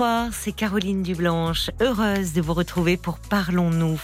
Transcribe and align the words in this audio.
Bonsoir, 0.00 0.32
c'est 0.32 0.52
Caroline 0.52 1.02
Dublanche, 1.02 1.70
heureuse 1.78 2.32
de 2.32 2.40
vous 2.40 2.54
retrouver 2.54 2.96
pour 2.96 3.18
Parlons-nous. 3.18 4.00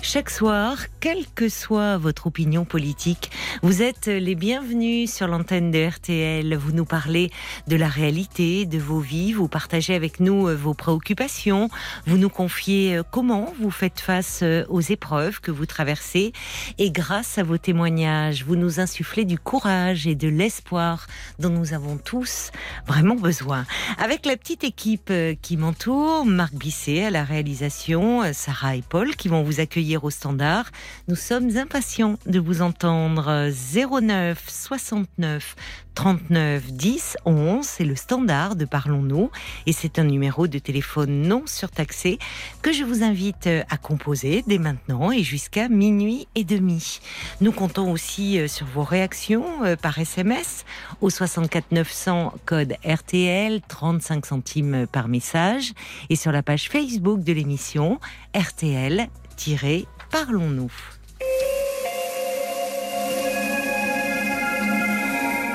Chaque 0.00 0.30
soir, 0.30 0.78
quelle 1.00 1.26
que 1.34 1.50
soit 1.50 1.98
votre 1.98 2.28
opinion 2.28 2.64
politique, 2.64 3.30
vous 3.62 3.82
êtes 3.82 4.06
les 4.06 4.36
bienvenus 4.36 5.12
sur 5.12 5.26
l'antenne 5.26 5.70
de 5.70 5.86
RTL. 5.86 6.56
Vous 6.56 6.72
nous 6.72 6.86
parlez 6.86 7.30
de 7.68 7.76
la 7.76 7.88
réalité, 7.88 8.64
de 8.64 8.78
vos 8.78 9.00
vies, 9.00 9.34
vous 9.34 9.46
partagez 9.46 9.94
avec 9.94 10.18
nous 10.18 10.48
euh, 10.48 10.54
vos 10.54 10.72
préoccupations, 10.72 11.68
vous 12.06 12.16
nous 12.16 12.30
confiez 12.30 12.96
euh, 12.96 13.02
comment 13.10 13.52
vous 13.60 13.70
faites 13.70 14.00
face 14.00 14.40
euh, 14.42 14.64
aux 14.70 14.80
épreuves 14.80 15.42
que 15.42 15.50
vous 15.50 15.66
traversez 15.66 16.32
et 16.78 16.90
grâce 16.90 17.36
à 17.36 17.42
vos 17.42 17.58
témoignages, 17.58 18.44
vous 18.44 18.56
nous 18.56 18.80
insufflez 18.80 19.26
du 19.26 19.38
courage 19.38 20.06
et 20.06 20.14
de 20.14 20.28
l'espoir 20.28 21.06
dont 21.38 21.50
nous 21.50 21.74
avons 21.74 21.98
tous 21.98 22.50
vraiment 22.86 23.16
besoin. 23.16 23.66
Avec 23.98 24.24
la 24.24 24.38
petite 24.38 24.64
équipe 24.64 25.12
qui 25.40 25.56
m'entoure, 25.56 26.26
Marc 26.26 26.54
Bisset 26.54 27.04
à 27.04 27.10
la 27.10 27.24
réalisation, 27.24 28.22
Sarah 28.32 28.76
et 28.76 28.82
Paul 28.82 29.16
qui 29.16 29.28
vont 29.28 29.42
vous 29.42 29.60
accueillir 29.60 30.04
au 30.04 30.10
standard. 30.10 30.70
Nous 31.08 31.16
sommes 31.16 31.56
impatients 31.56 32.18
de 32.26 32.38
vous 32.38 32.62
entendre. 32.62 33.50
09 33.50 34.42
69 34.48 35.56
39 35.94 36.72
10 36.72 37.16
11, 37.24 37.64
c'est 37.64 37.84
le 37.84 37.96
standard 37.96 38.56
de 38.56 38.64
Parlons-nous 38.64 39.30
et 39.66 39.72
c'est 39.72 39.98
un 39.98 40.04
numéro 40.04 40.46
de 40.46 40.58
téléphone 40.58 41.22
non 41.22 41.42
surtaxé 41.46 42.18
que 42.62 42.72
je 42.72 42.84
vous 42.84 43.02
invite 43.02 43.48
à 43.70 43.76
composer 43.76 44.44
dès 44.46 44.58
maintenant 44.58 45.12
et 45.12 45.22
jusqu'à 45.22 45.68
minuit 45.68 46.26
et 46.34 46.44
demi. 46.44 47.00
Nous 47.40 47.52
comptons 47.52 47.92
aussi 47.92 48.38
euh, 48.38 48.48
sur 48.48 48.66
vos 48.66 48.82
réactions 48.82 49.64
euh, 49.64 49.76
par 49.76 49.98
SMS 49.98 50.64
au 51.00 51.10
64 51.10 51.72
900 51.72 52.34
code 52.44 52.74
RTL 52.84 53.60
35 53.66 54.26
centimes 54.26 54.86
par 54.90 55.08
message 55.08 55.72
et 56.10 56.16
sur 56.16 56.32
la 56.32 56.42
page 56.42 56.68
Facebook 56.68 57.22
de 57.22 57.32
l'émission 57.32 58.00
RTL 58.34 59.08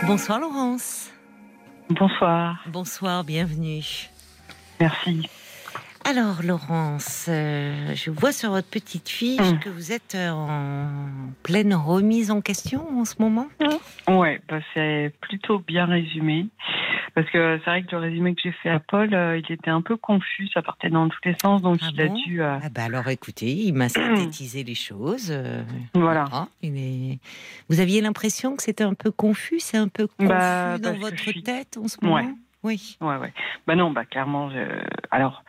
Bonsoir 0.10 0.40
Laurence. 0.40 1.12
Bonsoir. 1.92 2.64
Bonsoir, 2.66 3.24
bienvenue. 3.24 4.10
Merci. 4.80 5.30
Alors 6.10 6.42
Laurence, 6.44 7.28
euh, 7.30 7.94
je 7.94 8.10
vois 8.10 8.32
sur 8.32 8.50
votre 8.50 8.68
petite 8.68 9.10
fiche 9.10 9.40
hum. 9.40 9.60
que 9.60 9.70
vous 9.70 9.92
êtes 9.92 10.16
en 10.16 10.88
pleine 11.44 11.76
remise 11.76 12.32
en 12.32 12.42
question 12.42 12.84
en 13.00 13.06
ce 13.06 13.14
moment. 13.20 13.46
Oui, 14.08 14.30
bah, 14.48 14.58
c'est 14.74 15.14
plutôt 15.22 15.60
bien 15.60 15.86
résumé. 15.86 16.48
Parce 17.14 17.30
que 17.30 17.60
c'est 17.60 17.70
vrai 17.70 17.84
que 17.84 17.92
le 17.92 17.98
résumé 18.02 18.34
que 18.34 18.42
j'ai 18.44 18.52
fait 18.52 18.70
à 18.70 18.80
Paul, 18.80 19.14
euh, 19.14 19.38
il 19.38 19.54
était 19.54 19.70
un 19.70 19.84
peu 19.84 19.98
confus, 19.98 20.48
ça 20.52 20.64
partait 20.64 20.90
dans 20.90 21.08
tous 21.10 21.20
les 21.26 21.36
sens, 21.40 21.62
donc 21.62 21.78
ah 21.84 21.90
il 21.94 22.02
a 22.02 22.08
dû. 22.08 22.42
Euh, 22.42 22.58
ah 22.60 22.70
bah 22.70 22.86
alors 22.86 23.08
écoutez, 23.10 23.52
il 23.52 23.74
m'a 23.74 23.90
synthétisé 23.90 24.64
les 24.64 24.74
choses. 24.74 25.30
Euh, 25.30 25.62
voilà. 25.94 26.48
Vous 27.70 27.80
aviez 27.80 28.02
l'impression 28.02 28.56
que 28.56 28.64
c'était 28.64 28.84
un 28.84 28.96
peu 28.96 29.12
confus, 29.12 29.60
c'est 29.60 29.78
un 29.78 29.90
peu 29.90 30.08
bah, 30.18 30.78
confus 30.78 30.82
dans 30.82 31.00
votre 31.00 31.44
tête 31.44 31.78
en 31.78 31.88
ce 31.88 31.98
moment? 32.02 32.32
Oui. 32.64 32.98
Ouais, 33.00 33.18
ouais. 33.18 33.34
Bah 33.68 33.76
non, 33.76 33.92
bah 33.92 34.06
clairement, 34.06 34.50
je... 34.50 34.60
alors 35.12 35.44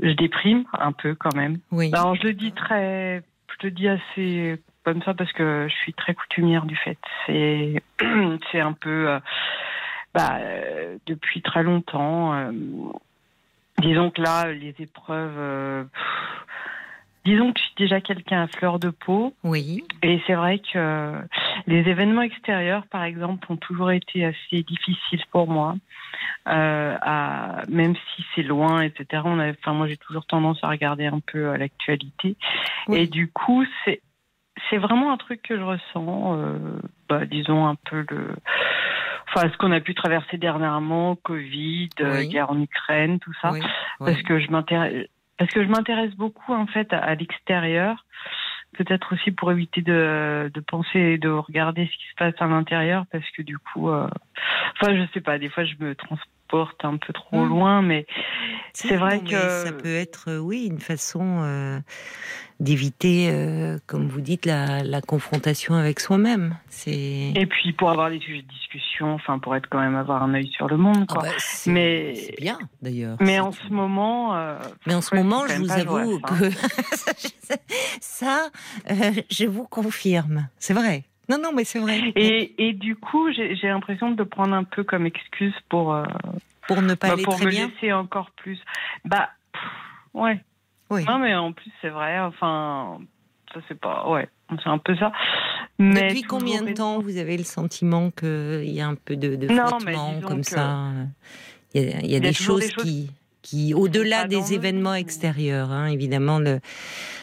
je 0.00 0.12
déprime 0.12 0.64
un 0.72 0.92
peu 0.92 1.14
quand 1.14 1.34
même. 1.34 1.58
Oui. 1.70 1.90
Alors 1.92 2.14
je 2.14 2.22
le 2.22 2.32
dis 2.32 2.52
très, 2.52 3.22
je 3.60 3.66
le 3.66 3.70
dis 3.70 3.88
assez 3.88 4.60
comme 4.84 5.02
ça 5.02 5.14
parce 5.14 5.32
que 5.32 5.66
je 5.68 5.74
suis 5.74 5.94
très 5.94 6.14
coutumière 6.14 6.66
du 6.66 6.76
fait. 6.76 6.98
C'est, 7.26 7.82
c'est 8.52 8.60
un 8.60 8.72
peu 8.72 9.18
bah, 10.14 10.38
euh, 10.40 10.96
depuis 11.06 11.42
très 11.42 11.62
longtemps. 11.62 12.34
Euh, 12.34 12.52
disons 13.78 14.10
que 14.10 14.22
là, 14.22 14.52
les 14.52 14.74
épreuves. 14.78 15.36
Euh, 15.36 15.84
disons 17.24 17.52
que 17.52 17.60
je 17.60 17.64
suis 17.64 17.74
déjà 17.76 18.00
quelqu'un 18.00 18.42
à 18.42 18.46
fleur 18.46 18.78
de 18.78 18.90
peau. 18.90 19.34
Oui. 19.44 19.84
Et 20.02 20.20
c'est 20.26 20.34
vrai 20.34 20.60
que 20.60 21.14
les 21.66 21.88
événements 21.88 22.22
extérieurs, 22.22 22.86
par 22.86 23.04
exemple, 23.04 23.50
ont 23.50 23.56
toujours 23.56 23.90
été 23.90 24.24
assez 24.24 24.62
difficiles 24.62 25.24
pour 25.30 25.48
moi. 25.48 25.76
à, 26.46 27.62
même 27.68 27.94
si 27.94 28.24
c'est 28.34 28.42
loin, 28.42 28.82
etc. 28.82 29.22
On 29.24 29.38
a, 29.38 29.50
enfin, 29.50 29.72
moi, 29.72 29.86
j'ai 29.86 29.96
toujours 29.96 30.26
tendance 30.26 30.58
à 30.62 30.68
regarder 30.68 31.06
un 31.06 31.20
peu 31.20 31.56
l'actualité. 31.56 32.36
Et 32.90 33.06
du 33.06 33.30
coup, 33.30 33.64
c'est 33.84 34.00
c'est 34.70 34.78
vraiment 34.78 35.12
un 35.12 35.16
truc 35.16 35.42
que 35.42 35.56
je 35.56 35.62
ressens. 35.62 36.38
bah, 37.08 37.26
disons 37.26 37.66
un 37.66 37.74
peu 37.74 38.04
le 38.08 38.34
enfin 39.34 39.48
ce 39.50 39.56
qu'on 39.56 39.72
a 39.72 39.80
pu 39.80 39.94
traverser 39.94 40.36
dernièrement, 40.38 41.16
Covid, 41.16 41.90
euh, 42.00 42.24
guerre 42.24 42.50
en 42.50 42.60
Ukraine, 42.60 43.18
tout 43.18 43.32
ça, 43.40 43.52
parce 43.98 44.22
que 44.22 44.38
je 44.38 44.50
m'intéresse 44.50 45.06
parce 45.38 45.50
que 45.52 45.62
je 45.62 45.68
m'intéresse 45.68 46.14
beaucoup 46.14 46.52
en 46.52 46.66
fait 46.66 46.92
à, 46.92 47.14
l'extérieur, 47.14 48.04
peut-être 48.76 49.14
aussi 49.14 49.30
pour 49.30 49.52
éviter 49.52 49.82
de, 49.82 50.50
de 50.52 50.60
penser 50.60 50.98
et 50.98 51.18
de 51.18 51.28
regarder 51.28 51.86
ce 51.86 51.92
qui 51.92 52.08
se 52.10 52.14
passe 52.16 52.34
à 52.38 52.46
l'intérieur, 52.46 53.04
parce 53.10 53.28
que 53.30 53.42
du 53.42 53.58
coup, 53.58 53.90
euh, 53.90 54.08
enfin 54.80 54.96
je 54.96 55.06
sais 55.12 55.20
pas, 55.20 55.38
des 55.38 55.48
fois 55.48 55.64
je 55.64 55.74
me 55.78 55.94
un 56.82 56.96
peu 56.96 57.12
trop 57.12 57.44
mmh. 57.44 57.48
loin, 57.48 57.82
mais 57.82 58.06
c'est 58.72 58.96
vrai 58.96 59.20
que 59.20 59.30
ça 59.30 59.72
peut 59.72 59.94
être, 59.94 60.30
euh, 60.30 60.38
oui, 60.38 60.66
une 60.66 60.80
façon 60.80 61.82
d'éviter, 62.60 63.28
euh, 63.30 63.78
comme 63.86 64.08
vous 64.08 64.20
dites, 64.20 64.46
la, 64.46 65.00
confrontation 65.06 65.74
avec 65.74 66.00
soi-même. 66.00 66.56
C'est 66.68 67.32
et 67.34 67.46
puis 67.46 67.72
pour 67.72 67.90
avoir 67.90 68.10
des 68.10 68.20
sujets 68.20 68.42
de 68.42 68.48
discussion, 68.48 69.12
enfin 69.12 69.38
pour 69.38 69.54
être 69.54 69.68
quand 69.68 69.80
même 69.80 69.96
avoir 69.96 70.22
un 70.22 70.34
œil 70.34 70.48
sur 70.48 70.68
le 70.68 70.76
monde. 70.76 71.06
Quoi. 71.06 71.22
Ah 71.24 71.28
bah, 71.28 71.36
mais 71.66 72.14
c'est 72.14 72.40
bien 72.40 72.58
d'ailleurs. 72.80 73.16
Mais 73.20 73.38
en 73.40 73.52
ce 73.52 73.68
moment, 73.68 74.34
euh, 74.36 74.58
mais 74.86 74.94
en 74.94 75.02
ce 75.02 75.14
moment, 75.14 75.46
je 75.46 75.56
vous 75.56 75.72
avoue 75.72 76.20
que 76.20 76.50
ça, 78.00 78.48
euh, 78.90 79.12
je 79.30 79.46
vous 79.46 79.64
confirme, 79.64 80.48
c'est 80.58 80.74
vrai. 80.74 81.04
Non, 81.28 81.38
non, 81.38 81.52
mais 81.52 81.64
c'est 81.64 81.78
vrai. 81.78 82.12
Et, 82.16 82.68
et, 82.68 82.72
du 82.72 82.96
coup, 82.96 83.32
j'ai 83.32 83.68
l'impression 83.68 84.10
de 84.10 84.22
prendre 84.24 84.54
un 84.54 84.64
peu 84.64 84.84
comme 84.84 85.06
excuse 85.06 85.54
pour 85.68 85.96
pour 86.66 86.82
ne 86.82 86.94
pas 86.94 87.08
bah, 87.08 87.12
aller 87.14 87.22
pour 87.22 87.36
très 87.36 87.46
me 87.46 87.50
bien. 87.50 87.68
laisser 87.68 87.92
encore 87.92 88.30
plus. 88.32 88.58
Bah, 89.04 89.30
ouais. 90.14 90.40
Non, 90.90 91.18
mais 91.18 91.34
en 91.34 91.52
plus, 91.52 91.72
c'est 91.82 91.88
vrai. 91.88 92.20
Enfin, 92.20 92.98
ça, 93.52 93.60
c'est 93.68 93.78
pas. 93.78 94.08
Ouais, 94.08 94.28
c'est 94.62 94.68
un 94.68 94.78
peu 94.78 94.96
ça. 94.96 95.12
Mais 95.78 96.08
Depuis 96.08 96.22
combien 96.22 96.62
de 96.62 96.72
temps 96.72 97.00
vous 97.00 97.16
avez 97.16 97.36
le 97.36 97.44
sentiment 97.44 98.10
qu'il 98.10 98.70
y 98.70 98.80
a 98.80 98.86
un 98.86 98.94
peu 98.94 99.16
de, 99.16 99.34
de 99.34 99.48
flottement 99.48 100.20
comme 100.20 100.44
ça? 100.44 100.90
Il 101.74 101.82
y 101.82 101.92
a, 101.92 102.00
il 102.00 102.10
y 102.10 102.16
a, 102.16 102.20
des, 102.20 102.32
choses 102.32 102.68
qui. 102.68 103.10
Qui, 103.42 103.74
au-delà 103.74 104.26
des 104.26 104.54
événements 104.54 104.94
extérieurs, 104.94 105.70
hein, 105.70 105.86
évidemment, 105.86 106.38
le... 106.38 106.60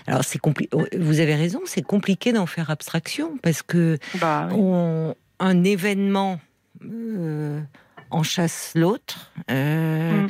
alors 0.08 0.24
c'est 0.24 0.40
compliqué. 0.40 0.76
Vous 0.98 1.20
avez 1.20 1.36
raison, 1.36 1.62
c'est 1.66 1.82
compliqué 1.82 2.34
d'en 2.34 2.46
faire 2.46 2.70
abstraction 2.70 3.38
parce 3.42 3.62
que 3.62 3.98
bah 4.20 4.50
on... 4.52 5.16
un 5.40 5.64
événement 5.64 6.40
euh, 6.84 7.62
en 8.12 8.24
chasse 8.24 8.74
l'autre. 8.76 9.32
Euh, 9.50 10.24
mm. 10.24 10.28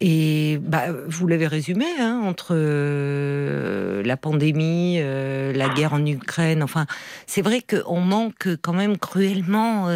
Et 0.00 0.58
bah, 0.62 0.86
vous 1.06 1.26
l'avez 1.26 1.46
résumé, 1.46 1.86
hein, 2.00 2.20
entre 2.24 2.48
euh, 2.52 4.02
la 4.02 4.16
pandémie, 4.16 4.96
euh, 4.98 5.52
la 5.52 5.68
guerre 5.68 5.92
en 5.92 6.04
Ukraine, 6.04 6.62
enfin, 6.62 6.86
c'est 7.26 7.42
vrai 7.42 7.62
qu'on 7.62 8.00
manque 8.00 8.48
quand 8.62 8.72
même 8.72 8.96
cruellement 8.96 9.88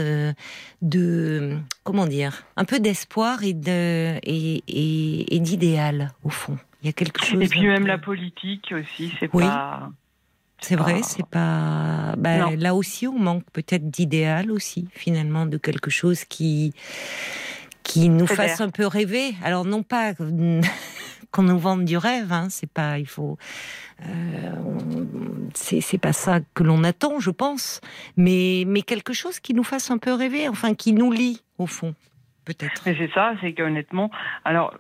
de, 0.82 1.56
comment 1.85 2.06
dire, 2.06 2.44
un 2.56 2.64
peu 2.64 2.81
d'espoir 2.81 3.43
et 3.44 3.55
de 3.55 4.19
et, 4.25 4.62
et, 5.35 5.41
d'idéal 5.41 6.12
au 6.25 6.31
fond. 6.31 6.58
Il 6.82 6.87
y 6.87 6.88
a 6.88 6.93
quelque 6.93 7.25
chose. 7.25 7.40
Et 7.40 7.49
puis 7.49 7.67
même 7.67 7.87
la 7.87 7.99
politique 7.99 8.75
aussi, 8.76 9.14
c'est 9.20 9.29
pas. 9.29 9.90
C'est 10.58 10.76
vrai, 10.76 11.02
c'est 11.02 11.26
pas. 11.26 12.14
Bah, 12.19 12.55
là 12.56 12.75
aussi, 12.75 13.06
on 13.08 13.19
manque 13.19 13.44
peut-être 13.52 13.90
d'idéal 13.90 14.50
aussi, 14.50 14.88
finalement, 14.93 15.46
de 15.46 15.58
quelque 15.58 15.90
chose 15.90 16.25
qui 16.25 16.73
qui 17.82 18.08
nous 18.08 18.26
fasse 18.26 18.61
un 18.61 18.70
peu 18.70 18.87
rêver. 18.87 19.34
Alors 19.43 19.64
non 19.64 19.82
pas 19.82 20.14
qu'on 21.31 21.43
nous 21.43 21.58
vende 21.58 21.84
du 21.84 21.96
rêve, 21.96 22.32
hein, 22.32 22.49
c'est 22.50 22.70
pas. 22.70 22.99
Il 22.99 23.06
faut. 23.06 23.38
Euh, 24.05 24.55
c'est 25.55 26.00
pas 26.00 26.12
ça 26.12 26.40
que 26.55 26.64
l'on 26.64 26.82
attend, 26.82 27.20
je 27.20 27.31
pense, 27.31 27.81
mais 28.17 28.64
mais 28.67 28.82
quelque 28.82 29.12
chose 29.12 29.38
qui 29.38 29.55
nous 29.55 29.64
fasse 29.64 29.90
un 29.90 29.99
peu 29.99 30.12
rêver, 30.12 30.49
enfin 30.49 30.75
qui 30.75 30.93
nous 30.93 31.12
lie 31.12 31.43
au 31.58 31.67
fond, 31.67 31.94
peut-être. 32.44 32.82
C'est 32.82 33.11
ça, 33.14 33.35
c'est 33.40 33.52
qu'honnêtement, 33.52 34.11
alors 34.44 34.75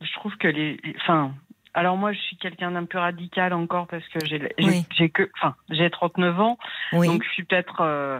je 0.00 0.12
trouve 0.14 0.36
que 0.36 0.48
les, 0.48 0.78
enfin, 1.00 1.34
alors 1.76 1.96
moi, 1.96 2.12
je 2.12 2.18
suis 2.18 2.36
quelqu'un 2.36 2.72
d'un 2.72 2.84
peu 2.86 2.98
radical 2.98 3.52
encore 3.52 3.86
parce 3.86 4.06
que 4.08 4.18
j'ai 4.24 5.08
que, 5.10 5.30
enfin, 5.36 5.54
j'ai 5.70 5.88
39 5.90 6.40
ans, 6.40 6.58
donc 6.92 7.22
je 7.22 7.28
suis 7.30 7.44
peut-être 7.44 7.80
euh, 7.82 8.18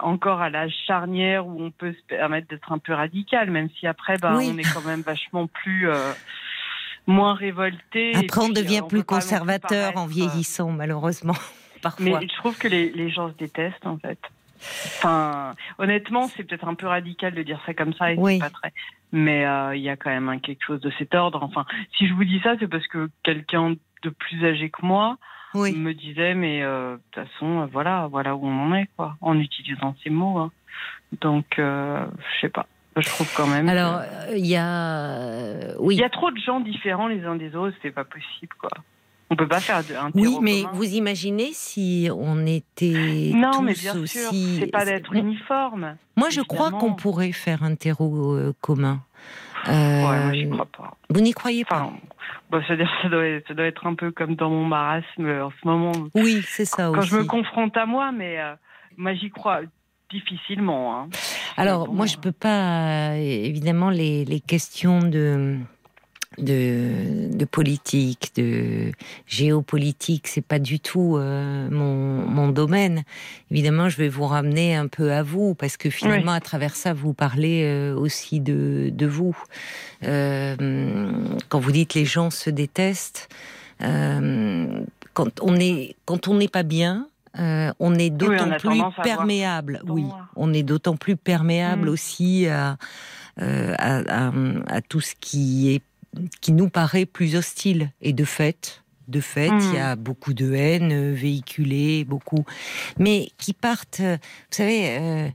encore 0.00 0.40
à 0.42 0.50
l'âge 0.50 0.74
charnière 0.86 1.46
où 1.46 1.62
on 1.62 1.70
peut 1.70 1.92
se 1.94 2.02
permettre 2.06 2.48
d'être 2.48 2.70
un 2.72 2.78
peu 2.78 2.92
radical, 2.92 3.50
même 3.50 3.70
si 3.78 3.86
après, 3.86 4.18
bah, 4.18 4.34
Oui. 4.36 4.50
on 4.52 4.58
est 4.58 4.74
quand 4.74 4.84
même 4.84 5.00
vachement 5.02 5.46
plus. 5.46 5.88
euh, 5.88 6.12
moins 7.06 7.32
révolté. 7.32 8.14
Après, 8.16 8.42
on 8.42 8.50
devient 8.50 8.80
euh, 8.84 8.86
plus 8.86 9.02
conservateur 9.02 9.96
en 9.96 10.04
vieillissant, 10.04 10.70
malheureusement, 10.72 11.32
Mais 11.74 11.80
parfois. 11.80 12.20
je 12.20 12.36
trouve 12.36 12.58
que 12.58 12.68
les, 12.68 12.90
les 12.90 13.08
gens 13.10 13.30
se 13.30 13.34
détestent, 13.38 13.86
en 13.86 13.96
fait. 13.96 14.18
Enfin, 14.60 15.54
honnêtement, 15.78 16.28
c'est 16.28 16.42
peut-être 16.44 16.68
un 16.68 16.74
peu 16.74 16.86
radical 16.86 17.32
de 17.32 17.42
dire 17.42 17.60
ça 17.64 17.72
comme 17.72 17.94
ça, 17.94 18.12
et 18.12 18.16
Oui. 18.18 18.34
c'est 18.34 18.40
pas 18.40 18.50
très. 18.50 18.72
Mais 19.12 19.46
euh, 19.46 19.74
il 19.76 19.82
y 19.82 19.88
a 19.88 19.96
quand 19.96 20.10
même 20.10 20.40
quelque 20.40 20.64
chose 20.64 20.80
de 20.80 20.90
cet 20.98 21.14
ordre. 21.14 21.42
Enfin, 21.42 21.64
si 21.96 22.06
je 22.06 22.12
vous 22.14 22.24
dis 22.24 22.40
ça, 22.40 22.54
c'est 22.58 22.68
parce 22.68 22.86
que 22.88 23.08
quelqu'un 23.22 23.74
de 24.02 24.10
plus 24.10 24.44
âgé 24.44 24.68
que 24.70 24.84
moi 24.84 25.16
Oui. 25.54 25.72
me 25.74 25.92
disait, 25.94 26.34
mais 26.34 26.62
euh, 26.62 26.96
de 26.96 27.00
toute 27.12 27.24
façon, 27.24 27.60
euh, 27.62 27.66
voilà, 27.72 28.06
voilà 28.08 28.36
où 28.36 28.46
on 28.46 28.70
en 28.70 28.74
est, 28.74 28.88
quoi, 28.96 29.16
en 29.20 29.38
utilisant 29.38 29.96
ces 30.04 30.10
mots. 30.10 30.38
hein. 30.38 30.52
Donc, 31.22 31.58
euh, 31.58 32.04
je 32.34 32.40
sais 32.42 32.48
pas. 32.50 32.66
Je 32.96 33.08
trouve 33.08 33.32
quand 33.36 33.46
même. 33.46 33.68
Alors, 33.68 34.02
il 34.36 34.44
y 34.46 34.56
a. 34.56 35.54
Oui. 35.78 35.94
il 35.94 36.00
y 36.00 36.04
a 36.04 36.10
trop 36.10 36.30
de 36.30 36.38
gens 36.38 36.60
différents 36.60 37.06
les 37.06 37.24
uns 37.24 37.36
des 37.36 37.54
autres, 37.54 37.76
c'est 37.80 37.92
pas 37.92 38.04
possible, 38.04 38.52
quoi. 38.58 38.70
On 39.30 39.36
peut 39.36 39.46
pas 39.48 39.60
faire 39.60 39.78
un 40.00 40.10
Oui, 40.14 40.38
mais 40.40 40.62
commun. 40.62 40.70
vous 40.74 40.94
imaginez 40.94 41.50
si 41.52 42.08
on 42.14 42.46
était 42.46 43.32
Non, 43.34 43.50
tous 43.52 43.62
mais 43.62 43.74
bien 43.74 43.96
aussi... 43.98 44.18
sûr, 44.18 44.30
c'est 44.60 44.70
pas 44.70 44.84
d'être 44.86 45.12
uniforme. 45.12 45.96
Moi, 46.16 46.30
je 46.30 46.40
crois 46.40 46.70
qu'on 46.70 46.94
pourrait 46.94 47.32
faire 47.32 47.62
un 47.62 47.74
terreau 47.74 48.34
euh, 48.34 48.54
commun. 48.60 49.00
Ouais, 49.66 49.72
Euh, 49.74 50.00
moi, 50.24 50.32
j'y 50.32 50.48
crois 50.48 50.66
pas. 50.66 50.96
vous 51.10 51.20
n'y 51.20 51.32
croyez 51.32 51.64
pas? 51.64 51.90
C'est-à-dire, 52.50 52.88
ça 53.02 53.08
doit, 53.10 53.26
être, 53.26 53.46
ça 53.48 53.54
doit 53.54 53.66
être 53.66 53.86
un 53.86 53.94
peu 53.94 54.10
comme 54.10 54.34
dans 54.34 54.48
mon 54.48 54.64
marasme 54.64 55.26
en 55.28 55.50
ce 55.50 55.66
moment. 55.68 55.92
Oui, 56.14 56.40
c'est 56.46 56.64
ça 56.64 56.90
Quand 56.94 57.00
aussi. 57.00 57.08
je 57.10 57.16
me 57.16 57.24
confronte 57.24 57.76
à 57.76 57.84
moi, 57.84 58.10
mais 58.12 58.40
euh, 58.40 58.54
moi, 58.96 59.12
j'y 59.14 59.28
crois 59.30 59.60
difficilement. 60.10 60.98
hein. 61.02 61.08
Alors, 61.58 61.86
Bon, 61.86 61.92
moi, 61.94 62.06
je 62.06 62.16
peux 62.16 62.32
pas, 62.32 63.10
euh, 63.12 63.16
évidemment, 63.16 63.90
les, 63.90 64.24
les 64.24 64.40
questions 64.40 65.00
de, 65.00 65.58
de, 66.36 67.34
de 67.34 67.44
politique, 67.46 68.32
de 68.36 68.92
géopolitique, 69.26 70.28
c'est 70.28 70.44
pas 70.44 70.58
du 70.58 70.78
tout 70.78 71.16
euh, 71.16 71.68
mon, 71.70 72.26
mon 72.28 72.48
domaine. 72.48 73.02
Évidemment, 73.50 73.88
je 73.88 73.96
vais 73.96 74.08
vous 74.10 74.26
ramener 74.26 74.76
un 74.76 74.88
peu 74.88 75.10
à 75.12 75.22
vous, 75.22 75.54
parce 75.54 75.76
que 75.76 75.88
finalement, 75.90 76.32
à 76.32 76.40
travers 76.40 76.76
ça, 76.76 76.92
vous 76.92 77.14
parlez 77.14 77.62
euh, 77.64 77.96
aussi 77.96 78.40
de, 78.40 78.90
de 78.92 79.06
vous. 79.06 79.36
Euh, 80.04 80.56
quand 81.48 81.58
vous 81.60 81.72
dites 81.72 81.94
les 81.94 82.04
gens 82.04 82.30
se 82.30 82.50
détestent, 82.50 83.28
quand 85.14 85.40
on 85.40 85.56
est 85.56 85.96
quand 86.04 86.28
on 86.28 86.34
n'est 86.34 86.48
pas 86.48 86.62
bien, 86.62 87.08
euh, 87.38 87.72
on 87.78 87.94
est 87.94 88.10
d'autant 88.10 88.50
plus 88.58 88.80
perméable. 89.02 89.80
Oui, 89.86 90.04
on 90.36 90.52
est 90.52 90.62
d'autant 90.62 90.96
plus 90.96 91.16
perméable 91.16 91.88
aussi 91.88 92.46
à, 92.48 92.76
euh, 93.40 93.74
à, 93.78 94.26
à- 94.28 94.32
à 94.68 94.80
tout 94.80 95.00
ce 95.00 95.14
qui 95.20 95.72
est 95.74 95.82
qui 96.40 96.52
nous 96.52 96.68
paraît 96.68 97.06
plus 97.06 97.36
hostile. 97.36 97.92
Et 98.00 98.12
de 98.12 98.24
fait, 98.24 98.82
de 99.08 99.20
fait, 99.20 99.48
il 99.48 99.74
y 99.74 99.78
a 99.78 99.96
beaucoup 99.96 100.34
de 100.34 100.52
haine 100.52 100.92
euh, 100.92 101.12
véhiculée, 101.14 102.04
beaucoup, 102.04 102.44
mais 102.98 103.28
qui 103.38 103.52
partent. 103.52 104.00
euh, 104.00 104.16
Vous 104.50 104.56
savez. 104.56 104.96
euh, 104.98 105.28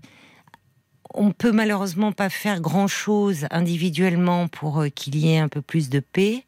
on 1.16 1.32
peut 1.32 1.52
malheureusement 1.52 2.12
pas 2.12 2.30
faire 2.30 2.60
grand 2.60 2.88
chose 2.88 3.46
individuellement 3.52 4.48
pour 4.48 4.82
euh, 4.82 4.90
qu'il 4.90 5.16
y 5.16 5.32
ait 5.34 5.38
un 5.38 5.48
peu 5.48 5.62
plus 5.62 5.90
de 5.90 6.00
paix. 6.00 6.44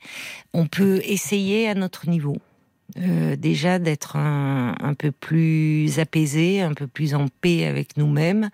On 0.54 0.66
peut 0.66 1.02
essayer 1.04 1.70
à 1.70 1.76
notre 1.76 2.10
niveau. 2.10 2.38
Euh, 2.98 3.36
déjà 3.36 3.78
d'être 3.80 4.16
un, 4.16 4.76
un 4.80 4.94
peu 4.94 5.12
plus 5.12 6.00
apaisé, 6.00 6.62
un 6.62 6.74
peu 6.74 6.88
plus 6.88 7.14
en 7.16 7.28
paix 7.42 7.66
avec 7.66 7.98
nous-mêmes, 7.98 8.50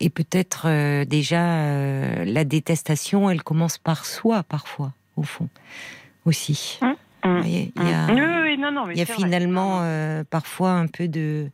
et 0.00 0.10
peut-être 0.10 0.66
euh, 0.66 1.04
déjà 1.06 1.42
euh, 1.64 2.24
la 2.26 2.44
détestation, 2.44 3.30
elle 3.30 3.42
commence 3.42 3.78
par 3.78 4.04
soi 4.04 4.42
parfois, 4.42 4.92
au 5.20 5.24
fond, 5.24 5.48
aussi. 6.24 6.78
Hum, 6.82 6.94
voyez, 7.40 7.72
il 7.76 7.82
y 7.88 7.92
a, 7.92 8.06
Oui, 8.06 8.20
oui, 8.20 8.40
oui, 8.42 8.58
non, 8.58 8.72
non, 8.72 8.86
mais 8.86 8.94
il 8.94 8.98
y 8.98 9.02
a 9.02 9.06
c'est 9.06 9.12
vrai. 9.12 9.24
finalement 9.24 9.80
euh, 9.82 10.24
parfois 10.28 10.72
un 10.72 10.86
peu 10.86 11.06
de, 11.08 11.50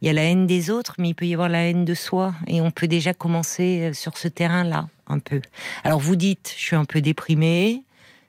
il 0.00 0.06
y 0.06 0.08
a 0.08 0.12
la 0.12 0.22
haine 0.22 0.46
des 0.46 0.70
autres, 0.70 0.94
mais 0.98 1.08
il 1.10 1.14
peut 1.14 1.26
y 1.26 1.34
avoir 1.34 1.48
la 1.48 1.64
haine 1.68 1.84
de 1.84 1.94
soi, 1.94 2.34
et 2.46 2.60
on 2.60 2.70
peut 2.70 2.88
déjà 2.88 3.14
commencer 3.14 3.90
euh, 3.90 3.92
sur 3.92 4.16
ce 4.16 4.28
terrain-là, 4.28 4.88
un 5.08 5.18
peu. 5.18 5.40
Alors 5.84 5.98
vous 5.98 6.16
dites, 6.16 6.54
je 6.56 6.62
suis 6.62 6.76
un 6.76 6.84
peu 6.84 7.00
déprimée, 7.00 7.82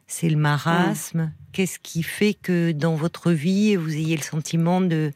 c'est 0.08 0.30
le 0.30 0.38
marasme. 0.38 1.32
Qu'est-ce 1.52 1.80
qui 1.80 2.04
fait 2.04 2.34
que 2.36 2.72
dans 2.72 2.96
votre 2.96 3.32
vie 3.32 3.76
vous 3.76 3.94
ayez 3.96 4.16
le 4.16 4.22
sentiment 4.24 4.82
de 4.82 5.12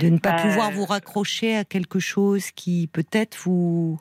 de 0.00 0.08
ne 0.08 0.18
pas 0.18 0.32
Bah, 0.32 0.42
pouvoir 0.42 0.70
vous 0.70 0.84
raccrocher 0.86 1.56
à 1.56 1.64
quelque 1.64 1.98
chose 1.98 2.50
qui 2.52 2.88
peut-être 2.92 3.36
vous 3.44 3.98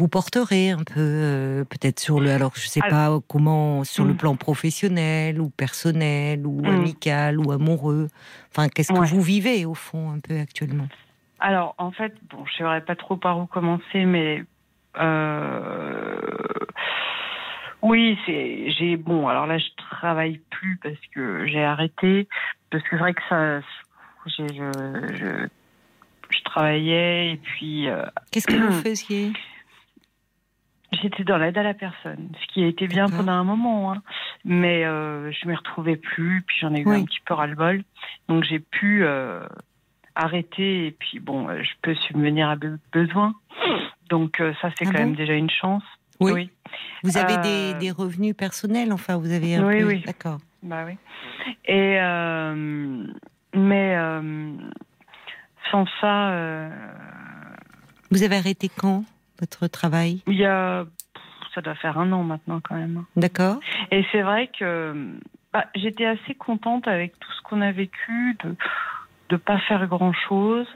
vous 0.00 0.08
porterait 0.08 0.70
un 0.70 0.82
peu, 0.82 0.94
euh, 0.98 1.64
peut-être 1.64 2.00
sur 2.00 2.20
le, 2.20 2.30
alors 2.30 2.52
je 2.54 2.66
sais 2.68 2.80
pas 2.80 3.10
comment, 3.28 3.84
sur 3.84 4.04
le 4.06 4.14
Mm. 4.14 4.16
plan 4.16 4.34
professionnel 4.34 5.40
ou 5.42 5.50
personnel 5.50 6.46
ou 6.46 6.62
Mm. 6.62 6.70
amical 6.70 7.38
ou 7.38 7.52
amoureux. 7.52 8.08
Enfin, 8.50 8.68
qu'est-ce 8.70 8.92
que 8.92 9.06
vous 9.06 9.20
vivez 9.20 9.66
au 9.66 9.74
fond 9.74 10.10
un 10.10 10.18
peu 10.20 10.38
actuellement? 10.40 10.88
Alors, 11.38 11.74
en 11.76 11.90
fait, 11.92 12.14
bon, 12.30 12.46
je 12.46 12.52
saurais 12.54 12.80
pas 12.82 12.96
trop 12.96 13.16
par 13.18 13.38
où 13.38 13.46
commencer, 13.46 14.06
mais 14.06 14.42
euh, 14.98 16.18
oui, 17.82 18.18
c'est 18.24 18.70
j'ai 18.70 18.96
bon. 18.96 19.28
Alors 19.28 19.46
là, 19.46 19.58
je 19.58 19.68
travaille 19.76 20.40
plus 20.50 20.78
parce 20.82 20.98
que 21.14 21.46
j'ai 21.46 21.62
arrêté, 21.62 22.26
parce 22.70 22.82
que 22.84 22.88
c'est 22.92 22.96
vrai 22.96 23.12
que 23.14 23.22
ça, 23.28 23.60
j'ai- 24.26 24.48
je, 24.54 25.16
je, 25.18 25.48
je 26.30 26.42
travaillais 26.44 27.32
et 27.32 27.36
puis 27.36 27.88
euh, 27.88 28.04
Qu'est-ce 28.32 28.46
que 28.46 28.56
vous 28.56 28.72
faisiez? 28.82 29.32
J'étais 30.92 31.24
dans 31.24 31.38
l'aide 31.38 31.56
à 31.58 31.62
la 31.62 31.74
personne, 31.74 32.28
ce 32.40 32.46
qui 32.52 32.62
a 32.64 32.66
été 32.66 32.86
bien 32.88 33.08
pendant 33.08 33.32
un 33.32 33.44
moment, 33.44 33.92
hein. 33.92 34.02
mais 34.44 34.84
euh, 34.84 35.30
je 35.32 35.48
m'y 35.48 35.54
retrouvais 35.54 35.96
plus, 35.96 36.42
puis 36.46 36.56
j'en 36.60 36.74
ai 36.74 36.80
eu 36.80 36.86
Oui. 36.86 37.00
un 37.00 37.04
petit 37.04 37.20
peu 37.24 37.34
ras-le-bol, 37.34 37.82
donc 38.28 38.44
j'ai 38.44 38.58
pu 38.58 39.04
euh, 39.04 39.46
arrêter 40.14 40.86
et 40.86 40.90
puis 40.90 41.20
bon, 41.20 41.48
euh, 41.48 41.62
je 41.62 41.70
peux 41.82 41.94
subvenir 41.94 42.48
à 42.48 42.56
be- 42.56 42.78
besoin, 42.92 43.34
donc 44.08 44.40
euh, 44.40 44.52
ça 44.60 44.70
c'est 44.78 44.86
Ah 44.86 44.92
quand 44.92 44.98
bon 44.98 45.06
même 45.06 45.14
déjà 45.16 45.34
une 45.34 45.50
chance. 45.50 45.84
Oui. 46.18 46.50
Vous 47.02 47.16
avez 47.16 47.38
des, 47.38 47.74
des 47.74 47.90
revenus 47.90 48.36
personnels, 48.36 48.92
enfin, 48.92 49.16
vous 49.16 49.32
avez 49.32 49.56
un 49.56 49.66
Oui, 49.66 49.78
peu. 49.78 49.86
oui. 49.86 50.02
D'accord. 50.04 50.38
Bah 50.62 50.84
oui. 50.86 50.98
Et 51.64 51.98
mais 53.54 53.96
sans 55.70 55.86
ça, 56.00 56.68
Vous 58.10 58.22
avez 58.22 58.36
arrêté 58.36 58.68
quand? 58.68 59.04
Votre 59.40 59.66
travail? 59.66 60.22
Il 60.26 60.34
y 60.34 60.44
a 60.44 60.84
ça 61.54 61.60
doit 61.60 61.74
faire 61.74 61.98
un 61.98 62.12
an 62.12 62.22
maintenant 62.22 62.60
quand 62.62 62.76
même. 62.76 63.04
D'accord. 63.16 63.58
Et 63.90 64.04
c'est 64.12 64.22
vrai 64.22 64.48
que 64.56 64.94
bah, 65.52 65.64
j'étais 65.74 66.06
assez 66.06 66.34
contente 66.36 66.86
avec 66.86 67.18
tout 67.18 67.32
ce 67.32 67.42
qu'on 67.42 67.60
a 67.60 67.72
vécu, 67.72 68.36
de 68.44 68.54
de 69.30 69.36
pas 69.36 69.58
faire 69.60 69.86
grand 69.88 70.12
chose. 70.12 70.66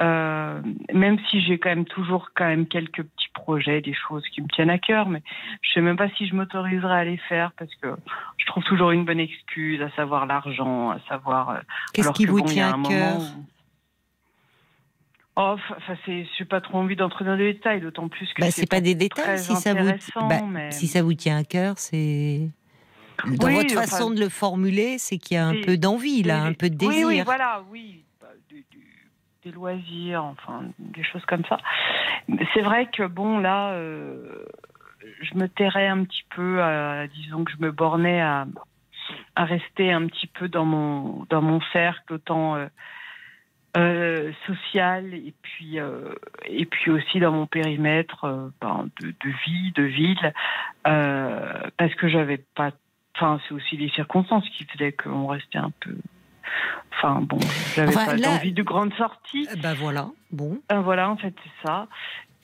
même 0.00 1.18
si 1.30 1.40
j'ai 1.42 1.58
quand 1.58 1.68
même 1.68 1.84
toujours 1.84 2.30
quand 2.34 2.46
même 2.46 2.66
quelques 2.66 3.02
petits 3.02 3.28
projets, 3.34 3.80
des 3.80 3.94
choses 3.94 4.24
qui 4.28 4.40
me 4.42 4.48
tiennent 4.48 4.70
à 4.70 4.78
cœur, 4.78 5.08
mais 5.08 5.22
je 5.62 5.72
sais 5.72 5.80
même 5.80 5.96
pas 5.96 6.08
si 6.16 6.26
je 6.26 6.34
m'autoriserai 6.34 6.94
à 6.94 7.04
les 7.04 7.16
faire 7.28 7.52
parce 7.58 7.74
que 7.76 7.88
je 8.38 8.46
trouve 8.46 8.64
toujours 8.64 8.90
une 8.90 9.04
bonne 9.04 9.20
excuse, 9.20 9.80
à 9.82 9.90
savoir 9.90 10.26
l'argent, 10.26 10.90
à 10.90 10.98
savoir. 11.08 11.50
euh, 11.50 11.58
Qu'est-ce 11.92 12.10
qui 12.12 12.24
que 12.24 12.30
vous 12.30 12.38
bon, 12.40 12.44
tient 12.44 12.68
à 12.70 12.88
cœur? 12.88 13.20
où- 13.20 13.44
Oh, 15.36 15.56
enfin, 15.76 15.94
c'est, 16.04 16.26
j'ai 16.36 16.44
pas 16.44 16.60
trop 16.60 16.78
envie 16.78 16.94
d'entrer 16.96 17.24
dans 17.24 17.34
les 17.34 17.54
détails, 17.54 17.80
d'autant 17.80 18.08
plus 18.08 18.26
que 18.34 18.42
Bah, 18.42 18.50
c'est 18.50 18.62
c'est 18.62 18.66
pas 18.70 18.80
des 18.82 18.94
détails. 18.94 19.38
Si 19.38 19.54
ça, 19.56 19.72
vous, 19.72 19.90
bah, 20.28 20.40
mais- 20.46 20.70
si 20.72 20.86
ça 20.88 21.02
vous 21.02 21.14
tient 21.14 21.38
à 21.38 21.44
cœur, 21.44 21.78
c'est. 21.78 22.48
Dans 23.24 23.46
Oui, 23.46 23.54
votre 23.54 23.72
enfin, 23.78 23.82
façon 23.86 24.10
de 24.10 24.20
le 24.20 24.28
formuler, 24.28 24.98
c'est 24.98 25.16
qu'il 25.16 25.36
y 25.36 25.38
a 25.38 25.46
un 25.46 25.52
des- 25.52 25.60
peu 25.62 25.76
d'envie, 25.78 26.22
là, 26.22 26.42
Des- 26.42 26.48
un 26.48 26.52
peu 26.52 26.68
de 26.68 26.84
Oui, 26.84 26.94
désir. 26.94 27.06
oui, 27.08 27.20
voilà, 27.22 27.62
oui. 27.70 28.04
Bah, 28.20 28.26
du- 28.48 28.64
du- 28.70 29.08
des 29.44 29.52
loisirs, 29.52 30.24
enfin, 30.24 30.64
des 30.78 31.02
choses 31.04 31.24
comme 31.26 31.44
ça. 31.48 31.56
C'est 32.52 32.62
vrai 32.62 32.90
que, 32.90 33.04
bon, 33.06 33.38
là, 33.38 33.72
euh, 33.72 34.44
je 35.22 35.34
me 35.36 35.48
tairais 35.48 35.86
un 35.88 36.04
petit 36.04 36.24
peu, 36.34 36.62
à- 36.62 37.06
disons 37.08 37.44
que 37.44 37.52
je 37.52 37.56
me 37.64 37.70
bornais 37.72 38.20
à, 38.20 38.46
à 39.36 39.44
rester 39.44 39.92
un 39.92 40.06
petit 40.08 40.26
peu 40.26 40.48
dans 40.48 40.64
mon, 40.64 41.26
dans 41.30 41.42
mon 41.42 41.60
cercle, 41.72 42.14
autant 42.14 42.56
euh, 42.56 42.66
euh, 43.76 44.32
social, 44.46 45.14
et 45.14 45.32
puis, 45.42 45.78
euh, 45.78 46.14
et 46.44 46.66
puis 46.66 46.90
aussi 46.90 47.20
dans 47.20 47.32
mon 47.32 47.46
périmètre 47.46 48.24
euh, 48.24 48.48
ben, 48.60 48.88
de, 49.00 49.08
de 49.08 49.30
vie, 49.46 49.72
de 49.72 49.82
ville, 49.82 50.34
euh, 50.86 51.70
parce 51.76 51.94
que 51.94 52.08
j'avais 52.08 52.38
pas. 52.54 52.72
Enfin, 53.16 53.40
c'est 53.46 53.54
aussi 53.54 53.76
les 53.76 53.90
circonstances 53.90 54.48
qui 54.50 54.64
faisaient 54.64 54.92
qu'on 54.92 55.26
restait 55.26 55.58
un 55.58 55.72
peu. 55.80 55.94
Enfin, 56.96 57.20
bon, 57.22 57.38
j'avais 57.74 57.88
Enfin, 57.96 58.06
pas 58.06 58.16
là- 58.16 58.30
envie 58.30 58.52
de 58.52 58.62
grandes 58.62 58.94
sorties. 58.94 59.48
Euh, 59.50 59.56
Bah 59.62 59.74
voilà, 59.74 60.08
bon. 60.30 60.58
Euh, 60.70 60.80
voilà, 60.80 61.10
en 61.10 61.16
fait, 61.16 61.34
c'est 61.42 61.66
ça. 61.66 61.88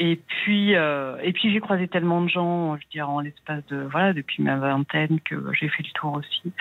Et 0.00 0.16
puis, 0.16 0.76
euh, 0.76 1.16
et 1.24 1.32
puis 1.32 1.52
j'ai 1.52 1.58
croisé 1.58 1.88
tellement 1.88 2.20
de 2.20 2.28
gens, 2.28 2.76
je 2.76 2.82
veux 2.82 2.90
dire, 2.92 3.10
en 3.10 3.18
l'espace 3.20 3.64
de 3.68 3.84
voilà, 3.90 4.12
depuis 4.12 4.44
ma 4.44 4.56
vingtaine 4.56 5.18
que 5.20 5.34
j'ai 5.58 5.68
fait 5.68 5.82
le 5.82 5.90
tour 5.92 6.12
aussi. 6.14 6.52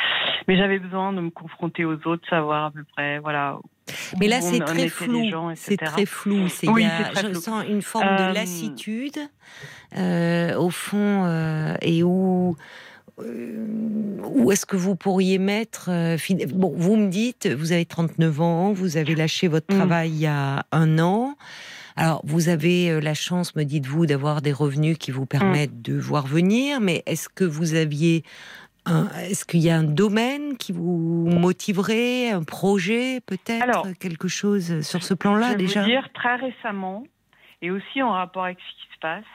Mais 0.48 0.58
j'avais 0.58 0.80
besoin 0.80 1.14
de 1.14 1.22
me 1.22 1.30
confronter 1.30 1.86
aux 1.86 2.00
autres, 2.08 2.28
savoir 2.30 2.66
à 2.66 2.72
peu 2.72 2.84
près, 2.96 3.20
voilà. 3.20 3.58
Mais 4.20 4.28
là, 4.28 4.42
c'est 4.42 4.60
très, 4.60 4.90
flou. 4.90 5.24
C'est 5.56 5.78
très 5.78 6.06
flou. 6.08 6.48
Oui, 6.68 6.88
je 7.22 7.34
sens 7.36 7.64
une 7.70 7.84
forme 7.84 8.16
de 8.18 8.34
lassitude, 8.34 9.20
au 9.96 10.70
fond, 10.72 11.76
et 11.82 12.02
où 12.04 12.56
où 13.18 14.52
est-ce 14.52 14.66
que 14.66 14.76
vous 14.76 14.96
pourriez 14.96 15.40
mettre 15.40 15.90
Bon, 16.54 16.74
vous 16.76 16.96
me 16.96 17.10
dites, 17.10 17.48
vous 17.48 17.72
avez 17.72 17.86
39 17.86 18.42
ans, 18.42 18.74
vous 18.74 18.98
avez 18.98 19.16
lâché 19.16 19.48
votre 19.48 19.74
mm. 19.74 19.78
travail 19.78 20.10
il 20.10 20.20
y 20.20 20.28
a 20.28 20.66
un 20.72 21.00
an. 21.00 21.36
Alors, 21.96 22.22
vous 22.24 22.48
avez 22.48 22.92
euh, 22.92 23.00
la 23.00 23.16
chance, 23.16 23.56
me 23.56 23.64
dites-vous, 23.64 24.06
d'avoir 24.06 24.44
des 24.44 24.52
revenus 24.52 25.00
qui 25.00 25.10
vous 25.10 25.26
permettent 25.26 25.74
mm. 25.74 25.82
de 25.82 26.00
voir 26.00 26.28
venir, 26.28 26.80
mais 26.80 27.02
est-ce 27.08 27.28
que 27.28 27.44
vous 27.44 27.74
aviez 27.74 28.24
est-ce 29.20 29.44
qu'il 29.44 29.60
y 29.60 29.70
a 29.70 29.78
un 29.78 29.84
domaine 29.84 30.56
qui 30.56 30.72
vous 30.72 31.28
motiverait, 31.28 32.30
un 32.30 32.44
projet 32.44 33.20
peut-être, 33.26 33.92
quelque 34.00 34.30
chose 34.30 34.80
sur 34.82 35.04
ce 35.04 35.14
plan-là 35.14 35.56
déjà? 35.56 35.82
Je 35.82 35.90
dire 35.90 36.08
très 36.14 36.38
récemment, 36.38 37.04
et 37.62 37.70
aussi 37.70 38.02
en 38.02 38.12
rapport 38.12 38.46
avec 38.46 38.58
ce 38.60 38.82
qui 38.82 38.94
se 38.94 39.00
passe. 39.02 39.26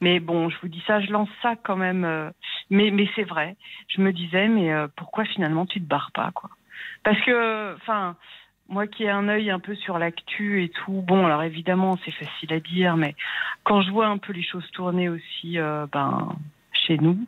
Mais 0.00 0.20
bon, 0.20 0.48
je 0.48 0.56
vous 0.60 0.68
dis 0.68 0.82
ça, 0.86 1.00
je 1.00 1.10
lance 1.10 1.28
ça 1.42 1.54
quand 1.56 1.76
même. 1.76 2.04
Euh, 2.04 2.30
mais 2.70 2.90
mais 2.90 3.08
c'est 3.14 3.24
vrai. 3.24 3.56
Je 3.88 4.00
me 4.00 4.12
disais, 4.12 4.48
mais 4.48 4.72
euh, 4.72 4.88
pourquoi 4.96 5.24
finalement 5.24 5.66
tu 5.66 5.80
te 5.80 5.86
barres 5.86 6.12
pas, 6.12 6.30
quoi? 6.34 6.50
Parce 7.04 7.20
que, 7.22 7.74
enfin, 7.76 8.16
moi 8.68 8.86
qui 8.86 9.04
ai 9.04 9.10
un 9.10 9.28
œil 9.28 9.50
un 9.50 9.60
peu 9.60 9.74
sur 9.74 9.98
l'actu 9.98 10.64
et 10.64 10.68
tout, 10.68 11.02
bon, 11.06 11.26
alors 11.26 11.42
évidemment, 11.42 11.98
c'est 12.04 12.10
facile 12.12 12.52
à 12.52 12.60
dire, 12.60 12.96
mais 12.96 13.14
quand 13.62 13.82
je 13.82 13.90
vois 13.90 14.06
un 14.06 14.18
peu 14.18 14.32
les 14.32 14.42
choses 14.42 14.68
tourner 14.72 15.08
aussi, 15.08 15.58
euh, 15.58 15.86
ben, 15.92 16.36
chez 16.72 16.98
nous, 16.98 17.18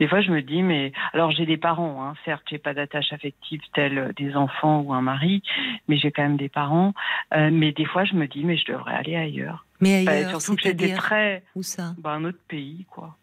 des 0.00 0.08
fois 0.08 0.20
je 0.20 0.30
me 0.30 0.40
dis, 0.42 0.62
mais 0.62 0.92
alors 1.12 1.30
j'ai 1.30 1.46
des 1.46 1.56
parents, 1.56 2.04
hein, 2.04 2.14
certes, 2.24 2.42
j'ai 2.50 2.58
pas 2.58 2.74
d'attache 2.74 3.12
affective 3.12 3.60
telle 3.72 4.12
des 4.16 4.34
enfants 4.34 4.80
ou 4.80 4.92
un 4.92 5.02
mari, 5.02 5.42
mais 5.88 5.96
j'ai 5.96 6.10
quand 6.10 6.22
même 6.22 6.36
des 6.36 6.48
parents, 6.48 6.94
mais 7.32 7.72
des 7.72 7.84
fois 7.84 8.04
je 8.04 8.14
me 8.14 8.26
dis, 8.26 8.44
mais 8.44 8.56
je 8.56 8.64
devrais 8.72 8.94
aller 8.94 9.14
ailleurs. 9.14 9.64
Mais 9.84 10.08
ailleurs, 10.08 10.32
bah, 10.32 10.40
surtout 10.40 10.56
que 10.56 10.62
j'étais 10.62 10.94
très. 10.94 11.44
Où 11.54 11.62
ça? 11.62 11.94
ben, 11.98 12.12
Un 12.12 12.24
autre 12.24 12.40
pays, 12.48 12.86
quoi. 12.90 13.16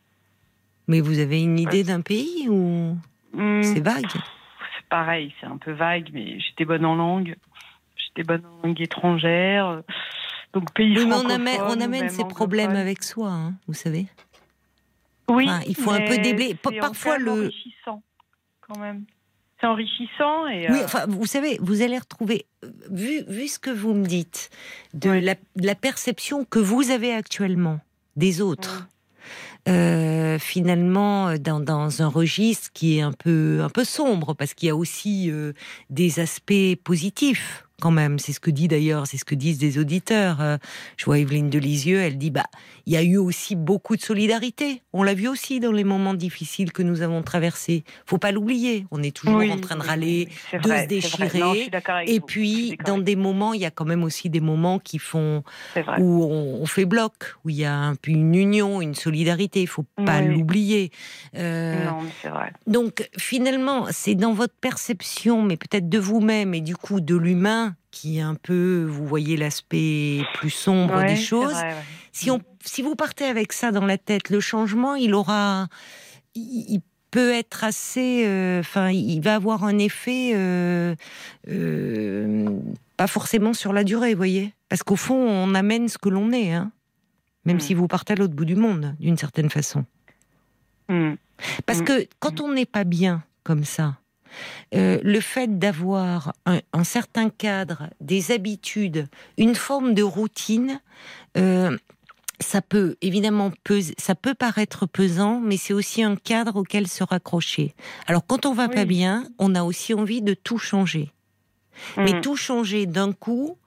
Mais 0.88 1.02
vous 1.02 1.20
avez 1.20 1.42
une 1.42 1.60
idée 1.60 1.84
d'un 1.84 2.02
pays 2.02 2.48
ou 2.50 2.98
hmm. 3.34 3.64
c'est 3.64 3.80
vague? 3.80 4.12
C'est 4.12 4.88
pareil, 4.90 5.34
c'est 5.40 5.48
un 5.48 5.58
peu 5.58 5.72
vague, 5.72 6.10
mais 6.14 6.40
j'étais 6.40 6.66
bonne 6.66 6.86
en 6.86 6.96
langue 6.96 7.36
des 8.16 8.24
bonnes 8.24 8.44
langues 8.64 8.82
étrangères. 8.82 9.84
Donc 10.54 10.74
pays 10.74 10.98
oui, 10.98 11.12
on 11.12 11.30
amène, 11.30 11.62
on 11.62 11.80
amène 11.80 12.10
ces 12.10 12.26
problèmes 12.26 12.76
avec 12.76 13.04
soi, 13.04 13.30
hein, 13.30 13.54
vous 13.68 13.74
savez. 13.74 14.08
Oui. 15.30 15.48
il 15.68 15.76
faut 15.76 15.92
un 15.92 16.06
peu 16.06 16.18
déblayer. 16.18 16.56
Parfois 16.56 17.18
le. 17.18 17.50
quand 18.62 18.78
même. 18.78 19.06
C'est 19.62 19.68
enrichissant 19.68 20.48
et. 20.48 20.68
Oui, 20.70 20.80
euh, 20.80 20.86
enfin, 20.86 21.06
vous 21.08 21.26
savez, 21.26 21.58
vous 21.62 21.84
allez 21.84 21.98
retrouver, 21.98 22.48
vu, 22.90 23.24
vu 23.28 23.48
ce 23.48 23.60
que 23.60 23.70
vous 23.70 23.94
me 23.94 24.06
dites, 24.06 24.50
de, 24.94 25.12
la, 25.12 25.36
la, 25.56 25.76
perception 25.76 26.46
que 26.46 26.60
vous 26.60 26.90
avez 26.90 27.14
actuellement 27.14 27.80
des 28.16 28.42
autres. 28.42 28.88
Euh, 29.70 30.40
finalement 30.40 31.36
dans, 31.38 31.60
dans, 31.60 32.02
un 32.02 32.08
registre 32.08 32.72
qui 32.74 32.98
est 32.98 33.02
un 33.02 33.12
peu 33.12 33.62
un 33.62 33.70
peu 33.70 33.84
sombre 33.84 34.34
parce 34.34 34.56
qu'il 34.56 34.66
y 34.66 34.70
a 34.72 34.76
aussi 34.76 35.30
euh, 35.30 35.54
des 35.92 36.20
aspects 36.20 36.76
positifs 36.84 37.68
quand 37.82 37.92
même. 37.92 38.20
C'est 38.20 38.32
ce 38.32 38.40
que 38.40 38.52
dit 38.52 38.68
d'ailleurs, 38.68 39.08
c'est 39.08 39.18
ce 39.18 39.26
que 39.26 39.36
disent 39.36 39.58
des 39.58 39.80
auditeurs. 39.80 40.40
Euh, 40.40 40.58
je 40.98 41.06
vois 41.06 41.20
Evelyne 41.20 41.50
Delisieux, 41.50 42.00
elle 42.00 42.18
dit 42.18 42.32
bah 42.32 42.46
il 42.86 42.94
y 42.94 42.98
a 42.98 43.04
eu 43.04 43.18
aussi 43.18 43.56
beaucoup 43.56 43.96
de 43.96 44.02
solidarité. 44.02 44.82
On 44.94 45.04
l'a 45.04 45.14
vu 45.14 45.28
aussi 45.28 45.60
dans 45.60 45.72
les 45.72 45.84
moments 45.84 46.14
difficiles 46.14 46.72
que 46.72 46.84
nous 46.84 47.02
avons 47.02 47.22
traversés. 47.24 47.84
Faut 48.06 48.18
pas 48.18 48.32
l'oublier. 48.32 48.86
On 48.92 49.04
est 49.04 49.16
toujours 49.16 49.42
en 49.42 49.60
train 49.60 49.76
de 49.76 49.82
râler, 49.82 50.30
de 50.54 50.70
se 50.70 50.88
déchirer. 50.88 51.70
et 52.06 52.20
puis 52.20 52.78
dans 52.86 52.98
des 52.98 53.16
moments, 53.16 53.54
il 53.54 53.62
y 53.62 53.66
a 53.66 53.72
quand 53.72 53.86
même 53.86 54.04
aussi 54.04 54.30
des 54.30 54.40
moments 54.40 54.80
qui 54.80 55.00
font 55.00 55.44
où 56.00 56.24
on, 56.24 56.66
fait 56.66 56.86
bloc, 56.86 57.36
où 57.44 57.50
il 57.50 57.58
y 57.58 57.66
a 57.66 57.74
un 57.74 57.96
une 58.08 58.36
union, 58.36 58.82
une 58.82 58.96
solidarité. 58.96 59.62
Il 59.62 59.68
faut 59.68 59.86
pas 60.06 60.22
l'oublier. 60.22 60.92
Euh, 61.36 61.86
non, 61.86 62.00
c'est 62.22 62.30
vrai. 62.30 62.52
Donc 62.68 63.08
finalement, 63.18 63.88
c'est 63.92 64.16
dans 64.16 64.34
votre 64.34 64.54
perception, 64.54 65.42
mais 65.44 65.58
peut-être 65.58 65.90
de 65.90 66.00
vous-même 66.00 66.54
et 66.54 66.62
du 66.62 66.76
coup 66.76 67.02
de 67.02 67.16
l'humain 67.16 67.71
qui 67.92 68.18
est 68.18 68.22
un 68.22 68.36
peu, 68.36 68.86
vous 68.90 69.06
voyez 69.06 69.38
l'aspect 69.38 70.22
plus 70.36 70.50
sombre 70.50 71.06
des 71.06 71.18
choses. 71.18 71.58
Si, 72.12 72.32
on, 72.32 72.42
si 72.64 72.82
vous 72.82 72.96
partez 72.96 73.26
avec 73.26 73.54
ça 73.54 73.72
dans 73.72 73.86
la 73.86 73.98
tête, 73.98 74.30
le 74.30 74.40
changement, 74.40 74.96
il 74.96 75.14
aura, 75.14 75.68
il, 76.36 76.82
peut 77.12 77.34
être 77.34 77.66
assez, 77.66 78.24
euh, 78.26 78.62
enfin, 78.62 78.90
il 78.90 79.20
va 79.20 79.36
avoir 79.36 79.66
un 79.66 79.78
effet, 79.78 80.32
euh, 80.34 80.96
euh, 81.50 82.50
pas 82.96 83.08
forcément 83.08 83.54
sur 83.54 83.74
la 83.74 83.84
durée, 83.84 84.12
vous 84.12 84.18
voyez, 84.18 84.54
parce 84.70 84.82
qu'au 84.82 84.96
fond, 84.96 85.16
on 85.16 85.54
amène 85.54 85.90
ce 85.90 85.98
que 85.98 86.08
l'on 86.08 86.32
est, 86.32 86.54
hein. 86.54 86.72
même 87.44 87.58
hmm. 87.58 87.62
si 87.62 87.74
vous 87.74 87.88
partez 87.88 88.14
à 88.14 88.16
l'autre 88.16 88.34
bout 88.34 88.46
du 88.46 88.56
monde, 88.56 88.96
d'une 89.02 89.18
certaine 89.18 89.50
façon. 89.50 89.84
Hmm. 90.88 91.16
Parce 91.66 91.80
hmm. 91.80 91.86
que 91.86 92.08
quand 92.20 92.40
on 92.40 92.54
n'est 92.54 92.66
pas 92.66 92.86
bien 92.86 93.24
comme 93.44 93.66
ça, 93.66 93.98
euh, 94.74 95.00
le 95.04 95.20
fait 95.20 95.60
d'avoir 95.60 96.34
un, 96.46 96.84
certain 96.84 97.30
cadre, 97.30 97.90
des 98.00 98.32
habitudes, 98.32 99.08
une 99.38 99.56
forme 99.56 99.94
de 99.94 100.04
routine, 100.04 100.82
euh, 101.38 101.78
ça 102.40 102.62
peut 102.62 102.96
évidemment 103.02 103.52
peser, 103.64 103.94
ça 103.98 104.16
peut 104.16 104.34
paraître 104.34 104.86
pesant, 104.86 105.40
mais 105.40 105.58
c'est 105.58 105.74
aussi 105.74 106.04
un 106.04 106.16
cadre 106.16 106.56
auquel 106.56 106.88
se 106.88 107.04
raccrocher. 107.04 107.76
Alors 108.08 108.26
quand 108.26 108.46
on 108.46 108.54
va 108.54 108.70
pas 108.70 108.86
bien, 108.86 109.26
on 109.38 109.56
a 109.56 109.64
aussi 109.64 109.94
envie 109.94 110.22
de 110.22 110.34
tout 110.34 110.58
changer. 110.58 111.12
Mais 111.98 112.14
mm. 112.14 112.22
tout 112.22 112.36
changer 112.36 112.86
d'un 112.86 113.14
coup, 113.14 113.58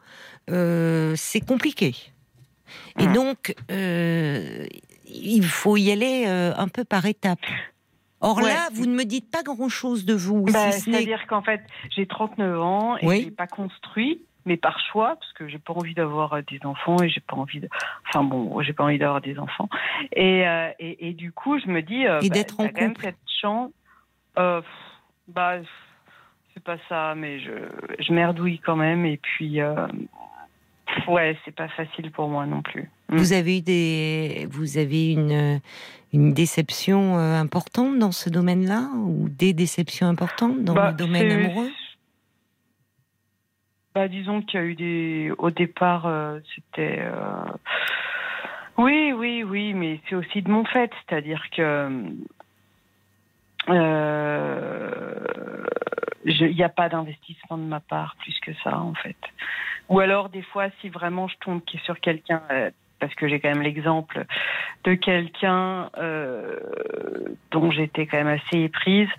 euh, 0.51 1.15
c'est 1.17 1.41
compliqué. 1.41 1.95
Et 2.99 3.07
mm. 3.07 3.13
donc, 3.13 3.55
il 5.07 5.45
faut 5.45 5.77
y 5.77 5.91
aller 5.91 6.27
un 6.27 6.69
peu 6.69 6.85
par 6.85 7.07
étapes. 7.07 7.39
Or 8.25 8.41
là, 8.41 8.69
vous 8.73 8.87
ne 8.87 8.95
me 8.95 9.05
dites 9.05 9.31
pas 9.31 9.43
grand-chose 9.43 10.07
de 10.07 10.15
vous. 10.15 10.45
Bah, 10.45 10.73
c'est-à-dire 10.73 11.27
qu'en 11.27 11.43
fait, 11.43 11.61
j'ai 11.95 12.07
39 12.07 12.61
ans 12.61 12.97
et 12.97 13.03
je 13.03 13.25
n'ai 13.27 13.31
pas 13.31 13.47
construit, 13.47 14.23
mais 14.47 14.57
par 14.57 14.81
choix, 14.81 15.17
parce 15.17 15.33
que 15.35 15.47
j'ai 15.47 15.59
pas 15.59 15.75
envie 15.75 15.93
d'avoir 15.93 16.33
euh, 16.33 16.41
des 16.51 16.59
enfants 16.65 16.97
et 17.03 17.11
j'ai 17.11 17.21
pas 17.21 17.37
envie 17.37 17.61
de. 17.61 17.69
Enfin 18.09 18.25
bon, 18.25 18.63
j'ai 18.63 18.73
pas 18.73 18.85
envie 18.85 18.99
d'avoir 18.99 19.21
des 19.21 19.39
enfants. 19.39 19.69
Et, 20.13 20.49
euh, 20.49 20.71
et, 20.79 21.13
du 21.13 21.33
coup, 21.33 21.59
je 21.59 21.67
me 21.67 21.83
dis. 21.83 22.07
Euh, 22.07 22.21
et 22.23 22.31
bah, 22.31 22.35
d'être 22.35 22.61
en 22.61 22.69
couple. 22.69 22.81
Même 22.81 22.95
cette 22.99 23.17
chance. 23.43 23.71
bah, 24.37 25.59
c'est 26.55 26.65
pas 26.65 26.79
ça, 26.89 27.15
mais 27.15 27.41
je, 27.41 27.53
je 27.99 28.13
merdouille 28.13 28.59
quand 28.59 28.77
même. 28.77 29.05
Et 29.05 29.19
puis, 29.19 29.61
ouais, 31.09 31.37
c'est 31.45 31.55
pas 31.55 31.69
facile 31.69 32.11
pour 32.11 32.29
moi 32.29 32.47
non 32.47 32.63
plus. 32.63 32.89
Vous 33.11 33.33
mm. 33.33 33.37
avez 33.37 33.59
eu 33.59 33.61
des, 33.61 34.49
vous 34.51 34.79
avez 34.79 35.13
une 35.13 35.61
une 36.15 36.33
déception 36.33 37.19
euh, 37.19 37.35
importante 37.35 37.99
dans 37.99 38.13
ce 38.13 38.31
domaine-là 38.31 38.89
ou 38.97 39.29
des 39.29 39.53
déceptions 39.53 40.07
importantes 40.07 40.63
dans 40.63 40.73
bah, 40.73 40.91
le 40.91 40.97
domaine 40.97 41.31
amoureux? 41.31 41.71
Bah, 43.95 44.07
disons 44.07 44.41
qu'il 44.41 44.61
y 44.61 44.63
a 44.63 44.67
eu 44.67 44.75
des, 44.75 45.33
au 45.39 45.51
départ, 45.51 46.07
euh, 46.07 46.39
c'était, 46.55 47.01
euh, 47.01 47.45
oui, 48.79 49.13
oui, 49.13 49.43
oui, 49.43 49.75
mais 49.75 50.01
c'est 50.09 50.15
aussi 50.15 50.41
de 50.41 50.51
mon 50.51 50.65
fait, 50.65 50.93
c'est-à-dire 51.07 51.45
que 51.51 51.91
il 56.27 56.55
n'y 56.55 56.63
a 56.63 56.69
pas 56.69 56.89
d'investissement 56.89 57.59
de 57.59 57.65
ma 57.65 57.81
part 57.81 58.15
plus 58.21 58.39
que 58.41 58.53
ça 58.63 58.79
en 58.79 58.95
fait. 58.95 59.17
Ou 59.89 60.01
alors 60.01 60.29
des 60.29 60.43
fois, 60.43 60.67
si 60.81 60.91
vraiment 60.91 61.29
je 61.29 61.37
tombe 61.39 61.61
sur 61.85 61.99
quelqu'un 61.99 62.43
parce 63.05 63.15
que 63.17 63.29
j'ai 63.29 63.39
quand 63.39 63.51
même 63.51 63.61
l'exemple 63.61 64.25
de 64.85 64.95
quelqu'un 64.95 65.91
euh, 65.99 66.59
dont 67.51 67.71
j'étais 67.71 68.07
quand 68.07 68.17
même 68.17 68.39
assez 68.39 68.61
éprise. 68.61 69.11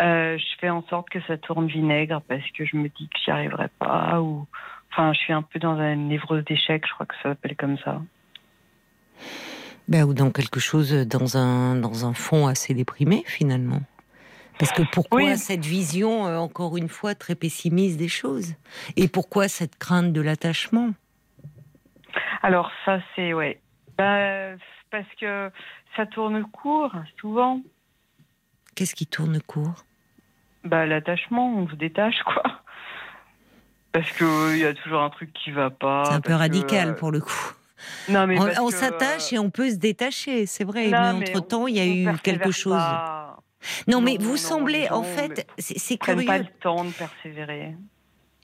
Euh, 0.00 0.38
je 0.38 0.58
fais 0.58 0.70
en 0.70 0.82
sorte 0.88 1.10
que 1.10 1.20
ça 1.26 1.36
tourne 1.36 1.66
vinaigre 1.66 2.22
parce 2.28 2.50
que 2.56 2.64
je 2.64 2.78
me 2.78 2.88
dis 2.88 3.08
que 3.08 3.18
j'y 3.22 3.30
arriverai 3.30 3.68
pas 3.78 4.22
ou 4.22 4.46
enfin 4.90 5.12
je 5.12 5.18
suis 5.18 5.34
un 5.34 5.42
peu 5.42 5.58
dans 5.58 5.78
une 5.78 6.08
névrose 6.08 6.44
d'échec, 6.44 6.84
je 6.88 6.94
crois 6.94 7.04
que 7.04 7.14
ça 7.16 7.30
s'appelle 7.30 7.56
comme 7.56 7.76
ça. 7.78 8.00
Ben, 9.86 10.04
ou 10.04 10.14
dans 10.14 10.30
quelque 10.30 10.58
chose 10.58 10.94
dans 11.06 11.36
un 11.36 11.76
dans 11.76 12.06
un 12.06 12.14
fond 12.14 12.46
assez 12.46 12.72
déprimé 12.72 13.22
finalement. 13.26 13.82
Parce 14.58 14.72
que 14.72 14.82
pourquoi 14.90 15.36
cette 15.36 15.66
vision, 15.66 16.26
euh, 16.26 16.38
encore 16.38 16.78
une 16.78 16.88
fois, 16.88 17.14
très 17.14 17.34
pessimiste 17.34 17.98
des 17.98 18.08
choses? 18.08 18.54
Et 18.96 19.06
pourquoi 19.06 19.48
cette 19.48 19.76
crainte 19.76 20.14
de 20.14 20.22
l'attachement? 20.22 20.94
Alors 22.42 22.70
ça 22.84 23.00
c'est 23.14 23.32
ouais. 23.34 23.60
Bah, 23.98 24.56
parce 24.90 25.08
que 25.20 25.50
ça 25.96 26.06
tourne 26.06 26.44
court 26.44 26.92
souvent. 27.20 27.62
Qu'est-ce 28.74 28.94
qui 28.94 29.06
tourne 29.06 29.40
court? 29.40 29.84
Bah 30.64 30.86
l'attachement, 30.86 31.54
on 31.56 31.68
se 31.68 31.74
détache 31.74 32.22
quoi. 32.24 32.42
Parce 33.92 34.10
que 34.12 34.52
il 34.52 34.58
y 34.58 34.66
a 34.66 34.74
toujours 34.74 35.00
un 35.00 35.10
truc 35.10 35.32
qui 35.32 35.50
va 35.50 35.70
pas. 35.70 36.04
C'est 36.04 36.14
un 36.14 36.20
peu 36.20 36.34
radical 36.34 36.90
euh, 36.90 36.92
pour 36.92 37.10
le 37.10 37.20
coup. 37.20 37.52
Non, 38.08 38.26
mais 38.26 38.38
on, 38.38 38.70
s'attache 38.70 39.32
et 39.32 39.38
on 39.38 39.50
peut 39.50 39.70
se 39.70 39.76
détacher, 39.76 40.46
c'est 40.46 40.64
vrai. 40.64 40.88
mais 40.88 40.96
entre 40.96 41.46
temps, 41.46 41.66
il 41.66 41.76
y 41.76 41.80
a 41.80 41.86
eu 41.86 42.16
quelque 42.18 42.50
chose. 42.50 42.80
Non, 43.86 44.00
mais 44.00 44.16
vous 44.18 44.32
non, 44.32 44.36
semblez, 44.36 44.88
en 44.90 45.02
fait, 45.02 45.46
c'est 45.58 45.98
curieux. 45.98 46.26
pas 46.26 46.38
le 46.38 46.46
temps 46.60 46.84
de 46.84 46.90
persévérer. 46.90 47.74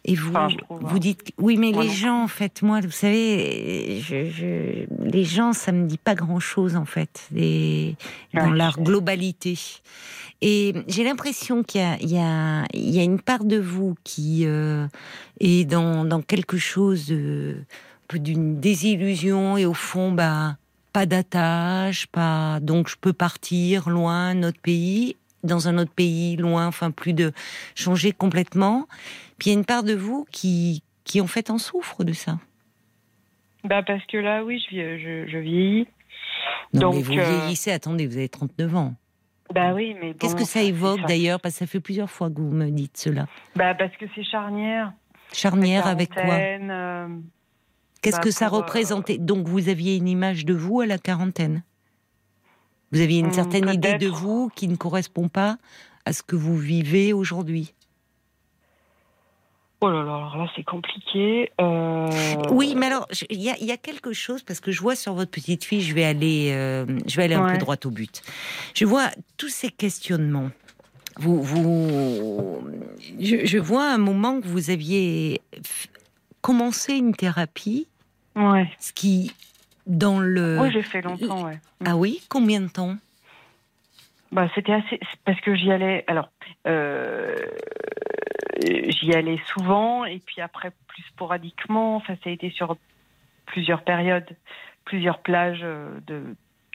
Et 0.04 0.16
vous, 0.16 0.30
Enfin, 0.30 0.48
je 0.48 0.56
trouve, 0.56 0.80
vous 0.82 0.96
hein. 0.96 0.98
dites, 0.98 1.32
oui, 1.38 1.56
mais 1.56 1.70
Moi 1.70 1.82
les 1.82 1.88
non 1.88 1.94
gens, 1.94 2.22
en 2.24 2.28
fait, 2.28 2.62
moi, 2.62 2.80
vous 2.80 2.90
savez, 2.90 4.00
je, 4.00 4.28
je- 4.30 4.86
les 5.08 5.24
gens, 5.24 5.52
ça 5.52 5.70
me 5.70 5.86
dit 5.86 5.98
pas 5.98 6.14
grand-chose, 6.16 6.74
en 6.74 6.84
fait, 6.84 7.28
les- 7.32 7.94
dans 8.34 8.50
leur 8.50 8.80
globalité. 8.80 9.56
Et 10.40 10.74
j'ai 10.88 11.04
l'impression 11.04 11.62
qu'il 11.62 11.80
y 11.82 12.18
a, 12.18 12.64
y, 12.74 12.98
y 12.98 13.04
une 13.04 13.20
part 13.20 13.44
de 13.44 13.58
vous 13.58 13.94
qui 14.02 14.42
euh, 14.44 14.88
est 15.38 15.64
dans, 15.64 16.04
dans 16.04 16.20
quelque 16.20 16.58
chose 16.58 17.06
de, 17.06 17.58
d'une 18.12 18.58
désillusion 18.58 19.56
et 19.56 19.66
au 19.66 19.74
fond, 19.74 20.10
bah, 20.10 20.56
pas 20.92 21.06
d'attache, 21.06 22.08
pas, 22.08 22.58
donc 22.60 22.88
je 22.88 22.96
peux 23.00 23.12
partir 23.12 23.88
loin, 23.88 24.34
notre 24.34 24.58
pays, 24.60 25.14
dans 25.44 25.68
un 25.68 25.78
autre 25.78 25.92
pays, 25.92 26.36
loin, 26.36 26.66
enfin 26.66 26.90
plus 26.90 27.12
de 27.14 27.32
changer 27.76 28.12
complètement. 28.12 28.86
Puis 29.42 29.50
il 29.50 29.54
y 29.54 29.56
a 29.56 29.58
une 29.58 29.64
part 29.64 29.82
de 29.82 29.92
vous 29.92 30.24
qui, 30.30 30.84
qui 31.02 31.20
en 31.20 31.26
fait 31.26 31.50
en 31.50 31.58
souffre 31.58 32.04
de 32.04 32.12
ça. 32.12 32.38
Bah 33.64 33.82
parce 33.82 34.04
que 34.06 34.16
là, 34.16 34.44
oui, 34.44 34.64
je, 34.70 34.98
je, 34.98 35.26
je 35.28 35.38
vieillis. 35.38 35.88
Non, 36.72 36.80
Donc, 36.82 36.94
mais 36.94 37.02
vous 37.02 37.18
euh, 37.18 37.24
vieillissez, 37.40 37.72
attendez, 37.72 38.06
vous 38.06 38.18
avez 38.18 38.28
39 38.28 38.76
ans. 38.76 38.94
Bah 39.52 39.74
oui, 39.74 39.96
mais 40.00 40.14
Qu'est-ce 40.14 40.36
que 40.36 40.44
ça 40.44 40.62
évoque 40.62 41.00
ça. 41.00 41.06
d'ailleurs? 41.08 41.40
Parce 41.40 41.54
que 41.56 41.58
ça 41.58 41.66
fait 41.66 41.80
plusieurs 41.80 42.08
fois 42.08 42.30
que 42.30 42.40
vous 42.40 42.52
me 42.52 42.70
dites 42.70 42.96
cela. 42.96 43.26
Bah 43.56 43.74
parce 43.74 43.96
que 43.96 44.04
c'est 44.14 44.22
charnière. 44.22 44.92
Charnière 45.32 45.88
avec 45.88 46.10
quoi? 46.14 46.22
euh, 46.22 47.08
Qu'est-ce 48.00 48.18
bah, 48.18 48.22
que 48.22 48.30
ça 48.30 48.46
euh, 48.46 48.50
représentait? 48.50 49.18
Donc 49.18 49.48
vous 49.48 49.68
aviez 49.68 49.96
une 49.96 50.06
image 50.06 50.44
de 50.44 50.54
vous 50.54 50.80
à 50.82 50.86
la 50.86 50.98
quarantaine 50.98 51.64
Vous 52.92 53.00
aviez 53.00 53.18
une 53.18 53.26
Hum, 53.26 53.32
certaine 53.32 53.68
idée 53.68 53.94
de 53.98 54.06
vous 54.06 54.50
qui 54.54 54.68
ne 54.68 54.76
correspond 54.76 55.28
pas 55.28 55.58
à 56.04 56.12
ce 56.12 56.22
que 56.22 56.36
vous 56.36 56.56
vivez 56.56 57.12
aujourd'hui 57.12 57.74
Oh 59.84 59.90
là 59.90 60.04
là, 60.04 60.14
alors 60.14 60.36
là 60.38 60.46
c'est 60.54 60.62
compliqué. 60.62 61.50
Euh, 61.60 62.08
Oui, 62.50 62.74
mais 62.76 62.86
alors, 62.86 63.08
il 63.30 63.42
y, 63.42 63.50
a- 63.50 63.56
il 63.60 63.66
y 63.66 63.72
a 63.72 63.76
quelque 63.76 64.12
chose, 64.12 64.42
parce 64.44 64.60
que 64.60 64.70
je 64.70 64.80
vois 64.80 64.94
sur 64.94 65.12
votre 65.14 65.32
petite 65.32 65.64
fille, 65.64 65.80
je 65.82 65.92
vais 65.92 66.04
aller, 66.04 66.50
euh, 66.52 66.86
je 67.06 67.16
vais 67.16 67.24
aller 67.24 67.34
un 67.34 67.50
peu 67.52 67.58
droit 67.58 67.74
au 67.84 67.90
but. 67.90 68.22
Je 68.74 68.84
vois 68.84 69.08
tous 69.36 69.48
ces 69.48 69.70
questionnements. 69.70 70.50
Vous, 71.18 71.42
vous, 71.42 72.62
je, 73.20 73.44
je 73.44 73.58
vois 73.58 73.90
un 73.92 73.98
moment 73.98 74.40
que 74.40 74.46
vous 74.46 74.70
aviez 74.70 75.40
commencé 76.42 76.94
une 76.94 77.14
thérapie, 77.14 77.88
Ouais. 78.36 78.70
ce 78.78 78.92
qui, 78.92 79.32
dans 79.86 80.20
le... 80.20 80.58
Oui, 80.60 80.70
j'ai 80.72 80.82
fait 80.82 81.02
longtemps, 81.02 81.44
ouais. 81.44 81.58
ah 81.84 81.96
oui, 81.96 82.22
combien 82.28 82.60
de 82.60 82.68
temps? 82.68 82.96
Bah, 84.30 84.48
c'était 84.54 84.72
assez. 84.72 84.98
Parce 85.26 85.38
que 85.42 85.54
j'y 85.54 85.70
allais. 85.70 86.04
Alors, 86.06 86.30
euh, 86.66 87.36
j'y 88.60 89.14
allais 89.14 89.40
souvent, 89.46 90.04
et 90.04 90.20
puis 90.24 90.40
après, 90.40 90.72
plus 90.88 91.02
sporadiquement. 91.04 91.96
Enfin, 91.96 92.14
ça 92.22 92.30
a 92.30 92.32
été 92.32 92.50
sur 92.50 92.76
plusieurs 93.46 93.82
périodes, 93.82 94.28
plusieurs 94.84 95.20
plages 95.20 95.60
euh, 95.62 95.98
de 96.06 96.22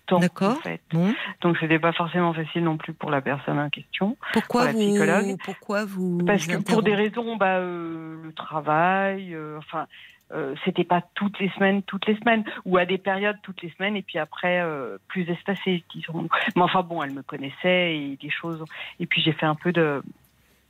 temps. 0.08 0.20
D'accord. 0.20 0.58
En 0.58 0.62
fait. 0.62 0.82
Bon, 0.92 1.14
Donc, 1.42 1.58
c'était 1.60 1.80
pas 1.80 1.94
forcément 1.94 2.34
facile 2.34 2.64
non 2.64 2.78
plus 2.78 2.94
pour 2.94 3.12
la 3.12 3.22
personne 3.22 3.60
en 3.60 3.70
question. 3.70 4.18
pourquoi 4.34 4.62
Pour 4.62 4.68
la 4.68 4.72
vous, 4.74 4.80
psychologue. 4.80 5.38
pourquoi 5.44 5.86
vous 5.86 6.18
Parce 6.26 6.48
que 6.48 6.58
pour 6.58 6.82
des 6.84 6.96
raisons, 6.96 7.36
bah, 7.36 7.58
euh, 7.58 8.16
le 8.24 8.34
travail, 8.34 9.34
euh, 9.36 9.58
enfin, 9.58 9.88
euh, 10.34 10.56
c'était 10.66 10.84
pas 10.84 11.02
toutes 11.16 11.40
les 11.40 11.50
semaines, 11.52 11.84
toutes 11.84 12.06
les 12.06 12.18
semaines, 12.18 12.44
ou 12.66 12.78
à 12.78 12.86
des 12.86 12.98
périodes 12.98 13.38
toutes 13.44 13.62
les 13.62 13.70
semaines, 13.72 13.96
et 13.96 14.02
puis 14.02 14.18
après 14.20 14.62
euh, 14.62 14.98
plus 15.08 15.30
espacées, 15.30 15.84
disons. 15.94 16.28
Mais 16.56 16.62
enfin 16.62 16.84
bon, 16.84 17.02
elle 17.02 17.12
me 17.14 17.22
connaissait 17.24 17.96
et 17.98 18.18
des 18.22 18.30
choses. 18.30 18.64
Et 19.00 19.06
puis 19.06 19.22
j'ai 19.22 19.32
fait 19.32 19.46
un 19.46 19.56
peu 19.56 19.72
de 19.72 20.02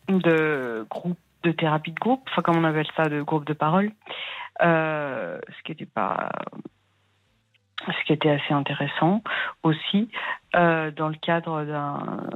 de 0.10 0.86
groupe, 0.90 1.20
de 1.44 1.52
thérapie 1.52 1.92
de 1.92 2.00
groupe, 2.00 2.22
enfin 2.30 2.42
comme 2.42 2.58
on 2.58 2.64
appelle 2.64 2.88
ça, 2.96 3.10
de 3.10 3.22
groupe 3.22 3.46
de 3.46 3.54
parole, 3.54 3.92
euh, 4.62 5.40
ce 5.58 5.64
qui 5.64 5.72
était 5.72 5.86
pas 5.86 6.30
ce 7.86 8.06
qui 8.06 8.14
était 8.14 8.32
assez 8.32 8.54
intéressant 8.54 9.22
aussi 9.64 10.10
euh, 10.56 10.92
dans 10.92 11.10
le 11.10 11.16
cadre 11.16 11.64
d'un 11.64 12.30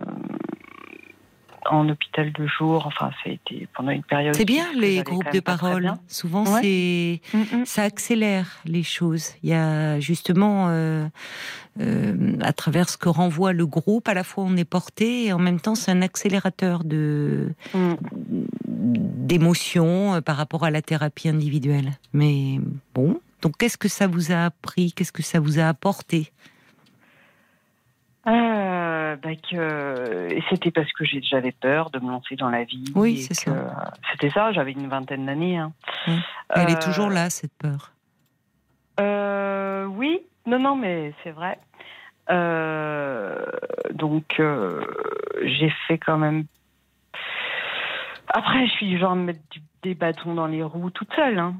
en 1.69 1.87
hôpital 1.89 2.31
de 2.33 2.47
jour. 2.47 2.85
Enfin, 2.87 3.11
ça 3.23 3.29
a 3.29 3.33
été 3.33 3.67
pendant 3.75 3.91
une 3.91 4.03
période. 4.03 4.35
C'est 4.35 4.45
bien 4.45 4.67
les 4.75 5.03
groupes 5.03 5.31
de 5.33 5.39
parole. 5.39 5.93
Souvent, 6.07 6.43
Ouais. 6.45 6.61
c'est 7.31 7.37
Mm, 7.37 7.61
mm. 7.61 7.65
ça 7.65 7.83
accélère 7.83 8.57
les 8.65 8.83
choses. 8.83 9.33
Il 9.43 9.49
y 9.49 9.53
a 9.53 9.99
justement, 9.99 10.67
euh, 10.69 11.05
euh, 11.79 12.35
à 12.41 12.53
travers 12.53 12.89
ce 12.89 12.97
que 12.97 13.09
renvoie 13.09 13.53
le 13.53 13.65
groupe, 13.65 14.07
à 14.07 14.13
la 14.13 14.23
fois 14.23 14.43
on 14.45 14.57
est 14.57 14.65
porté 14.65 15.25
et 15.25 15.33
en 15.33 15.39
même 15.39 15.59
temps 15.59 15.75
c'est 15.75 15.91
un 15.91 16.01
accélérateur 16.01 16.83
de 16.83 17.53
Mm. 17.73 17.93
d'émotions 18.67 20.15
euh, 20.15 20.21
par 20.21 20.35
rapport 20.37 20.63
à 20.63 20.71
la 20.71 20.81
thérapie 20.81 21.29
individuelle. 21.29 21.91
Mais 22.13 22.59
bon, 22.93 23.19
donc 23.41 23.57
qu'est-ce 23.57 23.77
que 23.77 23.87
ça 23.87 24.07
vous 24.07 24.31
a 24.31 24.45
appris? 24.45 24.91
Qu'est-ce 24.93 25.11
que 25.11 25.23
ça 25.23 25.39
vous 25.39 25.59
a 25.59 25.67
apporté? 25.67 26.31
Euh, 28.27 29.15
bah 29.15 29.29
que 29.35 30.27
et 30.31 30.43
c'était 30.49 30.69
parce 30.69 30.91
que 30.93 31.03
j'avais 31.05 31.51
peur 31.51 31.89
de 31.89 31.99
me 31.99 32.11
lancer 32.11 32.35
dans 32.35 32.49
la 32.51 32.63
vie. 32.63 32.85
Oui, 32.95 33.17
c'est 33.17 33.33
ça. 33.33 33.51
C'était 34.11 34.29
ça. 34.29 34.51
J'avais 34.51 34.73
une 34.73 34.87
vingtaine 34.87 35.25
d'années. 35.25 35.57
hein. 35.57 35.73
Oui. 36.07 36.13
Elle 36.49 36.69
est 36.69 36.75
Euh, 36.75 36.87
toujours 36.87 37.09
là 37.09 37.29
cette 37.31 37.53
peur. 37.57 37.91
Euh, 38.99 39.85
oui, 39.85 40.19
non, 40.45 40.59
non, 40.59 40.75
mais 40.75 41.13
c'est 41.23 41.31
vrai. 41.31 41.57
Euh, 42.29 43.43
donc, 43.93 44.39
euh, 44.39 44.85
j'ai 45.43 45.73
fait 45.87 45.97
quand 45.97 46.17
même. 46.17 46.45
Après, 48.27 48.67
je 48.67 48.71
suis 48.73 48.87
du 48.87 48.99
genre 48.99 49.15
me 49.15 49.23
mettre 49.25 49.39
des 49.81 49.95
bâtons 49.95 50.35
dans 50.35 50.45
les 50.47 50.61
roues 50.63 50.91
toute 50.91 51.11
seule. 51.15 51.39
Hein. 51.39 51.55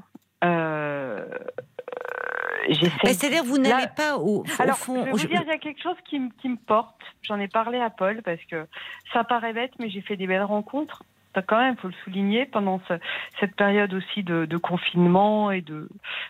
J'essaie- 2.68 2.90
Bah, 3.02 3.08
C'est-à-dire 3.12 3.44
vous 3.44 3.58
n'allez 3.58 3.86
pas 3.96 4.16
au, 4.16 4.40
au 4.40 4.44
Alors, 4.58 4.76
fond. 4.76 5.00
je 5.00 5.04
vais 5.04 5.10
vous 5.12 5.18
je- 5.18 5.26
dire, 5.26 5.40
il 5.42 5.48
y 5.48 5.52
a 5.52 5.58
quelque 5.58 5.82
chose 5.82 5.96
qui, 6.04 6.18
me- 6.18 6.30
qui 6.40 6.48
me 6.48 6.56
porte. 6.56 7.00
J'en 7.22 7.38
ai 7.38 7.48
parlé 7.48 7.78
à 7.78 7.90
Paul 7.90 8.22
parce 8.22 8.42
que 8.50 8.66
ça 9.12 9.24
paraît 9.24 9.52
bête, 9.52 9.72
mais 9.78 9.90
j'ai 9.90 10.00
fait 10.02 10.16
des 10.16 10.26
belles 10.26 10.42
rencontres. 10.44 11.02
Quand 11.46 11.58
même, 11.58 11.78
faut 11.78 11.88
le 11.88 11.94
souligner, 12.04 12.44
pendant 12.44 12.78
ce- 12.88 12.98
cette 13.40 13.56
période 13.56 13.94
aussi 13.94 14.22
de, 14.22 14.44
de 14.44 14.56
confinement 14.58 15.50
et 15.50 15.62
de 15.62 15.88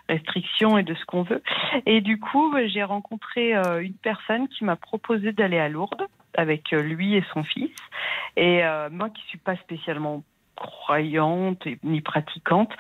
restrictions 0.09 0.79
et 0.79 0.85
de 0.85 0.95
ce 0.95 1.05
qu'on 1.07 1.23
veut. 1.25 1.43
Et 1.87 2.01
du 2.01 2.21
coup, 2.21 2.55
euh, 2.55 2.69
j'ai 2.69 2.85
rencontré 2.85 3.57
euh, 3.57 3.83
une 3.83 3.95
personne 3.95 4.47
qui 4.47 4.65
m'a 4.65 4.77
proposé 4.77 5.33
d'aller 5.33 5.59
à 5.59 5.69
Lourdes 5.69 6.07
avec 6.37 6.73
euh, 6.73 6.83
lui 6.83 7.17
et 7.17 7.25
son 7.35 7.43
fils. 7.43 7.75
Et 8.37 8.65
euh, 8.65 8.91
moi, 8.91 9.11
qui 9.11 9.23
suis 9.27 9.39
pas 9.39 9.57
spécialement 9.57 10.23
croyante 10.55 11.67
et- 11.67 11.79
ni 11.83 12.01
pratiquante, 12.01 12.71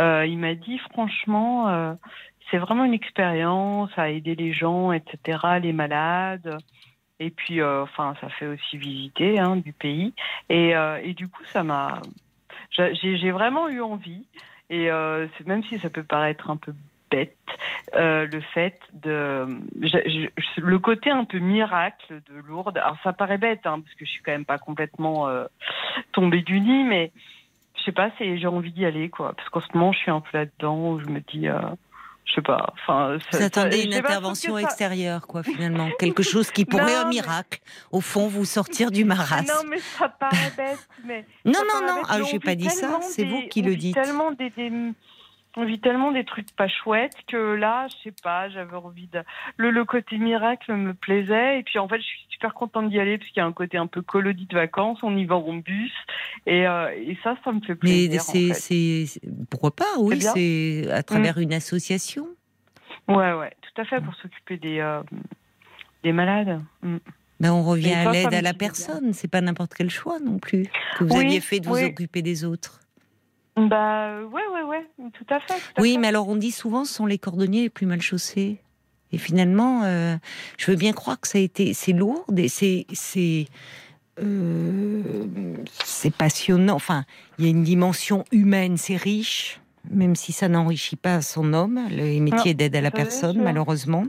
euh, 0.00 0.26
il 0.26 0.38
m'a 0.38 0.54
dit 0.54 0.78
franchement, 0.90 1.68
euh, 1.68 1.94
c'est 2.50 2.58
vraiment 2.58 2.84
une 2.84 2.94
expérience 2.94 3.90
à 3.96 4.10
aider 4.10 4.34
les 4.34 4.52
gens, 4.52 4.92
etc., 4.92 5.38
les 5.62 5.72
malades. 5.72 6.58
Et 7.20 7.30
puis, 7.30 7.60
euh, 7.60 7.82
enfin, 7.82 8.14
ça 8.20 8.28
fait 8.28 8.46
aussi 8.46 8.76
visiter 8.76 9.38
hein, 9.38 9.56
du 9.56 9.72
pays. 9.72 10.14
Et, 10.48 10.76
euh, 10.76 11.00
et 11.02 11.14
du 11.14 11.28
coup, 11.28 11.44
ça 11.46 11.62
m'a, 11.62 12.00
j'ai 12.70 13.30
vraiment 13.30 13.68
eu 13.68 13.80
envie. 13.80 14.26
Et 14.70 14.90
euh, 14.90 15.26
même 15.46 15.64
si 15.64 15.78
ça 15.78 15.90
peut 15.90 16.02
paraître 16.02 16.50
un 16.50 16.56
peu 16.56 16.74
bête, 17.10 17.36
le 17.94 18.40
fait 18.52 18.78
de, 18.92 19.46
le 20.58 20.78
côté 20.78 21.10
un 21.10 21.24
peu 21.24 21.38
miracle 21.38 22.20
de 22.28 22.36
Lourdes. 22.46 22.76
Alors 22.76 22.98
ça 23.02 23.14
paraît 23.14 23.38
bête, 23.38 23.66
hein, 23.66 23.80
parce 23.80 23.94
que 23.94 24.04
je 24.04 24.10
suis 24.10 24.22
quand 24.22 24.32
même 24.32 24.44
pas 24.44 24.58
complètement 24.58 25.26
tombée 26.12 26.42
du 26.42 26.60
nid, 26.60 26.84
mais 26.84 27.10
je 27.78 27.84
sais 27.84 27.92
pas, 27.92 28.10
j'ai 28.20 28.46
envie 28.46 28.72
d'y 28.72 28.84
aller, 28.84 29.08
quoi. 29.08 29.32
Parce 29.32 29.48
qu'en 29.48 29.60
ce 29.60 29.68
moment, 29.72 29.92
je 29.92 29.98
suis 29.98 30.10
un 30.10 30.20
peu 30.20 30.36
là-dedans 30.36 30.92
où 30.92 31.00
je 31.00 31.06
me 31.06 31.20
dis. 31.20 31.48
Je 32.28 32.34
sais 32.34 32.42
pas. 32.42 32.72
Enfin, 32.74 33.18
Vous 33.32 33.42
attendez 33.42 33.82
une 33.82 33.90
pas, 33.90 33.98
intervention 34.08 34.54
ça- 34.56 34.60
extérieure, 34.62 35.26
quoi, 35.26 35.42
finalement. 35.44 35.88
Quelque 35.98 36.22
chose 36.22 36.50
qui 36.50 36.64
pourrait, 36.64 36.84
Non, 36.94 37.00
un 37.00 37.04
mais- 37.04 37.10
miracle, 37.10 37.58
au 37.90 38.00
fond, 38.00 38.28
vous 38.28 38.44
sortir 38.44 38.90
du 38.90 39.02
Ah 39.02 39.06
maras. 39.06 39.42
Non, 39.48 39.68
mais 39.68 39.78
ça 39.78 40.08
paraît 40.08 40.52
bête. 40.56 40.88
Mais 41.04 41.26
Non, 41.44 41.54
ça 41.54 41.80
non, 41.80 41.86
non, 41.86 42.02
ah, 42.08 42.18
j'ai 42.30 42.38
pas 42.38 42.54
dit 42.54 42.68
ça, 42.70 42.98
c'est 43.02 43.24
vous 43.24 43.42
qui 43.48 43.62
le 43.62 43.76
dites. 43.76 43.94
Tellement 43.94 44.30
des, 44.32 44.50
des- 44.50 44.70
on 45.56 45.64
vit 45.64 45.80
tellement 45.80 46.12
des 46.12 46.24
trucs 46.24 46.54
pas 46.54 46.68
chouettes 46.68 47.16
que 47.26 47.36
là, 47.54 47.86
je 47.88 47.94
sais 48.04 48.14
pas, 48.22 48.48
j'avais 48.48 48.76
envie 48.76 49.08
de. 49.08 49.22
Le, 49.56 49.70
le 49.70 49.84
côté 49.84 50.18
miracle 50.18 50.72
me 50.74 50.94
plaisait. 50.94 51.58
Et 51.58 51.62
puis 51.62 51.78
en 51.78 51.88
fait, 51.88 51.98
je 51.98 52.04
suis 52.06 52.26
super 52.30 52.54
contente 52.54 52.90
d'y 52.90 53.00
aller 53.00 53.18
parce 53.18 53.28
qu'il 53.30 53.40
y 53.40 53.44
a 53.44 53.46
un 53.46 53.52
côté 53.52 53.76
un 53.78 53.86
peu 53.88 54.02
colodie 54.02 54.46
de 54.46 54.54
vacances. 54.54 54.98
On 55.02 55.16
y 55.16 55.24
va 55.24 55.36
en 55.36 55.54
bus. 55.54 55.92
Et, 56.46 56.66
euh, 56.66 56.90
et 56.94 57.18
ça, 57.24 57.36
ça 57.44 57.50
me 57.52 57.60
fait 57.60 57.72
Mais 57.82 58.08
plaisir. 58.08 58.20
en 58.20 58.54
c'est, 58.54 59.06
fait. 59.06 59.20
pourquoi 59.50 59.74
pas, 59.74 59.98
oui. 59.98 60.16
Mm. 60.18 60.20
c'est 60.20 60.90
à 60.92 61.02
travers 61.02 61.38
une 61.38 61.52
association. 61.52 62.28
Ouais, 63.08 63.32
ouais, 63.32 63.52
tout 63.62 63.80
à 63.80 63.84
fait, 63.84 64.00
pour 64.00 64.14
s'occuper 64.16 64.58
des, 64.58 64.78
euh, 64.80 65.02
des 66.04 66.12
malades. 66.12 66.60
Mm. 66.82 66.96
Ben, 67.40 67.52
on 67.52 67.62
revient 67.62 67.90
Et 67.90 67.94
à 67.94 68.10
l'aide 68.12 68.34
à 68.34 68.42
la 68.42 68.52
personne, 68.52 69.12
c'est 69.12 69.28
pas 69.28 69.40
n'importe 69.40 69.72
quel 69.74 69.90
choix 69.90 70.18
non 70.18 70.38
plus 70.38 70.64
que 70.98 71.04
vous 71.04 71.14
Oui, 71.16 71.24
aviez 71.24 71.40
fait 71.40 71.60
de 71.60 71.66
vous 71.68 71.74
oui. 71.76 71.84
occuper 71.84 72.20
des 72.20 72.44
autres. 72.44 72.80
Bah, 73.66 74.08
euh, 74.10 74.24
ouais, 74.24 74.42
ouais, 74.54 74.62
ouais, 74.62 74.86
tout 75.12 75.26
à 75.30 75.40
fait. 75.40 75.54
tout 75.54 75.60
à 75.76 75.80
Oui, 75.80 75.92
fait. 75.94 75.98
mais 75.98 76.08
alors 76.08 76.28
on 76.28 76.36
dit 76.36 76.50
souvent 76.52 76.84
ce 76.84 76.94
sont 76.94 77.06
les 77.06 77.18
cordonniers 77.18 77.62
les 77.62 77.70
plus 77.70 77.86
mal 77.86 78.00
chaussés. 78.00 78.58
Et 79.10 79.18
finalement, 79.18 79.84
euh, 79.84 80.16
je 80.58 80.70
veux 80.70 80.76
bien 80.76 80.92
croire 80.92 81.18
que 81.18 81.26
ça 81.28 81.38
a 81.38 81.40
été, 81.40 81.72
c'est 81.72 81.92
lourd, 81.94 82.26
et 82.36 82.48
c'est, 82.48 82.84
c'est 82.92 83.46
euh, 84.20 85.02
c'est 85.84 86.12
passionnant. 86.14 86.74
Enfin, 86.74 87.04
il 87.38 87.44
y 87.44 87.48
a 87.48 87.50
une 87.50 87.62
dimension 87.64 88.24
humaine, 88.32 88.76
c'est 88.76 88.96
riche, 88.96 89.60
même 89.90 90.16
si 90.16 90.32
ça 90.32 90.48
n'enrichit 90.48 90.96
pas 90.96 91.22
son 91.22 91.52
homme, 91.52 91.80
le 91.90 92.20
métier 92.20 92.54
d'aide 92.54 92.76
à 92.76 92.80
la 92.80 92.90
personne, 92.90 93.42
malheureusement. 93.42 94.04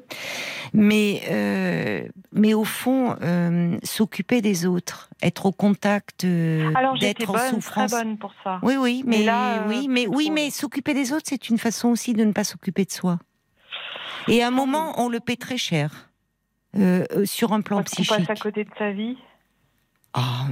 Mais, 0.74 1.22
euh, 1.30 2.08
mais 2.32 2.54
au 2.54 2.64
fond, 2.64 3.16
euh, 3.22 3.78
s'occuper 3.84 4.42
des 4.42 4.66
autres, 4.66 5.10
être 5.22 5.46
au 5.46 5.52
contact, 5.52 6.26
d'être 6.26 7.30
en 7.30 7.50
souffrance. 7.50 7.92
Très 7.92 8.04
bonne 8.04 8.18
pour 8.18 8.34
ça. 8.44 8.60
Oui, 8.62 8.76
oui, 8.78 9.04
mais, 9.06 9.26
oui, 9.68 9.88
mais 9.90 10.08
oui, 10.08 10.30
mais 10.30 10.50
s'occuper 10.50 10.94
des 10.94 11.14
autres, 11.14 11.26
c'est 11.28 11.50
une 11.50 11.58
façon 11.58 11.90
aussi 11.90 12.14
de 12.14 12.24
ne 12.24 12.32
pas 12.32 12.44
s'occuper 12.44 12.86
de 12.86 12.92
soi. 12.92 13.20
Et 14.28 14.44
à 14.44 14.48
un 14.48 14.52
moment, 14.52 14.94
on 14.98 15.10
le 15.10 15.20
paie 15.20 15.38
très 15.38 15.58
cher 15.58 16.10
sur 17.26 17.54
un 17.54 17.62
plan 17.62 17.84
psychique. 17.84 18.12
On 18.12 18.26
passe 18.26 18.30
à 18.30 18.42
côté 18.42 18.64
de 18.64 18.70
sa 18.78 18.92
vie. 18.92 19.18
Ah, 20.14 20.48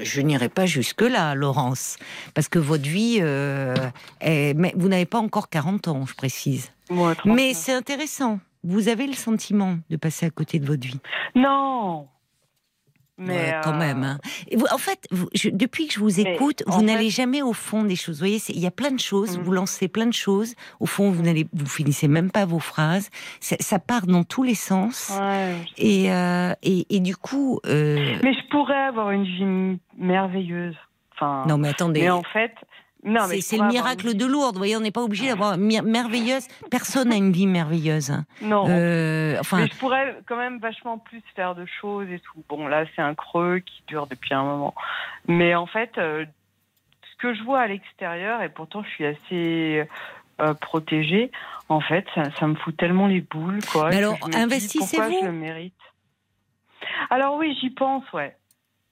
je 0.00 0.20
n'irai 0.20 0.48
pas 0.48 0.66
jusque-là, 0.66 1.34
Laurence, 1.34 1.96
parce 2.34 2.48
que 2.48 2.58
votre 2.58 2.88
vie, 2.88 3.18
euh, 3.20 3.74
est... 4.20 4.54
mais 4.54 4.72
vous 4.76 4.88
n'avez 4.88 5.06
pas 5.06 5.18
encore 5.18 5.48
40 5.48 5.88
ans, 5.88 6.06
je 6.06 6.14
précise. 6.14 6.72
mais 7.24 7.54
c'est 7.54 7.72
intéressant. 7.72 8.38
Vous 8.62 8.88
avez 8.88 9.06
le 9.06 9.14
sentiment 9.14 9.78
de 9.90 9.96
passer 9.96 10.26
à 10.26 10.30
côté 10.30 10.58
de 10.58 10.66
votre 10.66 10.86
vie 10.86 11.00
Non, 11.34 12.08
mais 13.18 13.54
quand 13.62 13.74
euh, 13.74 13.78
même. 13.78 14.02
Hein. 14.02 14.18
en 14.72 14.78
fait, 14.78 15.08
depuis 15.52 15.86
que 15.86 15.94
je 15.94 16.00
vous 16.00 16.20
écoute, 16.20 16.62
vous 16.66 16.82
n'allez 16.82 17.10
jamais 17.10 17.42
au 17.42 17.52
fond 17.52 17.84
des 17.84 17.96
choses. 17.96 18.16
Vous 18.16 18.26
voyez, 18.26 18.40
il 18.48 18.60
y 18.60 18.66
a 18.66 18.70
plein 18.70 18.90
de 18.90 19.00
choses. 19.00 19.38
Mm. 19.38 19.42
Vous 19.42 19.52
lancez 19.52 19.88
plein 19.88 20.06
de 20.06 20.12
choses. 20.12 20.54
Au 20.80 20.86
fond, 20.86 21.10
vous 21.10 21.22
n'allez, 21.22 21.46
vous 21.52 21.66
finissez 21.66 22.08
même 22.08 22.30
pas 22.30 22.44
vos 22.44 22.58
phrases. 22.58 23.10
Ça, 23.40 23.78
part 23.78 24.06
dans 24.06 24.24
tous 24.24 24.42
les 24.42 24.54
sens. 24.54 25.18
Et, 25.78 26.12
euh, 26.12 26.52
et, 26.62 26.86
et, 26.94 27.00
du 27.00 27.16
coup. 27.16 27.60
Euh, 27.66 28.16
mais 28.22 28.34
je 28.34 28.48
pourrais 28.50 28.74
avoir 28.74 29.10
une 29.10 29.24
vie 29.24 29.78
merveilleuse. 29.96 30.76
Enfin. 31.14 31.44
Non, 31.48 31.56
mais 31.56 31.68
attendez. 31.68 32.02
Mais 32.02 32.10
en 32.10 32.22
fait, 32.22 32.52
c'est 33.40 33.58
le 33.58 33.68
miracle 33.68 34.14
de 34.14 34.26
Lourdes. 34.26 34.54
Vous 34.54 34.60
voyez, 34.60 34.76
on 34.76 34.80
n'est 34.80 34.90
pas 34.90 35.02
obligé 35.02 35.28
d'avoir 35.28 35.56
merveilleuse. 35.56 36.46
Personne 36.70 37.08
n'a 37.08 37.16
une 37.16 37.32
vie 37.32 37.46
merveilleuse. 37.46 38.12
Non. 38.42 38.66
Euh, 38.68 39.36
enfin... 39.40 39.58
Mais 39.58 39.68
je 39.68 39.76
pourrais 39.76 40.18
quand 40.26 40.36
même 40.36 40.58
vachement 40.58 40.98
plus 40.98 41.22
faire 41.34 41.54
de 41.54 41.66
choses 41.80 42.08
et 42.10 42.20
tout. 42.20 42.42
Bon, 42.48 42.66
là, 42.66 42.84
c'est 42.94 43.02
un 43.02 43.14
creux 43.14 43.60
qui 43.60 43.82
dure 43.86 44.06
depuis 44.06 44.34
un 44.34 44.44
moment. 44.44 44.74
Mais 45.28 45.54
en 45.54 45.66
fait, 45.66 45.98
euh, 45.98 46.24
ce 47.02 47.16
que 47.22 47.34
je 47.34 47.42
vois 47.42 47.60
à 47.60 47.66
l'extérieur, 47.66 48.42
et 48.42 48.48
pourtant 48.48 48.82
je 48.82 48.88
suis 48.88 49.06
assez 49.06 49.88
euh, 50.40 50.54
protégée, 50.54 51.30
en 51.68 51.80
fait, 51.80 52.06
ça, 52.14 52.46
me 52.46 52.54
fout 52.54 52.76
tellement 52.76 53.06
les 53.06 53.20
boules. 53.20 53.60
Quoi, 53.72 53.90
Mais 53.90 53.96
alors, 53.96 54.18
investissez-vous. 54.34 55.02
Pourquoi 55.02 55.20
je 55.20 55.26
le 55.26 55.32
mérite? 55.32 55.74
Alors 57.10 57.36
oui, 57.36 57.56
j'y 57.60 57.70
pense, 57.70 58.04
ouais. 58.12 58.36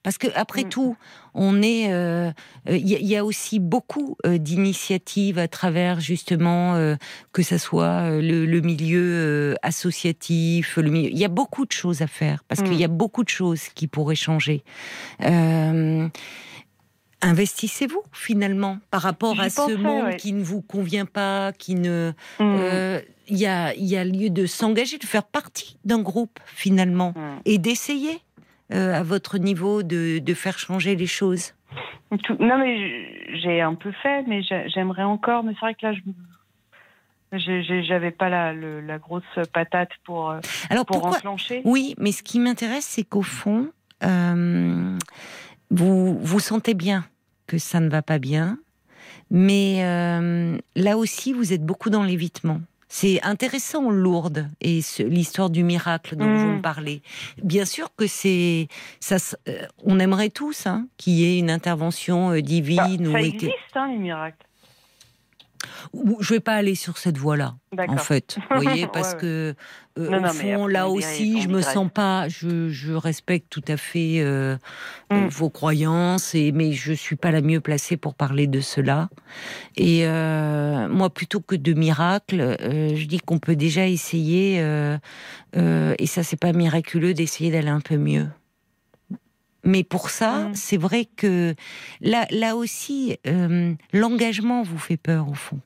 Parce 0.05 0.19
que 0.19 0.29
après 0.37 0.64
mm. 0.64 0.69
tout, 0.69 0.97
on 1.33 1.62
est, 1.62 1.85
il 1.85 1.93
euh, 1.93 2.31
euh, 2.69 2.77
y, 2.77 3.17
a 3.17 3.25
aussi 3.25 3.59
beaucoup 3.59 4.17
euh, 4.25 4.38
d'initiatives 4.38 5.38
à 5.38 5.49
travers 5.49 5.99
justement 5.99 6.95
que 7.33 7.43
ça 7.43 7.59
soit 7.59 8.21
le, 8.21 8.61
milieu 8.61 9.57
associatif, 9.62 10.77
le 10.77 10.95
il 10.95 11.19
y 11.19 11.25
a 11.25 11.29
beaucoup 11.29 11.67
de 11.67 11.73
choses 11.73 12.03
à 12.03 12.07
faire 12.07 12.45
parce 12.47 12.62
qu'il 12.62 12.75
y 12.75 12.85
a 12.85 12.88
mm. 12.88 12.97
beaucoup 12.97 13.25
de 13.25 13.31
choses 13.31 13.62
qui 13.75 13.88
pourraient 13.88 14.14
changer. 14.14 14.62
Investissez-vous 17.23 18.03
finalement 18.12 18.79
par 18.90 19.01
rapport 19.01 19.40
à 19.40 19.49
ce 19.49 19.75
monde 19.75 20.17
qui 20.17 20.35
ne 20.35 20.45
vous 20.45 20.61
convient 20.61 21.07
pas, 21.07 21.53
qui 21.53 21.75
ne. 21.75 22.12
Mm. 22.38 23.01
Il 23.27 23.38
y, 23.38 23.47
a, 23.47 23.75
y 23.75 23.97
a 23.97 24.05
lieu 24.05 24.29
de 24.29 24.45
s'engager, 24.45 24.99
de 24.99 25.07
faire 25.07 25.25
partie 25.25 25.79
d'un 25.87 26.03
groupe 26.03 26.38
finalement 26.45 27.14
et 27.47 27.57
d'essayer 27.57 28.21
euh, 28.72 28.94
à 28.94 29.03
votre 29.03 29.38
niveau 29.38 29.83
de, 29.83 30.18
de, 30.18 30.35
faire 30.35 30.59
changer 30.59 30.96
les 30.96 31.07
choses 31.07 31.55
Non, 32.38 32.59
mais 32.59 33.37
j'ai 33.37 33.61
un 33.61 33.74
peu 33.74 33.92
fait, 34.03 34.22
mais 34.27 34.42
j'aimerais 34.68 35.03
encore. 35.03 35.44
Mais 35.44 35.53
c'est 35.53 35.61
vrai 35.61 35.74
que 35.74 35.87
là, 35.87 35.92
je 37.33 37.83
j'avais 37.87 38.11
pas 38.11 38.29
la, 38.29 38.55
la, 38.55 38.98
grosse 38.98 39.22
patate 39.53 39.90
pour, 40.05 40.31
euh, 40.31 40.40
Alors 40.70 40.87
pour 40.87 41.05
enclencher. 41.05 41.61
Oui, 41.64 41.94
mais 41.98 42.12
ce 42.12 42.22
qui 42.22 42.38
m'intéresse, 42.38 42.87
c'est 42.87 43.05
qu'au 43.05 43.22
fond, 43.22 43.70
euh, 44.03 44.96
vous 45.70 46.18
vous 46.18 46.40
sentez 46.40 46.74
bien 46.74 47.05
que 47.46 47.59
ça 47.59 47.81
ne 47.81 47.90
va 47.90 48.00
pas 48.00 48.18
bien, 48.18 48.59
mais 49.31 49.83
là 50.77 50.96
aussi, 50.96 51.33
vous 51.33 51.53
êtes 51.53 51.64
beaucoup 51.64 51.90
dans 51.90 52.03
l'évitement. 52.05 52.61
C'est 52.97 53.21
intéressant, 53.25 53.91
Lourdes, 53.91 54.47
et 54.61 54.79
l'histoire 55.01 55.51
du 55.51 55.65
miracle 55.65 56.15
dont 56.15 56.33
vous 56.33 56.47
me 56.47 56.59
mm. 56.59 56.63
parlez. 56.63 57.03
Bien 57.43 57.65
sûr 57.65 57.89
que 57.97 58.07
c'est, 58.07 58.69
ça, 59.01 59.17
euh, 59.49 59.67
on 59.83 59.99
aimerait 59.99 60.31
tous 60.31 60.69
hein, 60.69 60.87
qu'il 60.97 61.15
y 61.15 61.25
ait 61.25 61.41
une 61.41 61.51
intervention 61.51 62.31
euh, 62.31 62.41
divine. 62.41 63.13
Bah, 63.13 63.19
ça 63.19 63.27
existe, 63.27 63.53
hein, 63.75 63.89
les 63.89 63.99
miracles. 63.99 64.47
Je 66.20 66.35
vais 66.35 66.40
pas 66.40 66.55
aller 66.55 66.75
sur 66.75 66.99
cette 66.99 67.18
voie-là, 67.18 67.57
en 67.88 67.97
fait. 67.97 68.38
Vous 68.51 68.61
voyez, 68.61 68.87
parce 68.92 69.14
que 69.14 69.55
euh, 69.99 70.20
au 70.20 70.27
fond, 70.27 70.66
là 70.66 70.88
aussi, 70.88 71.40
je 71.42 71.49
me 71.49 71.62
sens 71.62 71.88
pas. 71.92 72.29
Je, 72.29 72.92
respecte 72.94 73.49
tout 73.51 73.64
à 73.68 73.77
fait 73.77 74.20
euh, 74.20 74.57
euh, 75.12 75.20
mm. 75.20 75.29
vos 75.29 75.51
croyances, 75.51 76.35
et 76.35 76.53
mais 76.53 76.73
je 76.73 76.92
suis 76.92 77.16
pas 77.16 77.31
la 77.31 77.40
mieux 77.40 77.61
placée 77.61 77.97
pour 77.97 78.14
parler 78.14 78.47
de 78.47 78.61
cela. 78.61 79.09
Et 79.77 80.07
moi, 80.07 81.11
plutôt 81.11 81.40
que 81.40 81.57
de 81.57 81.73
miracles, 81.73 82.57
je 82.61 83.05
dis 83.07 83.18
qu'on 83.18 83.38
peut 83.38 83.57
déjà 83.57 83.87
essayer, 83.87 84.59
et 85.57 86.07
ça, 86.07 86.23
c'est 86.23 86.40
pas 86.40 86.53
miraculeux, 86.53 87.14
d'essayer 87.14 87.51
d'aller 87.51 87.68
un 87.68 87.81
peu 87.81 87.97
mieux. 87.97 88.27
Mais 89.64 89.83
pour 89.83 90.11
ça, 90.11 90.49
mm. 90.49 90.55
c'est 90.55 90.77
vrai 90.77 91.07
que 91.16 91.55
là, 92.01 92.27
là 92.31 92.55
aussi, 92.55 93.16
euh, 93.27 93.75
l'engagement 93.92 94.62
vous 94.62 94.79
fait 94.79 94.99
peur 94.99 95.29
au 95.29 95.35
fond. 95.35 95.61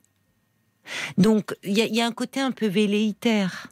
Donc, 1.17 1.55
il 1.63 1.77
y, 1.77 2.01
a 2.01 2.05
un 2.05 2.11
côté 2.11 2.39
un 2.39 2.51
peu 2.51 2.67
velléitaire. 2.67 3.67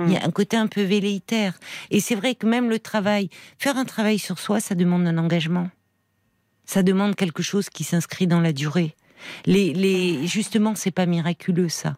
Il 0.00 0.12
y 0.12 0.16
a 0.16 0.24
un 0.24 0.30
côté 0.30 0.56
un 0.56 0.66
peu 0.66 0.82
velléitaire. 0.82 1.58
Et 1.90 2.00
c'est 2.00 2.14
vrai 2.14 2.34
que 2.34 2.46
même 2.46 2.70
le 2.70 2.78
travail, 2.78 3.28
faire 3.58 3.76
un 3.76 3.84
travail 3.84 4.18
sur 4.18 4.38
soi, 4.38 4.60
ça 4.60 4.74
demande 4.74 5.06
un 5.06 5.18
engagement. 5.18 5.68
Ça 6.64 6.82
demande 6.82 7.16
quelque 7.16 7.42
chose 7.42 7.68
qui 7.68 7.84
s'inscrit 7.84 8.26
dans 8.26 8.40
la 8.40 8.52
durée. 8.52 8.94
Les, 9.44 9.74
les, 9.74 10.26
justement, 10.26 10.74
c'est 10.74 10.90
pas 10.90 11.04
miraculeux 11.04 11.68
ça. 11.68 11.96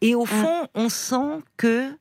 Et 0.00 0.14
au 0.14 0.24
mm. 0.24 0.26
fond, 0.26 0.68
on 0.74 0.88
sent 0.88 1.42
que 1.56 1.92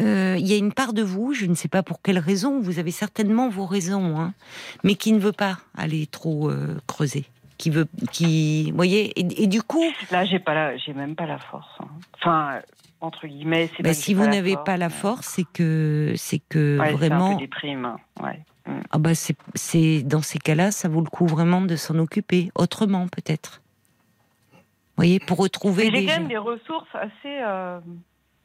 euh, 0.00 0.36
il 0.38 0.46
y 0.46 0.54
a 0.54 0.56
une 0.56 0.72
part 0.72 0.92
de 0.92 1.02
vous, 1.02 1.34
je 1.34 1.46
ne 1.46 1.54
sais 1.54 1.68
pas 1.68 1.82
pour 1.82 2.00
quelle 2.00 2.18
raison, 2.18 2.60
vous 2.60 2.78
avez 2.78 2.90
certainement 2.90 3.48
vos 3.48 3.66
raisons, 3.66 4.18
hein, 4.18 4.34
mais 4.82 4.94
qui 4.94 5.12
ne 5.12 5.18
veut 5.18 5.32
pas 5.32 5.58
aller 5.76 6.06
trop 6.06 6.50
euh, 6.50 6.78
creuser, 6.86 7.26
qui 7.60 7.68
veut, 7.68 7.86
qui, 8.10 8.72
voyez, 8.72 9.12
et, 9.20 9.46
du 9.46 9.62
coup. 9.62 9.84
Là, 10.10 10.24
j'ai 10.24 10.38
pas 10.38 10.54
la, 10.54 10.76
j'ai 10.78 10.94
même 10.94 11.14
pas 11.14 11.26
la 11.26 11.38
force. 11.38 11.68
Hein. 11.80 11.88
Enfin, 12.14 12.60
entre 13.02 13.26
guillemets, 13.26 13.68
c'est. 13.76 13.82
Ben, 13.82 13.92
si 13.92 14.14
vous 14.14 14.26
n'avez 14.26 14.56
pas 14.64 14.78
la 14.78 14.88
force, 14.88 15.26
c'est 15.26 15.44
que, 15.44 16.14
c'est 16.16 16.38
que 16.38 16.76
vraiment. 16.76 17.38
C'est 17.38 17.44
un 17.74 17.98
peu 18.18 18.24
ouais. 18.24 18.40
Mm. 18.66 18.80
Ah 18.90 18.98
bah 18.98 19.10
c'est, 19.14 20.02
dans 20.02 20.22
ces 20.22 20.38
cas-là, 20.38 20.70
ça 20.70 20.88
vaut 20.88 21.02
le 21.02 21.10
coup 21.10 21.26
vraiment 21.26 21.60
de 21.60 21.76
s'en 21.76 21.98
occuper 21.98 22.50
autrement, 22.54 23.08
peut-être. 23.08 23.60
Vous 24.52 25.04
voyez, 25.04 25.20
pour 25.20 25.38
retrouver. 25.38 25.90
J'ai 25.92 26.06
quand 26.06 26.12
même 26.12 26.28
des 26.28 26.38
ressources 26.38 26.94
assez 26.94 27.40
euh, 27.42 27.78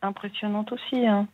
impressionnantes 0.01 0.73
aussi. 0.73 1.07
Hein. 1.07 1.27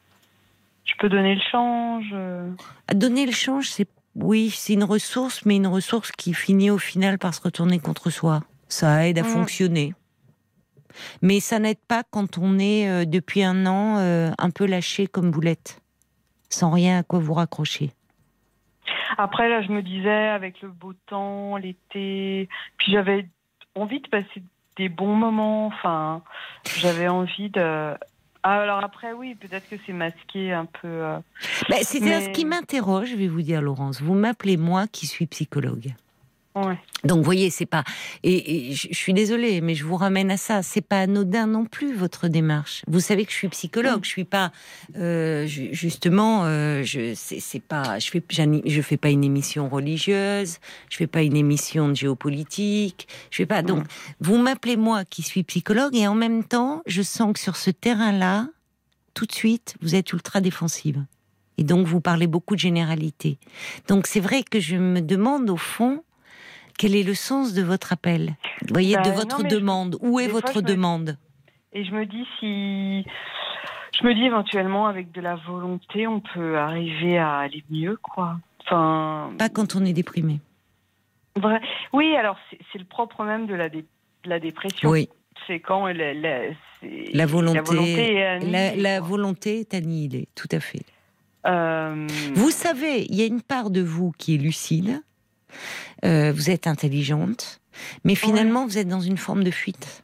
Je 0.86 0.94
peux 1.00 1.10
donner 1.10 1.34
le 1.34 1.41
change. 1.52 2.10
Euh. 2.13 2.48
Donner 2.94 3.26
le 3.26 3.32
change, 3.32 3.70
c'est 3.70 3.88
oui, 4.15 4.50
c'est 4.50 4.74
une 4.74 4.84
ressource, 4.84 5.45
mais 5.45 5.56
une 5.56 5.67
ressource 5.67 6.12
qui 6.12 6.34
finit 6.34 6.69
au 6.69 6.78
final 6.78 7.17
par 7.17 7.34
se 7.34 7.41
retourner 7.41 7.80
contre 7.80 8.10
soi. 8.10 8.41
Ça 8.67 9.08
aide 9.08 9.19
à 9.19 9.24
mm. 9.24 9.26
fonctionner. 9.26 9.93
Mais 11.21 11.39
ça 11.39 11.60
n'aide 11.60 11.80
pas 11.88 12.04
quand 12.10 12.38
on 12.38 12.60
est 12.60 12.89
euh, 12.89 13.06
depuis 13.06 13.43
un 13.43 13.65
an 13.65 13.97
euh, 14.00 14.32
un 14.38 14.50
peu 14.50 14.65
lâché 14.65 15.08
comme 15.08 15.32
vous 15.32 15.41
l'êtes, 15.41 15.82
sans 16.50 16.71
rien 16.71 17.00
à 17.00 17.04
quoi 17.04 17.19
vous 17.19 17.34
raccrocher. 17.34 17.91
Après, 19.17 19.50
là, 19.50 19.62
je 19.62 19.71
me 19.71 19.82
disais, 19.82 20.28
avec 20.28 20.62
le 20.62 20.69
beau 20.69 20.93
temps, 21.08 21.58
l'été, 21.58 22.50
puis 22.78 22.91
j'avais 22.91 23.28
envie 23.76 24.02
de 24.02 24.08
passer 24.08 24.43
des 24.78 24.89
bons 24.89 25.15
moments. 25.15 25.67
Enfin, 25.67 26.21
j'avais 26.78 27.08
envie 27.08 27.50
de 27.50 27.93
alors 28.44 28.84
après, 28.84 29.14
oui, 29.14 29.36
peut-être 29.36 29.70
que 29.70 29.76
c'est 29.86 29.94
masqué 29.94 30.52
un 30.52 30.66
peu. 30.66 30.88
Euh, 30.88 31.18
bah, 31.70 31.78
c'est 31.82 32.00
ce 32.00 32.30
qui 32.30 32.46
m'interroge, 32.46 33.10
je 33.10 33.16
vais 33.16 33.28
vous 33.28 33.42
dire, 33.42 33.62
Laurence. 33.62 34.02
Vous 34.02 34.14
m'appelez 34.14 34.58
moi 34.58 34.88
qui 34.88 35.08
suis 35.08 35.28
psychologue. 35.28 35.94
Donc, 37.04 37.18
vous 37.18 37.24
voyez, 37.24 37.50
c'est 37.50 37.66
pas. 37.66 37.84
Et, 38.24 38.74
je 38.74 38.94
suis 38.94 39.14
désolée, 39.14 39.62
mais 39.62 39.74
je 39.74 39.86
vous 39.86 39.96
ramène 39.96 40.30
à 40.32 40.38
ça. 40.38 40.62
C'est 40.62 40.82
pas 40.82 41.02
anodin 41.02 41.48
non 41.48 41.66
plus 41.66 41.96
votre 41.96 42.28
démarche. 42.28 42.84
Vous 42.88 43.00
savez 43.00 43.26
que 43.26 43.32
je 43.32 43.38
suis 43.38 43.50
psychologue. 43.50 44.00
Mm. 44.00 44.04
Je 44.04 44.10
suis 44.10 44.26
pas 44.26 44.52
euh, 44.98 45.46
justement. 45.48 46.42
Euh, 46.44 46.84
je 46.84 47.14
c'est 47.16 47.62
pas. 47.62 48.00
Je 48.00 48.10
fais 48.10 48.24
je 48.66 48.82
fais 48.82 48.98
pas 48.98 49.10
une 49.10 49.24
émission 49.24 49.70
religieuse. 49.70 50.58
Je 50.90 50.98
fais 50.98 51.08
pas 51.08 51.22
une 51.22 51.38
émission 51.38 51.88
de 51.88 51.96
géopolitique. 51.96 53.08
Je 53.32 53.38
fais 53.38 53.46
pas. 53.46 53.62
Donc, 53.62 53.84
mm. 53.84 53.88
vous 54.20 54.38
m'appelez 54.38 54.78
moi 54.78 55.06
qui 55.06 55.22
suis 55.22 55.44
psychologue 55.44 55.96
et 55.96 56.08
en 56.08 56.16
même 56.16 56.44
temps, 56.44 56.82
je 56.86 57.02
sens 57.02 57.34
que 57.34 57.40
sur 57.40 57.56
ce 57.56 57.72
terrain-là, 57.72 58.48
tout 59.14 59.26
de 59.26 59.34
suite, 59.34 59.76
vous 59.82 59.96
êtes 59.96 60.14
ultra 60.14 60.42
défensive. 60.42 61.04
Et 61.58 61.64
donc, 61.64 61.86
vous 61.86 62.02
parlez 62.02 62.28
beaucoup 62.28 62.56
de 62.56 62.60
généralité. 62.60 63.38
Donc, 63.88 64.08
c'est 64.08 64.20
vrai 64.20 64.44
que 64.44 64.60
je 64.60 64.78
me 64.78 65.02
demande, 65.02 65.50
au 65.50 65.58
fond, 65.58 66.04
quel 66.82 66.96
est 66.96 67.04
le 67.04 67.13
sens 67.13 67.54
de 67.54 67.62
votre 67.62 67.94
appel? 67.94 68.36
Vous 68.62 68.74
voyez, 68.74 68.96
de 68.98 69.02
Bah, 69.04 69.12
votre 69.12 69.38
non, 69.38 69.44
mais 69.44 69.50
je- 69.50 69.56
demande. 69.56 69.98
Où 70.02 70.20
est 70.20 70.26
des 70.26 70.32
fois, 70.32 70.41
votre 70.41 70.62
me- 70.62 70.67
demande? 70.67 71.17
Et 71.74 71.84
je 71.86 71.91
me 71.91 72.06
dis 72.06 72.26
si. 72.39 73.06
Je 74.00 74.08
me 74.08 74.15
dis 74.15 74.24
éventuellement, 74.24 74.88
avec 74.88 75.12
de 75.12 75.22
la 75.22 75.36
volonté, 75.36 76.08
on 76.08 76.22
peut 76.22 76.58
arriver 76.58 77.17
à 77.20 77.38
aller 77.38 77.63
mieux, 77.70 77.98
quoi. 78.02 78.38
Enfin. 78.63 79.32
Pas 79.38 79.50
quand 79.50 79.76
on 79.76 79.86
est 79.86 79.94
déprimé. 79.94 80.39
vrai- 81.36 81.62
Oui, 81.94 82.15
alors 82.15 82.38
c'est 82.72 82.80
le 82.80 82.86
propre 82.86 83.24
même 83.24 83.46
de 83.48 83.54
la, 83.54 83.70
dé- 83.70 83.86
de 84.24 84.30
la 84.30 84.39
dépression. 84.39 84.89
Oui, 84.89 85.08
C'est 85.48 85.60
quand 85.60 85.86
la, 85.88 86.13
la, 86.13 86.39
c'est- 86.82 87.13
la 87.13 87.26
volonté, 87.26 88.15
est 88.15 88.26
annihilée, 88.26 88.82
la 88.82 89.00
volonté 89.02 89.60
est 89.62 89.74
annihilée, 89.74 90.28
tout 90.36 90.48
à 90.52 90.60
fait. 90.60 90.84
Euh, 91.48 92.08
Vous 92.36 92.52
savez, 92.52 93.06
il 93.10 93.15
y 93.15 93.22
a 93.22 93.26
une 93.26 93.41
part 93.41 93.70
de 93.72 93.82
vous 93.82 94.12
qui 94.17 94.36
est 94.36 94.38
lucide, 94.38 95.02
euh, 96.06 96.32
vous 96.32 96.50
êtes 96.50 96.68
intelligente, 96.68 97.62
mais 98.04 98.16
finalement 98.16 98.66
vous 98.66 98.78
êtes 98.78 98.88
dans 98.88 99.02
une 99.02 99.18
forme 99.18 99.44
de 99.44 99.52
fuite. 99.52 100.04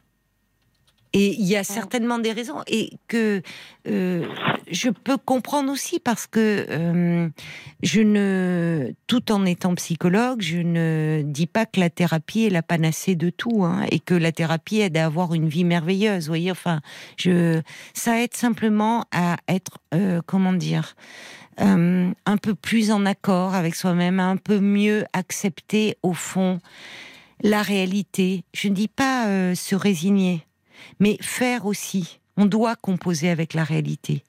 Et 1.14 1.34
il 1.34 1.46
y 1.46 1.56
a 1.56 1.64
certainement 1.64 2.18
des 2.18 2.32
raisons 2.32 2.62
et 2.66 2.90
que 3.08 3.40
euh, 3.88 4.26
je 4.70 4.90
peux 4.90 5.16
comprendre 5.16 5.72
aussi 5.72 6.00
parce 6.00 6.26
que 6.26 6.66
euh, 6.68 7.28
je 7.82 8.02
ne, 8.02 8.92
tout 9.06 9.32
en 9.32 9.46
étant 9.46 9.74
psychologue, 9.74 10.42
je 10.42 10.58
ne 10.58 11.22
dis 11.24 11.46
pas 11.46 11.64
que 11.64 11.80
la 11.80 11.88
thérapie 11.88 12.42
est 12.42 12.50
la 12.50 12.62
panacée 12.62 13.14
de 13.14 13.30
tout 13.30 13.64
hein, 13.64 13.86
et 13.90 14.00
que 14.00 14.14
la 14.14 14.32
thérapie 14.32 14.80
aide 14.80 14.98
à 14.98 15.06
avoir 15.06 15.32
une 15.32 15.48
vie 15.48 15.64
merveilleuse. 15.64 16.24
Vous 16.24 16.30
voyez, 16.30 16.50
enfin, 16.50 16.80
je, 17.16 17.62
ça 17.94 18.22
aide 18.22 18.34
simplement 18.34 19.06
à 19.10 19.38
être, 19.48 19.78
euh, 19.94 20.20
comment 20.26 20.52
dire, 20.52 20.94
euh, 21.60 22.12
un 22.26 22.36
peu 22.36 22.54
plus 22.54 22.90
en 22.90 23.04
accord 23.04 23.54
avec 23.54 23.74
soi-même, 23.74 24.20
un 24.20 24.36
peu 24.36 24.60
mieux 24.60 25.04
accepter 25.12 25.96
au 26.02 26.12
fond 26.12 26.60
la 27.42 27.62
réalité. 27.62 28.44
Je 28.54 28.68
ne 28.68 28.74
dis 28.74 28.88
pas 28.88 29.26
euh, 29.26 29.54
se 29.54 29.74
résigner, 29.74 30.46
mais 31.00 31.18
faire 31.20 31.66
aussi. 31.66 32.20
On 32.36 32.46
doit 32.46 32.76
composer 32.76 33.30
avec 33.30 33.54
la 33.54 33.64
réalité. 33.64 34.22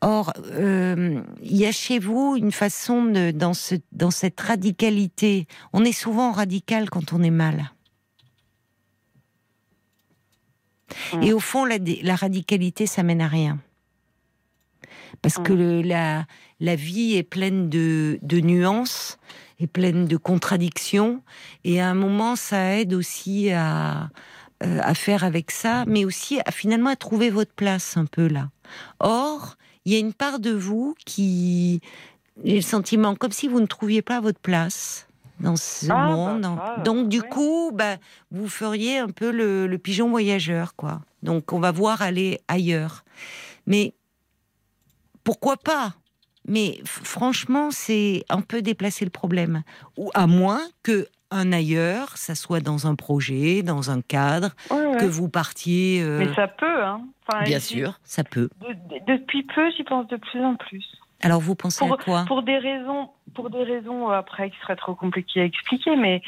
Or, 0.00 0.32
euh, 0.50 1.22
il 1.42 1.56
y 1.56 1.66
a 1.66 1.70
chez 1.70 2.00
vous 2.00 2.34
une 2.36 2.50
façon 2.50 3.04
de, 3.04 3.30
dans, 3.30 3.54
ce, 3.54 3.76
dans 3.92 4.10
cette 4.10 4.40
radicalité. 4.40 5.46
On 5.72 5.84
est 5.84 5.92
souvent 5.92 6.32
radical 6.32 6.90
quand 6.90 7.12
on 7.12 7.22
est 7.22 7.30
mal. 7.30 7.70
Mm. 11.12 11.22
Et 11.22 11.32
au 11.32 11.38
fond, 11.38 11.64
la, 11.64 11.78
la 12.02 12.16
radicalité, 12.16 12.86
ça 12.86 13.04
mène 13.04 13.20
à 13.20 13.28
rien. 13.28 13.60
Parce 15.20 15.38
que 15.38 15.52
le- 15.52 15.82
la, 15.82 16.26
la 16.60 16.74
vie 16.76 17.16
est 17.16 17.22
pleine 17.22 17.68
de, 17.68 18.18
de 18.22 18.40
nuances, 18.40 19.18
est 19.60 19.66
pleine 19.66 20.06
de 20.06 20.16
contradictions, 20.16 21.22
et 21.64 21.80
à 21.80 21.88
un 21.90 21.94
moment, 21.94 22.34
ça 22.36 22.76
aide 22.78 22.94
aussi 22.94 23.50
à, 23.52 24.08
euh, 24.64 24.78
à 24.82 24.94
faire 24.94 25.24
avec 25.24 25.50
ça, 25.50 25.84
mais 25.86 26.04
aussi 26.04 26.40
à, 26.46 26.50
finalement 26.50 26.90
à 26.90 26.96
trouver 26.96 27.30
votre 27.30 27.52
place 27.52 27.96
un 27.96 28.06
peu 28.06 28.26
là. 28.28 28.48
Or, 29.00 29.56
il 29.84 29.92
y 29.92 29.96
a 29.96 29.98
une 29.98 30.12
part 30.14 30.38
de 30.40 30.50
vous 30.52 30.94
qui 31.04 31.80
j'ai 32.44 32.56
le 32.56 32.62
sentiment 32.62 33.14
comme 33.14 33.32
si 33.32 33.46
vous 33.48 33.60
ne 33.60 33.66
trouviez 33.66 34.00
pas 34.02 34.20
votre 34.20 34.40
place 34.40 35.06
dans 35.40 35.56
ce 35.56 35.86
Ah, 35.90 35.94
bah, 35.94 36.02
monde. 36.16 36.42
ça, 36.42 36.82
Donc 36.82 37.08
du 37.08 37.22
coup, 37.22 37.70
bah, 37.74 37.96
vous 38.30 38.48
feriez 38.48 38.98
un 38.98 39.08
peu 39.08 39.30
le, 39.30 39.66
le 39.66 39.78
pigeon 39.78 40.08
voyageur, 40.08 40.74
quoi. 40.76 41.02
Donc 41.22 41.52
on 41.52 41.60
va 41.60 41.70
voir 41.72 42.00
aller 42.02 42.40
ailleurs. 42.48 43.04
Mais 43.66 43.92
pourquoi 45.24 45.56
pas? 45.56 45.94
Mais 46.48 46.78
franchement, 46.84 47.70
c'est 47.70 48.24
un 48.28 48.40
peu 48.40 48.62
déplacer 48.62 49.04
le 49.04 49.10
problème. 49.10 49.62
Ou 49.96 50.10
à 50.14 50.26
moins 50.26 50.60
que 50.82 51.06
un 51.30 51.52
ailleurs, 51.52 52.16
ça 52.16 52.34
soit 52.34 52.60
dans 52.60 52.86
un 52.86 52.94
projet, 52.94 53.62
dans 53.62 53.90
un 53.90 54.00
cadre, 54.02 54.50
ouais, 54.70 54.76
ouais. 54.86 54.96
que 54.98 55.06
vous 55.06 55.28
partiez. 55.30 56.02
euh, 56.02 56.18
Mais 56.18 56.34
ça 56.34 56.48
peut, 56.48 56.84
hein. 56.84 57.06
Enfin, 57.26 57.44
bien 57.44 57.60
sûr, 57.60 57.98
ça 58.04 58.24
peut. 58.24 58.50
de- 58.60 58.72
de- 58.74 59.16
depuis 59.16 59.44
peu, 59.44 59.70
j'y 59.76 59.84
pense 59.84 60.06
de 60.08 60.16
plus 60.16 60.44
en 60.44 60.56
plus. 60.56 60.84
Alors 61.22 61.40
vous 61.40 61.54
pensez 61.54 61.86
Pour, 61.86 61.94
à 61.94 61.96
quoi? 62.02 62.24
pour 62.26 62.42
des 62.42 62.58
raisons, 62.58 63.08
pour 63.34 63.48
des 63.48 63.62
raisons 63.62 64.10
euh, 64.10 64.14
après 64.14 64.50
qui 64.50 64.56
seraient 64.62 64.76
trop 64.76 64.96
compliquées 64.96 65.42
à 65.42 65.44
expliquer, 65.44 65.94
mais 65.96 66.20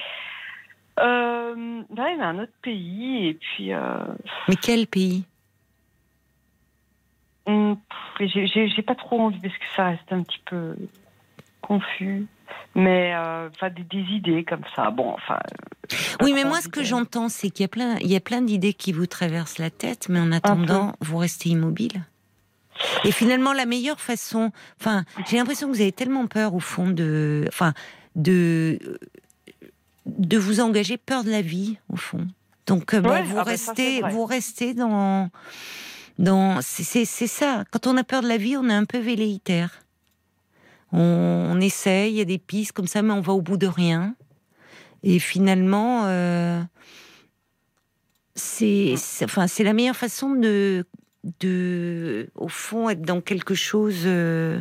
euh, 1.00 1.83
là, 1.96 2.11
il 2.12 2.18
y 2.18 2.22
a 2.22 2.26
un 2.28 2.38
autre 2.38 2.52
pays 2.62 3.26
et 3.26 3.35
puis 3.35 3.72
euh, 3.72 3.98
Mais 4.48 4.54
quel 4.57 4.87
pays? 4.87 5.24
J'ai- 8.20 8.68
j'ai 8.68 8.83
pas 8.83 8.94
trop 8.94 9.20
envie 9.20 9.38
parce 9.38 9.54
que 9.54 9.64
ça 9.76 9.85
reste 9.87 10.11
un 10.12 10.22
petit 10.22 10.40
peu 10.46 10.76
confus. 11.61 12.26
Mais 12.74 13.14
euh, 13.14 13.48
enfin 13.54 13.70
des, 13.70 13.83
des 13.85 14.02
idées 14.12 14.44
comme 14.44 14.62
ça. 14.76 14.90
Bon, 14.90 15.11
enfin. 15.12 15.38
euh, 15.92 15.96
Oui, 16.22 16.33
mais 16.35 16.44
moi, 16.44 16.61
ce 16.61 16.68
que 16.68 16.83
j'entends, 16.83 17.28
c'est 17.28 17.50
qu'il 17.50 17.62
y 17.62 17.66
a 17.66 17.68
plein, 17.68 17.96
il 18.00 18.09
y 18.09 18.16
a 18.16 18.20
plein 18.20 18.42
d'idées 18.42 18.74
qui 18.74 18.92
vous 18.92 19.07
traversent 19.07 19.59
la 19.59 19.70
tête, 19.70 20.09
mais 20.09 20.20
en 20.20 20.30
attendant, 20.33 20.94
vous 21.00 21.16
restez 21.16 21.50
immobile. 21.50 22.02
Et 23.04 23.12
finalement, 23.12 23.52
la 23.52 23.66
meilleure 23.66 24.00
façon, 24.00 24.50
enfin, 24.80 25.04
j'ai 25.28 25.37
l'impression 25.37 25.68
que 25.68 25.74
vous 25.74 25.80
avez 25.80 25.92
tellement 25.92 26.26
peur 26.26 26.54
au 26.54 26.61
fond 26.61 26.88
de, 26.90 27.44
enfin, 27.48 27.72
de, 28.16 28.78
de 30.07 30.37
vous 30.38 30.61
engager, 30.61 30.96
peur 30.96 31.22
de 31.24 31.30
la 31.30 31.40
vie 31.40 31.78
au 31.88 31.96
fond. 31.96 32.26
Donc, 32.66 32.92
euh, 32.94 33.00
bah, 33.00 33.11
Ouais, 33.12 33.22
vous 33.22 33.38
ah 33.38 33.44
bah, 33.44 33.57
ça, 33.57 33.72
restez, 33.72 34.02
vous 34.02 34.24
restez 34.26 34.74
dans, 34.74 35.30
dans, 36.18 36.61
c'est- 36.62 37.05
ça. 37.05 37.64
Quand 37.70 37.87
on 37.87 37.96
a 37.96 38.05
peur 38.05 38.22
de 38.22 38.29
la 38.29 38.37
vie, 38.37 38.57
on 38.57 38.68
est 38.68 38.74
un 38.74 38.85
peu 38.85 38.98
velléitaire. 38.98 39.83
On, 40.92 41.61
essaye, 41.61 42.12
il 42.12 42.18
y 42.18 42.20
a 42.20 42.24
des 42.24 42.38
pistes 42.38 42.72
comme 42.72 42.87
ça, 42.87 43.03
mais 43.03 43.12
on 43.12 43.20
va 43.20 43.33
au 43.33 43.42
bout 43.42 43.57
de 43.57 43.66
rien. 43.66 44.14
Et 45.03 45.18
finalement, 45.18 46.05
euh, 46.07 46.62
c'est 48.37 48.94
enfin, 49.22 49.46
c'est 49.48 49.64
la 49.64 49.72
meilleure 49.72 49.96
façon 49.96 50.31
de, 50.35 50.87
de, 51.40 52.31
au 52.37 52.48
fond, 52.48 52.88
être 52.90 53.03
dans 53.03 53.20
quelque 53.20 53.55
chose 53.55 54.03
euh, 54.07 54.61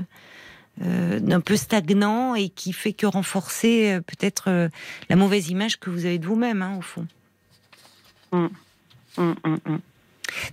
euh, 0.82 1.20
d'un 1.20 1.40
peu 1.40 1.56
stagnant 1.56 2.34
et 2.36 2.50
qui 2.50 2.74
fait 2.74 2.94
que 2.94 3.06
renforcer 3.06 4.00
peut-être 4.08 4.70
la 5.10 5.16
mauvaise 5.16 5.50
image 5.50 5.80
que 5.80 5.92
vous 5.92 6.06
avez 6.06 6.18
de 6.18 6.26
vous-même, 6.26 6.62
hein, 6.64 6.76
au 6.78 6.82
fond. 6.82 7.08
Hum, 8.32 8.50
hum, 9.18 9.36
hum. 9.44 9.80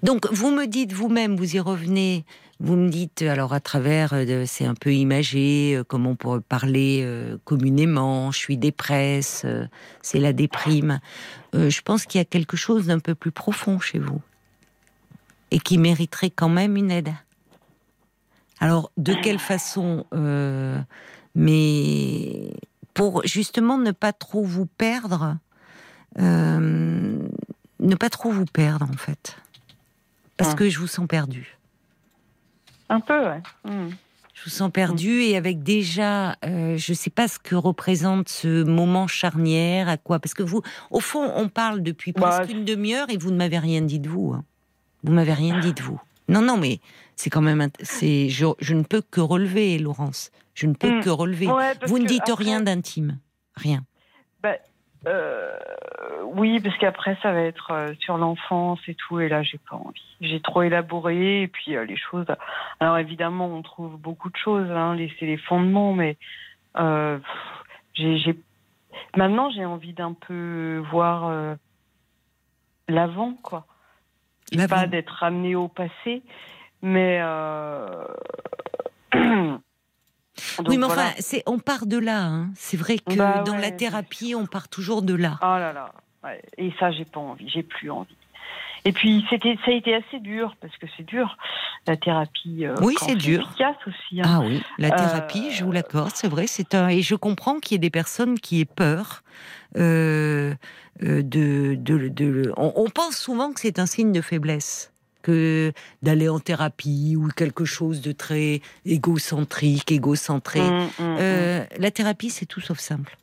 Donc, 0.02 0.26
vous 0.32 0.50
me 0.50 0.66
dites 0.66 0.92
vous-même, 0.92 1.36
vous 1.36 1.56
y 1.56 1.60
revenez, 1.60 2.24
vous 2.60 2.76
me 2.76 2.90
dites, 2.90 3.22
alors 3.22 3.54
à 3.54 3.60
travers, 3.60 4.12
euh, 4.12 4.44
c'est 4.46 4.66
un 4.66 4.74
peu 4.74 4.92
imagé, 4.92 5.76
euh, 5.76 5.82
comme 5.82 6.06
on 6.06 6.14
pourrait 6.14 6.42
parler 6.42 7.00
euh, 7.02 7.38
communément, 7.44 8.30
je 8.32 8.38
suis 8.38 8.58
dépresse, 8.58 9.46
c'est 10.02 10.18
la 10.18 10.34
déprime. 10.34 11.00
Je 11.54 11.80
pense 11.80 12.04
qu'il 12.04 12.18
y 12.18 12.22
a 12.22 12.26
quelque 12.26 12.56
chose 12.56 12.86
d'un 12.86 12.98
peu 12.98 13.14
plus 13.14 13.32
profond 13.32 13.80
chez 13.80 13.98
vous 13.98 14.20
et 15.50 15.58
qui 15.58 15.78
mériterait 15.78 16.30
quand 16.30 16.50
même 16.50 16.76
une 16.76 16.90
aide. 16.90 17.12
Alors, 18.60 18.92
de 18.98 19.14
quelle 19.14 19.38
façon 19.38 20.04
Mais 21.34 22.52
pour 22.92 23.26
justement 23.26 23.78
ne 23.78 23.90
pas 23.90 24.12
trop 24.12 24.44
vous 24.44 24.66
perdre, 24.66 25.38
ne 26.16 27.94
pas 27.98 28.10
trop 28.10 28.30
vous 28.30 28.46
perdre 28.46 28.86
en 28.88 28.96
fait. 28.96 29.36
Parce 30.40 30.52
Ah. 30.54 30.56
que 30.56 30.68
je 30.70 30.78
vous 30.78 30.86
sens 30.86 31.06
perdu. 31.06 31.58
Un 32.88 33.00
peu, 33.00 33.26
ouais. 33.26 33.42
Hum. 33.64 33.90
Je 34.34 34.44
vous 34.44 34.50
sens 34.50 34.70
perdu 34.72 35.20
et 35.20 35.36
avec 35.36 35.62
déjà, 35.62 36.30
euh, 36.46 36.78
je 36.78 36.92
ne 36.92 36.96
sais 36.96 37.10
pas 37.10 37.28
ce 37.28 37.38
que 37.38 37.54
représente 37.54 38.30
ce 38.30 38.62
moment 38.64 39.06
charnière, 39.06 39.86
à 39.90 39.98
quoi. 39.98 40.18
Parce 40.18 40.32
que 40.32 40.42
vous, 40.42 40.62
au 40.90 41.00
fond, 41.00 41.30
on 41.36 41.48
parle 41.50 41.82
depuis 41.82 42.12
Bah, 42.12 42.20
presque 42.38 42.50
une 42.50 42.64
demi-heure 42.64 43.10
et 43.10 43.18
vous 43.18 43.30
ne 43.32 43.36
m'avez 43.36 43.58
rien 43.58 43.82
dit 43.82 44.00
de 44.00 44.08
vous. 44.08 44.32
hein. 44.32 44.44
Vous 45.02 45.12
m'avez 45.12 45.34
rien 45.34 45.60
dit 45.60 45.74
de 45.74 45.82
vous. 45.82 46.00
Non, 46.28 46.40
non, 46.40 46.56
mais 46.56 46.80
c'est 47.16 47.28
quand 47.28 47.42
même. 47.42 47.68
C'est, 47.82 48.30
je, 48.30 48.46
je 48.60 48.74
ne 48.74 48.82
peux 48.82 49.02
que 49.02 49.20
relever, 49.20 49.78
Laurence. 49.78 50.30
Je 50.54 50.66
ne 50.66 50.72
peux 50.72 50.98
Hmm. 50.98 51.02
que 51.02 51.10
relever. 51.10 51.46
Ouais, 51.48 51.74
vous 51.86 51.98
ne 51.98 52.06
dites 52.06 52.22
après- 52.30 52.44
rien 52.44 52.60
d'intime. 52.62 53.18
Rien. 53.56 53.84
Bah, 54.42 54.54
euh, 55.06 55.56
oui, 56.24 56.60
parce 56.60 56.76
qu'après, 56.78 57.16
ça 57.22 57.32
va 57.32 57.40
être 57.40 57.70
euh, 57.72 57.94
sur 58.00 58.18
l'enfance 58.18 58.80
et 58.88 58.94
tout, 58.94 59.20
et 59.20 59.28
là, 59.28 59.42
j'ai 59.42 59.58
pas 59.58 59.76
envie. 59.76 60.16
J'ai 60.20 60.40
trop 60.40 60.62
élaboré, 60.62 61.42
et 61.42 61.48
puis 61.48 61.76
euh, 61.76 61.84
les 61.84 61.96
choses. 61.96 62.26
Alors, 62.80 62.98
évidemment, 62.98 63.46
on 63.46 63.62
trouve 63.62 63.96
beaucoup 63.98 64.28
de 64.30 64.36
choses, 64.36 64.70
hein, 64.70 64.94
les- 64.94 65.12
c'est 65.18 65.26
les 65.26 65.38
fondements, 65.38 65.92
mais 65.94 66.16
euh, 66.76 67.18
j'ai, 67.94 68.18
j'ai- 68.18 68.36
maintenant, 69.16 69.50
j'ai 69.50 69.64
envie 69.64 69.92
d'un 69.94 70.12
peu 70.12 70.82
voir 70.90 71.26
euh, 71.28 71.54
l'avant, 72.88 73.34
quoi. 73.42 73.66
L'avant. 74.52 74.76
Pas 74.76 74.86
d'être 74.86 75.10
ramené 75.10 75.54
au 75.54 75.68
passé, 75.68 76.22
mais. 76.82 77.20
euh, 80.58 80.62
donc 80.62 80.68
oui, 80.68 80.78
mais 80.78 80.86
voilà. 80.86 81.02
enfin, 81.08 81.14
c'est, 81.18 81.42
on 81.46 81.58
part 81.58 81.86
de 81.86 81.98
là. 81.98 82.22
hein. 82.24 82.50
C'est 82.56 82.76
vrai 82.76 82.98
que 82.98 83.14
Bah 83.14 83.42
dans 83.44 83.54
ouais, 83.54 83.60
la 83.60 83.70
thérapie, 83.70 84.34
on 84.34 84.46
part 84.46 84.68
toujours 84.68 85.02
de 85.02 85.14
là. 85.14 85.38
Oh 85.42 85.44
là 85.46 85.72
là. 85.72 85.92
Ouais. 86.24 86.42
Et 86.58 86.72
ça, 86.78 86.90
j'ai 86.92 87.04
pas 87.04 87.20
envie. 87.20 87.48
J'ai 87.48 87.62
plus 87.62 87.90
envie. 87.90 88.14
Et 88.86 88.92
puis 88.92 89.26
c'était, 89.28 89.56
ça 89.66 89.72
a 89.72 89.74
été 89.74 89.94
assez 89.94 90.20
dur 90.20 90.56
parce 90.60 90.74
que 90.78 90.86
c'est 90.96 91.02
dur 91.02 91.36
la 91.86 91.98
thérapie. 91.98 92.64
Euh, 92.64 92.74
oui, 92.80 92.94
c'est 92.98 93.14
dur. 93.14 93.42
Efficace 93.46 93.76
aussi. 93.86 94.20
hein. 94.22 94.24
Ah 94.26 94.40
oui, 94.40 94.62
la 94.78 94.90
thérapie, 94.90 95.48
Euh, 95.48 95.52
je 95.52 95.64
vous 95.64 95.72
l'accorde, 95.72 96.12
c'est 96.14 96.28
vrai. 96.28 96.46
C'est 96.46 96.74
un 96.74 96.88
et 96.88 97.02
je 97.02 97.14
comprends 97.14 97.60
qu'il 97.60 97.72
y 97.72 97.76
ait 97.76 97.78
des 97.78 97.90
personnes 97.90 98.38
qui 98.40 98.60
aient 98.60 98.64
peur. 98.64 99.22
euh, 99.76 100.54
euh, 101.02 101.22
de, 101.22 101.74
de, 101.78 102.08
de- 102.08 102.52
on, 102.56 102.72
on 102.76 102.88
pense 102.90 103.16
souvent 103.16 103.52
que 103.52 103.60
c'est 103.60 103.78
un 103.78 103.86
signe 103.86 104.12
de 104.12 104.20
faiblesse 104.20 104.92
que 105.22 105.72
d'aller 106.02 106.28
en 106.28 106.40
thérapie 106.40 107.14
ou 107.16 107.28
quelque 107.28 107.64
chose 107.64 108.00
de 108.00 108.12
très 108.12 108.60
égocentrique, 108.86 109.90
égocentré. 109.92 110.60
Mm, 110.60 110.74
mm, 110.98 111.02
mm. 111.02 111.16
Euh, 111.20 111.64
la 111.78 111.90
thérapie, 111.90 112.30
c'est 112.30 112.46
tout 112.46 112.60
sauf 112.60 112.78
simple. 112.78 113.16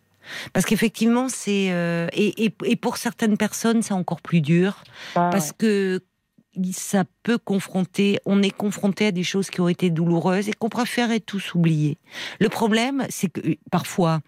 Parce 0.53 0.65
qu'effectivement, 0.65 1.29
c'est 1.29 1.71
euh, 1.71 2.07
et, 2.11 2.45
et- 2.45 2.53
et 2.65 2.75
pour 2.75 2.97
certaines 2.97 3.37
personnes, 3.37 3.81
c'est 3.81 3.93
encore 3.93 4.21
plus 4.21 4.41
dur 4.41 4.83
Ah, 5.15 5.29
parce 5.31 5.53
que 5.53 6.01
ça 6.73 7.03
peut 7.23 7.37
confronter, 7.37 8.19
on 8.25 8.41
est 8.41 8.49
confronté 8.55 9.05
à 9.07 9.11
des 9.11 9.23
choses 9.23 9.49
qui 9.49 9.61
ont 9.61 9.69
été 9.69 9.89
douloureuses 9.89 10.49
et 10.49 10.53
qu'on 10.53 10.69
préférait 10.69 11.19
tous 11.21 11.53
oublier. 11.53 11.97
Le 12.39 12.49
problème, 12.49 13.05
c'est 13.09 13.29
que 13.29 13.41
euh, 13.51 13.55
parfois, 13.71 14.19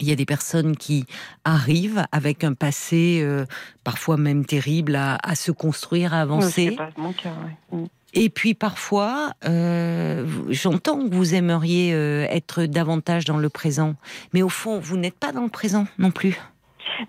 il 0.00 0.08
y 0.08 0.12
a 0.12 0.16
des 0.16 0.24
personnes 0.26 0.76
qui 0.76 1.04
arrivent 1.44 2.04
avec 2.12 2.44
un 2.44 2.54
passé, 2.54 3.20
euh, 3.22 3.44
parfois 3.84 4.16
même 4.16 4.44
terrible, 4.44 4.96
à, 4.96 5.18
à 5.22 5.34
se 5.34 5.52
construire, 5.52 6.12
à 6.14 6.18
Oui, 6.18 6.22
avancer. 6.22 6.68
c'est 6.70 6.76
pas 6.76 6.90
mon 6.96 7.12
cas. 7.12 7.30
ouais. 7.72 7.78
Mm. 7.78 7.86
Et 8.14 8.28
puis 8.28 8.52
parfois, 8.52 9.32
euh, 9.46 10.26
j'entends 10.50 11.08
que 11.08 11.14
vous 11.14 11.34
aimeriez 11.34 11.94
euh, 11.94 12.26
être 12.28 12.64
davantage 12.64 13.24
dans 13.24 13.38
le 13.38 13.48
présent, 13.48 13.94
mais 14.34 14.42
au 14.42 14.50
fond, 14.50 14.78
vous 14.80 14.98
n'êtes 14.98 15.18
pas 15.18 15.32
dans 15.32 15.44
le 15.44 15.48
présent 15.48 15.86
non 15.98 16.10
plus. 16.10 16.38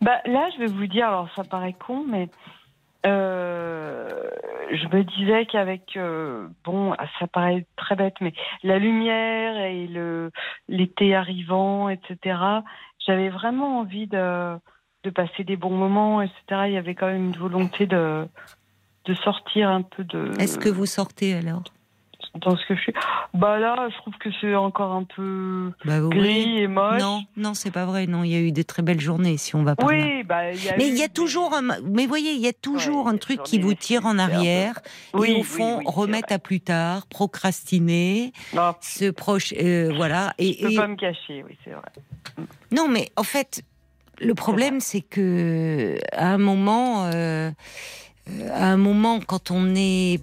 Bah, 0.02 0.20
là, 0.26 0.48
je 0.56 0.60
vais 0.60 0.68
vous 0.72 0.88
dire, 0.88 1.08
alors 1.08 1.28
ça 1.36 1.44
paraît 1.44 1.76
con, 1.86 2.06
mais 2.10 2.30
euh, 3.06 4.30
je 4.72 4.88
me 4.88 5.04
disais 5.04 5.46
qu'avec, 5.46 5.98
euh, 5.98 6.48
bon, 6.64 6.94
ça 7.20 7.28
paraît 7.28 7.66
très 7.76 7.96
bête, 7.96 8.16
mais 8.22 8.34
la 8.64 8.80
lumière 8.80 9.58
et 9.58 9.90
l'été 10.68 11.16
arrivant, 11.16 11.90
etc., 11.90 12.38
j'avais 13.06 13.30
vraiment 13.30 13.80
envie 13.80 14.08
de, 14.08 14.56
de 15.04 15.10
passer 15.10 15.44
des 15.44 15.58
bons 15.58 15.76
moments, 15.76 16.22
etc. 16.22 16.64
Il 16.68 16.74
y 16.74 16.78
avait 16.78 16.96
quand 16.96 17.08
même 17.08 17.26
une 17.26 17.38
volonté 17.38 17.86
de, 17.86 18.28
de 19.06 19.14
sortir 19.14 19.70
un 19.70 19.82
peu 19.82 20.04
de... 20.04 20.32
Est-ce 20.40 20.58
que 20.58 20.70
vous 20.70 20.86
sortez 20.86 21.34
alors? 21.34 21.64
Dans 22.42 22.58
ce 22.58 22.66
que 22.66 22.76
je 22.76 22.82
suis... 22.82 22.94
Bah 23.36 23.60
là, 23.60 23.88
je 23.92 23.98
trouve 23.98 24.16
que 24.18 24.30
c'est 24.42 24.56
encore 24.56 24.92
un 24.94 25.04
peu 25.04 25.72
bah, 25.86 26.00
gris 26.00 26.18
voyez. 26.20 26.62
et 26.64 26.68
moche. 26.68 27.00
Non, 27.00 27.24
non, 27.38 27.54
c'est 27.54 27.70
pas 27.70 27.86
vrai. 27.86 28.08
Non, 28.08 28.24
il 28.24 28.32
y 28.32 28.36
a 28.36 28.40
eu 28.40 28.52
des 28.52 28.64
très 28.64 28.82
belles 28.82 29.00
journées 29.00 29.38
si 29.38 29.56
on 29.56 29.64
va 29.64 29.76
là. 29.78 29.86
Oui, 29.86 30.24
bah, 30.24 30.52
il 30.52 30.64
y 30.64 30.70
a 30.70 30.76
Mais 30.78 30.88
eu 30.88 30.92
il 30.92 30.98
y 30.98 31.04
a 31.04 31.10
toujours 31.10 31.54
un, 31.54 31.62
mais 31.84 32.08
voyez, 32.08 32.32
il 32.32 32.40
y 32.42 32.48
a 32.48 32.54
toujours 32.54 33.06
Ouais, 33.06 33.12
un 33.14 33.18
truc 33.18 33.44
qui 33.44 33.60
vous 33.60 33.76
tire 33.76 34.08
en 34.08 34.14
peu- 34.16 34.22
arrière 34.22 34.80
Oui, 35.14 35.30
et 35.30 35.34
au 35.34 35.38
oui, 35.38 35.44
fond 35.44 35.78
oui, 35.80 35.86
remettre 35.88 36.34
à 36.34 36.40
plus 36.40 36.60
tard, 36.60 37.06
procrastiner, 37.08 38.34
Non, 38.54 38.74
se 38.82 39.12
proche, 39.12 39.54
euh, 39.60 39.92
voilà. 39.96 40.34
Et, 40.40 40.54
je 40.54 40.66
peux 40.66 40.72
et- 40.74 40.76
pas 40.76 40.88
me 40.88 40.96
cacher, 40.96 41.44
oui, 41.48 41.56
c'est 41.64 41.72
vrai. 41.72 42.48
non, 42.72 42.88
mais 42.88 43.10
en 43.16 43.24
fait, 43.24 43.62
le 44.20 44.34
problème 44.34 44.80
c'est 44.80 45.02
que 45.02 45.98
à 46.14 46.34
un 46.34 46.38
moment, 46.40 47.06
euh, 47.14 47.52
à 48.54 48.68
un 48.72 48.78
moment, 48.78 49.20
quand 49.20 49.52
on 49.52 49.74
est 49.76 50.22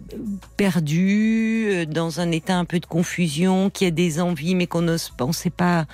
perdu 0.56 1.66
euh, 1.68 1.84
dans 1.86 2.20
un 2.20 2.30
état 2.30 2.56
un 2.56 2.64
peu 2.64 2.80
de 2.80 2.86
confusion, 2.86 3.70
qui 3.70 3.84
a 3.86 3.90
des 3.90 4.20
envies 4.20 4.54
mais 4.54 4.66
qu'on 4.66 4.82
n'ose 4.82 5.10
pas, 5.10 5.24
on 5.24 5.32
sait 5.32 5.50
pas, 5.50 5.86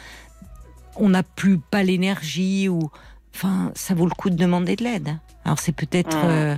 on 0.97 1.09
n'a 1.09 1.23
plus 1.23 1.59
pas 1.59 1.83
l'énergie 1.83 2.69
ou, 2.69 2.91
enfin, 3.35 3.73
ça 3.75 3.95
vaut 3.95 4.07
le 4.07 4.15
coup 4.15 4.31
de 4.31 4.37
demander 4.37 4.77
de 4.77 4.85
l'aide. 4.85 5.19
Alors 5.45 5.59
c'est 5.59 5.73
peut-être 5.73 6.17
Mhm. 6.25 6.31
euh, 6.31 6.57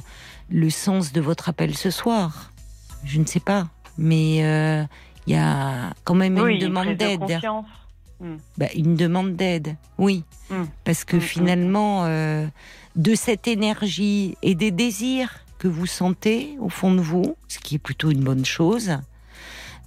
le 0.50 0.70
sens 0.70 1.12
de 1.12 1.20
votre 1.20 1.48
appel 1.48 1.74
ce 1.76 1.90
soir. 1.90 2.52
Je 3.04 3.18
ne 3.20 3.26
sais 3.26 3.40
pas, 3.40 3.68
mais 3.96 4.44
euh, 4.44 4.84
il 5.26 5.34
y 5.34 5.36
a 5.36 5.92
quand 6.04 6.14
même 6.14 6.38
oui, 6.38 6.54
une 6.54 6.60
demande 6.60 6.84
prise 6.96 6.98
de 6.98 7.04
conscience. 8.20 8.40
Bah, 8.56 8.66
une 8.74 8.96
demande 8.96 9.36
d'aide, 9.36 9.76
oui. 9.98 10.24
Mm. 10.50 10.64
Parce 10.84 11.04
que 11.04 11.16
Mm, 11.16 11.20
mm. 11.20 11.22
finalement, 11.22 12.04
euh, 12.04 12.46
de 12.96 13.14
cette 13.14 13.46
énergie 13.48 14.36
et 14.42 14.54
des 14.54 14.70
désirs 14.70 15.40
que 15.58 15.68
vous 15.68 15.86
sentez 15.86 16.56
au 16.60 16.68
fond 16.68 16.92
de 16.94 17.00
vous, 17.00 17.36
ce 17.48 17.58
qui 17.58 17.74
est 17.76 17.78
plutôt 17.78 18.10
une 18.10 18.22
bonne 18.22 18.44
chose, 18.44 18.98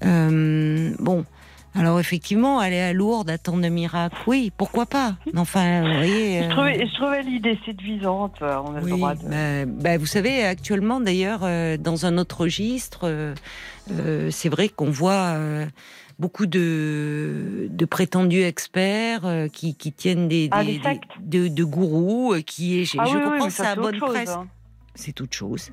euh, 0.03 0.93
bon, 0.99 1.25
alors 1.73 1.99
effectivement, 2.01 2.59
aller 2.59 2.79
à 2.79 2.91
Lourdes, 2.91 3.29
attendre 3.29 3.65
un 3.65 3.69
miracle, 3.69 4.17
oui, 4.27 4.51
pourquoi 4.57 4.85
pas 4.85 5.15
Mais 5.33 5.39
Enfin, 5.39 5.81
vous 5.81 5.95
voyez... 5.95 6.39
Je 6.41 6.45
euh, 6.45 6.49
trouvais, 6.49 6.85
je 6.85 6.93
trouvais 6.95 7.21
l'idée 7.23 7.57
séduisante. 7.65 8.35
On 8.41 8.75
a 8.75 8.79
le 8.79 8.83
oui, 8.85 8.91
droit 8.91 9.15
de. 9.15 9.23
bah, 9.25 9.65
bah, 9.65 9.97
vous 9.97 10.05
savez, 10.05 10.43
actuellement, 10.43 10.99
d'ailleurs, 10.99 11.41
euh, 11.43 11.77
dans 11.77 12.05
un 12.05 12.17
autre 12.17 12.41
registre, 12.41 13.01
euh, 13.05 13.33
c'est 14.31 14.49
vrai 14.49 14.67
qu'on 14.67 14.89
voit 14.89 15.37
beaucoup 16.21 16.45
de, 16.45 17.67
de 17.69 17.85
prétendus 17.85 18.43
experts 18.43 19.25
euh, 19.25 19.47
qui, 19.47 19.75
qui 19.75 19.91
tiennent 19.91 20.27
des, 20.27 20.47
Ah, 20.51 20.63
des- 20.63 20.77
des- 20.79 20.99
de, 21.19 21.47
de 21.47 21.63
gourous, 21.63 22.33
euh, 22.33 22.41
qui 22.41 22.79
est, 22.79 22.85
je 22.85 22.97
Ah 22.99 23.05
oui, 23.07 23.11
oui, 23.15 23.21
comprends 23.23 23.45
mais 23.45 23.49
ça 23.49 23.71
à 23.71 23.75
bonne 23.75 23.99
chose, 23.99 24.09
presse. 24.13 24.29
hein. 24.29 24.47
C'est 24.95 25.19
autre 25.19 25.35
chose. 25.35 25.71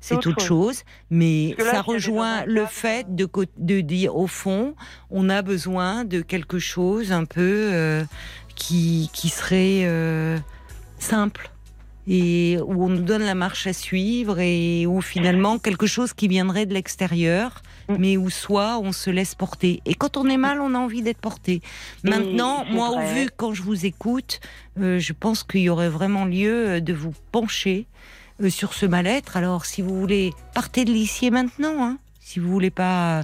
C'est 0.00 0.14
autre 0.14 0.30
chose. 0.40 0.46
chose, 0.46 0.82
mais 1.10 1.54
là, 1.58 1.72
ça 1.72 1.82
rejoint 1.82 2.44
le 2.46 2.64
fait 2.66 3.14
de, 3.16 3.24
co- 3.26 3.44
de 3.56 3.80
dire, 3.80 4.16
au 4.16 4.28
fond, 4.28 4.74
on 5.10 5.28
a 5.28 5.42
besoin 5.42 6.04
de 6.04 6.20
quelque 6.22 6.58
chose 6.60 7.10
un 7.12 7.24
peu 7.24 7.70
euh, 7.72 8.04
qui, 8.54 9.10
qui 9.12 9.28
serait 9.28 9.82
euh, 9.84 10.38
simple 11.00 11.50
et 12.06 12.58
où 12.64 12.84
on 12.84 12.88
nous 12.88 13.02
donne 13.02 13.22
la 13.22 13.34
marche 13.34 13.66
à 13.66 13.72
suivre 13.72 14.38
et 14.38 14.86
où 14.86 15.00
finalement 15.02 15.58
quelque 15.58 15.86
chose 15.86 16.12
qui 16.14 16.26
viendrait 16.28 16.64
de 16.64 16.74
l'extérieur. 16.74 17.60
Mais 17.98 18.16
où 18.16 18.28
soit 18.30 18.78
on 18.78 18.92
se 18.92 19.10
laisse 19.10 19.34
porter. 19.34 19.80
Et 19.86 19.94
quand 19.94 20.16
on 20.16 20.28
est 20.28 20.36
mal, 20.36 20.60
on 20.60 20.74
a 20.74 20.78
envie 20.78 21.02
d'être 21.02 21.18
porté. 21.20 21.62
Maintenant, 22.04 22.64
moi, 22.70 22.90
au 22.90 23.00
vu 23.14 23.30
quand 23.36 23.54
je 23.54 23.62
vous 23.62 23.86
écoute, 23.86 24.40
euh, 24.80 24.98
je 24.98 25.12
pense 25.12 25.42
qu'il 25.42 25.60
y 25.62 25.68
aurait 25.70 25.88
vraiment 25.88 26.24
lieu 26.24 26.68
euh, 26.68 26.80
de 26.80 26.92
vous 26.92 27.14
pencher 27.32 27.86
euh, 28.42 28.50
sur 28.50 28.74
ce 28.74 28.86
mal-être. 28.86 29.36
Alors, 29.36 29.64
si 29.64 29.82
vous 29.82 29.98
voulez, 29.98 30.32
partez 30.54 30.84
de 30.84 30.92
l'ici 30.92 31.30
maintenant. 31.30 31.84
Hein. 31.84 31.98
Si 32.20 32.40
vous 32.40 32.50
voulez 32.50 32.70
pas, 32.70 33.20
euh, 33.20 33.22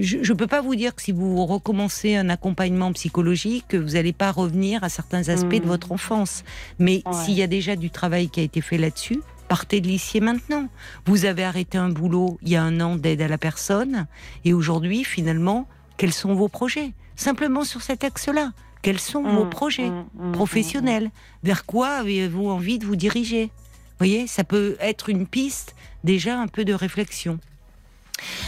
je, 0.00 0.22
je 0.22 0.32
peux 0.32 0.46
pas 0.46 0.62
vous 0.62 0.74
dire 0.74 0.94
que 0.94 1.02
si 1.02 1.12
vous 1.12 1.44
recommencez 1.44 2.16
un 2.16 2.30
accompagnement 2.30 2.90
psychologique, 2.94 3.66
que 3.68 3.76
vous 3.76 3.90
n'allez 3.90 4.14
pas 4.14 4.32
revenir 4.32 4.82
à 4.82 4.88
certains 4.88 5.28
aspects 5.28 5.54
de 5.56 5.60
Mhm. 5.62 5.66
votre 5.68 5.92
enfance. 5.92 6.44
Mais 6.78 7.02
Ouais. 7.04 7.12
s'il 7.24 7.34
y 7.34 7.42
a 7.42 7.46
déjà 7.46 7.76
du 7.76 7.90
travail 7.90 8.30
qui 8.30 8.40
a 8.40 8.42
été 8.42 8.62
fait 8.62 8.78
là-dessus, 8.78 9.20
partez 9.48 9.80
de 9.80 9.88
l'ici 9.88 10.20
maintenant. 10.20 10.68
Vous 11.06 11.24
avez 11.24 11.44
arrêté 11.44 11.78
un 11.78 11.88
boulot 11.88 12.38
il 12.42 12.50
y 12.50 12.56
a 12.56 12.62
un 12.62 12.80
an 12.80 12.96
d'aide 12.96 13.22
à 13.22 13.28
la 13.28 13.38
personne, 13.38 14.06
et 14.44 14.52
aujourd'hui, 14.52 15.04
finalement, 15.04 15.66
quels 15.96 16.12
sont 16.12 16.34
vos 16.34 16.48
projets? 16.48 16.92
Simplement 17.16 17.64
sur 17.64 17.82
cet 17.82 18.04
axe-là. 18.04 18.52
Quels 18.82 19.00
sont 19.00 19.24
vos 19.24 19.44
Mm, 19.44 19.50
projets 19.50 19.90
mm, 19.90 20.04
mm, 20.14 20.32
professionnels? 20.32 21.10
Vers 21.42 21.66
quoi 21.66 21.88
avez-vous 21.96 22.48
envie 22.48 22.78
de 22.78 22.86
vous 22.86 22.94
diriger? 22.94 23.46
Vous 23.46 24.06
voyez, 24.06 24.28
ça 24.28 24.44
peut 24.44 24.76
être 24.80 25.08
une 25.08 25.26
piste 25.26 25.74
déjà 26.04 26.38
un 26.38 26.46
peu 26.46 26.64
de 26.64 26.72
réflexion. 26.72 27.40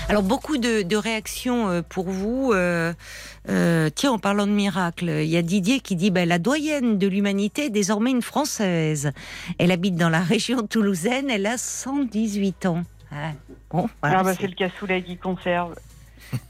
Alors 0.09 0.23
beaucoup 0.23 0.57
de, 0.57 0.83
de 0.83 0.97
réactions 0.97 1.69
euh, 1.69 1.83
pour 1.83 2.09
vous. 2.11 2.53
Euh, 2.53 2.93
euh, 3.49 3.89
tiens, 3.95 4.13
en 4.13 4.19
parlant 4.19 4.47
de 4.47 4.53
miracle, 4.53 5.09
il 5.09 5.29
y 5.31 5.37
a 5.37 5.43
Didier 5.43 5.81
qui 5.81 5.97
dit 5.97 6.11
ben, 6.11 6.29
la 6.29 6.39
doyenne 6.39 6.99
de 6.99 7.07
l'humanité 7.07 7.67
est 7.67 7.71
désormais 7.71 8.11
une 8.11 8.23
française. 8.23 9.13
Elle 9.59 9.73
habite 9.73 9.97
dans 9.97 10.11
la 10.11 10.21
région 10.21 10.67
toulousaine. 10.67 11.31
Elle 11.31 11.47
a 11.47 11.57
118 11.57 12.67
ans. 12.67 12.83
Ah, 13.13 13.33
bon, 13.71 13.89
voilà, 14.03 14.19
Ah 14.21 14.23
bah 14.23 14.35
c'est- 14.39 14.47
le 14.47 14.55
cassoulet 14.55 15.03
qui 15.03 15.17
conserve. 15.17 15.75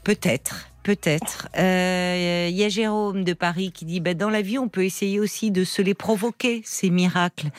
Peut-être, 0.03 0.67
peut-être. 0.83 1.47
Euh, 1.57 2.47
Il 2.51 2.55
y 2.55 2.63
a 2.63 2.69
Jérôme 2.69 3.23
de 3.23 3.33
Paris 3.33 3.71
qui 3.71 3.85
dit 3.85 3.99
bah, 3.99 4.13
dans 4.13 4.29
la 4.29 4.41
vie, 4.43 4.59
on 4.59 4.67
peut 4.67 4.83
essayer 4.85 5.19
aussi 5.19 5.49
de 5.49 5.63
se 5.63 5.81
les 5.81 5.93
provoquer, 5.95 6.61
ces 6.65 6.89
miracles, 6.91 7.49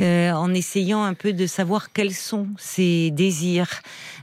euh, 0.00 0.32
en 0.32 0.52
essayant 0.54 1.04
un 1.04 1.14
peu 1.14 1.32
de 1.32 1.46
savoir 1.46 1.92
quels 1.92 2.14
sont 2.14 2.48
ces 2.58 3.10
désirs. 3.12 3.82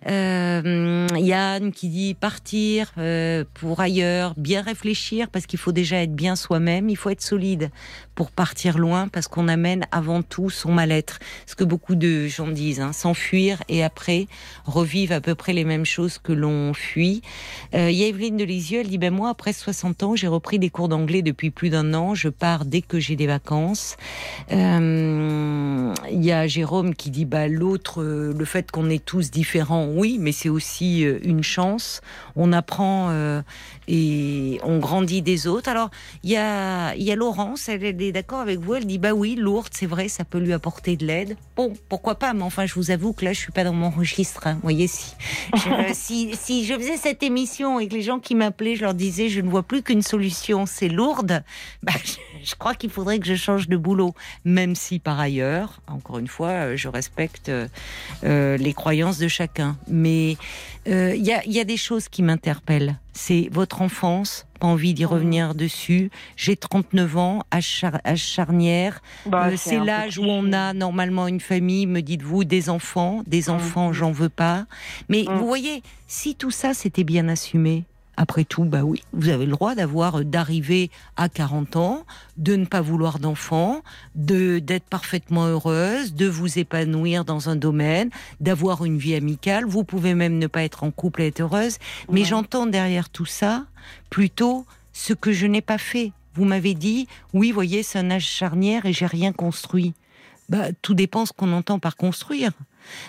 Euh, 0.09 1.07
Yann 1.17 1.71
qui 1.71 1.89
dit 1.89 2.13
partir 2.13 2.91
euh, 2.97 3.43
pour 3.55 3.79
ailleurs, 3.81 4.33
bien 4.37 4.61
réfléchir, 4.61 5.29
parce 5.29 5.45
qu'il 5.45 5.59
faut 5.59 5.71
déjà 5.71 6.01
être 6.01 6.15
bien 6.15 6.35
soi-même, 6.35 6.89
il 6.89 6.95
faut 6.95 7.09
être 7.09 7.21
solide 7.21 7.69
pour 8.15 8.31
partir 8.31 8.77
loin, 8.77 9.07
parce 9.09 9.27
qu'on 9.27 9.47
amène 9.47 9.85
avant 9.91 10.21
tout 10.23 10.49
son 10.49 10.71
mal-être. 10.71 11.19
Ce 11.45 11.55
que 11.55 11.63
beaucoup 11.63 11.95
de 11.95 12.27
gens 12.27 12.47
disent, 12.47 12.79
hein, 12.79 12.93
s'enfuir 12.93 13.61
et 13.69 13.83
après 13.83 14.27
revivre 14.65 15.13
à 15.13 15.21
peu 15.21 15.35
près 15.35 15.53
les 15.53 15.65
mêmes 15.65 15.85
choses 15.85 16.17
que 16.17 16.33
l'on 16.33 16.73
fuit. 16.73 17.21
Euh, 17.75 17.91
Il 17.91 18.01
Evelyne 18.01 18.37
de 18.37 18.43
Lisieux, 18.43 18.79
elle 18.81 18.87
dit 18.87 18.97
ben 18.97 19.13
moi 19.13 19.29
après 19.29 19.53
60 19.53 20.03
ans, 20.03 20.15
j'ai 20.15 20.27
repris 20.27 20.57
des 20.59 20.69
cours 20.69 20.87
d'anglais 20.87 21.21
depuis 21.21 21.51
plus 21.51 21.69
d'un 21.69 21.93
an. 21.93 22.15
Je 22.15 22.29
pars 22.29 22.65
dès 22.65 22.81
que 22.81 22.99
j'ai 22.99 23.15
des 23.15 23.27
vacances. 23.27 23.97
Euh, 24.51 25.93
Il 26.11 26.23
y 26.23 26.31
a 26.31 26.47
Jérôme 26.47 26.95
qui 26.95 27.11
dit 27.11 27.25
bah 27.25 27.47
l'autre, 27.47 28.03
le 28.03 28.45
fait 28.45 28.71
qu'on 28.71 28.89
est 28.89 29.03
tous 29.03 29.29
différents, 29.29 29.85
oui, 29.97 30.17
mais 30.19 30.31
c'est 30.31 30.49
aussi 30.49 31.03
euh, 31.05 31.19
une 31.23 31.43
chance. 31.43 32.01
On 32.35 32.53
apprend 32.53 33.09
euh, 33.09 33.41
et 33.87 34.59
on 34.63 34.77
grandit 34.79 35.21
des 35.21 35.47
autres. 35.47 35.69
Alors 35.69 35.89
il 36.23 36.29
y 36.31 36.37
a 36.37 36.95
y 36.95 37.11
a 37.11 37.15
Laurence, 37.15 37.67
elle 37.69 37.83
est 37.83 38.11
d'accord 38.11 38.39
avec 38.39 38.59
vous. 38.59 38.75
Elle 38.75 38.85
dit 38.85 38.97
bah 38.99 39.13
oui, 39.13 39.35
lourde, 39.35 39.69
c'est 39.71 39.85
vrai, 39.85 40.07
ça 40.07 40.23
peut 40.23 40.39
lui 40.39 40.53
apporter 40.53 40.95
de 40.95 41.05
l'aide. 41.05 41.35
Bon, 41.55 41.73
pourquoi 41.89 42.15
pas, 42.15 42.33
mais 42.33 42.43
enfin 42.43 42.65
je 42.65 42.75
vous 42.75 42.91
avoue 42.91 43.13
que 43.13 43.25
là 43.25 43.33
je 43.33 43.39
suis 43.39 43.51
pas 43.51 43.63
dans 43.63 43.73
mon 43.73 43.89
registre. 43.89 44.47
hein. 44.47 44.53
Vous 44.55 44.61
voyez 44.61 44.87
si 44.87 45.13
je, 45.55 45.69
si 45.93 46.35
si 46.35 46.65
je 46.65 46.73
faisais 46.75 46.97
cette 46.97 47.23
émission 47.23 47.79
et 47.79 47.87
que 47.87 47.93
les 47.95 48.01
gens 48.03 48.19
qui 48.19 48.35
m'appelaient, 48.35 48.75
je 48.75 48.83
leur 48.83 48.93
disais 48.93 49.29
je 49.29 49.41
ne 49.41 49.49
vois 49.49 49.63
plus 49.63 49.81
qu'une 49.83 50.01
solution, 50.03 50.65
c'est 50.65 50.89
lourde. 50.89 51.43
Bah, 51.83 51.93
je, 52.03 52.13
je 52.43 52.55
crois 52.55 52.73
qu'il 52.75 52.89
faudrait 52.89 53.19
que 53.19 53.25
je 53.25 53.35
change 53.35 53.67
de 53.67 53.77
boulot, 53.77 54.13
même 54.45 54.75
si 54.75 54.99
par 54.99 55.19
ailleurs, 55.19 55.81
encore 55.87 56.19
une 56.19 56.27
fois, 56.27 56.49
euh, 56.49 56.77
je 56.77 56.87
respecte 56.87 57.49
euh, 57.49 57.67
euh, 58.23 58.57
les 58.57 58.73
croyances 58.73 59.17
de 59.17 59.27
chacun. 59.27 59.77
Mais 59.87 60.37
euh, 60.87 61.15
il 61.15 61.23
y, 61.25 61.31
a, 61.33 61.43
il 61.45 61.51
y 61.51 61.59
a 61.59 61.63
des 61.63 61.77
choses 61.77 62.07
qui 62.09 62.23
m'interpellent. 62.23 62.97
C'est 63.13 63.49
votre 63.51 63.81
enfance, 63.81 64.45
pas 64.59 64.67
envie 64.67 64.93
d'y 64.93 65.03
revenir 65.05 65.55
dessus. 65.55 66.11
J'ai 66.35 66.55
39 66.55 67.17
ans, 67.17 67.43
âge, 67.53 67.65
char- 67.65 67.99
charnière. 68.15 69.01
Bah, 69.25 69.47
Euh, 69.47 69.55
c'est 69.57 69.79
l'âge 69.79 70.17
où 70.19 70.25
on 70.25 70.53
a 70.53 70.73
normalement 70.73 71.27
une 71.27 71.39
famille, 71.39 71.87
me 71.87 72.01
dites-vous, 72.01 72.43
des 72.43 72.69
enfants. 72.69 73.23
Des 73.25 73.49
enfants, 73.49 73.91
j'en 73.93 74.11
veux 74.11 74.29
pas. 74.29 74.65
Mais 75.09 75.23
Mm. 75.27 75.37
vous 75.37 75.47
voyez, 75.47 75.81
si 76.07 76.35
tout 76.35 76.51
ça 76.51 76.73
c'était 76.73 77.03
bien 77.03 77.27
assumé, 77.27 77.83
après 78.17 78.43
tout, 78.43 78.65
bah 78.65 78.83
oui, 78.83 79.01
vous 79.13 79.29
avez 79.29 79.45
le 79.45 79.51
droit 79.51 79.75
d'avoir, 79.75 80.19
euh, 80.19 80.23
d'arriver 80.23 80.89
à 81.15 81.29
40 81.29 81.75
ans, 81.75 82.05
de 82.37 82.55
ne 82.55 82.65
pas 82.65 82.81
vouloir 82.81 83.19
d'enfants, 83.19 83.81
de 84.15 84.59
d'être 84.59 84.85
parfaitement 84.89 85.45
heureuse, 85.45 86.13
de 86.15 86.27
vous 86.27 86.57
épanouir 86.59 87.23
dans 87.25 87.47
un 87.49 87.55
domaine, 87.55 88.09
d'avoir 88.39 88.83
une 88.85 88.97
vie 88.97 89.15
amicale. 89.15 89.65
Vous 89.65 89.83
pouvez 89.83 90.15
même 90.15 90.37
ne 90.39 90.47
pas 90.47 90.63
être 90.63 90.83
en 90.83 90.91
couple 90.91 91.21
et 91.21 91.27
être 91.27 91.41
heureuse. 91.41 91.77
Mais 92.11 92.21
Ouais. 92.21 92.25
j'entends 92.25 92.65
derrière 92.65 93.09
tout 93.09 93.25
ça 93.27 93.65
plutôt 94.09 94.65
ce 94.93 95.13
que 95.13 95.31
je 95.31 95.45
n'ai 95.45 95.61
pas 95.61 95.77
fait. 95.77 96.11
Vous 96.33 96.45
m'avez 96.45 96.73
dit, 96.73 97.07
oui, 97.33 97.51
voyez, 97.51 97.83
c'est 97.83 97.99
un 97.99 98.09
âge 98.11 98.25
charnière 98.25 98.85
et 98.85 98.93
j'ai 98.93 99.05
rien 99.07 99.31
construit. 99.31 99.93
Bah, 100.49 100.67
tout 100.81 100.93
dépend 100.93 101.25
ce 101.25 101.33
qu'on 101.33 101.51
entend 101.53 101.77
par 101.77 101.95
construire. 101.95 102.51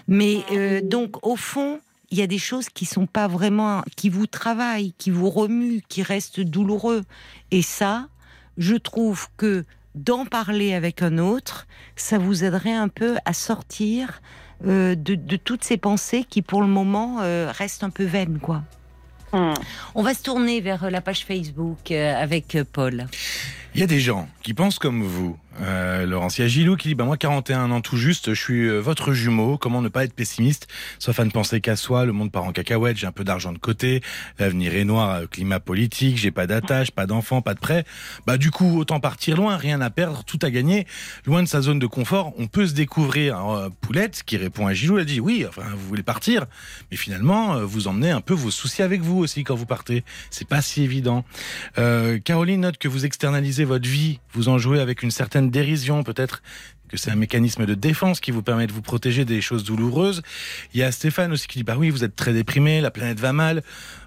Mais 0.06 0.38
euh, 0.52 0.80
donc, 0.82 1.24
au 1.26 1.36
fond, 1.36 1.80
il 2.10 2.18
y 2.18 2.22
a 2.22 2.26
des 2.26 2.38
choses 2.38 2.68
qui 2.68 2.84
sont 2.84 3.06
pas 3.06 3.28
vraiment, 3.28 3.82
qui 3.96 4.08
vous 4.08 4.26
travaillent, 4.26 4.94
qui 4.98 5.10
vous 5.10 5.30
remuent, 5.30 5.82
qui 5.88 6.02
restent 6.02 6.40
douloureux. 6.40 7.04
Et 7.50 7.62
ça, 7.62 8.08
je 8.56 8.74
trouve 8.76 9.28
que 9.36 9.64
d'en 9.94 10.24
parler 10.24 10.74
avec 10.74 11.02
un 11.02 11.18
autre, 11.18 11.66
ça 11.96 12.18
vous 12.18 12.44
aiderait 12.44 12.74
un 12.74 12.88
peu 12.88 13.16
à 13.24 13.32
sortir 13.32 14.22
euh, 14.66 14.94
de, 14.94 15.14
de 15.14 15.36
toutes 15.36 15.64
ces 15.64 15.76
pensées 15.76 16.24
qui, 16.28 16.42
pour 16.42 16.62
le 16.62 16.68
moment, 16.68 17.18
euh, 17.20 17.52
restent 17.56 17.84
un 17.84 17.90
peu 17.90 18.04
vaines, 18.04 18.38
quoi. 18.40 18.62
Hum. 19.32 19.54
On 19.94 20.02
va 20.02 20.14
se 20.14 20.22
tourner 20.22 20.60
vers 20.62 20.90
la 20.90 21.02
page 21.02 21.26
Facebook 21.26 21.90
euh, 21.90 22.14
avec 22.16 22.56
Paul. 22.72 23.06
Il 23.74 23.80
y 23.80 23.84
a 23.84 23.86
des 23.86 24.00
gens 24.00 24.28
qui 24.42 24.54
pensent 24.54 24.78
comme 24.78 25.02
vous. 25.02 25.38
Euh, 25.60 26.06
Laurence, 26.06 26.38
il 26.38 26.42
y 26.42 26.44
a 26.44 26.48
Gilou 26.48 26.76
qui 26.76 26.88
dit 26.88 26.94
bah, 26.94 27.04
Moi, 27.04 27.16
41 27.16 27.70
ans 27.72 27.80
tout 27.80 27.96
juste, 27.96 28.32
je 28.32 28.40
suis 28.40 28.68
euh, 28.68 28.78
votre 28.78 29.12
jumeau. 29.12 29.58
Comment 29.58 29.82
ne 29.82 29.88
pas 29.88 30.04
être 30.04 30.12
pessimiste? 30.14 30.68
Sauf 30.98 31.18
à 31.18 31.24
ne 31.24 31.30
penser 31.30 31.60
qu'à 31.60 31.74
soi. 31.76 32.04
Le 32.04 32.12
monde 32.12 32.30
part 32.30 32.44
en 32.44 32.52
cacahuète. 32.52 32.96
J'ai 32.96 33.06
un 33.06 33.12
peu 33.12 33.24
d'argent 33.24 33.52
de 33.52 33.58
côté. 33.58 34.00
L'avenir 34.38 34.74
est 34.74 34.84
noir. 34.84 35.10
euh, 35.10 35.26
Climat 35.26 35.60
politique. 35.60 36.16
J'ai 36.16 36.30
pas 36.30 36.46
d'attache, 36.46 36.92
pas 36.92 37.06
d'enfant, 37.06 37.42
pas 37.42 37.54
de 37.54 37.58
prêt. 37.58 37.84
Bah, 38.26 38.36
du 38.38 38.50
coup, 38.50 38.78
autant 38.78 39.00
partir 39.00 39.36
loin. 39.36 39.56
Rien 39.56 39.80
à 39.80 39.90
perdre. 39.90 40.22
Tout 40.24 40.38
à 40.42 40.50
gagner. 40.50 40.86
Loin 41.26 41.42
de 41.42 41.48
sa 41.48 41.60
zone 41.60 41.78
de 41.80 41.86
confort, 41.86 42.32
on 42.38 42.46
peut 42.46 42.66
se 42.66 42.74
découvrir. 42.74 43.68
Poulette, 43.80 44.22
qui 44.24 44.36
répond 44.36 44.66
à 44.66 44.74
Gilou, 44.74 44.98
elle 44.98 45.06
dit 45.06 45.20
Oui, 45.20 45.44
enfin, 45.48 45.62
vous 45.72 45.88
voulez 45.88 46.02
partir. 46.04 46.46
Mais 46.90 46.96
finalement, 46.96 47.64
vous 47.64 47.88
emmenez 47.88 48.10
un 48.10 48.20
peu 48.20 48.34
vos 48.34 48.50
soucis 48.50 48.82
avec 48.82 49.02
vous 49.02 49.18
aussi 49.18 49.44
quand 49.44 49.54
vous 49.56 49.66
partez. 49.66 50.04
C'est 50.30 50.48
pas 50.48 50.62
si 50.62 50.82
évident. 50.82 51.24
Caroline 52.24 52.60
note 52.60 52.78
que 52.78 52.88
vous 52.88 53.04
externalisez 53.04 53.57
votre 53.64 53.88
vie, 53.88 54.20
vous 54.32 54.48
en 54.48 54.58
jouez 54.58 54.80
avec 54.80 55.02
une 55.02 55.10
certaine 55.10 55.50
dérision, 55.50 56.02
peut-être 56.02 56.42
que 56.88 56.96
c'est 56.96 57.10
un 57.10 57.16
mécanisme 57.16 57.66
de 57.66 57.74
défense 57.74 58.18
qui 58.18 58.30
vous 58.30 58.42
permet 58.42 58.66
de 58.66 58.72
vous 58.72 58.82
protéger 58.82 59.24
des 59.24 59.40
choses 59.40 59.62
douloureuses. 59.62 60.22
Il 60.72 60.80
y 60.80 60.82
a 60.82 60.90
Stéphane 60.90 61.32
aussi 61.32 61.46
qui 61.46 61.58
dit 61.58 61.64
bah 61.64 61.76
oui, 61.78 61.90
vous 61.90 62.02
êtes 62.02 62.16
très 62.16 62.32
déprimé, 62.32 62.80
la 62.80 62.90
planète 62.90 63.20
va 63.20 63.32
mal. 63.32 63.62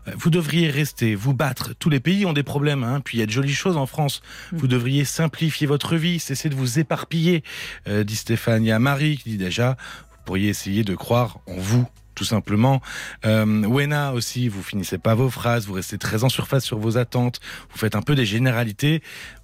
Euh, 0.08 0.12
Vous 0.18 0.32
devriez 0.32 0.70
rester, 0.70 1.14
vous 1.14 1.34
battre. 1.34 1.74
Tous 1.78 1.90
les 1.90 2.00
pays 2.00 2.26
ont 2.26 2.34
des 2.34 2.44
problèmes, 2.44 2.84
hein. 2.84 3.02
Puis 3.04 3.18
il 3.18 3.20
y 3.22 3.24
a 3.24 3.28
de 3.28 3.32
jolies 3.32 3.54
choses 3.54 3.78
en 3.78 3.86
France. 3.86 4.22
Vous 4.52 4.68
devriez 4.68 5.06
simplifier 5.06 5.68
votre 5.68 5.96
vie, 5.96 6.20
cesser 6.20 6.50
de 6.50 6.56
vous 6.56 6.80
éparpiller, 6.80 7.44
euh, 7.88 8.04
dit 8.04 8.16
Stéphane. 8.16 8.64
Il 8.64 8.68
y 8.68 8.72
a 8.72 8.80
Marie 8.80 9.18
qui 9.18 9.30
dit 9.30 9.38
déjà, 9.38 9.78
vous 10.12 10.18
pourriez 10.26 10.50
essayer 10.50 10.84
de 10.84 10.96
croire 10.96 11.40
en 11.48 11.58
vous. 11.58 11.88
Tout 12.14 12.26
simplement. 12.26 12.82
Euh, 13.26 13.66
Wena 13.66 14.14
aussi, 14.14 14.50
vous 14.50 14.62
finissez 14.62 14.98
pas 14.98 15.16
vos 15.16 15.30
phrases, 15.30 15.66
vous 15.66 15.74
restez 15.74 15.98
très 15.98 16.24
en 16.24 16.30
surface 16.30 16.64
sur 16.66 16.78
vos 16.78 16.98
attentes, 16.98 17.40
vous 17.72 17.78
faites 17.78 17.96
un 17.96 18.02
peu 18.02 18.16
des 18.16 18.26
généralités. 18.26 19.02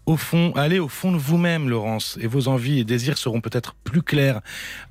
Au 0.08 0.16
fond, 0.16 0.53
allez 0.55 0.80
au 0.80 0.88
fond 0.88 1.12
de 1.12 1.18
vous-même, 1.18 1.68
Laurence, 1.68 2.18
et 2.22 2.28
vos 2.28 2.47
envies 2.47 2.80
et 2.80 2.86
désirs 2.86 3.18
seront 3.18 3.41
peut-être 3.41 3.76
plus 3.84 4.01
clairs. 4.01 4.39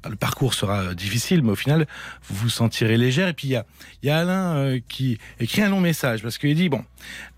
Le 0.07 0.15
parcours 0.15 0.53
sera 0.53 0.83
euh, 0.83 0.95
difficile, 0.95 1.43
mais 1.43 1.53
au 1.53 1.57
final, 1.57 1.87
vous 2.29 2.35
vous 2.37 2.49
sentirez 2.51 2.99
légère. 2.99 3.27
Et 3.29 3.33
puis 3.33 3.49
il 3.49 3.53
y 3.53 3.57
a, 3.57 3.65
y 4.03 4.11
a 4.11 4.19
Alain 4.19 4.57
euh, 4.57 4.81
qui 4.91 5.17
écrit 5.41 5.63
un 5.63 5.71
long 5.71 5.81
message 5.81 6.21
parce 6.21 6.37
qu'il 6.37 6.55
dit 6.55 6.69
bon, 6.69 6.85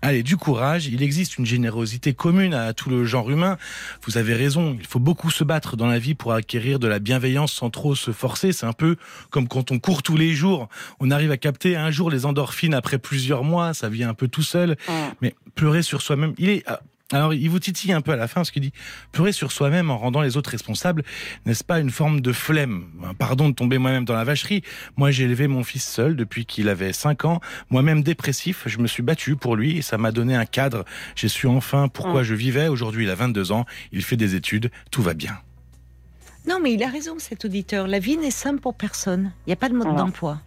allez, 0.01 0.23
du 0.23 0.35
courage. 0.35 0.87
Il 0.87 1.01
existe 1.01 1.37
une 1.37 1.45
générosité 1.45 2.11
commune 2.11 2.53
à 2.53 2.73
tout 2.73 2.89
le 2.89 3.05
genre 3.05 3.31
humain. 3.31 3.57
Vous 4.05 4.17
avez 4.17 4.33
raison. 4.33 4.75
Il 4.77 4.85
faut 4.85 4.99
beaucoup 4.99 5.31
se 5.31 5.45
battre 5.45 5.77
dans 5.77 5.87
la 5.87 5.99
vie 5.99 6.15
pour 6.15 6.33
acquérir 6.33 6.79
de 6.79 6.87
la 6.89 6.99
bienveillance 6.99 7.53
sans 7.53 7.69
trop 7.69 7.95
se 7.95 8.11
forcer. 8.11 8.51
C'est 8.51 8.65
un 8.65 8.73
peu 8.73 8.97
comme 9.29 9.47
quand 9.47 9.71
on 9.71 9.79
court 9.79 10.03
tous 10.03 10.17
les 10.17 10.33
jours. 10.33 10.67
On 10.99 11.11
arrive 11.11 11.31
à 11.31 11.37
capter 11.37 11.77
un 11.77 11.91
jour 11.91 12.11
les 12.11 12.25
endorphines 12.25 12.73
après 12.73 12.97
plusieurs 12.97 13.45
mois. 13.45 13.73
Ça 13.73 13.87
vient 13.87 14.09
un 14.09 14.13
peu 14.13 14.27
tout 14.27 14.43
seul. 14.43 14.75
Mais 15.21 15.33
pleurer 15.55 15.81
sur 15.81 16.01
soi-même, 16.01 16.33
il 16.37 16.49
est. 16.49 16.65
Alors, 17.11 17.33
il 17.33 17.49
vous 17.49 17.57
titille 17.59 17.91
un 17.91 18.01
peu 18.01 18.11
à 18.11 18.15
la 18.15 18.27
fin, 18.27 18.43
ce 18.43 18.51
qu'il 18.51 18.61
dit 18.61 18.71
pleurer 19.11 19.31
sur 19.31 19.51
soi-même 19.51 19.89
en 19.89 19.97
rendant 19.97 20.21
les 20.21 20.37
autres 20.37 20.51
responsables, 20.51 21.03
n'est-ce 21.47 21.63
pas 21.63 21.79
une 21.79 21.89
forme 21.89 22.21
de 22.21 22.31
flemme? 22.31 22.85
Pardon 23.17 23.49
de 23.49 23.55
tomber 23.55 23.79
moi-même 23.79 24.05
dans 24.05 24.13
la 24.13 24.23
vacherie. 24.23 24.61
Moi, 24.95 25.09
j'ai 25.09 25.23
élevé 25.23 25.47
mon 25.47 25.63
fils 25.63 25.83
seul 25.83 26.15
depuis 26.15 26.45
qu'il 26.45 26.69
avait 26.69 26.93
5 26.93 27.25
ans. 27.25 27.41
Moi-même 27.71 28.03
dépressif, 28.03 28.63
je 28.67 28.77
me 28.77 28.85
suis 28.85 29.01
battu 29.01 29.35
pour 29.35 29.55
lui 29.55 29.77
et 29.77 29.81
ça 29.81 29.97
m'a 29.97 30.11
donné 30.11 30.35
un 30.35 30.45
cadre. 30.45 30.85
J'ai 31.15 31.29
su 31.29 31.47
enfin 31.47 31.87
pourquoi 31.87 32.21
Mm. 32.21 32.25
je 32.25 32.35
vivais. 32.35 32.67
Aujourd'hui, 32.67 33.05
il 33.05 33.09
a 33.09 33.15
22 33.15 33.51
ans, 33.51 33.65
il 33.91 34.03
fait 34.03 34.17
des 34.17 34.35
études, 34.35 34.69
tout 34.91 35.01
va 35.01 35.15
bien. 35.15 35.39
Non, 36.47 36.59
mais 36.61 36.73
il 36.73 36.83
a 36.83 36.89
raison, 36.89 37.15
cet 37.17 37.43
auditeur. 37.45 37.87
La 37.87 37.97
vie 37.99 38.17
n'est 38.17 38.29
simple 38.31 38.59
pour 38.59 38.75
personne. 38.75 39.31
Il 39.45 39.49
n'y 39.49 39.53
a 39.53 39.55
pas 39.55 39.69
de 39.69 39.73
mode 39.75 39.95
d'emploi. 39.95 40.41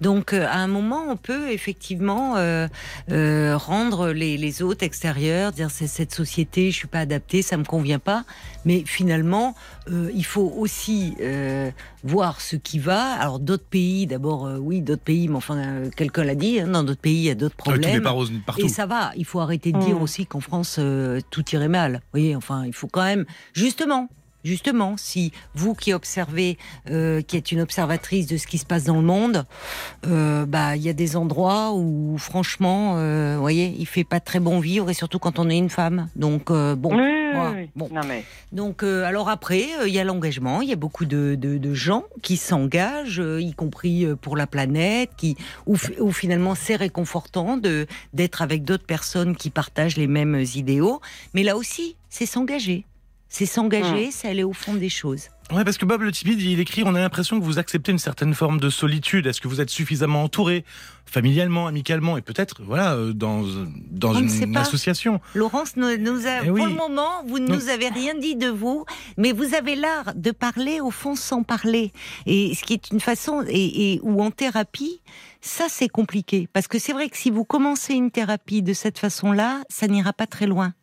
Donc, 0.00 0.32
euh, 0.32 0.46
à 0.46 0.58
un 0.58 0.68
moment, 0.68 1.04
on 1.08 1.16
peut 1.16 1.50
effectivement 1.50 2.36
euh, 2.36 2.68
euh, 3.10 3.56
rendre 3.56 4.08
les, 4.10 4.36
les 4.36 4.62
autres 4.62 4.84
extérieurs, 4.84 5.52
dire 5.52 5.70
c'est 5.70 5.86
cette 5.88 6.14
société, 6.14 6.70
je 6.70 6.76
suis 6.76 6.86
pas 6.88 7.00
adapté, 7.00 7.42
ça 7.42 7.56
me 7.56 7.64
convient 7.64 7.98
pas. 7.98 8.24
Mais 8.64 8.84
finalement, 8.86 9.54
euh, 9.90 10.10
il 10.14 10.24
faut 10.24 10.52
aussi 10.56 11.14
euh, 11.20 11.70
voir 12.04 12.40
ce 12.40 12.56
qui 12.56 12.78
va. 12.78 13.12
Alors, 13.14 13.38
d'autres 13.40 13.64
pays, 13.68 14.06
d'abord, 14.06 14.46
euh, 14.46 14.56
oui, 14.58 14.82
d'autres 14.82 15.02
pays, 15.02 15.28
mais 15.28 15.36
enfin, 15.36 15.56
euh, 15.58 15.90
quelqu'un 15.96 16.24
l'a 16.24 16.34
dit, 16.34 16.60
hein, 16.60 16.68
dans 16.68 16.84
d'autres 16.84 17.00
pays, 17.00 17.16
il 17.18 17.24
y 17.24 17.30
a 17.30 17.34
d'autres 17.34 17.56
Euh, 17.60 17.64
tout 17.64 17.70
n'est 17.72 17.78
problèmes. 17.80 18.02
pas 18.02 18.10
rose 18.10 18.32
partout. 18.46 18.64
Et 18.64 18.68
ça 18.68 18.86
va, 18.86 19.12
il 19.16 19.24
faut 19.24 19.40
arrêter 19.40 19.72
de 19.72 19.78
dire 19.78 19.98
Mm. 19.98 20.02
aussi 20.02 20.26
qu'en 20.26 20.40
France, 20.40 20.76
euh, 20.78 21.20
tout 21.30 21.44
irait 21.52 21.68
mal. 21.68 21.94
Vous 21.94 22.20
voyez, 22.20 22.36
enfin, 22.36 22.64
il 22.66 22.72
faut 22.72 22.88
quand 22.88 23.04
même, 23.04 23.24
justement, 23.52 24.08
justement, 24.44 24.96
si 24.96 25.32
vous 25.54 25.74
qui 25.74 25.92
observez, 25.92 26.58
euh, 26.90 27.20
qui 27.22 27.36
êtes 27.36 27.52
une 27.52 27.60
observatrice 27.60 28.26
de 28.26 28.36
ce 28.36 28.46
qui 28.46 28.58
se 28.58 28.66
passe 28.66 28.84
dans 28.84 28.96
le 28.96 29.02
monde, 29.02 29.46
euh, 30.06 30.46
bah, 30.46 30.76
il 30.76 30.82
y 30.82 30.88
a 30.88 30.92
des 30.92 31.16
endroits 31.16 31.72
où, 31.74 32.16
franchement, 32.18 32.94
euh, 32.96 33.34
vous 33.34 33.40
voyez, 33.40 33.74
il 33.78 33.86
fait 33.86 34.04
pas 34.04 34.20
très 34.20 34.40
bon 34.40 34.60
vivre, 34.60 34.90
et 34.90 34.94
surtout 34.94 35.18
quand 35.18 35.38
on 35.38 35.48
est 35.50 35.58
une 35.58 35.70
femme. 35.70 36.08
Donc, 36.16 36.50
euh, 36.50 36.74
bon. 36.74 36.96
Oui, 36.96 37.56
oui, 37.56 37.70
bon. 37.76 37.88
Non, 37.92 38.00
mais 38.06 38.24
Donc, 38.52 38.82
euh, 38.82 39.04
alors 39.04 39.28
après, 39.28 39.66
euh, 39.80 39.88
il 39.88 39.94
y 39.94 39.98
a 39.98 40.04
l'engagement. 40.04 40.62
Il 40.62 40.68
y 40.68 40.72
a 40.72 40.76
beaucoup 40.76 41.04
de, 41.04 41.36
de, 41.38 41.58
de 41.58 41.74
gens 41.74 42.04
qui 42.22 42.36
s'engagent, 42.36 43.20
euh, 43.20 43.40
y 43.40 43.52
compris 43.52 44.06
pour 44.22 44.36
la 44.36 44.46
planète, 44.46 45.10
qui 45.16 45.36
où, 45.66 45.76
où 46.00 46.12
finalement 46.12 46.54
c'est 46.54 46.76
réconfortant 46.76 47.56
de 47.56 47.86
d'être 48.12 48.42
avec 48.42 48.64
d'autres 48.64 48.86
personnes 48.86 49.36
qui 49.36 49.50
partagent 49.50 49.96
les 49.96 50.06
mêmes 50.06 50.44
idéaux. 50.54 51.00
Mais 51.34 51.42
là 51.42 51.56
aussi, 51.56 51.96
c'est 52.08 52.26
s'engager. 52.26 52.84
C'est 53.28 53.46
s'engager, 53.46 54.10
c'est 54.10 54.28
aller 54.28 54.44
au 54.44 54.52
fond 54.54 54.74
des 54.74 54.88
choses. 54.88 55.24
Ouais, 55.52 55.64
parce 55.64 55.78
que 55.78 55.86
Bob 55.86 56.02
le 56.02 56.12
Timide, 56.12 56.40
il 56.42 56.60
écrit, 56.60 56.82
on 56.84 56.94
a 56.94 57.00
l'impression 57.00 57.38
que 57.40 57.44
vous 57.44 57.58
acceptez 57.58 57.90
une 57.92 57.98
certaine 57.98 58.34
forme 58.34 58.60
de 58.60 58.68
solitude. 58.68 59.26
Est-ce 59.26 59.40
que 59.40 59.48
vous 59.48 59.60
êtes 59.62 59.70
suffisamment 59.70 60.22
entouré, 60.24 60.62
familialement, 61.06 61.66
amicalement, 61.66 62.18
et 62.18 62.22
peut-être, 62.22 62.62
voilà, 62.62 62.94
euh, 62.94 63.12
dans, 63.14 63.42
dans 63.90 64.14
On 64.14 64.20
une, 64.20 64.56
association 64.58 65.20
Laurence 65.34 65.76
nous, 65.76 65.96
nous 65.96 66.26
a, 66.26 66.44
Eh 66.44 66.50
oui. 66.50 66.60
pour 66.60 66.66
le 66.68 66.74
moment, 66.74 67.22
vous 67.26 67.38
ne 67.38 67.46
nous 67.46 67.68
avez 67.70 67.88
rien 67.88 68.14
dit 68.14 68.36
de 68.36 68.48
vous, 68.48 68.84
mais 69.16 69.32
vous 69.32 69.54
avez 69.54 69.74
l'art 69.74 70.12
de 70.14 70.30
parler 70.32 70.80
au 70.80 70.90
fond 70.90 71.14
sans 71.14 71.42
parler. 71.42 71.92
Et 72.26 72.54
ce 72.54 72.62
qui 72.62 72.74
est 72.74 72.90
une 72.90 73.00
façon, 73.00 73.42
et, 73.48 73.94
et- 73.94 74.00
ou 74.02 74.22
en 74.22 74.30
thérapie, 74.30 75.00
ça 75.40 75.64
c'est 75.70 75.88
compliqué. 75.88 76.46
Parce 76.52 76.68
que 76.68 76.78
c'est 76.78 76.92
vrai 76.92 77.08
que 77.08 77.16
si 77.16 77.30
vous 77.30 77.44
commencez 77.44 77.94
une 77.94 78.10
thérapie 78.10 78.60
de 78.62 78.74
cette 78.74 78.98
façon-là, 78.98 79.62
ça 79.70 79.86
n'ira 79.86 80.12
pas 80.12 80.26
très 80.26 80.46
loin. 80.46 80.74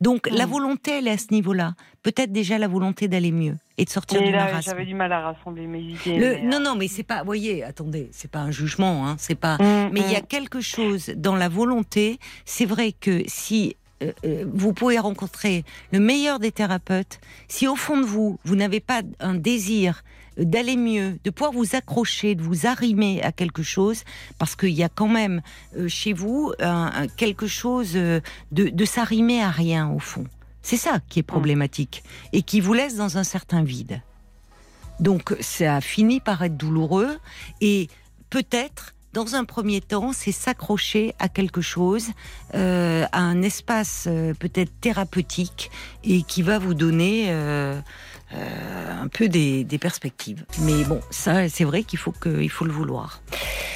Donc 0.00 0.28
la 0.30 0.46
Mm. 0.46 0.50
volonté, 0.50 0.90
elle 0.98 1.08
est 1.08 1.12
à 1.12 1.18
ce 1.18 1.32
niveau-là. 1.32 1.74
Peut-être 2.02 2.32
déjà 2.32 2.58
la 2.58 2.68
volonté 2.68 3.08
d'aller 3.08 3.32
mieux 3.32 3.56
et 3.78 3.84
de 3.84 3.90
sortir 3.90 4.20
Et 4.20 4.26
du 4.26 4.32
là, 4.32 4.44
marasme. 4.46 4.70
j'avais 4.70 4.84
du 4.84 4.94
mal 4.94 5.12
à 5.12 5.20
rassembler 5.20 5.66
mes 5.66 5.80
idées. 5.80 6.18
Le- 6.18 6.34
mais, 6.34 6.42
non, 6.42 6.56
euh, 6.58 6.60
non, 6.60 6.76
mais 6.76 6.88
c'est 6.88 7.02
pas. 7.02 7.20
Vous 7.20 7.26
voyez, 7.26 7.64
attendez, 7.64 8.08
c'est 8.12 8.30
pas 8.30 8.40
un 8.40 8.50
jugement, 8.50 9.06
hein, 9.08 9.16
c'est 9.18 9.34
pas. 9.34 9.56
mm, 9.58 9.90
Mais 9.92 10.00
il 10.00 10.12
y 10.12 10.16
a 10.16 10.20
mm. 10.20 10.26
quelque 10.26 10.60
chose 10.60 11.10
dans 11.16 11.36
la 11.36 11.48
volonté. 11.48 12.18
C'est 12.44 12.66
vrai 12.66 12.92
que 12.92 13.22
si 13.26 13.76
euh, 14.02 14.12
euh, 14.24 14.44
vous 14.52 14.72
pouvez 14.74 14.98
rencontrer 14.98 15.64
le 15.92 16.00
meilleur 16.00 16.38
des 16.40 16.50
thérapeutes, 16.52 17.20
si 17.48 17.68
au 17.68 17.76
fond 17.76 17.98
de 18.00 18.04
vous, 18.04 18.38
vous 18.44 18.56
n'avez 18.56 18.80
pas 18.80 19.02
un 19.20 19.34
désir 19.34 20.02
d'aller 20.36 20.76
mieux, 20.76 21.18
de 21.24 21.30
pouvoir 21.30 21.52
vous 21.52 21.76
accrocher, 21.76 22.34
de 22.34 22.42
vous 22.42 22.66
arrimer 22.66 23.22
à 23.22 23.32
quelque 23.32 23.62
chose, 23.62 24.04
parce 24.38 24.56
qu'il 24.56 24.70
y 24.70 24.82
a 24.82 24.88
quand 24.88 25.08
même 25.08 25.42
euh, 25.76 25.88
chez 25.88 26.12
vous 26.12 26.52
quelque 27.16 27.46
chose 27.46 27.92
euh, 27.94 28.20
de, 28.52 28.68
de 28.68 28.84
s'arrimer 28.84 29.42
à 29.42 29.50
rien 29.50 29.88
au 29.90 29.98
fond. 29.98 30.24
C'est 30.62 30.76
ça 30.76 31.00
qui 31.08 31.20
est 31.20 31.24
problématique 31.24 32.02
et 32.32 32.42
qui 32.42 32.60
vous 32.60 32.72
laisse 32.72 32.96
dans 32.96 33.18
un 33.18 33.24
certain 33.24 33.62
vide. 33.62 34.00
Donc 35.00 35.36
ça 35.40 35.76
a 35.76 35.80
fini 35.80 36.20
par 36.20 36.42
être 36.42 36.56
douloureux 36.56 37.18
et 37.60 37.88
peut-être 38.30 38.94
dans 39.14 39.36
un 39.36 39.44
premier 39.44 39.80
temps, 39.80 40.12
c'est 40.12 40.32
s'accrocher 40.32 41.14
à 41.20 41.28
quelque 41.28 41.60
chose, 41.60 42.08
euh, 42.54 43.06
à 43.12 43.20
un 43.20 43.42
espace 43.42 44.06
euh, 44.08 44.34
peut-être 44.34 44.72
thérapeutique 44.80 45.70
et 46.02 46.22
qui 46.22 46.42
va 46.42 46.58
vous 46.58 46.74
donner 46.74 47.26
euh, 47.28 47.80
euh, 48.34 49.02
un 49.02 49.08
peu 49.08 49.28
des, 49.28 49.64
des 49.64 49.78
perspectives. 49.78 50.44
Mais 50.60 50.84
bon, 50.84 51.00
ça, 51.10 51.48
c'est 51.48 51.64
vrai 51.64 51.82
qu'il 51.84 51.98
faut 51.98 52.12
que, 52.12 52.40
il 52.42 52.50
faut 52.50 52.64
le 52.64 52.72
vouloir. 52.72 53.20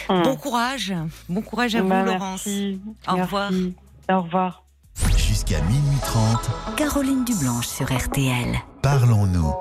Mm. 0.08 0.22
Bon 0.22 0.36
courage, 0.36 0.94
bon 1.28 1.42
courage 1.42 1.74
à 1.74 1.82
vous, 1.82 1.88
Bah, 1.88 2.02
Laurence. 2.02 2.46
merci. 2.46 2.80
Au 3.06 3.14
Merci. 3.16 3.22
revoir. 3.22 3.50
Au 4.10 4.22
revoir. 4.22 4.62
Jusqu'à 5.16 5.60
minuit 5.62 5.98
30, 6.02 6.50
Caroline 6.76 7.24
Dublanche 7.24 7.66
sur 7.68 7.86
RTL. 7.92 8.58
parlons-nous. 8.82 9.52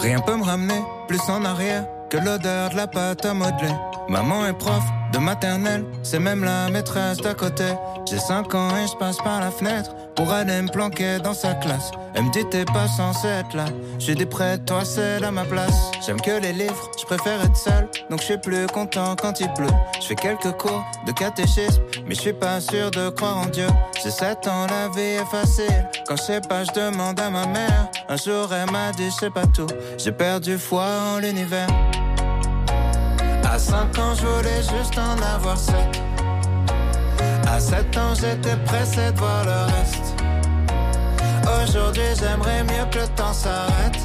Rien 0.00 0.20
peut 0.20 0.36
me 0.36 0.44
ramener 0.44 0.80
plus 1.06 1.20
en 1.28 1.44
arrière 1.44 1.84
que 2.10 2.16
l'odeur 2.16 2.70
de 2.70 2.76
la 2.76 2.86
pâte 2.86 3.24
à 3.24 3.34
modeler. 3.34 3.72
Maman 4.08 4.46
est 4.46 4.52
prof 4.54 4.82
de 5.12 5.18
maternelle, 5.18 5.84
c'est 6.02 6.18
même 6.18 6.44
la 6.44 6.68
maîtresse 6.70 7.18
d'à 7.18 7.34
côté. 7.34 7.64
J'ai 8.08 8.18
5 8.18 8.54
ans 8.54 8.76
et 8.76 8.86
je 8.86 8.96
passe 8.96 9.18
par 9.18 9.40
la 9.40 9.50
fenêtre 9.50 9.94
pour 10.14 10.32
aller 10.32 10.60
me 10.62 10.68
planquer 10.68 11.18
dans 11.18 11.34
sa 11.34 11.54
classe. 11.54 11.90
Elle 12.14 12.24
me 12.24 12.32
dit 12.32 12.44
t'es 12.50 12.64
pas 12.64 12.88
censé 12.88 13.28
être 13.28 13.54
là. 13.56 13.66
J'ai 13.98 14.14
des 14.14 14.26
prêts, 14.26 14.58
toi 14.58 14.84
c'est 14.84 15.22
à 15.22 15.30
ma 15.30 15.44
place. 15.44 15.90
J'aime 16.04 16.20
que 16.20 16.40
les 16.40 16.52
livres, 16.52 16.90
je 16.98 17.04
préfère 17.04 17.40
être 17.42 17.56
seul, 17.56 17.88
donc 18.10 18.20
je 18.20 18.24
suis 18.24 18.38
plus 18.38 18.66
content 18.66 19.14
quand 19.14 19.40
il 19.40 19.52
pleut. 19.52 19.66
Je 20.00 20.06
fais 20.06 20.14
quelques 20.14 20.52
cours 20.52 20.84
de 21.06 21.12
catéchisme, 21.12 21.82
mais 22.06 22.14
je 22.14 22.20
suis 22.20 22.32
pas 22.32 22.60
sûr 22.60 22.90
de 22.90 23.10
croire 23.10 23.38
en 23.38 23.46
Dieu. 23.46 23.66
J'ai 24.02 24.10
7 24.10 24.46
ans, 24.48 24.66
la 24.68 24.88
vie 24.88 25.20
est 25.20 25.30
facile. 25.30 25.88
Quand 26.06 26.16
je 26.16 26.22
sais 26.22 26.40
pas, 26.40 26.64
je 26.64 26.72
demande 26.72 27.20
à 27.20 27.30
ma 27.30 27.46
mère. 27.46 27.88
Un 28.08 28.16
jour 28.16 28.48
elle 28.52 28.70
m'a 28.70 28.92
dit 28.92 29.10
je 29.10 29.16
sais 29.16 29.30
pas 29.30 29.46
tout. 29.46 29.68
J'ai 29.98 30.12
perdu 30.12 30.58
foi 30.58 30.86
en 31.14 31.18
l'univers. 31.18 31.68
À 33.58 33.60
5 33.60 33.98
ans, 33.98 34.14
je 34.14 34.24
voulais 34.24 34.62
juste 34.62 34.96
en 34.96 35.20
avoir 35.34 35.58
7. 35.58 35.74
À 37.50 37.58
7 37.58 37.96
ans, 37.96 38.14
j'étais 38.14 38.56
pressé 38.64 39.10
de 39.10 39.18
voir 39.18 39.44
le 39.44 39.74
reste. 39.74 40.14
Aujourd'hui, 41.64 42.04
j'aimerais 42.16 42.62
mieux 42.62 42.88
que 42.92 43.00
le 43.00 43.08
temps 43.16 43.32
s'arrête. 43.32 43.98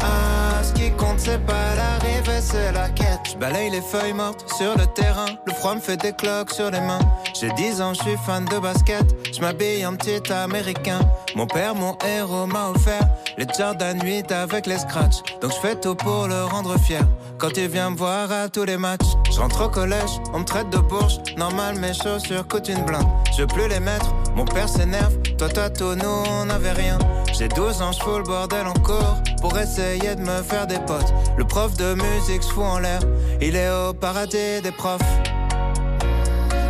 Ah, 0.00 0.60
ce 0.64 0.72
qui 0.72 0.90
compte, 0.90 1.20
c'est 1.20 1.38
pas 1.46 1.76
l'arrivée, 1.76 2.40
c'est 2.40 2.72
la 2.72 2.88
quête. 2.88 3.20
Je 3.30 3.36
balaye 3.36 3.70
les 3.70 3.80
feuilles 3.80 4.12
mortes 4.12 4.44
sur 4.58 4.76
le 4.76 4.86
terrain. 4.86 5.26
Le 5.46 5.52
froid 5.52 5.76
me 5.76 5.80
fait 5.80 5.96
des 5.96 6.12
cloques 6.12 6.50
sur 6.50 6.72
les 6.72 6.80
mains. 6.80 6.98
J'ai 7.38 7.52
10 7.52 7.80
ans, 7.82 7.94
je 7.94 8.02
suis 8.02 8.16
fan 8.26 8.44
de 8.46 8.58
basket. 8.58 9.06
Je 9.32 9.40
m'habille 9.40 9.86
en 9.86 9.94
petit 9.94 10.32
américain. 10.32 10.98
Mon 11.36 11.46
père, 11.46 11.76
mon 11.76 11.96
héros, 12.04 12.46
m'a 12.46 12.70
offert 12.70 13.06
les 13.38 13.46
Jordan 13.56 14.00
8 14.02 14.32
avec 14.32 14.66
les 14.66 14.78
scratchs. 14.78 15.22
Donc 15.40 15.52
je 15.52 15.60
fais 15.68 15.76
tout 15.76 15.94
pour 15.94 16.26
le 16.26 16.42
rendre 16.46 16.76
fier. 16.80 17.04
Quand 17.40 17.56
il 17.56 17.68
vient 17.68 17.88
me 17.88 17.96
voir 17.96 18.30
à 18.30 18.50
tous 18.50 18.64
les 18.64 18.76
matchs, 18.76 19.16
je 19.32 19.40
rentre 19.40 19.64
au 19.64 19.68
collège, 19.70 20.10
on 20.34 20.40
me 20.40 20.44
traite 20.44 20.68
de 20.68 20.76
bourge. 20.76 21.20
Normal, 21.38 21.76
mes 21.78 21.94
chaussures 21.94 22.46
coûtent 22.46 22.68
une 22.68 22.84
blinde. 22.84 23.06
Je 23.34 23.40
veux 23.40 23.46
plus 23.46 23.66
les 23.66 23.80
mettre, 23.80 24.12
mon 24.36 24.44
père 24.44 24.68
s'énerve. 24.68 25.16
Toi, 25.38 25.48
toi, 25.48 25.70
tout, 25.70 25.94
nous, 25.94 26.22
on 26.28 26.44
n'avait 26.44 26.72
rien. 26.72 26.98
J'ai 27.32 27.48
12 27.48 27.80
ans, 27.80 27.92
je 27.92 28.00
fous 28.00 28.18
le 28.18 28.24
bordel 28.24 28.66
encore 28.66 29.22
pour 29.40 29.58
essayer 29.58 30.14
de 30.16 30.20
me 30.20 30.42
faire 30.42 30.66
des 30.66 30.78
potes. 30.80 31.14
Le 31.38 31.44
prof 31.44 31.74
de 31.78 31.94
musique 31.94 32.42
se 32.42 32.52
fout 32.52 32.62
en 32.62 32.78
l'air, 32.78 33.00
il 33.40 33.56
est 33.56 33.70
au 33.70 33.94
paradis 33.94 34.60
des 34.62 34.72
profs. 34.72 35.00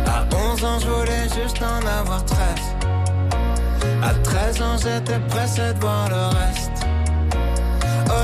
À 0.07 0.23
11 0.53 0.63
ans, 0.63 0.79
je 0.79 0.87
voulais 0.87 1.23
juste 1.23 1.61
en 1.61 1.85
avoir 1.85 2.23
13. 2.23 2.39
À 4.01 4.13
13 4.13 4.61
ans, 4.61 4.77
j'étais 4.77 5.19
pressé 5.27 5.73
de 5.73 5.79
voir 5.81 6.07
le 6.07 6.37
reste. 6.37 6.80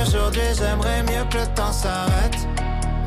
Aujourd'hui, 0.02 0.41
j'aimerais 0.58 1.04
mieux 1.04 1.26
que 1.30 1.38
le 1.38 1.48
temps 1.56 1.72
s'arrête. 1.72 2.36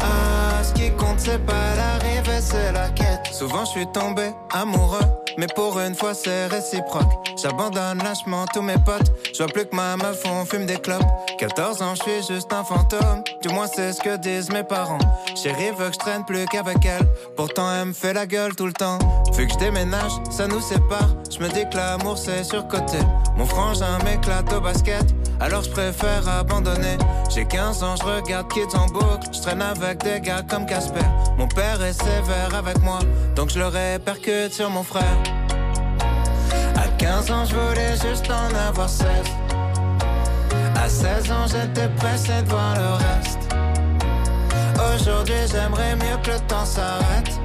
Ah, 0.01 0.63
ce 0.63 0.73
qui 0.73 0.91
compte, 0.93 1.19
c'est 1.19 1.45
pas 1.45 1.75
l'arrivée, 1.77 2.41
c'est 2.41 2.73
la 2.73 2.89
quête. 2.91 3.33
Souvent, 3.33 3.65
je 3.65 3.71
suis 3.71 3.87
tombé 3.87 4.31
amoureux, 4.53 4.99
mais 5.39 5.47
pour 5.55 5.79
une 5.81 5.95
fois, 5.95 6.15
c'est 6.15 6.47
réciproque. 6.47 7.11
J'abandonne 7.41 7.99
lâchement 8.03 8.45
tous 8.53 8.63
mes 8.63 8.79
potes. 8.85 9.13
Je 9.33 9.39
vois 9.39 9.53
plus 9.53 9.67
que 9.67 9.75
ma 9.75 9.97
meuf, 9.97 10.23
on 10.27 10.45
fume 10.45 10.67
des 10.67 10.77
clopes. 10.77 11.05
14 11.39 11.83
ans, 11.83 11.95
je 11.95 12.03
suis 12.03 12.35
juste 12.35 12.53
un 12.53 12.65
fantôme. 12.65 13.23
Du 13.43 13.49
moins, 13.49 13.67
c'est 13.67 13.93
ce 13.93 14.01
que 14.01 14.17
disent 14.17 14.51
mes 14.51 14.63
parents. 14.63 14.99
Chérie 15.35 15.71
veut 15.79 15.89
que 15.89 15.95
je 15.95 15.99
traîne 15.99 16.25
plus 16.25 16.45
qu'avec 16.47 16.85
elle. 16.85 17.07
Pourtant, 17.37 17.73
elle 17.73 17.89
me 17.89 17.93
fait 17.93 18.13
la 18.13 18.27
gueule 18.27 18.55
tout 18.55 18.67
le 18.67 18.73
temps. 18.73 18.99
Vu 19.35 19.47
que 19.47 19.53
je 19.53 19.59
déménage, 19.59 20.13
ça 20.31 20.47
nous 20.47 20.61
sépare. 20.61 21.15
Je 21.31 21.39
me 21.39 21.49
dis 21.49 21.69
que 21.71 21.77
l'amour, 21.77 22.19
c'est 22.19 22.45
surcoté. 22.45 22.99
Mon 23.37 23.47
frangin 23.47 23.99
m'éclate 24.05 24.53
au 24.53 24.61
basket. 24.61 25.07
Alors 25.41 25.63
je 25.63 25.71
préfère 25.71 26.29
abandonner. 26.29 26.99
J'ai 27.35 27.47
15 27.47 27.83
ans, 27.83 27.95
je 27.97 28.05
regarde 28.05 28.53
Kids 28.53 28.77
en 28.77 28.87
boucle. 28.87 29.29
Je 29.33 29.41
traîne 29.41 29.63
avec 29.63 30.03
des 30.05 30.21
gars 30.21 30.43
comme 30.47 30.67
Casper. 30.67 31.01
Mon 31.39 31.49
père 31.49 31.83
est 31.83 31.95
sévère 31.95 32.55
avec 32.55 32.81
moi, 32.83 32.99
donc 33.35 33.49
je 33.49 33.59
le 33.59 33.67
répercute 33.67 34.53
sur 34.53 34.69
mon 34.69 34.83
frère. 34.83 35.17
À 37.01 37.03
15 37.03 37.31
ans, 37.31 37.45
je 37.47 37.55
voulais 37.55 37.93
juste 37.93 38.31
en 38.31 38.55
avoir 38.69 38.87
16. 38.87 39.07
À 40.77 40.87
16 40.87 41.33
ans, 41.33 41.47
j'étais 41.47 41.89
pressé 41.97 42.43
de 42.43 42.51
voir 42.51 42.75
le 42.75 42.93
reste. 42.93 43.39
Aujourd'hui, 44.95 45.35
j'aimerais 45.51 45.97
mieux 45.97 46.19
que 46.23 46.33
le 46.33 46.41
temps 46.41 46.67
s'arrête. 46.67 47.41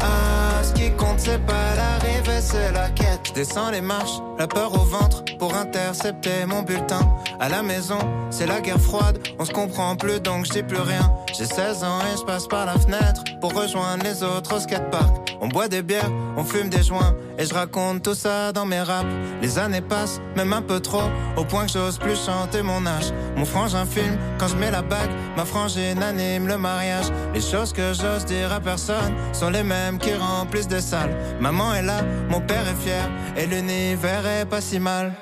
Ah, 0.00 0.62
ce 0.62 0.72
qui 0.72 0.90
compte, 0.92 1.18
c'est 1.18 1.44
pas 1.44 1.74
l'arrivée, 1.76 2.40
c'est 2.40 2.72
la 2.72 2.88
quête. 2.90 3.32
Descends 3.34 3.70
les 3.70 3.80
marches, 3.80 4.20
la 4.38 4.46
peur 4.46 4.72
au 4.74 4.84
ventre 4.84 5.24
pour 5.38 5.54
intercepter 5.54 6.44
mon 6.46 6.62
bulletin. 6.62 7.00
À 7.38 7.48
la 7.48 7.62
maison, 7.62 7.98
c'est 8.30 8.46
la 8.46 8.60
guerre 8.60 8.80
froide, 8.80 9.18
on 9.38 9.44
se 9.44 9.52
comprend 9.52 9.96
plus 9.96 10.20
donc 10.20 10.46
je 10.46 10.52
dis 10.52 10.62
plus 10.62 10.80
rien. 10.80 11.12
J'ai 11.36 11.46
16 11.46 11.84
ans 11.84 12.00
et 12.00 12.18
je 12.18 12.24
passe 12.24 12.46
par 12.46 12.66
la 12.66 12.78
fenêtre 12.78 13.24
pour 13.40 13.54
rejoindre 13.54 14.04
les 14.04 14.22
autres 14.22 14.56
au 14.56 14.60
skatepark. 14.60 15.36
On 15.40 15.48
boit 15.48 15.68
des 15.68 15.82
bières, 15.82 16.10
on 16.36 16.44
fume 16.44 16.68
des 16.68 16.82
joints 16.82 17.14
et 17.38 17.46
je 17.46 17.54
raconte 17.54 18.02
tout 18.02 18.14
ça 18.14 18.52
dans 18.52 18.66
mes 18.66 18.80
raps. 18.80 19.08
Les 19.40 19.58
années 19.58 19.80
passent, 19.80 20.20
même 20.36 20.52
un 20.52 20.60
peu 20.60 20.80
trop, 20.80 21.08
au 21.38 21.44
point 21.44 21.64
que 21.64 21.72
j'ose 21.72 21.98
plus 21.98 22.22
chanter 22.26 22.60
mon 22.60 22.84
âge. 22.86 23.10
Mon 23.36 23.46
frangin 23.46 23.86
filme 23.86 24.18
quand 24.38 24.48
je 24.48 24.56
mets 24.56 24.70
la 24.70 24.82
bague, 24.82 25.10
ma 25.38 25.46
frangine 25.46 26.02
anime 26.02 26.46
le 26.46 26.58
mariage. 26.58 27.06
Les 27.32 27.40
choses 27.40 27.72
que 27.72 27.94
j'ose 27.94 28.26
dire 28.26 28.52
à 28.52 28.60
personne 28.60 29.14
sont 29.32 29.48
les 29.48 29.62
mêmes 29.62 29.89
qui 29.98 30.14
remplissent 30.14 30.68
des 30.68 30.80
salles. 30.80 31.14
Maman 31.40 31.74
est 31.74 31.82
là, 31.82 32.02
mon 32.28 32.40
père 32.40 32.66
est 32.68 32.82
fier 32.82 33.08
et 33.36 33.46
l'univers 33.46 34.26
est 34.26 34.46
pas 34.46 34.60
si 34.60 34.78
mal. 34.78 35.12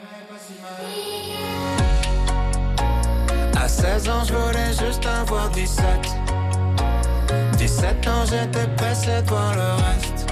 À 3.56 3.68
16 3.68 4.08
ans, 4.08 4.24
je 4.26 4.34
voulais 4.34 4.72
juste 4.72 5.06
avoir 5.06 5.50
17. 5.50 5.84
17 7.56 8.08
ans, 8.08 8.24
j'étais 8.24 8.66
pressé 8.76 9.22
de 9.22 9.28
voir 9.28 9.54
le 9.54 9.72
reste. 9.84 10.26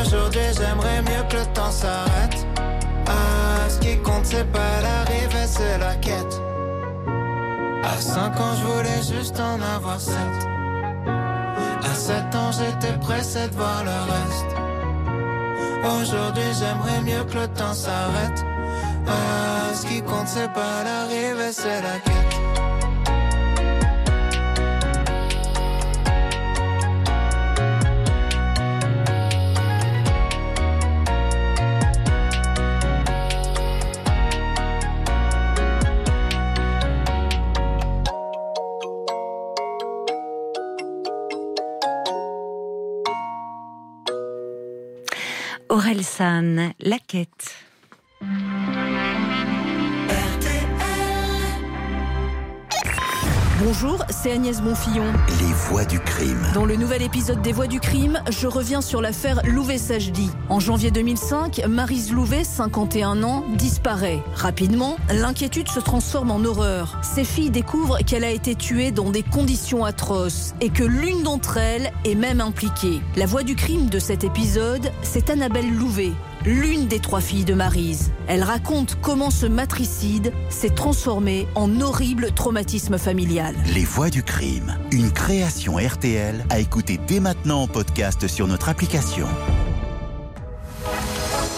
Aujourd'hui, 0.00 0.40
j'aimerais 0.56 1.02
mieux 1.02 1.28
que 1.28 1.36
le 1.36 1.46
temps 1.54 1.70
s'arrête. 1.70 2.46
Ah, 3.06 3.68
ce 3.68 3.78
qui 3.78 3.96
compte, 3.98 4.24
c'est 4.24 4.50
pas 4.50 4.80
l'arrivée, 4.82 5.46
c'est 5.46 5.78
la 5.78 5.94
quête. 5.96 6.40
À 7.84 8.00
5 8.00 8.40
ans, 8.40 8.54
je 8.60 8.66
voulais 8.66 9.18
juste 9.18 9.38
en 9.38 9.60
avoir 9.62 10.00
7. 10.00 10.14
À 11.88 11.94
7 11.94 12.34
ans, 12.34 12.50
j'étais 12.52 12.98
pressé 12.98 13.46
de 13.48 13.54
voir 13.54 13.84
le 13.84 13.90
reste. 14.12 14.50
Aujourd'hui 16.00 16.50
j'aimerais 16.58 17.00
mieux 17.02 17.24
que 17.24 17.38
le 17.38 17.48
temps 17.48 17.74
s'arrête. 17.74 18.44
Ah, 19.06 19.72
ce 19.72 19.86
qui 19.86 20.02
compte 20.02 20.26
c'est 20.26 20.52
pas 20.52 20.82
l'arrivée, 20.84 21.52
c'est 21.52 21.80
la 21.82 21.98
quête. 22.00 22.75
Aurel 45.76 46.02
la 46.80 46.98
quête. 46.98 47.54
Bonjour, 53.64 54.04
c'est 54.10 54.30
Agnès 54.32 54.60
Bonfillon. 54.60 55.06
Les 55.40 55.52
voix 55.54 55.86
du 55.86 55.98
crime. 55.98 56.46
Dans 56.52 56.66
le 56.66 56.76
nouvel 56.76 57.00
épisode 57.00 57.40
des 57.40 57.52
Voix 57.52 57.66
du 57.66 57.80
crime, 57.80 58.20
je 58.28 58.46
reviens 58.46 58.82
sur 58.82 59.00
l'affaire 59.00 59.40
Louvet-Sajdi. 59.46 60.30
En 60.50 60.60
janvier 60.60 60.90
2005, 60.90 61.62
Marise 61.66 62.12
Louvet, 62.12 62.44
51 62.44 63.22
ans, 63.22 63.46
disparaît. 63.54 64.22
Rapidement, 64.34 64.98
l'inquiétude 65.10 65.70
se 65.70 65.80
transforme 65.80 66.32
en 66.32 66.44
horreur. 66.44 66.98
Ses 67.00 67.24
filles 67.24 67.48
découvrent 67.48 67.98
qu'elle 68.04 68.24
a 68.24 68.30
été 68.30 68.54
tuée 68.56 68.90
dans 68.90 69.10
des 69.10 69.22
conditions 69.22 69.86
atroces 69.86 70.54
et 70.60 70.68
que 70.68 70.84
l'une 70.84 71.22
d'entre 71.22 71.56
elles 71.56 71.92
est 72.04 72.14
même 72.14 72.42
impliquée. 72.42 73.00
La 73.16 73.24
voix 73.24 73.42
du 73.42 73.56
crime 73.56 73.88
de 73.88 73.98
cet 73.98 74.22
épisode, 74.22 74.92
c'est 75.00 75.30
Annabelle 75.30 75.74
Louvet, 75.74 76.12
l'une 76.46 76.86
des 76.86 77.00
trois 77.00 77.20
filles 77.20 77.44
de 77.44 77.54
Marise. 77.54 78.12
Elle 78.28 78.42
raconte 78.42 78.96
comment 79.02 79.30
ce 79.30 79.46
matricide 79.46 80.32
s'est 80.48 80.74
transformé 80.74 81.46
en 81.54 81.80
horrible 81.80 82.32
traumatisme 82.32 82.96
familial. 82.96 83.54
Les 83.74 83.84
voix 83.84 84.08
du 84.08 84.22
crime. 84.22 84.78
Une 84.92 85.10
création 85.10 85.76
RTL 85.76 86.44
à 86.48 86.60
écouter 86.60 86.98
dès 87.06 87.20
maintenant 87.20 87.62
en 87.62 87.66
podcast 87.66 88.28
sur 88.28 88.46
notre 88.46 88.68
application. 88.68 89.26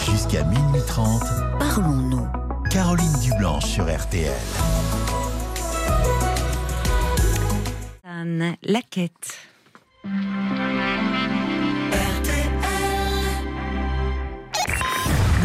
Jusqu'à 0.09 0.43
minuit 0.43 0.81
30, 0.87 1.21
Parlons-nous. 1.59 2.27
Caroline 2.71 3.13
Dublanche 3.21 3.65
sur 3.65 3.85
RTL. 3.85 4.31
La 8.63 8.81
quête. 8.81 9.37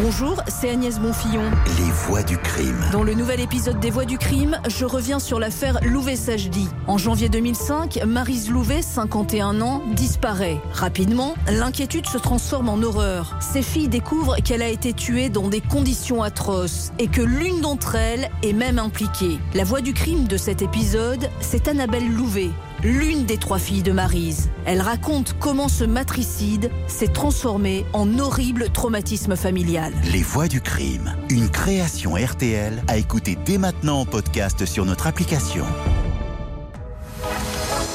Bonjour, 0.02 0.42
c'est 0.48 0.70
Agnès 0.70 0.98
Bonfillon. 0.98 1.44
Les 1.78 1.92
voix 1.92 2.24
du 2.24 2.36
crime. 2.36 2.84
Dans 2.90 3.04
le 3.04 3.14
nouvel 3.14 3.38
épisode 3.38 3.78
des 3.78 3.90
Voix 3.90 4.04
du 4.04 4.18
crime, 4.18 4.58
je 4.66 4.84
reviens 4.84 5.20
sur 5.20 5.38
l'affaire 5.38 5.78
Louvet-Sajdi. 5.84 6.68
En 6.88 6.98
janvier 6.98 7.28
2005, 7.28 8.00
Marise 8.04 8.50
Louvet, 8.50 8.82
51 8.82 9.60
ans, 9.60 9.82
disparaît. 9.92 10.60
Rapidement, 10.72 11.36
l'inquiétude 11.46 12.08
se 12.08 12.18
transforme 12.18 12.70
en 12.70 12.82
horreur. 12.82 13.36
Ses 13.38 13.62
filles 13.62 13.86
découvrent 13.86 14.34
qu'elle 14.42 14.62
a 14.62 14.68
été 14.68 14.94
tuée 14.94 15.28
dans 15.28 15.48
des 15.48 15.60
conditions 15.60 16.24
atroces 16.24 16.90
et 16.98 17.06
que 17.06 17.22
l'une 17.22 17.60
d'entre 17.60 17.94
elles 17.94 18.30
est 18.42 18.52
même 18.52 18.80
impliquée. 18.80 19.38
La 19.54 19.62
voix 19.62 19.80
du 19.80 19.94
crime 19.94 20.26
de 20.26 20.36
cet 20.36 20.60
épisode, 20.60 21.30
c'est 21.38 21.68
Annabelle 21.68 22.12
Louvet, 22.12 22.50
l'une 22.84 23.24
des 23.24 23.38
trois 23.38 23.58
filles 23.58 23.82
de 23.82 23.92
Marise. 23.92 24.50
Elle 24.66 24.80
raconte 24.80 25.34
comment 25.40 25.68
ce 25.68 25.84
matricide 25.84 26.70
s'est 26.86 27.08
transformé 27.08 27.86
en 27.92 28.18
horrible 28.18 28.68
traumatisme 28.70 29.36
familial. 29.36 29.92
Les 30.12 30.22
voix 30.22 30.46
du 30.46 30.60
crime. 30.60 31.16
Une 31.30 31.48
création 31.48 32.14
RTL 32.14 32.82
à 32.86 32.98
écouter 32.98 33.36
dès 33.44 33.58
maintenant 33.58 34.00
en 34.00 34.04
podcast 34.06 34.66
sur 34.66 34.84
notre 34.84 35.06
application. 35.06 35.64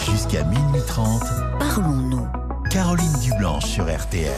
Jusqu'à 0.10 0.44
minuit 0.44 0.82
30, 0.88 1.22
Parlons-nous. 1.60 2.28
Caroline 2.72 3.14
Dublanche 3.22 3.66
sur 3.66 3.86
RTL. 3.86 4.32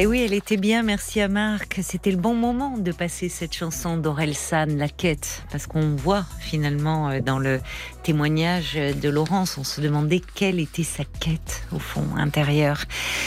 Et 0.00 0.06
oui, 0.06 0.22
elle 0.24 0.32
était 0.32 0.56
bien, 0.56 0.84
merci 0.84 1.20
à 1.20 1.26
Marc. 1.26 1.80
C'était 1.82 2.12
le 2.12 2.18
bon 2.18 2.32
moment 2.32 2.78
de 2.78 2.92
passer 2.92 3.28
cette 3.28 3.52
chanson 3.52 3.96
d'Aurel 3.96 4.36
San, 4.36 4.78
La 4.78 4.88
Quête, 4.88 5.42
parce 5.50 5.66
qu'on 5.66 5.96
voit 5.96 6.24
finalement 6.38 7.10
euh, 7.10 7.18
dans 7.18 7.40
le 7.40 7.58
témoignage 8.08 8.72
de 9.02 9.08
Laurence, 9.10 9.58
on 9.58 9.64
se 9.64 9.82
demandait 9.82 10.22
quelle 10.34 10.60
était 10.60 10.82
sa 10.82 11.04
quête 11.20 11.62
au 11.72 11.78
fond 11.78 12.06
intérieur. 12.16 12.84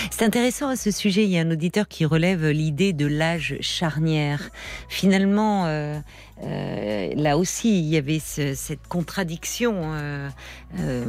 C'est 0.10 0.26
intéressant 0.26 0.70
à 0.70 0.76
ce 0.76 0.90
sujet, 0.90 1.24
il 1.24 1.30
y 1.30 1.38
a 1.38 1.42
un 1.42 1.52
auditeur 1.52 1.88
qui 1.88 2.04
relève 2.04 2.50
l'idée 2.50 2.92
de 2.92 3.06
l'âge 3.06 3.58
charnière. 3.62 4.50
Finalement, 4.90 5.68
euh, 5.68 6.00
euh, 6.44 7.10
là 7.16 7.38
aussi, 7.38 7.78
il 7.78 7.86
y 7.90 7.98
avait 7.98 8.18
ce- 8.18 8.56
cette 8.56 8.88
contradiction 8.88 9.76
euh, 9.84 10.30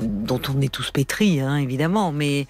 dont 0.02 0.42
on 0.54 0.60
est 0.60 0.68
tous 0.70 0.90
pétris, 0.90 1.40
hein, 1.40 1.56
évidemment, 1.56 2.12
mais 2.12 2.46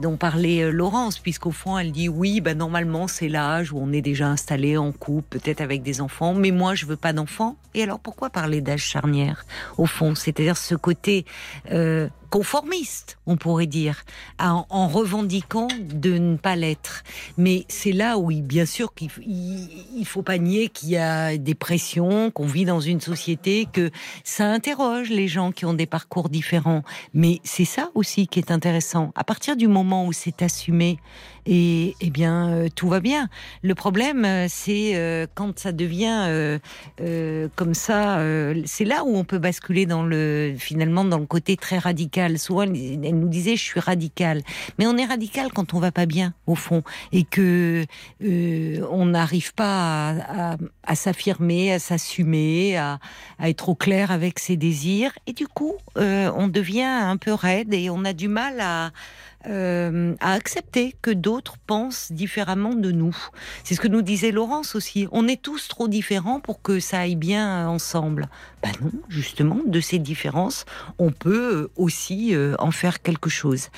dont 0.00 0.16
parlait 0.16 0.70
Laurence, 0.70 1.18
puisqu'au 1.18 1.50
fond, 1.50 1.76
elle 1.78 1.90
dit 1.90 2.08
oui, 2.08 2.40
bah, 2.40 2.54
normalement, 2.54 3.08
c'est 3.08 3.28
l'âge 3.28 3.72
où 3.72 3.78
on 3.80 3.92
est 3.92 4.02
déjà 4.02 4.28
installé 4.28 4.76
en 4.76 4.92
couple, 4.92 5.38
peut-être 5.40 5.62
avec 5.62 5.82
des 5.82 6.00
enfants, 6.00 6.32
mais 6.34 6.52
moi, 6.52 6.76
je 6.76 6.86
veux 6.86 6.96
pas 6.96 7.12
d'enfants. 7.12 7.56
Et 7.74 7.82
alors, 7.82 7.98
pourquoi 7.98 8.30
parler 8.30 8.60
d'âge 8.60 8.84
charnière, 8.84 9.44
au 9.78 9.86
fond 9.86 10.14
C'est-à-dire 10.44 10.56
ce 10.58 10.74
côté 10.74 11.24
euh, 11.70 12.08
conformiste, 12.30 13.18
on 13.26 13.36
pourrait 13.36 13.66
dire, 13.66 14.04
en, 14.38 14.66
en 14.68 14.88
revendiquant 14.88 15.68
de 15.80 16.18
ne 16.18 16.36
pas 16.36 16.56
l'être. 16.56 17.02
Mais 17.38 17.64
c'est 17.68 17.92
là 17.92 18.18
où, 18.18 18.30
bien 18.30 18.66
sûr, 18.66 18.94
qu'il 18.94 19.10
il, 19.26 19.68
il 19.96 20.06
faut 20.06 20.22
pas 20.22 20.38
nier 20.38 20.68
qu'il 20.68 20.90
y 20.90 20.96
a 20.96 21.36
des 21.36 21.54
pressions, 21.54 22.30
qu'on 22.30 22.46
vit 22.46 22.64
dans 22.64 22.80
une 22.80 23.00
société, 23.00 23.66
que 23.72 23.90
ça 24.24 24.46
interroge 24.46 25.10
les 25.10 25.28
gens 25.28 25.52
qui 25.52 25.64
ont 25.64 25.74
des 25.74 25.86
parcours 25.86 26.28
différents. 26.28 26.82
Mais 27.12 27.40
c'est 27.44 27.64
ça 27.64 27.90
aussi 27.94 28.26
qui 28.26 28.38
est 28.38 28.50
intéressant. 28.50 29.12
À 29.14 29.24
partir 29.24 29.56
du 29.56 29.68
moment 29.68 30.06
où 30.06 30.12
c'est 30.12 30.42
assumé, 30.42 30.98
et 31.46 31.94
eh 32.00 32.10
bien 32.10 32.50
euh, 32.50 32.68
tout 32.74 32.88
va 32.88 33.00
bien. 33.00 33.28
Le 33.62 33.74
problème, 33.74 34.24
euh, 34.24 34.46
c'est 34.48 34.92
euh, 34.94 35.26
quand 35.34 35.58
ça 35.58 35.72
devient 35.72 36.04
comme 37.56 37.74
ça. 37.74 38.18
c'est 38.64 38.84
là 38.84 39.04
où 39.04 39.16
on 39.16 39.24
peut 39.24 39.38
basculer 39.38 39.86
dans 39.86 40.04
le 40.04 40.54
finalement 40.58 41.04
dans 41.04 41.18
le 41.18 41.26
côté 41.26 41.56
très 41.56 41.78
radical. 41.78 42.23
Souvent, 42.38 42.62
elle, 42.62 42.72
nous 42.72 43.28
disait 43.28 43.56
je 43.56 43.62
suis 43.62 43.80
radical, 43.80 44.42
mais 44.78 44.86
on 44.86 44.96
est 44.96 45.04
radical 45.04 45.52
quand 45.52 45.74
on 45.74 45.80
va 45.80 45.92
pas 45.92 46.06
bien 46.06 46.34
au 46.46 46.54
fond. 46.54 46.82
Et 47.12 47.24
que 47.24 47.84
euh, 48.22 48.86
on 48.90 49.06
n'arrive 49.06 49.54
pas 49.54 50.56
à, 50.82 50.94
s'affirmer, 50.94 51.72
à 51.72 51.78
s'assumer, 51.78 52.76
à, 52.76 52.98
à 53.38 53.48
être 53.48 53.68
au 53.68 53.74
clair 53.74 54.10
avec 54.10 54.38
ses 54.38 54.56
désirs. 54.56 55.12
Et 55.26 55.32
du 55.32 55.46
coup, 55.46 55.74
euh, 55.98 56.30
on 56.36 56.48
devient 56.48 56.82
un 56.82 57.16
peu 57.16 57.32
raide 57.32 57.72
et 57.74 57.90
on 57.90 58.04
a 58.04 58.12
du 58.12 58.28
mal 58.28 58.60
à 58.60 58.90
euh, 59.46 60.14
à 60.20 60.32
accepter 60.32 60.94
que 61.02 61.10
d'autres 61.10 61.56
pensent 61.66 62.12
différemment 62.12 62.74
de 62.74 62.90
nous. 62.90 63.16
C'est 63.62 63.74
ce 63.74 63.80
que 63.80 63.88
nous 63.88 64.02
disait 64.02 64.30
Laurence 64.30 64.74
aussi. 64.74 65.06
On 65.12 65.28
est 65.28 65.40
tous 65.40 65.68
trop 65.68 65.88
différents 65.88 66.40
pour 66.40 66.62
que 66.62 66.80
ça 66.80 67.00
aille 67.00 67.16
bien 67.16 67.68
ensemble. 67.68 68.28
Ben 68.62 68.72
non, 68.80 68.90
justement, 69.08 69.58
de 69.66 69.80
ces 69.80 69.98
différences, 69.98 70.64
on 70.98 71.10
peut 71.10 71.54
euh, 71.54 71.70
aussi 71.76 72.34
euh, 72.34 72.54
en 72.58 72.70
faire 72.70 73.02
quelque 73.02 73.30
chose. 73.30 73.68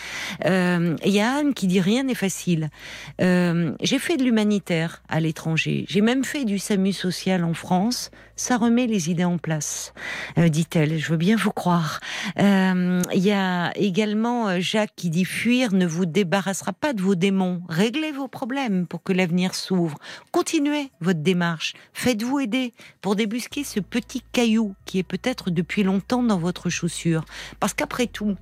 Il 0.44 1.12
y 1.12 1.20
a 1.20 1.32
Anne 1.32 1.54
qui 1.54 1.66
dit 1.66 1.80
rien 1.80 2.04
n'est 2.04 2.14
facile. 2.14 2.70
J'ai 3.18 3.98
fait 3.98 4.16
de 4.16 4.24
l'humanitaire 4.24 5.02
à 5.08 5.20
l'étranger. 5.20 5.84
J'ai 5.88 6.00
même 6.00 6.24
fait 6.24 6.44
du 6.44 6.58
SAMU 6.58 6.92
social 6.92 7.44
en 7.44 7.54
France. 7.54 8.10
Ça 8.38 8.58
remet 8.58 8.86
les 8.86 9.10
idées 9.10 9.24
en 9.24 9.38
place, 9.38 9.94
euh, 10.36 10.50
dit-elle. 10.50 10.98
Je 10.98 11.10
veux 11.10 11.16
bien 11.16 11.36
vous 11.36 11.52
croire. 11.52 12.00
Euh, 12.38 13.00
Il 13.14 13.24
y 13.24 13.32
a 13.32 13.72
également 13.76 14.48
euh, 14.48 14.60
Jacques 14.60 14.92
qui 14.94 15.08
dit 15.08 15.24
fuir 15.24 15.72
ne 15.72 15.86
vous 15.86 16.04
débarrassera 16.04 16.74
pas 16.74 16.92
de 16.92 17.00
vos 17.00 17.14
démons. 17.14 17.62
Réglez 17.70 18.12
vos 18.12 18.28
problèmes 18.28 18.86
pour 18.86 19.02
que 19.02 19.14
l'avenir 19.14 19.54
s'ouvre. 19.54 19.98
Continuez 20.32 20.90
votre 21.00 21.20
démarche. 21.20 21.72
Faites-vous 21.94 22.40
aider 22.40 22.74
pour 23.00 23.16
débusquer 23.16 23.64
ce 23.64 23.80
petit 23.80 24.22
caillou 24.32 24.74
qui 24.84 24.98
est 24.98 25.02
peut-être 25.02 25.50
depuis 25.50 25.82
longtemps 25.82 26.22
dans 26.22 26.38
votre 26.38 26.68
chaussure. 26.68 27.24
Parce 27.58 27.72
qu'après 27.72 28.06
tout, 28.06 28.36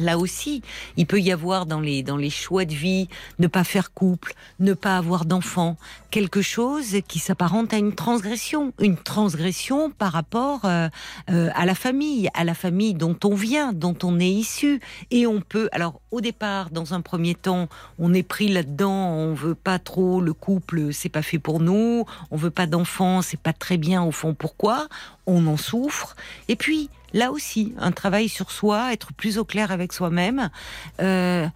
Là 0.00 0.18
aussi, 0.18 0.62
il 0.96 1.06
peut 1.06 1.20
y 1.20 1.30
avoir 1.30 1.66
dans 1.66 1.80
les 1.80 2.02
dans 2.02 2.16
les 2.16 2.30
choix 2.30 2.64
de 2.64 2.74
vie 2.74 3.08
ne 3.38 3.46
pas 3.46 3.62
faire 3.62 3.92
couple, 3.92 4.34
ne 4.58 4.72
pas 4.72 4.96
avoir 4.96 5.24
d'enfants, 5.24 5.76
quelque 6.10 6.42
chose 6.42 6.96
qui 7.06 7.20
s'apparente 7.20 7.72
à 7.72 7.76
une 7.76 7.94
transgression, 7.94 8.72
une 8.80 8.96
transgression 8.96 9.90
par 9.90 10.12
rapport 10.12 10.64
euh, 10.64 10.88
euh, 11.30 11.50
à 11.54 11.64
la 11.64 11.74
famille, 11.74 12.28
à 12.34 12.42
la 12.42 12.54
famille 12.54 12.94
dont 12.94 13.16
on 13.24 13.34
vient, 13.34 13.72
dont 13.72 13.96
on 14.02 14.18
est 14.18 14.30
issu, 14.30 14.80
et 15.10 15.26
on 15.26 15.40
peut. 15.40 15.68
Alors 15.72 16.00
au 16.10 16.20
départ, 16.20 16.70
dans 16.70 16.94
un 16.94 17.00
premier 17.00 17.34
temps, 17.36 17.68
on 17.98 18.14
est 18.14 18.22
pris 18.24 18.48
là-dedans, 18.48 19.10
on 19.10 19.34
veut 19.34 19.54
pas 19.54 19.78
trop 19.78 20.20
le 20.20 20.32
couple, 20.32 20.92
c'est 20.92 21.08
pas 21.08 21.22
fait 21.22 21.38
pour 21.38 21.60
nous, 21.60 22.04
on 22.32 22.36
veut 22.36 22.50
pas 22.50 22.66
d'enfants, 22.66 23.22
c'est 23.22 23.40
pas 23.40 23.52
très 23.52 23.76
bien 23.76 24.02
au 24.02 24.10
fond. 24.10 24.34
Pourquoi? 24.34 24.88
On 25.26 25.46
en 25.46 25.56
souffre, 25.56 26.16
et 26.48 26.56
puis 26.56 26.90
là 27.14 27.32
aussi, 27.32 27.72
un 27.78 27.92
travail 27.92 28.28
sur 28.28 28.50
soi, 28.50 28.92
être 28.92 29.14
plus 29.14 29.38
au 29.38 29.44
clair 29.44 29.70
avec 29.72 29.94
soi-même, 29.94 30.50
euh, 31.00 31.46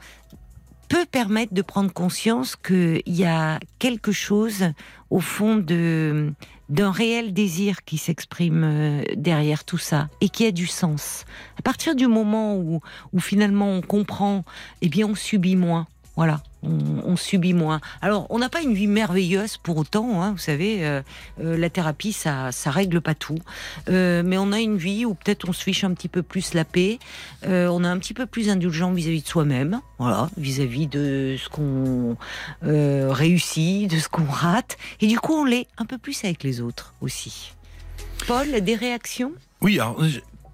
peut 0.88 1.04
permettre 1.04 1.52
de 1.52 1.60
prendre 1.60 1.92
conscience 1.92 2.56
qu'il 2.56 3.02
y 3.06 3.26
a 3.26 3.60
quelque 3.78 4.12
chose 4.12 4.72
au 5.10 5.20
fond 5.20 5.56
de 5.56 6.32
d'un 6.68 6.90
réel 6.90 7.32
désir 7.32 7.82
qui 7.84 7.96
s'exprime 7.96 8.62
euh, 8.62 9.02
derrière 9.16 9.64
tout 9.64 9.78
ça 9.78 10.10
et 10.20 10.28
qui 10.28 10.44
a 10.44 10.50
du 10.50 10.66
sens. 10.66 11.24
À 11.58 11.62
partir 11.62 11.94
du 11.94 12.06
moment 12.06 12.56
où, 12.56 12.82
où 13.14 13.20
finalement 13.20 13.72
on 13.72 13.80
comprend, 13.80 14.44
eh 14.82 14.90
bien 14.90 15.06
on 15.06 15.14
subit 15.14 15.56
moins. 15.56 15.86
Voilà, 16.18 16.42
on, 16.64 17.14
subit 17.14 17.54
moins. 17.54 17.80
Alors, 18.02 18.26
on 18.30 18.40
n'a 18.40 18.48
pas 18.48 18.60
une 18.60 18.74
vie 18.74 18.88
merveilleuse 18.88 19.56
pour 19.56 19.76
autant, 19.76 20.20
hein, 20.20 20.32
vous 20.32 20.38
savez, 20.38 20.84
euh, 20.84 21.00
euh, 21.40 21.56
la 21.56 21.70
thérapie, 21.70 22.12
ça, 22.12 22.50
ça 22.50 22.72
règle 22.72 23.00
pas 23.00 23.14
tout. 23.14 23.38
Euh, 23.88 24.24
mais 24.26 24.36
on 24.36 24.50
a 24.50 24.58
une 24.58 24.78
vie 24.78 25.04
où 25.04 25.14
peut-être 25.14 25.48
on 25.48 25.52
se 25.52 25.62
fiche 25.62 25.84
un 25.84 25.94
petit 25.94 26.08
peu 26.08 26.24
plus 26.24 26.54
la 26.54 26.64
paix, 26.64 26.98
on 27.46 27.84
est 27.84 27.86
un 27.86 27.98
petit 28.00 28.14
peu 28.14 28.26
plus 28.26 28.50
indulgent 28.50 28.92
vis-à-vis 28.92 29.22
de 29.22 29.28
soi-même, 29.28 29.80
voilà, 30.00 30.28
vis-à-vis 30.36 30.88
de 30.88 31.36
ce 31.38 31.48
qu'on 31.50 32.16
réussit, 32.62 33.88
de 33.88 33.98
ce 34.00 34.08
qu'on 34.08 34.26
rate, 34.26 34.76
et 35.00 35.06
du 35.06 35.20
coup, 35.20 35.34
on 35.34 35.44
l'est 35.44 35.68
un 35.78 35.84
peu 35.84 35.98
plus 35.98 36.24
avec 36.24 36.42
les 36.42 36.60
autres 36.60 36.94
aussi. 37.00 37.52
Paul, 38.26 38.60
des 38.60 38.74
réactions? 38.74 39.30
Oui, 39.60 39.78
alors 39.78 40.02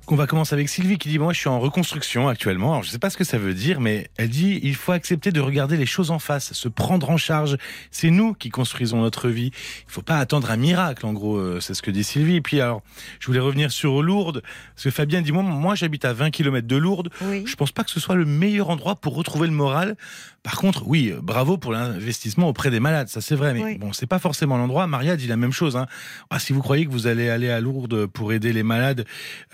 on 0.09 0.17
va 0.17 0.27
commencer 0.27 0.55
avec 0.55 0.69
Sylvie 0.69 0.99
qui 0.99 1.09
dit 1.09 1.19
moi 1.19 1.33
je 1.33 1.39
suis 1.39 1.49
en 1.49 1.59
reconstruction 1.59 2.29
actuellement. 2.29 2.73
Alors 2.73 2.83
je 2.83 2.91
sais 2.91 2.99
pas 2.99 3.11
ce 3.11 3.17
que 3.17 3.25
ça 3.25 3.39
veut 3.39 3.55
dire, 3.55 3.81
mais 3.81 4.09
elle 4.17 4.29
dit 4.29 4.61
il 4.63 4.75
faut 4.75 4.93
accepter 4.93 5.33
de 5.33 5.41
regarder 5.41 5.77
les 5.77 5.87
choses 5.87 6.11
en 6.11 6.19
face, 6.19 6.53
se 6.53 6.69
prendre 6.69 7.11
en 7.11 7.17
charge. 7.17 7.57
C'est 7.91 8.11
nous 8.11 8.35
qui 8.35 8.51
construisons 8.51 9.01
notre 9.01 9.29
vie. 9.29 9.51
Il 9.87 9.93
faut 9.93 10.03
pas 10.03 10.19
attendre 10.19 10.51
un 10.51 10.57
miracle. 10.57 11.07
En 11.07 11.13
gros, 11.13 11.37
euh, 11.37 11.61
c'est 11.61 11.75
ce 11.75 11.83
que 11.83 11.91
dit 11.91 12.05
Sylvie. 12.05 12.37
Et 12.37 12.41
puis 12.41 12.61
alors, 12.61 12.83
je 13.21 13.27
voulais 13.27 13.41
revenir 13.41 13.73
sur 13.73 14.03
Lourdes 14.03 14.43
parce 14.75 14.85
que 14.85 14.91
Fabien 14.91 15.23
dit 15.23 15.33
moi 15.33 15.43
moi 15.43 15.75
j'habite 15.75 16.05
à 16.05 16.13
20 16.13 16.31
km 16.31 16.67
de 16.67 16.77
Lourdes. 16.77 17.11
Oui. 17.23 17.45
Je 17.47 17.57
pense 17.57 17.73
pas 17.73 17.85
que 17.85 17.91
ce 17.91 18.01
soit 18.01 18.17
le 18.17 18.27
meilleur 18.27 18.71
endroit 18.71 18.97
pour 18.97 19.15
retrouver 19.15 19.47
le 19.47 19.55
moral. 19.55 19.97
Par 20.45 20.57
contre, 20.57 20.85
oui, 20.87 21.11
euh, 21.11 21.21
bravo 21.21 21.59
pour 21.59 21.73
l'investissement 21.73 22.49
auprès 22.49 22.71
des 22.71 22.81
malades, 22.81 23.09
ça 23.09 23.21
c'est 23.21 23.35
vrai. 23.35 23.53
Mais 23.55 23.75
bon, 23.77 23.93
c'est 23.93 24.07
pas 24.07 24.21
forcément 24.21 24.57
l'endroit. 24.57 24.87
Maria 24.87 25.17
dit 25.17 25.27
la 25.27 25.37
même 25.37 25.53
chose. 25.53 25.77
Hein. 25.77 25.87
Ah, 26.31 26.39
si 26.39 26.53
vous 26.53 26.63
croyez 26.63 26.87
que 26.87 26.93
vous 26.93 27.07
allez 27.09 27.29
aller 27.29 27.51
à 27.51 27.61
Lourdes 27.61 28.07
pour 28.07 28.33
aider 28.33 28.53
les 28.53 28.63
malades. 28.63 29.05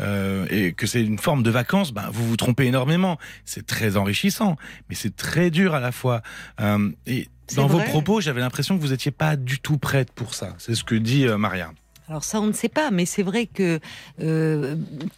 Euh, 0.00 0.10
euh, 0.20 0.46
et 0.50 0.72
que 0.72 0.86
c'est 0.86 1.02
une 1.02 1.18
forme 1.18 1.42
de 1.42 1.50
vacances, 1.50 1.92
ben, 1.92 2.08
vous 2.12 2.26
vous 2.26 2.36
trompez 2.36 2.66
énormément. 2.66 3.18
C'est 3.44 3.66
très 3.66 3.96
enrichissant, 3.96 4.56
mais 4.88 4.94
c'est 4.94 5.16
très 5.16 5.50
dur 5.50 5.74
à 5.74 5.80
la 5.80 5.92
fois. 5.92 6.22
Euh, 6.60 6.90
et 7.06 7.28
dans 7.56 7.66
vos 7.66 7.80
propos, 7.80 8.20
j'avais 8.20 8.40
l'impression 8.40 8.76
que 8.76 8.82
vous 8.82 8.90
n'étiez 8.90 9.10
pas 9.10 9.36
du 9.36 9.58
tout 9.58 9.78
prête 9.78 10.12
pour 10.12 10.34
ça. 10.34 10.54
C'est 10.58 10.74
ce 10.74 10.84
que 10.84 10.94
dit 10.94 11.26
euh, 11.26 11.38
Maria. 11.38 11.72
Alors 12.10 12.24
ça, 12.24 12.40
on 12.40 12.48
ne 12.48 12.52
sait 12.52 12.68
pas, 12.68 12.90
mais 12.90 13.06
c'est 13.06 13.22
vrai 13.22 13.46
que 13.46 13.78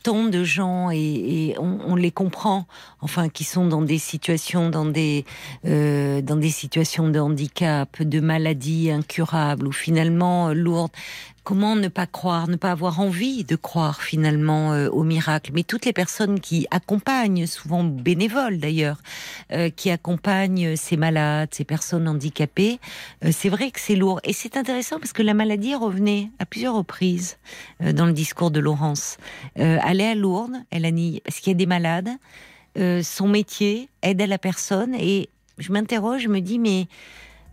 tant 0.02 0.24
de 0.24 0.44
gens 0.44 0.90
et, 0.90 1.56
on, 1.58 1.96
les 1.96 2.10
comprend, 2.10 2.66
enfin, 3.00 3.30
qui 3.30 3.44
sont 3.44 3.66
dans 3.66 3.80
des 3.80 3.96
situations, 3.96 4.68
dans 4.68 4.84
des 4.84 5.24
dans 5.64 6.36
des 6.36 6.50
situations 6.50 7.08
de 7.08 7.18
handicap, 7.18 8.02
de 8.02 8.20
maladies 8.20 8.90
incurables 8.90 9.66
ou 9.66 9.72
finalement 9.72 10.52
lourdes. 10.52 10.90
Comment 11.44 11.74
ne 11.74 11.88
pas 11.88 12.06
croire, 12.06 12.46
ne 12.46 12.54
pas 12.54 12.70
avoir 12.70 13.00
envie 13.00 13.42
de 13.42 13.56
croire 13.56 14.00
finalement 14.00 14.74
euh, 14.74 14.88
au 14.90 15.02
miracle? 15.02 15.50
Mais 15.52 15.64
toutes 15.64 15.84
les 15.84 15.92
personnes 15.92 16.38
qui 16.38 16.68
accompagnent, 16.70 17.46
souvent 17.46 17.82
bénévoles 17.82 18.58
d'ailleurs, 18.58 18.98
euh, 19.50 19.68
qui 19.68 19.90
accompagnent 19.90 20.76
ces 20.76 20.96
malades, 20.96 21.48
ces 21.50 21.64
personnes 21.64 22.06
handicapées, 22.06 22.78
euh, 23.24 23.30
c'est 23.32 23.48
vrai 23.48 23.72
que 23.72 23.80
c'est 23.80 23.96
lourd. 23.96 24.20
Et 24.22 24.32
c'est 24.32 24.56
intéressant 24.56 25.00
parce 25.00 25.12
que 25.12 25.22
la 25.22 25.34
maladie 25.34 25.74
revenait 25.74 26.30
à 26.38 26.46
plusieurs 26.46 26.76
reprises 26.76 27.38
dans 27.80 28.06
le 28.06 28.12
discours 28.12 28.52
de 28.52 28.60
Laurence. 28.60 29.16
elle 29.56 30.00
est 30.00 30.10
à 30.10 30.14
Lourdes, 30.14 30.56
elle 30.70 30.84
a 30.84 30.90
ni 30.92 31.20
parce 31.24 31.40
qu'il 31.40 31.50
y 31.50 31.56
a 31.56 31.58
des 31.58 31.66
malades. 31.66 32.10
son 33.02 33.28
métier 33.28 33.88
aide 34.02 34.22
à 34.22 34.26
la 34.26 34.38
personne 34.38 34.94
et 34.94 35.28
je 35.58 35.72
m'interroge, 35.72 36.22
je 36.22 36.28
me 36.28 36.40
dis 36.40 36.58
mais 36.58 36.86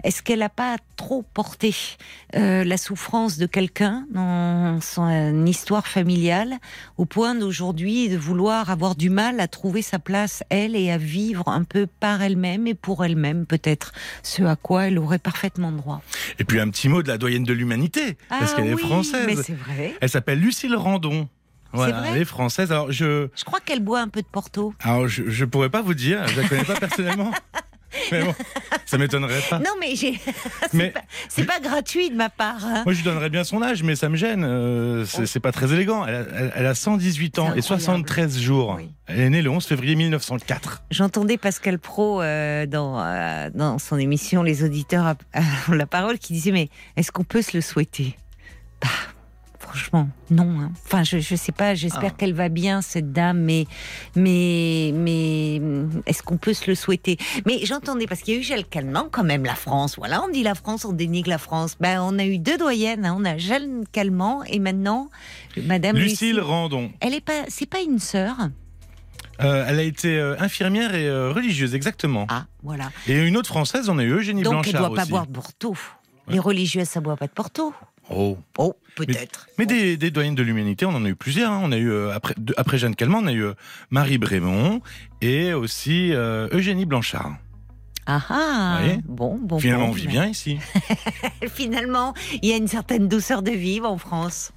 est-ce 0.03 0.23
qu'elle 0.23 0.39
n'a 0.39 0.49
pas 0.49 0.77
trop 0.95 1.23
porté 1.33 1.75
euh, 2.35 2.63
la 2.63 2.77
souffrance 2.77 3.37
de 3.37 3.45
quelqu'un 3.45 4.05
dans 4.11 4.79
son 4.81 5.45
histoire 5.45 5.87
familiale 5.87 6.55
au 6.97 7.05
point 7.05 7.35
d'aujourd'hui 7.35 8.09
de 8.09 8.17
vouloir 8.17 8.69
avoir 8.69 8.95
du 8.95 9.09
mal 9.09 9.39
à 9.39 9.47
trouver 9.47 9.81
sa 9.81 9.99
place, 9.99 10.43
elle, 10.49 10.75
et 10.75 10.91
à 10.91 10.97
vivre 10.97 11.47
un 11.47 11.63
peu 11.63 11.87
par 11.87 12.21
elle-même 12.21 12.67
et 12.67 12.73
pour 12.73 13.03
elle-même, 13.03 13.45
peut-être, 13.45 13.93
ce 14.23 14.43
à 14.43 14.55
quoi 14.55 14.87
elle 14.87 14.99
aurait 14.99 15.19
parfaitement 15.19 15.71
droit? 15.71 16.01
Et 16.39 16.43
puis 16.43 16.59
un 16.59 16.69
petit 16.69 16.89
mot 16.89 17.03
de 17.03 17.07
la 17.07 17.17
doyenne 17.17 17.43
de 17.43 17.53
l'humanité, 17.53 18.17
parce 18.29 18.53
ah 18.53 18.55
qu'elle 18.55 18.67
est 18.67 18.77
française. 18.77 19.25
Mais 19.27 19.35
c'est 19.35 19.53
vrai. 19.53 19.95
Elle 20.01 20.09
s'appelle 20.09 20.39
Lucille 20.39 20.75
Randon. 20.75 21.27
Voilà, 21.71 22.03
elle 22.07 22.21
est 22.21 22.25
française. 22.25 22.71
Alors 22.71 22.91
je. 22.91 23.29
Je 23.35 23.43
crois 23.45 23.59
qu'elle 23.59 23.81
boit 23.81 24.01
un 24.01 24.07
peu 24.07 24.21
de 24.21 24.27
Porto. 24.27 24.73
Alors 24.79 25.07
je, 25.07 25.29
je 25.29 25.45
pourrais 25.45 25.69
pas 25.69 25.81
vous 25.81 25.93
dire, 25.93 26.27
je 26.27 26.41
la 26.41 26.47
connais 26.47 26.63
pas 26.63 26.75
personnellement. 26.75 27.31
Mais 28.11 28.23
bon, 28.23 28.35
ça 28.85 28.97
m'étonnerait 28.97 29.41
pas. 29.49 29.59
Non, 29.59 29.71
mais 29.79 29.95
j'ai. 29.95 30.19
c'est 31.29 31.43
pas, 31.45 31.59
gratuit 31.59 32.09
de 32.09 32.15
ma 32.15 32.29
part. 32.29 32.65
Hein. 32.65 32.83
Moi, 32.85 32.93
je 32.93 32.99
lui 32.99 33.03
donnerais 33.03 33.29
bien 33.29 33.43
son 33.43 33.61
âge, 33.61 33.83
mais 33.83 33.95
ça 33.95 34.09
me 34.09 34.15
gêne. 34.15 34.43
Euh, 34.43 35.05
c'est 35.05 35.39
pas 35.39 35.51
très 35.51 35.73
élégant. 35.73 36.05
Elle 36.05 36.65
a, 36.65 36.75
118 36.75 37.39
ans 37.39 37.53
et 37.55 37.61
73 37.61 38.39
jours. 38.39 38.79
Elle 39.07 39.19
est 39.19 39.29
née 39.29 39.41
le 39.41 39.49
11 39.49 39.65
février 39.65 39.95
1904. 39.95 40.83
J'entendais 40.91 41.37
Pascal 41.37 41.79
Pro 41.79 42.21
euh, 42.21 42.65
dans, 42.65 42.99
euh, 42.99 43.49
dans 43.53 43.79
son 43.79 43.97
émission 43.97 44.43
Les 44.43 44.63
auditeurs 44.63 45.15
ont 45.67 45.73
la 45.73 45.87
parole 45.87 46.19
qui 46.19 46.33
disait 46.33 46.51
Mais 46.51 46.69
est-ce 46.95 47.11
qu'on 47.11 47.23
peut 47.23 47.41
se 47.41 47.57
le 47.57 47.61
souhaiter? 47.61 48.15
Bah, 48.81 48.87
franchement, 49.69 50.09
non. 50.31 50.59
Hein. 50.59 50.71
Enfin, 50.85 51.03
je, 51.03 51.19
je 51.19 51.35
sais 51.35 51.51
pas. 51.51 51.75
J'espère 51.75 52.11
ah. 52.13 52.17
qu'elle 52.17 52.33
va 52.33 52.49
bien 52.49 52.81
cette 52.81 53.11
dame, 53.11 53.39
mais 53.39 53.65
mais 54.15 54.91
mais 54.93 55.61
est-ce 56.05 56.23
qu'on 56.23 56.37
peut 56.37 56.53
se 56.53 56.69
le 56.69 56.75
souhaiter? 56.75 57.17
Mais 57.45 57.65
j'entendais 57.65 58.07
parce 58.07 58.21
qu'il 58.21 58.33
y 58.33 58.37
a 58.37 58.39
eu 58.39 58.43
Gilles 58.43 58.65
Calment 58.65 59.07
quand 59.11 59.23
même 59.23 59.45
la 59.45 59.55
France. 59.55 59.97
Voilà, 59.97 60.23
on 60.23 60.29
dit 60.29 60.43
la 60.43 60.55
France, 60.55 60.85
on 60.85 60.93
dénigre 60.93 61.29
la 61.29 61.37
France. 61.37 61.75
Ben, 61.79 62.01
on 62.01 62.17
a 62.17 62.25
eu 62.25 62.39
deux 62.39 62.57
doyennes. 62.57 63.05
Hein. 63.05 63.15
On 63.17 63.25
a 63.25 63.37
Gilles 63.37 63.83
Calment 63.91 64.43
et 64.45 64.59
maintenant 64.59 65.09
Madame 65.57 65.95
Lucille, 65.95 66.39
Randon. 66.39 66.91
Elle 66.99 67.13
est 67.13 67.21
pas, 67.21 67.43
c'est 67.47 67.69
pas 67.69 67.81
une 67.81 67.99
sœur? 67.99 68.35
Euh, 69.41 69.65
elle 69.67 69.79
a 69.79 69.83
été 69.83 70.17
euh, 70.17 70.35
infirmière 70.39 70.95
et 70.95 71.07
euh, 71.07 71.31
religieuse, 71.31 71.73
exactement. 71.73 72.25
Ah, 72.29 72.45
voilà. 72.61 72.91
Et 73.07 73.17
une 73.25 73.37
autre 73.37 73.47
française, 73.47 73.87
on 73.87 73.97
a 73.97 74.03
eu 74.03 74.11
Eugénie 74.11 74.43
Donc 74.43 74.53
Blanchard 74.53 74.81
elle 74.81 74.87
doit 74.89 74.95
pas 74.95 75.05
boire 75.05 75.27
de 75.27 75.31
Porto. 75.31 75.75
Les 76.27 76.39
religieuses, 76.39 76.87
ça 76.87 76.99
boit 76.99 77.15
pas 77.15 77.27
de 77.27 77.31
Porto. 77.31 77.73
Oh. 78.09 78.37
oh 78.57 78.75
peut-être. 79.05 79.47
Mais, 79.57 79.65
des, 79.65 79.97
des, 79.97 80.11
doyennes 80.11 80.35
de 80.35 80.43
l'humanité, 80.43 80.85
on 80.85 80.89
en 80.89 81.05
a 81.05 81.09
eu 81.09 81.15
plusieurs. 81.15 81.51
Hein. 81.51 81.61
On 81.63 81.71
a 81.71 81.77
eu 81.77 81.91
euh, 81.91 82.13
après, 82.13 82.35
après 82.57 82.77
Jeanne 82.77 82.95
Calment, 82.95 83.19
on 83.19 83.27
a 83.27 83.31
eu 83.31 83.43
euh, 83.43 83.53
Marie 83.89 84.17
Brémond 84.17 84.81
et 85.21 85.53
aussi 85.53 86.13
euh, 86.13 86.47
Eugénie 86.51 86.85
Blanchard. 86.85 87.35
Ah 88.05 88.21
ah 88.29 88.79
Bon, 89.05 89.37
bon. 89.39 89.59
Finalement, 89.59 89.89
on 89.89 89.91
vit 89.91 90.07
bien 90.07 90.25
ici. 90.25 90.57
Finalement, 91.53 92.13
il 92.41 92.49
y 92.49 92.53
a 92.53 92.57
une 92.57 92.67
certaine 92.67 93.07
douceur 93.07 93.43
de 93.43 93.51
vivre 93.51 93.89
en 93.89 93.97
France. 93.97 94.51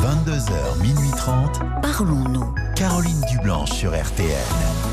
22h, 0.00 0.82
minuit 0.82 1.10
30. 1.16 1.60
Parlons-nous. 1.82 2.54
Caroline 2.74 3.20
Dublanche 3.30 3.72
sur 3.72 3.90
RTN. 3.90 4.85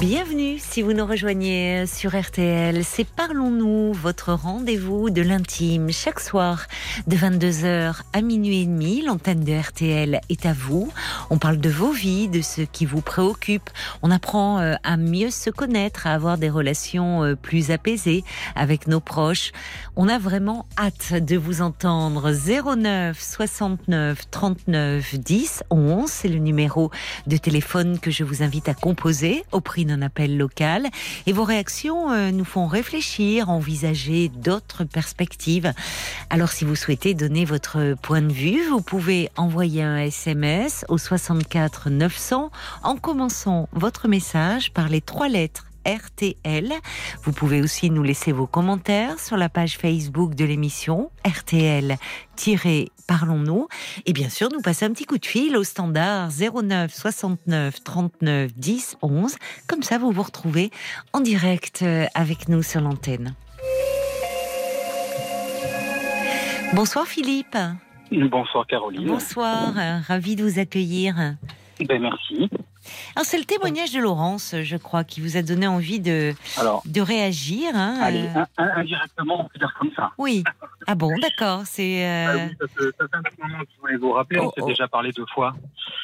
Bienvenue 0.00 0.58
si 0.58 0.82
vous 0.82 0.92
nous 0.92 1.06
rejoignez 1.06 1.86
sur 1.86 2.18
RTL. 2.18 2.84
C'est 2.84 3.06
Parlons-nous, 3.06 3.92
votre 3.92 4.32
rendez-vous 4.32 5.08
de 5.08 5.22
l'intime. 5.22 5.92
Chaque 5.92 6.18
soir, 6.18 6.66
de 7.06 7.16
22h 7.16 8.00
à 8.12 8.20
minuit 8.20 8.62
et 8.62 8.66
demi, 8.66 9.02
l'antenne 9.02 9.44
de 9.44 9.52
RTL 9.52 10.20
est 10.28 10.46
à 10.46 10.52
vous. 10.52 10.92
On 11.30 11.38
parle 11.38 11.58
de 11.58 11.70
vos 11.70 11.92
vies, 11.92 12.28
de 12.28 12.42
ce 12.42 12.62
qui 12.62 12.86
vous 12.86 13.02
préoccupe. 13.02 13.70
On 14.02 14.10
apprend 14.10 14.58
euh, 14.58 14.74
à 14.82 14.96
mieux 14.96 15.30
se 15.30 15.48
connaître, 15.48 16.08
à 16.08 16.14
avoir 16.14 16.38
des 16.38 16.50
relations 16.50 17.22
euh, 17.22 17.36
plus 17.36 17.70
apaisées 17.70 18.24
avec 18.56 18.88
nos 18.88 19.00
proches. 19.00 19.52
On 19.94 20.08
a 20.08 20.18
vraiment 20.18 20.66
hâte 20.76 21.12
de 21.12 21.36
vous 21.36 21.62
entendre. 21.62 22.32
09 22.32 23.20
69 23.20 24.30
39 24.30 25.14
10 25.20 25.62
11, 25.70 26.10
c'est 26.10 26.28
le 26.28 26.38
numéro 26.38 26.90
de 27.28 27.36
téléphone 27.36 28.00
que 28.00 28.10
je 28.10 28.24
vous 28.24 28.42
invite 28.42 28.68
à 28.68 28.74
composer 28.74 29.44
au 29.52 29.60
prix 29.60 29.83
d'un 29.84 30.02
appel 30.02 30.36
local. 30.36 30.86
Et 31.26 31.32
vos 31.32 31.44
réactions 31.44 32.12
euh, 32.12 32.30
nous 32.30 32.44
font 32.44 32.66
réfléchir, 32.66 33.50
envisager 33.50 34.28
d'autres 34.28 34.84
perspectives. 34.84 35.72
Alors 36.30 36.52
si 36.52 36.64
vous 36.64 36.76
souhaitez 36.76 37.14
donner 37.14 37.44
votre 37.44 37.94
point 38.02 38.22
de 38.22 38.32
vue, 38.32 38.62
vous 38.68 38.80
pouvez 38.80 39.30
envoyer 39.36 39.82
un 39.82 39.98
SMS 39.98 40.84
au 40.88 40.98
64 40.98 41.90
900 41.90 42.50
en 42.82 42.96
commençant 42.96 43.68
votre 43.72 44.08
message 44.08 44.72
par 44.72 44.88
les 44.88 45.00
trois 45.00 45.28
lettres 45.28 45.66
RTL. 45.86 46.72
Vous 47.22 47.32
pouvez 47.32 47.62
aussi 47.62 47.90
nous 47.90 48.02
laisser 48.02 48.32
vos 48.32 48.46
commentaires 48.46 49.18
sur 49.18 49.36
la 49.36 49.48
page 49.48 49.76
Facebook 49.78 50.34
de 50.34 50.44
l'émission 50.44 51.10
RTL 51.26 51.96
Parlons-nous. 53.06 53.68
Et 54.06 54.12
bien 54.12 54.28
sûr, 54.28 54.48
nous 54.52 54.60
passer 54.60 54.86
un 54.86 54.90
petit 54.90 55.04
coup 55.04 55.18
de 55.18 55.26
fil 55.26 55.56
au 55.56 55.64
standard 55.64 56.30
09 56.30 56.92
69 56.92 57.84
39 57.84 58.54
10 58.54 58.96
11. 59.02 59.36
Comme 59.66 59.82
ça, 59.82 59.98
vous 59.98 60.10
vous 60.10 60.22
retrouvez 60.22 60.70
en 61.12 61.20
direct 61.20 61.82
euh, 61.82 62.06
avec 62.14 62.48
nous 62.48 62.62
sur 62.62 62.80
l'antenne. 62.80 63.34
Bonsoir 66.74 67.06
Philippe. 67.06 67.56
Bonsoir 68.10 68.66
Caroline. 68.66 69.06
Bonsoir, 69.06 69.74
ravi 70.06 70.36
de 70.36 70.44
vous 70.44 70.58
accueillir. 70.58 71.36
Ben, 71.80 72.00
merci. 72.00 72.48
Alors 73.16 73.24
c'est 73.24 73.38
le 73.38 73.44
témoignage 73.44 73.92
de 73.92 74.00
Laurence, 74.00 74.54
je 74.62 74.76
crois, 74.76 75.04
qui 75.04 75.20
vous 75.20 75.36
a 75.36 75.42
donné 75.42 75.66
envie 75.66 76.00
de, 76.00 76.34
Alors, 76.58 76.82
de 76.84 77.00
réagir. 77.00 77.70
hein, 77.74 77.98
allez, 78.02 78.26
euh, 78.26 78.40
in- 78.58 78.64
in- 78.64 78.76
indirectement, 78.80 79.40
on 79.40 79.44
peut 79.48 79.58
dire 79.58 79.74
comme 79.78 79.90
ça. 79.96 80.12
Oui. 80.18 80.44
Ah 80.86 80.94
bon, 80.94 81.10
d'accord. 81.20 81.62
C'est. 81.64 82.04
Ah 82.04 82.30
euh, 82.30 82.46
oui, 82.48 82.56
ça 82.60 82.66
fait, 82.68 82.90
ça 82.98 83.04
fait 83.08 83.16
un 83.16 83.22
petit 83.22 83.40
moment 83.40 83.58
que 83.60 83.68
je 83.74 83.80
voulais 83.80 83.96
vous 83.96 84.12
rappeler, 84.12 84.40
on 84.40 84.46
Oh, 84.46 84.52
s'est 84.54 84.62
oh. 84.62 84.66
déjà 84.68 84.86
parlé 84.88 85.12
deux 85.12 85.26
fois. 85.32 85.54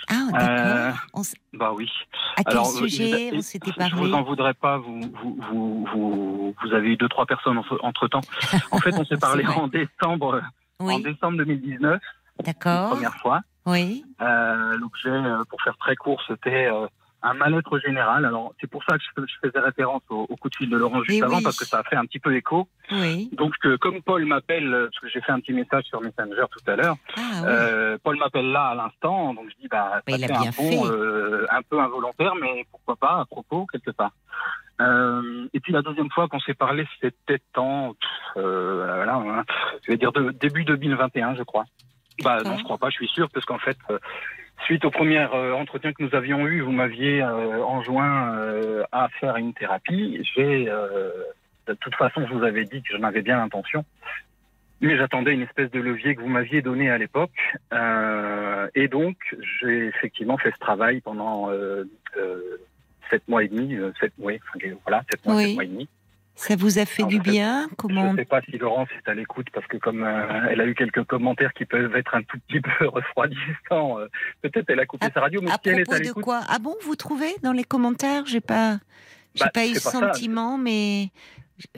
Ah, 0.08 0.14
Euh, 0.14 0.90
d'accord. 0.92 1.20
S- 1.20 1.34
Bah 1.52 1.72
oui. 1.74 1.88
À 2.36 2.44
quel 2.44 2.52
Alors, 2.52 2.66
sujet 2.70 3.30
vous- 3.30 3.38
on 3.38 3.42
s'était 3.42 3.70
Je 3.76 3.94
vous 3.96 4.06
en 4.06 4.10
parlé 4.12 4.24
voudrais 4.28 4.54
pas, 4.54 4.78
vous, 4.78 5.00
vous, 5.22 5.86
vous, 5.92 6.54
vous, 6.62 6.72
avez 6.74 6.88
eu 6.90 6.96
deux, 6.96 7.08
trois 7.08 7.26
personnes 7.26 7.60
entre 7.82 8.08
temps. 8.08 8.20
En 8.70 8.78
fait, 8.78 8.94
on 8.94 9.04
s'est 9.04 9.16
parlé 9.20 9.46
en 9.46 9.68
décembre, 9.68 10.40
en 10.78 10.98
décembre 10.98 11.38
2019, 11.38 12.00
d'accord. 12.44 12.90
première 12.90 13.14
fois. 13.16 13.40
Oui, 13.70 14.04
Euh, 14.20 14.76
L'objet, 14.78 15.10
euh, 15.10 15.44
pour 15.48 15.60
faire 15.62 15.76
très 15.78 15.96
court, 15.96 16.22
c'était 16.26 16.66
euh, 16.66 16.86
un 17.22 17.34
mal-être 17.34 17.78
général. 17.80 18.24
Alors, 18.24 18.52
c'est 18.60 18.66
pour 18.70 18.82
ça 18.84 18.96
que 18.96 19.04
je, 19.26 19.34
faisais 19.42 19.58
référence 19.60 20.02
au, 20.10 20.26
au 20.28 20.36
coup 20.36 20.48
de 20.48 20.54
fil 20.56 20.70
de 20.70 20.76
Laurent 20.76 21.02
juste 21.02 21.22
avant, 21.22 21.36
oui. 21.38 21.42
parce 21.42 21.58
que 21.58 21.64
ça 21.66 21.78
a 21.80 21.82
fait 21.84 21.96
un 21.96 22.04
petit 22.06 22.18
peu 22.18 22.34
écho. 22.34 22.66
oui. 22.92 23.28
Donc, 23.32 23.54
euh, 23.64 23.76
comme 23.78 24.00
Paul 24.02 24.24
m'appelle, 24.24 24.70
parce 24.90 24.98
que 25.00 25.08
j'ai 25.08 25.20
fait 25.20 25.32
un 25.32 25.40
petit 25.40 25.52
message 25.52 25.84
sur 25.84 26.00
Messenger 26.00 26.44
tout 26.50 26.70
à 26.70 26.76
l'heure, 26.76 26.96
Ah 27.16 27.20
oui. 27.20 27.40
euh, 27.46 27.98
Paul 28.02 28.16
m'appelle 28.18 28.50
là 28.50 28.68
à 28.68 28.74
l'instant, 28.74 29.34
donc 29.34 29.46
je 29.50 29.56
dis, 29.62 29.68
bah, 29.68 30.00
ça 30.08 30.16
il 30.16 30.24
a 30.24 30.26
fait 30.28 30.34
un 30.34 30.40
bien 30.42 30.52
pont, 30.52 30.86
euh, 30.86 31.46
un 31.50 31.62
peu 31.62 31.78
involontaire, 31.80 32.34
mais 32.40 32.64
pourquoi 32.70 32.96
pas, 32.96 33.20
à 33.20 33.24
propos, 33.26 33.66
quelque 33.72 33.90
part. 33.90 34.12
Euh, 34.80 35.46
et 35.52 35.60
puis 35.60 35.72
la 35.74 35.82
deuxième 35.82 36.10
fois 36.10 36.26
qu'on 36.28 36.40
s'est 36.40 36.54
parlé, 36.54 36.86
c'était 37.02 37.42
en, 37.56 37.94
euh, 38.38 38.94
voilà, 38.96 39.16
hein, 39.16 39.44
je 39.84 39.92
vais 39.92 39.98
dire 39.98 40.10
de, 40.12 40.30
début 40.30 40.64
2021, 40.64 41.34
je 41.34 41.42
crois. 41.42 41.64
Bah 42.22 42.42
non, 42.44 42.58
je 42.58 42.64
crois 42.64 42.78
pas, 42.78 42.90
je 42.90 42.96
suis 42.96 43.08
sûr, 43.08 43.28
parce 43.30 43.46
qu'en 43.46 43.58
fait, 43.58 43.76
euh, 43.90 43.98
suite 44.64 44.84
au 44.84 44.90
premier 44.90 45.18
euh, 45.18 45.54
entretien 45.54 45.92
que 45.92 46.02
nous 46.02 46.14
avions 46.14 46.46
eu, 46.46 46.60
vous 46.60 46.72
m'aviez 46.72 47.22
euh, 47.22 47.62
enjoint 47.64 48.34
euh, 48.36 48.84
à 48.92 49.08
faire 49.20 49.36
une 49.36 49.54
thérapie. 49.54 50.20
J'ai, 50.34 50.68
euh, 50.68 51.10
de 51.66 51.74
toute 51.74 51.94
façon, 51.94 52.26
je 52.28 52.34
vous 52.34 52.44
avais 52.44 52.64
dit 52.64 52.82
que 52.82 52.96
j'en 52.96 53.02
avais 53.04 53.22
bien 53.22 53.36
l'intention. 53.38 53.84
Mais 54.82 54.96
j'attendais 54.96 55.34
une 55.34 55.42
espèce 55.42 55.70
de 55.70 55.80
levier 55.80 56.14
que 56.14 56.22
vous 56.22 56.28
m'aviez 56.28 56.62
donné 56.62 56.90
à 56.90 56.96
l'époque. 56.96 57.38
Euh, 57.72 58.68
et 58.74 58.88
donc, 58.88 59.16
j'ai 59.60 59.86
effectivement 59.88 60.38
fait 60.38 60.52
ce 60.52 60.58
travail 60.58 61.02
pendant 61.02 61.50
euh, 61.50 61.84
euh, 62.16 62.58
sept 63.10 63.26
mois 63.28 63.44
et 63.44 63.48
demi, 63.48 63.76
sept, 64.00 64.12
oui, 64.18 64.40
enfin, 64.54 64.74
voilà, 64.86 65.02
sept 65.10 65.24
mois, 65.26 65.36
Oui. 65.36 65.44
sept 65.44 65.54
mois 65.54 65.64
et 65.64 65.68
demi. 65.68 65.88
Ça 66.40 66.56
vous 66.56 66.78
a 66.78 66.86
fait 66.86 67.04
du 67.04 67.20
bien? 67.20 67.68
Comment 67.76 68.06
Je 68.08 68.12
ne 68.12 68.16
sais 68.16 68.24
pas 68.24 68.40
si 68.42 68.52
Laurence 68.58 68.88
est 68.96 69.10
à 69.10 69.14
l'écoute 69.14 69.48
parce 69.52 69.66
que 69.66 69.76
comme 69.76 70.02
euh, 70.02 70.46
elle 70.50 70.60
a 70.60 70.66
eu 70.66 70.74
quelques 70.74 71.04
commentaires 71.04 71.52
qui 71.52 71.66
peuvent 71.66 71.94
être 71.94 72.14
un 72.14 72.22
tout 72.22 72.38
petit 72.48 72.60
peu 72.78 72.88
refroidissants, 72.88 73.98
euh, 74.00 74.08
peut-être 74.42 74.64
elle 74.70 74.80
a 74.80 74.86
coupé 74.86 75.06
À- 75.06 75.10
sa 75.12 75.20
radio, 75.20 75.40
mais 75.42 75.50
À 75.50 75.54
si 75.62 75.68
elle 75.68 75.80
est 75.80 75.92
à 75.92 75.98
de 75.98 76.04
l'écoute, 76.04 76.24
quoi? 76.24 76.40
Ah 76.48 76.58
bon, 76.58 76.74
vous 76.82 76.96
trouvez 76.96 77.34
dans 77.42 77.52
les 77.52 77.64
commentaires? 77.64 78.24
J'ai 78.26 78.40
pas, 78.40 78.78
j'ai 79.34 79.44
Bah, 79.44 79.50
pas 79.52 79.66
eu 79.66 79.74
ce 79.74 79.80
ça. 79.80 79.90
sentiment, 79.90 80.56
mais 80.56 81.10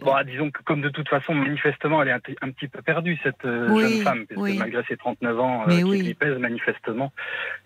bon, 0.02 0.14
disons 0.26 0.50
que 0.50 0.62
comme 0.62 0.80
de 0.82 0.88
toute 0.88 1.08
façon, 1.08 1.34
manifestement, 1.34 2.02
elle 2.02 2.08
est 2.08 2.12
un, 2.42 2.50
petit 2.50 2.68
peu 2.68 2.82
perdue 2.82 3.18
cette 3.22 3.44
euh, 3.44 3.68
Oui, 3.70 3.82
jeune 3.82 4.02
femme, 4.02 4.26
parce 4.26 4.40
oui. 4.40 4.54
que 4.54 4.58
malgré 4.60 4.82
ses 4.84 4.96
39 4.96 5.40
ans 5.40 5.62
euh, 5.68 5.76
qui 5.76 5.84
oui. 5.84 6.02
lui 6.02 6.14
pèsent 6.14 6.38
manifestement, 6.38 7.12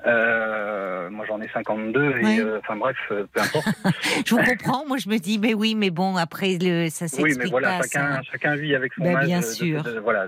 euh, 0.06 1.10
moi 1.10 1.24
j'en 1.26 1.40
ai 1.40 1.48
52 1.48 2.14
Oui. 2.22 2.36
et 2.36 2.40
euh, 2.40 2.58
enfin 2.60 2.76
bref, 2.76 2.96
peu 3.08 3.40
importe. 3.40 3.66
je 4.26 4.34
vous 4.34 4.42
comprends. 4.42 4.86
Moi, 4.86 4.98
je 4.98 5.08
me 5.08 5.18
dis, 5.18 5.38
mais 5.38 5.54
oui, 5.54 5.74
mais 5.74 5.90
bon, 5.90 6.16
après, 6.16 6.58
le, 6.60 6.88
ça 6.88 7.04
oui, 7.06 7.10
s'explique 7.10 7.38
mais 7.38 7.50
voilà, 7.50 7.78
pas. 7.78 7.82
chacun, 7.82 8.14
ça. 8.16 8.22
chacun 8.30 8.56
vit 8.56 8.74
avec 8.74 8.92
son 8.94 9.04
Bah, 9.04 9.18
âge. 9.18 9.26
bien 9.26 9.40
de- 9.40 9.44
de- 9.44 9.48
sûr. 9.48 9.82
de- 9.82 9.98
voilà, 9.98 10.26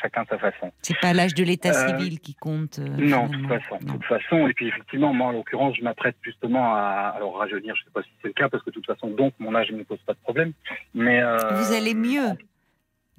chacun 0.00 0.24
sa 0.28 0.38
façon. 0.38 0.72
C'est 0.82 0.98
pas 0.98 1.12
l'âge 1.12 1.34
de 1.34 1.44
l'état 1.44 1.72
civil 1.72 2.20
qui 2.20 2.34
compte. 2.34 2.78
Non, 2.78 3.26
de 3.26 3.36
toute 3.36 3.48
façon. 3.48 3.78
De 3.80 3.92
toute 3.92 4.04
façon. 4.04 4.48
Et 4.48 4.52
puis 4.54 4.68
effectivement, 4.68 5.12
moi 5.12 5.28
en 5.28 5.32
l'occurrence, 5.32 5.76
je 5.76 5.82
m'apprête 5.84 6.16
justement 6.22 6.74
à 6.74 7.14
alors 7.16 7.38
rajeunir. 7.38 7.74
Je 7.76 7.84
sais 7.84 7.90
pas 7.92 8.02
si 8.02 8.08
c'est 8.22 8.28
le 8.28 8.34
cas 8.34 8.48
parce 8.48 8.62
que 8.62 8.70
de 8.70 8.74
toute 8.74 8.86
façon, 8.86 9.08
donc 9.08 9.32
mon 9.38 9.54
âge 9.54 9.70
ne 9.70 9.78
me 9.78 9.84
pose 9.84 9.98
pas 10.06 10.12
de 10.14 10.18
problème. 10.18 10.52
Mais 10.94 11.20
Vous 11.54 11.72
allez 11.72 11.94
mieux. 11.94 12.36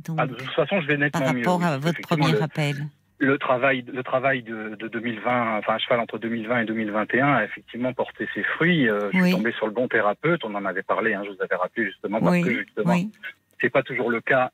Donc, 0.05 0.17
ah, 0.19 0.27
de 0.27 0.33
toute 0.35 0.49
façon, 0.51 0.81
je 0.81 0.87
vais 0.87 0.97
nettement 0.97 1.21
par 1.21 1.33
mieux. 1.33 1.39
rapport 1.41 1.59
oui. 1.59 1.65
à 1.65 1.77
votre 1.77 2.01
premier 2.01 2.31
le, 2.31 2.41
appel. 2.43 2.75
le 3.19 3.37
travail, 3.37 3.85
le 3.91 4.03
travail 4.03 4.41
de, 4.41 4.75
de 4.75 4.87
2020, 4.87 5.57
enfin 5.59 5.75
à 5.75 5.77
cheval 5.77 5.99
entre 5.99 6.17
2020 6.17 6.61
et 6.61 6.65
2021, 6.65 7.33
a 7.33 7.43
effectivement 7.43 7.93
porté 7.93 8.27
ses 8.33 8.43
fruits. 8.43 8.89
Euh, 8.89 9.09
je 9.13 9.21
suis 9.21 9.31
tombé 9.31 9.51
sur 9.53 9.67
le 9.67 9.73
bon 9.73 9.87
thérapeute. 9.87 10.43
On 10.43 10.55
en 10.55 10.65
avait 10.65 10.81
parlé. 10.81 11.13
Hein, 11.13 11.21
je 11.25 11.29
vous 11.31 11.41
avais 11.41 11.55
rappelé 11.55 11.85
justement 11.85 12.19
parce 12.19 12.31
Oui, 12.31 12.41
que 12.43 12.59
justement, 12.59 12.93
oui. 12.93 13.11
c'est 13.59 13.69
pas 13.69 13.83
toujours 13.83 14.09
le 14.09 14.21
cas. 14.21 14.51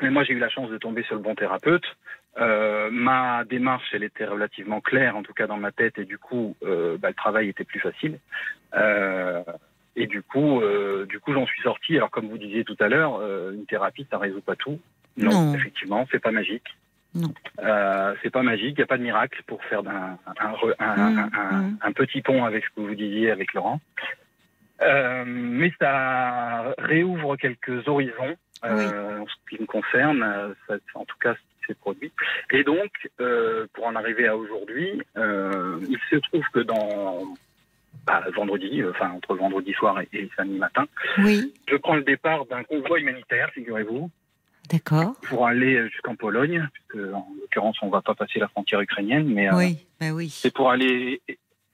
Mais 0.00 0.10
moi, 0.10 0.24
j'ai 0.24 0.32
eu 0.32 0.38
la 0.38 0.48
chance 0.48 0.70
de 0.70 0.78
tomber 0.78 1.02
sur 1.04 1.14
le 1.14 1.20
bon 1.22 1.34
thérapeute. 1.34 1.84
Euh, 2.38 2.88
ma 2.90 3.44
démarche, 3.44 3.88
elle 3.92 4.04
était 4.04 4.24
relativement 4.24 4.80
claire, 4.80 5.16
en 5.16 5.22
tout 5.22 5.34
cas 5.34 5.46
dans 5.46 5.58
ma 5.58 5.70
tête, 5.70 5.98
et 5.98 6.06
du 6.06 6.18
coup, 6.18 6.56
euh, 6.64 6.96
bah, 6.98 7.08
le 7.08 7.14
travail 7.14 7.48
était 7.48 7.64
plus 7.64 7.78
facile. 7.78 8.18
Euh, 8.74 9.42
et 9.96 10.06
du 10.06 10.22
coup, 10.22 10.60
euh, 10.60 11.06
du 11.06 11.20
coup, 11.20 11.32
j'en 11.32 11.46
suis 11.46 11.60
sorti. 11.62 11.96
Alors, 11.96 12.10
comme 12.10 12.28
vous 12.28 12.38
disiez 12.38 12.64
tout 12.64 12.76
à 12.80 12.88
l'heure, 12.88 13.18
euh, 13.20 13.52
une 13.52 13.66
thérapie, 13.66 14.06
ça 14.10 14.18
résout 14.18 14.40
pas 14.40 14.56
tout. 14.56 14.78
Non, 15.16 15.30
Non. 15.30 15.54
effectivement, 15.54 16.06
c'est 16.10 16.18
pas 16.20 16.30
magique. 16.30 16.66
Non. 17.14 17.32
Euh, 17.62 18.14
c'est 18.22 18.30
pas 18.30 18.42
magique. 18.42 18.70
Il 18.76 18.80
n'y 18.80 18.84
a 18.84 18.86
pas 18.86 18.96
de 18.96 19.02
miracle 19.02 19.42
pour 19.46 19.62
faire 19.64 19.80
un, 19.80 20.18
un- 20.26 20.52
Mm, 20.52 20.72
un- 20.78 21.30
un- 21.34 21.52
mm. 21.62 21.78
un 21.82 21.92
petit 21.92 22.22
pont 22.22 22.44
avec 22.44 22.64
ce 22.64 22.70
que 22.70 22.80
vous 22.80 22.94
disiez 22.94 23.30
avec 23.30 23.52
Laurent. 23.52 23.80
Euh, 24.80 25.24
mais 25.26 25.72
ça 25.78 26.74
réouvre 26.78 27.36
quelques 27.36 27.86
horizons 27.86 28.36
euh, 28.64 29.18
en 29.18 29.26
ce 29.26 29.34
qui 29.50 29.60
me 29.60 29.66
concerne, 29.66 30.22
euh, 30.22 30.54
ça- 30.66 30.76
en 30.94 31.04
tout 31.04 31.16
cas 31.20 31.34
ce 31.34 31.38
qui 31.40 31.66
s'est 31.66 31.74
produit. 31.74 32.12
Et 32.52 32.64
donc, 32.64 32.90
euh, 33.20 33.66
pour 33.74 33.86
en 33.86 33.94
arriver 33.96 34.26
à 34.28 34.36
aujourd'hui, 34.36 35.02
euh, 35.16 35.78
il 35.88 35.98
se 36.10 36.16
trouve 36.16 36.44
que 36.52 36.60
dans 36.60 37.24
bah, 38.06 38.22
vendredi, 38.34 38.82
euh, 38.82 38.90
enfin 38.90 39.10
entre 39.10 39.34
vendredi 39.36 39.72
soir 39.72 40.00
et, 40.00 40.08
et 40.12 40.30
samedi 40.36 40.58
matin, 40.58 40.86
Oui, 41.18 41.52
je 41.68 41.76
prends 41.76 41.94
le 41.96 42.02
départ 42.04 42.46
d'un 42.46 42.64
convoi 42.64 42.98
humanitaire, 43.00 43.50
figurez-vous, 43.54 44.10
d'accord. 44.70 45.14
pour 45.28 45.46
aller 45.46 45.88
jusqu'en 45.90 46.16
Pologne, 46.16 46.68
puisque 46.72 47.06
en 47.14 47.26
l'occurrence 47.40 47.76
on 47.82 47.88
va 47.88 48.02
pas 48.02 48.14
passer 48.14 48.38
la 48.38 48.48
frontière 48.48 48.80
ukrainienne, 48.80 49.26
mais 49.28 49.48
euh, 49.48 49.56
Oui, 49.56 49.78
ben 50.00 50.12
oui. 50.12 50.28
c'est 50.30 50.52
pour 50.54 50.70
aller 50.70 51.20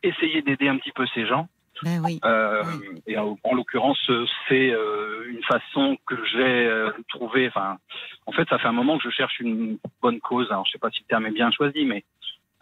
essayer 0.03 0.43
d'aider 0.43 0.69
un 0.69 0.77
petit 0.79 0.93
peu 0.93 1.07
ces 1.15 1.27
gens. 1.27 1.49
Ben 1.85 2.03
oui. 2.05 2.19
Euh, 2.25 2.65
Et 3.07 3.17
en, 3.19 3.39
en 3.45 3.55
l'occurrence, 3.55 3.99
euh, 4.11 4.27
c'est 4.49 4.71
euh, 4.73 5.29
une 5.31 5.43
façon 5.45 5.97
que 6.09 6.17
j'ai 6.33 6.67
euh, 6.67 6.91
trouvée. 7.09 7.47
Enfin, 7.47 7.79
en 8.27 8.33
fait, 8.33 8.49
ça 8.49 8.59
fait 8.59 8.67
un 8.67 8.73
moment 8.73 8.99
que 8.99 9.05
je 9.09 9.15
cherche 9.15 9.39
une 9.39 9.79
bonne 10.03 10.19
cause. 10.19 10.49
Alors, 10.51 10.67
je 10.67 10.73
sais 10.73 10.79
pas 10.79 10.91
si 10.91 11.03
le 11.03 11.07
terme 11.07 11.27
est 11.27 11.31
bien 11.31 11.53
choisi, 11.53 11.85
mais 11.85 12.03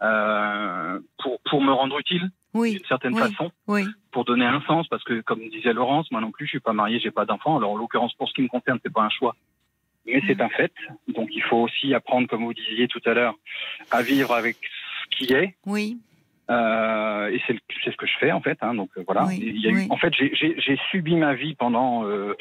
euh, 0.01 0.99
pour 1.21 1.39
pour 1.49 1.61
me 1.61 1.71
rendre 1.71 1.97
utile 1.99 2.29
Oui, 2.53 2.73
d'une 2.73 2.85
certaine 2.85 3.13
oui. 3.13 3.19
façon, 3.21 3.51
oui. 3.67 3.85
pour 4.11 4.25
donner 4.25 4.45
un 4.45 4.61
sens, 4.61 4.87
parce 4.87 5.03
que 5.03 5.21
comme 5.21 5.39
disait 5.49 5.73
Laurence, 5.73 6.11
moi 6.11 6.21
non 6.21 6.31
plus, 6.31 6.45
je 6.45 6.51
suis 6.51 6.59
pas 6.59 6.73
marié, 6.73 6.99
j'ai 6.99 7.11
pas 7.11 7.25
d'enfant. 7.25 7.57
Alors, 7.57 7.71
en 7.71 7.77
l'occurrence, 7.77 8.13
pour 8.15 8.27
ce 8.29 8.33
qui 8.33 8.41
me 8.41 8.47
concerne, 8.47 8.79
c'est 8.83 8.93
pas 8.93 9.01
un 9.03 9.09
choix. 9.09 9.35
Mais 10.05 10.21
c'est 10.25 10.39
un 10.39 10.47
fait. 10.49 10.71
Donc, 11.09 11.29
il 11.33 11.41
faut 11.43 11.57
aussi 11.57 11.93
apprendre, 11.93 12.27
comme 12.29 12.45
vous 12.45 12.53
disiez 12.53 12.87
tout 12.87 13.01
à 13.05 13.13
l'heure, 13.13 13.35
à 13.91 14.01
vivre 14.03 14.33
avec 14.33 14.55
ce 14.63 15.17
qui 15.17 15.33
est. 15.33 15.55
Oui, 15.65 15.97
Euh, 16.49 17.27
et 17.27 17.41
c'est 17.45 17.51
le- 17.51 17.59
c'est 17.83 17.91
ce 17.91 17.97
que 17.97 18.07
je 18.07 18.17
fais 18.21 18.31
en 18.31 18.39
fait. 18.39 18.57
Hein, 18.61 18.73
donc 18.73 18.89
euh, 18.97 19.03
voilà. 19.05 19.25
Oui, 19.25 19.37
Il 19.37 19.59
y 19.59 19.67
a 19.67 19.71
eu- 19.71 19.75
oui. 19.79 19.87
en 19.89 19.97
fait, 19.97 20.13
j'ai- 20.13 20.33
j'ai 20.33 20.55
j'ai 20.57 20.79
subi 20.91 21.17
ma 21.17 21.33
vie 21.33 21.55
pendant, 21.55 22.05
euh, 22.05 22.37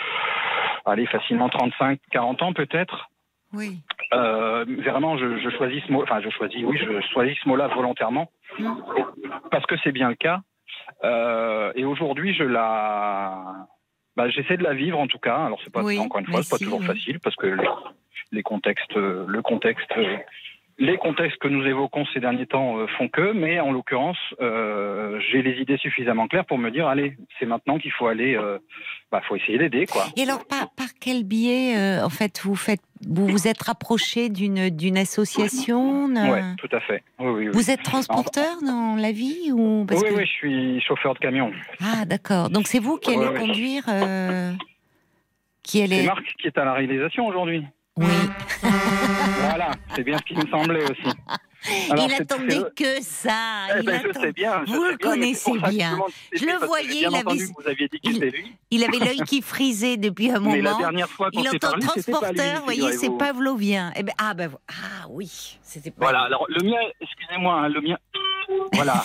allez, 0.85 1.07
facilement 1.07 1.49
35, 1.49 1.99
40 2.13 2.41
ans 2.43 2.53
peut-être. 2.53 3.09
Oui. 3.53 3.79
Euh, 4.13 4.65
vraiment, 4.85 5.17
je, 5.19 5.39
je 5.39 5.51
choisis 5.57 5.83
ce 5.85 5.93
mot. 5.93 6.03
Enfin, 6.03 6.21
je 6.21 6.31
choisis. 6.31 6.63
Oui, 6.65 6.79
je 6.79 7.01
choisis 7.13 7.37
ce 7.43 7.49
mot-là 7.49 7.69
volontairement 7.69 8.31
parce 9.51 9.67
que 9.67 9.75
c'est 9.83 9.93
bien 9.93 10.09
le 10.09 10.15
cas. 10.15 10.41
Euh, 11.05 11.73
et 11.75 11.85
aujourd'hui, 11.85 12.35
je 12.35 12.45
la. 12.45 13.67
Bah, 14.17 14.29
j'essaie 14.31 14.57
de 14.57 14.63
la 14.63 14.75
vivre 14.75 14.99
en 14.99 15.07
tout 15.09 15.19
cas. 15.19 15.37
Alors 15.45 15.61
c'est 15.63 15.73
pas 15.73 15.83
Oui, 15.83 15.99
encore 15.99 16.21
une 16.21 16.27
fois, 16.27 16.43
c'est 16.43 16.51
pas 16.51 16.59
toujours 16.65 16.81
oui. 16.81 16.87
facile 16.87 17.19
parce 17.21 17.37
que 17.37 17.47
les, 17.49 17.69
les 18.33 18.43
contextes, 18.43 18.95
le 18.97 19.43
contexte, 19.43 19.93
euh, 19.97 20.17
les 20.79 20.99
contextes 20.99 21.39
que 21.39 21.49
nous 21.49 21.65
évoquons 21.65 22.05
ces 22.13 22.21
derniers 22.21 22.47
temps 22.47 22.79
euh, 22.79 22.87
font 22.99 23.09
que. 23.09 23.33
Mais 23.33 23.61
en 23.61 23.73
l'occurrence, 23.73 24.19
euh, 24.41 25.19
j'ai 25.31 25.43
les 25.43 25.61
idées 25.61 25.79
suffisamment 25.79 26.29
claires 26.29 26.45
pour 26.45 26.59
me 26.59 26.71
dire 26.71 26.87
allez, 26.87 27.17
c'est 27.39 27.47
maintenant 27.47 27.79
qu'il 27.79 27.93
faut 27.93 28.07
aller. 28.07 28.37
Euh, 28.37 28.59
bah, 29.11 29.23
faut 29.27 29.37
essayer 29.37 29.57
d'aider 29.57 29.87
quoi. 29.87 30.05
Et 30.17 30.23
alors, 30.23 30.45
par, 30.47 30.71
par 30.75 30.89
quel 31.01 31.23
biais, 31.23 31.77
euh, 31.77 32.05
en 32.05 32.11
fait, 32.11 32.41
vous 32.43 32.57
faites, 32.57 32.81
vous 33.07 33.27
vous 33.27 33.47
êtes 33.47 33.63
rapproché 33.63 34.29
d'une 34.29 34.69
d'une 34.69 34.99
association 34.99 36.07
Ouais, 36.07 36.43
tout 36.59 36.69
à 36.73 36.81
fait. 36.81 37.03
Oui, 37.19 37.27
oui, 37.27 37.45
oui. 37.47 37.51
Vous 37.53 37.71
êtes 37.71 37.83
transporteur 37.83 38.57
dans 38.67 38.97
la 38.97 39.13
vie 39.13 39.53
ou 39.53 39.85
parce 39.87 40.03
oui, 40.03 40.09
que... 40.09 40.15
oui, 40.15 40.27
je 40.27 40.33
suis 40.33 40.81
chauffeur 40.83 41.15
de 41.15 41.21
camion. 41.21 41.53
Ah, 41.81 42.05
d'accord. 42.05 42.51
Donc 42.51 42.67
c'est 42.67 42.81
vous 42.81 42.97
qui 42.97 43.15
allez 43.15 43.39
conduire, 43.39 43.85
euh, 43.89 44.53
qui 45.63 45.83
allez. 45.83 46.01
C'est 46.01 46.07
Marc 46.07 46.25
qui 46.41 46.49
est 46.49 46.59
à 46.59 46.65
la 46.65 46.73
réalisation 46.73 47.27
aujourd'hui. 47.27 47.65
Oui. 47.99 48.07
Voilà, 49.41 49.71
c'est 49.95 50.03
bien 50.05 50.19
ce 50.19 50.23
qui 50.25 50.35
me 50.35 50.47
semblait 50.51 50.83
aussi. 50.85 51.17
Alors, 51.91 52.07
il 52.09 52.15
attendait 52.15 52.63
que 52.77 53.03
ça. 53.03 53.67
Eh 53.77 53.83
ben, 53.83 54.01
je 54.05 54.11
attend- 54.11 54.21
sais 54.21 54.33
bien. 54.33 54.63
je 54.67 54.73
Vous 54.73 54.85
sais 54.85 54.91
le 54.93 54.97
bien, 54.99 55.11
connaissez 55.11 55.59
bien. 55.71 55.99
Je 56.33 56.45
le 56.45 56.65
voyais, 56.65 56.89
bien 56.89 57.11
il 57.11 57.17
avait- 57.17 57.23
Vous 57.59 57.69
aviez 57.69 57.89
dit 57.89 57.99
que 58.01 58.09
il- 58.11 58.21
lui. 58.21 58.57
il 58.71 58.85
avait 58.85 58.99
l'œil 58.99 59.21
qui 59.27 59.43
frisait 59.43 59.97
depuis 59.97 60.31
un 60.31 60.39
Mais 60.41 60.61
la 60.61 60.71
moment. 60.71 60.79
dernière 60.79 61.09
fois 61.09 61.29
Il 61.33 61.41
entend 61.41 61.59
parlé, 61.71 61.83
c'était 61.97 62.13
pas 62.13 62.19
lui. 62.31 62.37
transporteur, 62.37 62.59
vous 62.59 62.65
voyez, 62.65 62.93
c'est 62.93 63.11
pavlovien. 63.19 63.93
Eh 63.97 64.05
ben, 64.05 64.13
ah, 64.19 64.35
ben, 64.35 64.51
ah 64.69 65.07
oui, 65.09 65.59
c'était 65.63 65.91
pas 65.91 66.05
Voilà, 66.05 66.19
lui. 66.21 66.27
alors 66.27 66.47
le 66.49 66.63
mien, 66.63 66.79
excusez-moi, 67.01 67.55
hein, 67.55 67.69
le 67.69 67.81
mien, 67.81 67.97
voilà. 68.73 69.03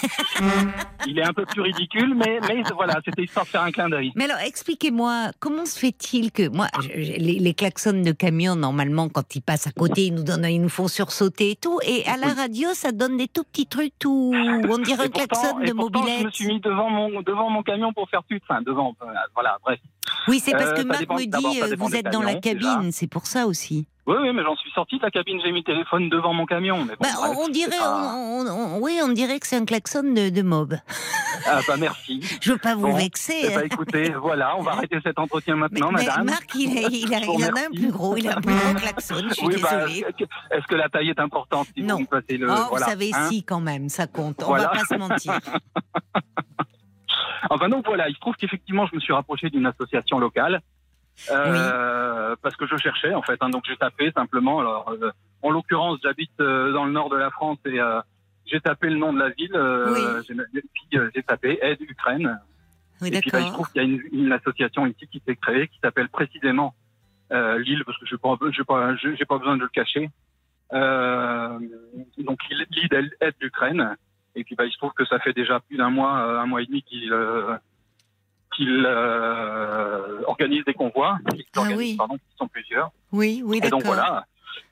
il 1.07 1.17
est 1.19 1.23
un 1.23 1.33
peu 1.33 1.45
plus 1.45 1.61
ridicule, 1.61 2.13
mais, 2.15 2.39
mais 2.47 2.61
voilà, 2.75 2.99
c'était 3.05 3.23
histoire 3.23 3.45
de 3.45 3.49
faire 3.51 3.61
un 3.63 3.71
clin 3.71 3.89
d'œil. 3.89 4.11
Mais 4.15 4.25
alors, 4.25 4.37
expliquez-moi, 4.45 5.31
comment 5.39 5.65
se 5.65 5.77
fait-il 5.79 6.31
que 6.31 6.47
moi, 6.49 6.67
je- 6.81 6.89
les, 6.89 7.39
les 7.39 7.53
klaxons 7.53 8.01
de 8.01 8.11
camion, 8.11 8.55
normalement, 8.55 9.09
quand 9.09 9.35
ils 9.35 9.41
passent 9.41 9.67
à 9.67 9.71
côté, 9.71 10.05
ils 10.07 10.13
nous 10.13 10.23
donnent, 10.23 10.45
ils 10.45 10.61
nous 10.61 10.69
font 10.69 10.87
sursauter 10.87 11.51
et 11.51 11.55
tout, 11.55 11.79
et 11.85 12.05
à 12.07 12.17
la 12.17 12.33
radio, 12.33 12.69
ça 12.73 12.91
donne 12.91 13.17
des 13.17 13.27
tout 13.27 13.43
petits 13.43 13.67
trucs, 13.67 13.93
tout, 13.99 14.33
on 14.35 14.77
dirait 14.79 15.05
un 15.05 15.09
klaxon 15.09 15.59
et 15.61 15.67
de 15.67 15.73
pourtant, 15.73 15.99
je 15.99 16.03
mobilette. 16.03 16.25
me 16.25 16.31
suis 16.31 16.47
mis 16.47 16.59
devant 16.59 16.89
mon, 16.89 17.21
devant 17.21 17.49
mon 17.49 17.63
camion 17.63 17.93
pour 17.93 18.09
faire 18.09 18.23
plus, 18.23 18.39
enfin, 18.47 18.61
devant, 18.61 18.95
euh, 19.01 19.05
voilà, 19.33 19.57
bref. 19.63 19.79
Oui, 20.27 20.39
c'est 20.43 20.51
parce 20.51 20.71
Euh, 20.71 20.75
que 20.75 20.81
Marc 20.83 20.99
dépend- 21.01 21.15
me 21.15 21.25
dit, 21.25 21.61
euh, 21.61 21.75
vous 21.77 21.95
êtes 21.95 22.09
dans 22.11 22.21
la 22.21 22.35
cabine, 22.35 22.91
c'est 22.91 23.07
pour 23.07 23.25
ça 23.27 23.45
aussi. 23.47 23.87
Oui, 24.07 24.15
oui, 24.19 24.33
mais 24.33 24.41
j'en 24.43 24.55
suis 24.55 24.71
sorti 24.71 24.97
de 24.97 25.03
la 25.03 25.11
cabine, 25.11 25.39
j'ai 25.45 25.51
mis 25.51 25.59
le 25.59 25.63
téléphone 25.63 26.09
devant 26.09 26.33
mon 26.33 26.47
camion. 26.47 26.79
Mais 26.79 26.95
bon, 26.95 27.01
Bah, 27.01 27.09
bref, 27.15 27.37
on, 27.39 27.47
dirait, 27.49 27.77
pas- 27.77 28.13
on- 28.15 28.45
on- 28.47 28.49
on- 28.49 28.79
oui, 28.81 28.99
on 29.03 29.09
dirait 29.09 29.39
que 29.39 29.45
c'est 29.47 29.57
un 29.57 29.63
klaxon 29.65 30.01
de, 30.03 30.29
de 30.29 30.41
mob. 30.41 30.75
Ah, 31.45 31.59
bah, 31.67 31.75
merci. 31.77 32.19
Je 32.41 32.51
veux 32.51 32.57
pas 32.57 32.73
vous 32.75 32.87
Bon, 32.87 32.97
vexer. 32.97 33.47
Ben, 33.55 33.61
écoutez, 33.63 34.09
voilà, 34.19 34.57
on 34.57 34.63
va 34.63 34.71
arrêter 34.71 34.97
cet 35.03 35.19
entretien 35.19 35.55
maintenant, 35.55 35.91
mais 35.91 36.03
madame. 36.03 36.25
Marc, 36.25 36.49
il, 36.55 36.77
a- 36.77 36.87
il, 36.89 37.13
a- 37.13 37.19
il 37.23 37.45
en 37.45 37.55
a 37.55 37.59
un 37.67 37.71
plus 37.73 37.91
gros, 37.91 38.17
il 38.17 38.27
a 38.27 38.37
un 38.37 38.41
plus 38.41 38.55
gros 38.55 38.73
klaxon, 38.73 39.15
je 39.29 39.33
suis 39.35 39.45
Oui, 39.47 39.55
bah, 39.61 39.85
désolée. 39.85 40.05
est-ce 40.51 40.67
que 40.67 40.75
la 40.75 40.89
taille 40.89 41.09
est 41.09 41.19
importante 41.19 41.67
si 41.77 41.83
Non. 41.83 41.95
vous 41.97 42.01
me 42.01 42.05
passez 42.07 42.37
le. 42.37 42.49
oh, 42.49 42.55
voilà, 42.71 42.85
vous 42.85 42.91
savez, 42.91 43.11
hein 43.13 43.27
si, 43.29 43.43
quand 43.43 43.61
même, 43.61 43.87
ça 43.87 44.07
compte. 44.07 44.41
On 44.41 44.47
Voilà. 44.47 44.63
va 44.63 44.69
pas 44.71 44.85
se 44.85 44.95
mentir. 44.95 45.39
Enfin 47.49 47.69
donc 47.69 47.85
voilà, 47.85 48.07
il 48.09 48.15
se 48.15 48.19
trouve 48.19 48.35
qu'effectivement 48.35 48.85
je 48.85 48.95
me 48.95 48.99
suis 48.99 49.13
rapproché 49.13 49.49
d'une 49.49 49.65
association 49.65 50.19
locale 50.19 50.61
euh, 51.29 52.35
parce 52.41 52.55
que 52.55 52.65
je 52.67 52.75
cherchais 52.77 53.13
en 53.13 53.21
fait. 53.21 53.37
hein, 53.41 53.49
donc 53.49 53.63
j'ai 53.67 53.75
tapé 53.77 54.11
simplement. 54.11 54.59
Alors 54.59 54.89
euh, 55.01 55.11
en 55.41 55.49
l'occurrence 55.51 55.99
j'habite 56.03 56.31
euh, 56.39 56.71
dans 56.71 56.85
le 56.85 56.91
nord 56.91 57.09
de 57.09 57.17
la 57.17 57.29
France 57.31 57.57
et 57.65 57.79
euh, 57.79 57.99
j'ai 58.45 58.59
tapé 58.59 58.89
le 58.89 58.97
nom 58.97 59.13
de 59.13 59.19
la 59.19 59.29
ville. 59.29 59.55
euh, 59.55 60.21
j'ai- 60.27 60.33
et 60.33 60.63
puis 60.73 60.99
euh, 60.99 61.09
j'ai 61.15 61.23
tapé 61.23 61.59
aide 61.61 61.81
Ukraine. 61.81 62.39
Oui, 63.01 63.09
et 63.11 63.19
puis 63.19 63.31
bah, 63.31 63.39
il 63.39 63.45
se 63.45 63.49
d'accord. 63.51 63.53
trouve 63.53 63.71
qu'il 63.71 63.81
y 63.81 63.85
a 63.85 63.87
une, 63.87 64.01
une 64.25 64.31
association 64.31 64.85
ici 64.85 65.07
qui 65.07 65.21
s'est 65.25 65.35
créée 65.35 65.67
qui 65.67 65.79
s'appelle 65.83 66.09
précisément 66.09 66.75
euh, 67.31 67.57
Lille 67.59 67.83
parce 67.85 67.97
que 67.97 68.05
je 68.05 68.15
n'ai 68.15 68.19
pas, 68.19 68.35
pas, 68.37 69.25
pas 69.27 69.37
besoin 69.37 69.55
de 69.57 69.61
le 69.61 69.69
cacher. 69.69 70.09
Euh, 70.73 71.59
donc 72.19 72.39
Lille 72.49 72.89
aide 73.21 73.33
l'Ukraine. 73.41 73.95
Et 74.35 74.43
puis 74.43 74.55
bah, 74.55 74.65
il 74.65 74.71
se 74.71 74.77
trouve 74.77 74.93
que 74.93 75.05
ça 75.05 75.19
fait 75.19 75.33
déjà 75.33 75.59
plus 75.59 75.77
d'un 75.77 75.89
mois, 75.89 76.19
euh, 76.19 76.39
un 76.39 76.45
mois 76.45 76.61
et 76.61 76.65
demi 76.65 76.83
qu'il 76.83 77.11
euh, 77.11 77.55
qu'il 78.55 78.83
euh, 78.85 80.21
organise 80.27 80.63
des 80.65 80.73
convois. 80.73 81.17
Ah 81.25 81.59
organisent, 81.59 81.77
oui. 81.77 81.95
pardon, 81.97 82.15
qui 82.15 82.37
sont 82.37 82.47
plusieurs. 82.47 82.91
Oui, 83.11 83.41
oui, 83.45 83.59
Et 83.63 83.69
donc 83.69 83.83
voilà, 83.83 84.25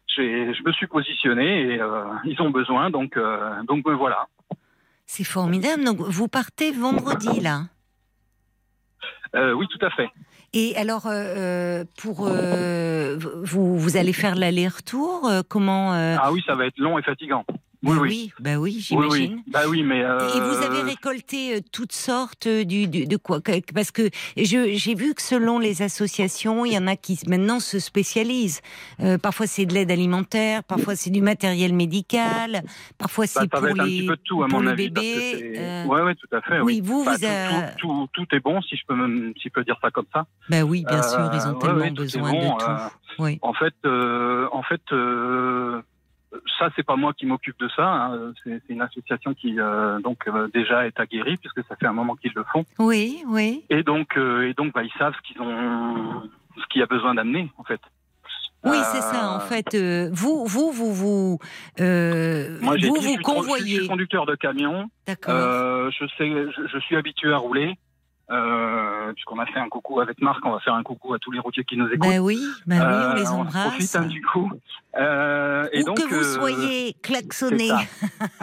je 0.08 0.64
me 0.66 0.72
suis 0.74 0.88
positionné 0.88 1.74
et 1.74 1.82
euh, 1.82 2.04
ils 2.26 2.42
ont 2.42 2.50
besoin, 2.50 2.90
donc, 2.90 3.18
donc 3.68 3.86
me 3.86 3.94
voilà. 3.94 4.28
C'est 5.06 5.24
formidable. 5.24 5.84
Donc, 5.86 6.02
vous 6.02 6.28
partez 6.28 6.72
vendredi, 6.72 7.40
là. 7.40 7.64
Oui, 9.34 9.66
tout 9.70 9.86
à 9.86 9.90
fait. 9.92 10.10
Et 10.54 10.76
alors, 10.78 11.04
euh, 11.06 11.84
pour 12.02 12.28
euh, 12.28 13.18
vous, 13.20 13.78
vous 13.78 13.98
allez 13.98 14.14
faire 14.14 14.36
l'aller-retour 14.36 15.28
euh, 15.28 15.42
Comment 15.48 15.92
Ah 15.92 16.32
oui, 16.32 16.44
ça 16.46 16.56
va 16.56 16.66
être 16.66 16.78
long 16.80 16.98
et 16.98 17.04
fatigant. 17.04 17.46
Bah 17.82 17.92
Oui, 17.94 17.98
oui. 18.02 18.10
oui, 18.10 18.34
bah 18.40 18.56
oui, 18.58 18.78
j'imagine. 18.80 19.34
oui. 19.36 19.42
Bah 19.48 19.62
oui, 19.70 19.84
mais. 19.84 20.04
euh, 20.04 20.28
Et 20.36 20.40
vous 20.42 20.62
avez 20.64 20.82
récolté 20.82 21.56
euh, 21.56 21.60
toutes 21.72 21.94
sortes 21.94 22.46
euh, 22.48 22.66
du, 22.66 22.88
du- 22.88 23.08
de 23.08 23.16
quoi 23.18 23.40
Parce 23.74 23.92
que 23.92 24.10
j'ai 24.36 24.96
vu 24.96 25.14
que 25.14 25.22
selon 25.22 25.60
les 25.60 25.82
associations, 25.82 26.66
il 26.66 26.74
y 26.74 26.78
en 26.78 26.88
a 26.88 26.96
qui 26.98 27.18
maintenant 27.28 27.60
se 27.62 27.80
spécialisent. 27.80 28.62
Euh, 29.00 29.18
parfois 29.18 29.48
c'est 29.48 29.66
de 29.66 29.74
l'aide 29.74 29.92
alimentaire, 29.92 30.64
parfois 30.66 30.96
c'est 30.96 31.10
du 31.10 31.22
matériel 31.22 31.74
médical, 31.74 32.64
parfois 32.98 33.26
bah, 33.26 33.32
c'est 33.44 33.50
pour 33.50 33.66
être 33.68 33.80
un 33.80 33.86
les 33.86 33.92
petit 33.92 34.06
peu 34.08 34.16
de 34.18 34.22
tout, 34.26 34.44
à 34.44 34.48
mon 34.48 34.68
avis. 34.68 34.90
bébé. 34.90 35.56
euh, 35.58 35.86
Ouais, 35.86 36.02
ouais, 36.02 36.16
tout 36.16 36.28
à 36.36 36.42
fait. 36.42 36.60
oui, 36.60 36.82
vous, 36.84 37.06
Bah, 37.06 37.14
vous 37.14 37.20
tout, 37.20 37.26
a- 37.28 37.72
tout, 37.78 38.08
tout, 38.14 38.26
tout 38.26 38.36
est 38.36 38.40
bon, 38.42 38.62
si 38.62 38.76
je 38.76 38.82
peux, 38.88 38.96
me, 38.96 39.32
si 39.36 39.44
je 39.46 39.50
peux 39.50 39.64
dire 39.64 39.78
ça 39.82 39.90
comme 39.90 40.06
ça. 40.14 40.26
Bah 40.50 40.64
oui, 40.64 40.84
bien 40.86 41.02
sûr, 41.02 41.30
ils 41.34 41.48
ont 41.48 41.52
Euh, 41.56 41.60
tellement 41.62 41.76
ouais, 41.86 41.92
besoin 41.92 42.30
bon, 42.32 42.54
de 42.58 42.64
tout. 42.64 42.70
euh, 42.70 42.90
Oui. 43.20 43.40
En 43.42 43.54
fait, 43.54 43.74
euh, 43.86 44.48
en 44.52 44.64
fait, 44.64 44.82
euh, 44.92 45.82
ça 46.60 46.70
c'est 46.76 46.84
pas 46.84 46.96
moi 46.96 47.14
qui 47.14 47.26
m'occupe 47.26 47.60
de 47.60 47.68
ça. 47.76 47.88
hein. 47.92 48.34
C'est 48.44 48.62
une 48.70 48.82
association 48.82 49.34
qui 49.34 49.60
euh, 49.60 50.00
donc 50.00 50.28
euh, 50.28 50.48
déjà 50.54 50.86
est 50.88 51.00
aguerrie 51.00 51.38
puisque 51.38 51.64
ça 51.68 51.76
fait 51.76 51.88
un 51.88 51.94
moment 51.94 52.16
qu'ils 52.16 52.34
le 52.36 52.44
font. 52.52 52.66
Oui, 52.78 53.24
oui. 53.28 53.66
Et 53.70 53.84
donc, 53.84 54.16
euh, 54.18 54.48
et 54.50 54.54
donc, 54.54 54.74
bah, 54.74 54.84
ils 54.84 54.92
savent 55.00 55.14
ce 55.16 55.22
qu'ils 55.28 55.42
ont, 55.42 56.24
ce 56.58 56.66
qu'il 56.70 56.80
y 56.82 56.84
a 56.84 56.88
besoin 56.88 57.16
d'amener 57.16 57.50
en 57.58 57.64
fait. 57.64 57.82
Oui, 58.66 58.78
c'est 58.92 59.00
ça. 59.02 59.32
En 59.32 59.40
fait, 59.40 59.74
euh, 59.74 60.10
vous, 60.12 60.46
vous, 60.46 60.72
vous, 60.74 60.94
vous, 60.94 61.40
euh, 61.80 62.60
Moi, 62.62 62.76
j'ai 62.78 62.90
vous, 62.90 62.98
dit, 62.98 63.02
je 63.04 63.08
vous 63.08 63.14
suis 63.14 63.24
trop- 63.24 63.36
je 63.36 63.40
suis- 63.40 63.48
je 63.48 63.56
convoyez. 63.56 63.76
suis 63.80 63.88
conducteur 63.88 64.26
de 64.26 64.36
camion. 64.36 64.90
D'accord. 65.08 65.34
Euh, 65.34 65.90
je 65.92 66.06
sais, 66.18 66.30
je, 66.30 66.68
je 66.68 66.80
suis 66.80 66.98
habitué 66.98 67.32
à 67.32 67.38
rouler. 67.38 67.78
Euh, 68.32 69.12
puisqu'on 69.14 69.40
a 69.40 69.46
fait 69.48 69.58
un 69.60 69.70
coucou 69.70 70.00
avec 70.02 70.22
Marc, 70.22 70.46
on 70.46 70.52
va 70.52 70.60
faire 70.60 70.76
un 70.76 70.84
coucou 70.84 71.14
à 71.16 71.20
tous 71.20 71.32
les 71.32 71.40
routiers 71.40 71.64
qui 71.64 71.76
nous 71.78 71.88
écoutent. 71.88 72.08
Ben 72.10 72.20
oui, 72.20 72.40
ben 72.68 72.78
oui, 72.80 72.86
on 72.86 73.10
Euh, 73.12 73.14
les 73.16 73.28
en 73.28 73.40
embrasse. 73.40 73.68
profite 73.70 73.96
hein, 73.96 74.06
du 74.06 74.22
coup. 74.22 74.52
Euh, 74.98 75.68
et 75.74 75.82
Où 75.82 75.86
donc, 75.86 75.98
que 75.98 76.04
vous 76.14 76.16
euh, 76.16 76.24
soyez 76.40 76.94
klaxonné. 77.02 77.70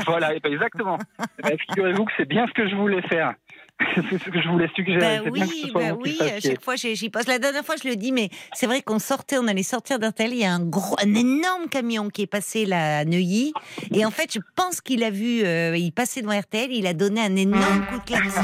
voilà, 0.06 0.34
et 0.34 0.40
ben 0.40 0.52
exactement. 0.52 0.98
Eh 1.38 1.42
ben, 1.42 1.58
Figurez-vous 1.68 2.04
que 2.04 2.12
c'est 2.16 2.28
bien 2.28 2.46
ce 2.48 2.52
que 2.52 2.68
je 2.68 2.74
voulais 2.74 3.02
faire. 3.02 3.34
c'est 4.10 4.18
ce 4.18 4.30
que 4.30 4.40
je 4.40 4.48
voulais 4.48 4.70
suggérer. 4.74 4.98
Ben 5.00 5.20
c'est 5.24 5.30
bien 5.30 5.44
que 5.46 5.52
ce 5.52 5.62
oui, 5.64 5.70
soit 5.70 5.80
ben 5.82 5.98
oui, 6.02 6.16
à 6.20 6.40
chaque 6.40 6.62
fois 6.62 6.76
j'y 6.76 7.10
passe. 7.10 7.26
La 7.28 7.38
dernière 7.38 7.64
fois 7.64 7.74
je 7.82 7.86
le 7.86 7.96
dis, 7.96 8.10
mais 8.10 8.30
c'est 8.54 8.66
vrai 8.66 8.80
qu'on 8.80 8.98
sortait, 8.98 9.36
on 9.38 9.46
allait 9.48 9.62
sortir 9.62 9.98
d'Artel, 9.98 10.32
il 10.32 10.38
y 10.38 10.44
a 10.44 10.52
un 10.54 10.60
gros, 10.64 10.96
un 11.02 11.14
énorme 11.14 11.68
camion 11.68 12.08
qui 12.08 12.22
est 12.22 12.26
passé 12.26 12.64
là 12.64 12.98
à 13.00 13.04
Neuilly, 13.04 13.52
et 13.92 14.06
en 14.06 14.10
fait 14.10 14.32
je 14.32 14.38
pense 14.54 14.80
qu'il 14.80 15.04
a 15.04 15.10
vu, 15.10 15.42
euh, 15.44 15.76
il 15.76 15.92
passait 15.92 16.22
devant 16.22 16.38
RTL, 16.38 16.72
il 16.72 16.86
a 16.86 16.94
donné 16.94 17.20
un 17.20 17.36
énorme 17.36 17.84
coup 17.86 17.98
de 17.98 18.04
klaxon. 18.04 18.40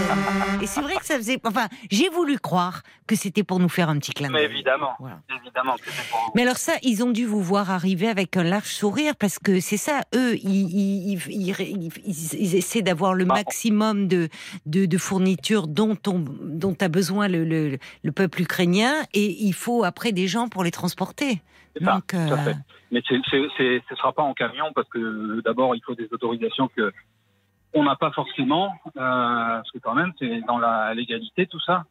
Et 0.61 0.67
c'est 0.67 0.83
vrai 0.83 0.97
que 0.97 1.07
ça 1.07 1.17
faisait, 1.17 1.39
enfin, 1.45 1.69
j'ai 1.91 2.11
voulu 2.11 2.39
croire 2.39 2.83
que 3.07 3.17
c'était 3.17 3.43
pour 3.43 3.59
nous 3.59 3.71
faire 3.71 3.89
un 3.89 3.99
petit 3.99 4.13
clin 4.13 4.29
Mais 4.29 4.41
d'œil. 4.47 4.51
évidemment, 4.53 4.93
Voilà. 5.01 5.21
évidemment. 5.43 5.77
que 5.77 5.85
pour- 6.11 6.33
Mais 6.35 6.43
alors 6.43 6.57
ça, 6.59 6.75
ils 6.83 7.03
ont 7.03 7.11
dû 7.11 7.25
vous 7.25 7.43
voir 7.43 7.71
arriver 7.71 8.09
avec 8.09 8.37
un 8.37 8.43
large 8.45 8.69
sourire 8.69 9.17
parce 9.17 9.39
que 9.39 9.61
c'est 9.61 9.77
ça, 9.79 10.01
eux, 10.15 10.37
ils, 10.37 10.69
ils, 10.71 11.23
ils- 11.31 11.55
ils- 11.61 11.93
ils- 12.05 12.35
ils 12.39 12.55
essaient 12.57 12.83
d'avoir 12.83 13.15
le 13.15 13.25
Bah, 13.25 13.35
maximum 13.37 14.09
de, 14.09 14.29
de, 14.67 14.85
de 14.87 14.99
fournitures 14.99 15.22
dont, 15.27 15.97
on, 16.07 16.19
dont 16.43 16.77
a 16.81 16.89
besoin 16.89 17.29
le, 17.29 17.45
le, 17.45 17.79
le 18.03 18.13
peuple 18.13 18.43
ukrainien 18.43 18.93
et 19.15 19.45
il 19.45 19.53
faut 19.55 19.85
après 19.85 20.13
des 20.13 20.27
gens 20.29 20.49
pour 20.49 20.65
les 20.65 20.71
transporter. 20.71 21.43
Ça, 21.81 21.93
Donc, 21.95 22.07
tout 22.09 22.17
à 22.17 22.21
euh, 22.21 22.37
fait. 22.37 22.57
Mais 22.91 23.01
ce 23.09 23.95
sera 23.97 24.13
pas 24.13 24.23
en 24.23 24.35
camion 24.35 24.67
parce 24.75 24.89
que 24.89 25.41
d'abord 25.43 25.75
il 25.75 25.83
faut 25.83 25.95
des 25.95 26.09
autorisations 26.13 26.69
que 26.77 26.93
on 27.75 27.85
n'a 27.85 27.97
pas 27.97 28.11
forcément, 28.11 28.67
euh, 28.87 28.91
parce 28.97 29.71
que 29.71 29.79
quand 29.79 29.95
même 29.95 30.13
c'est 30.19 30.41
dans 30.47 30.59
la 30.59 30.93
légalité 30.93 31.47
tout 31.47 31.61
ça. 31.61 31.85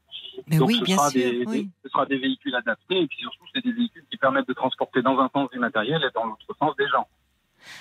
mais 0.47 0.57
Donc 0.57 0.67
oui, 0.69 0.77
ce 0.79 0.84
bien 0.84 0.97
sera 0.97 1.09
sûr. 1.09 1.21
des, 1.21 1.43
oui. 1.47 1.63
des- 1.63 1.69
ce 1.84 1.89
sera 1.89 2.05
des 2.05 2.17
véhicules 2.19 2.53
adaptés 2.55 2.99
et 3.01 3.07
puis 3.07 3.17
surtout 3.19 3.45
c'est 3.53 3.63
des 3.63 3.71
véhicules 3.71 4.05
qui 4.11 4.17
permettent 4.17 4.47
de 4.47 4.53
transporter 4.53 5.01
dans 5.01 5.17
un 5.19 5.29
sens 5.34 5.49
du 5.49 5.57
matériel 5.57 5.99
et 6.07 6.11
dans 6.13 6.25
l'autre 6.25 6.45
sens 6.59 6.75
des 6.77 6.88
gens. 6.88 7.07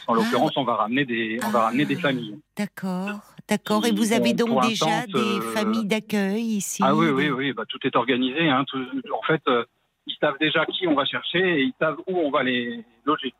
En 0.07 0.12
Ah. 0.14 0.16
l'occurrence, 0.16 0.57
on 0.57 0.64
va 0.64 0.74
ramener 0.76 1.05
des, 1.05 1.38
on 1.44 1.48
va 1.51 1.61
Ah. 1.61 1.64
ramener 1.66 1.84
des 1.84 1.96
familles. 1.96 2.38
D'accord, 2.57 3.20
d'accord. 3.51 3.84
Et 3.86 3.92
vous 3.92 4.12
avez 4.12 4.32
donc 4.32 4.62
déjà 4.62 5.07
des 5.07 5.18
euh, 5.38 5.40
familles 5.53 5.86
d'accueil 5.86 6.42
ici? 6.42 6.82
Ah 6.84 6.94
oui, 6.94 7.09
oui, 7.09 7.28
oui, 7.30 7.53
bah, 7.53 7.64
tout 7.68 7.78
est 7.84 7.94
organisé. 7.96 8.48
Hein, 8.48 8.64
tout- 8.66 8.78
en 9.12 9.22
fait, 9.26 9.42
euh, 9.48 9.64
ils 10.07 10.16
savent 10.20 10.38
déjà 10.40 10.64
qui 10.66 10.86
on 10.86 10.94
va 10.94 11.05
chercher 11.05 11.38
et 11.38 11.62
ils 11.62 11.74
savent 11.78 11.98
où 12.07 12.18
on 12.18 12.30
va 12.30 12.42
les 12.42 12.82
loger. 13.05 13.34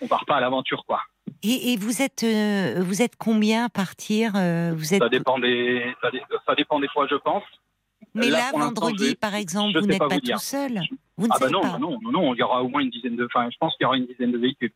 On 0.00 0.08
part 0.08 0.24
pas 0.24 0.36
à 0.36 0.40
l'aventure, 0.40 0.84
quoi. 0.86 1.00
Et, 1.42 1.72
et 1.72 1.76
vous 1.76 2.02
êtes, 2.02 2.24
euh, 2.24 2.76
vous 2.80 3.02
êtes 3.02 3.16
combien 3.16 3.66
à 3.66 3.68
partir 3.68 4.32
euh, 4.36 4.72
Vous 4.74 4.94
êtes. 4.94 5.02
Ça 5.02 5.08
dépend 5.08 5.38
des, 5.38 5.84
ça, 6.00 6.10
dé- 6.10 6.22
ça 6.46 6.54
dépend 6.54 6.80
des 6.80 6.88
fois, 6.88 7.06
je 7.08 7.16
pense. 7.16 7.44
Mais 8.14 8.28
Là, 8.28 8.50
vendredi, 8.52 9.10
je- 9.10 9.14
par 9.14 9.34
exemple, 9.34 9.78
vous 9.78 9.86
n'êtes 9.86 9.98
pas 9.98 10.18
tout 10.18 10.38
seul. 10.38 10.80
Vous 11.16 11.26
ne 11.26 11.32
Ah 11.32 11.36
bah 11.38 11.48
savez 11.48 11.52
non, 11.52 11.60
pas. 11.62 11.78
non, 11.78 11.98
non, 12.02 12.10
non, 12.12 12.34
il 12.34 12.38
y 12.38 12.42
aura 12.42 12.62
au 12.62 12.68
moins 12.68 12.80
une 12.82 12.90
dizaine 12.90 13.16
de, 13.16 13.24
enfin, 13.26 13.48
je 13.50 13.56
pense 13.58 13.74
qu'il 13.76 13.84
y 13.84 13.86
aura 13.86 13.96
une 13.96 14.06
dizaine 14.06 14.32
de 14.32 14.38
véhicules. 14.38 14.72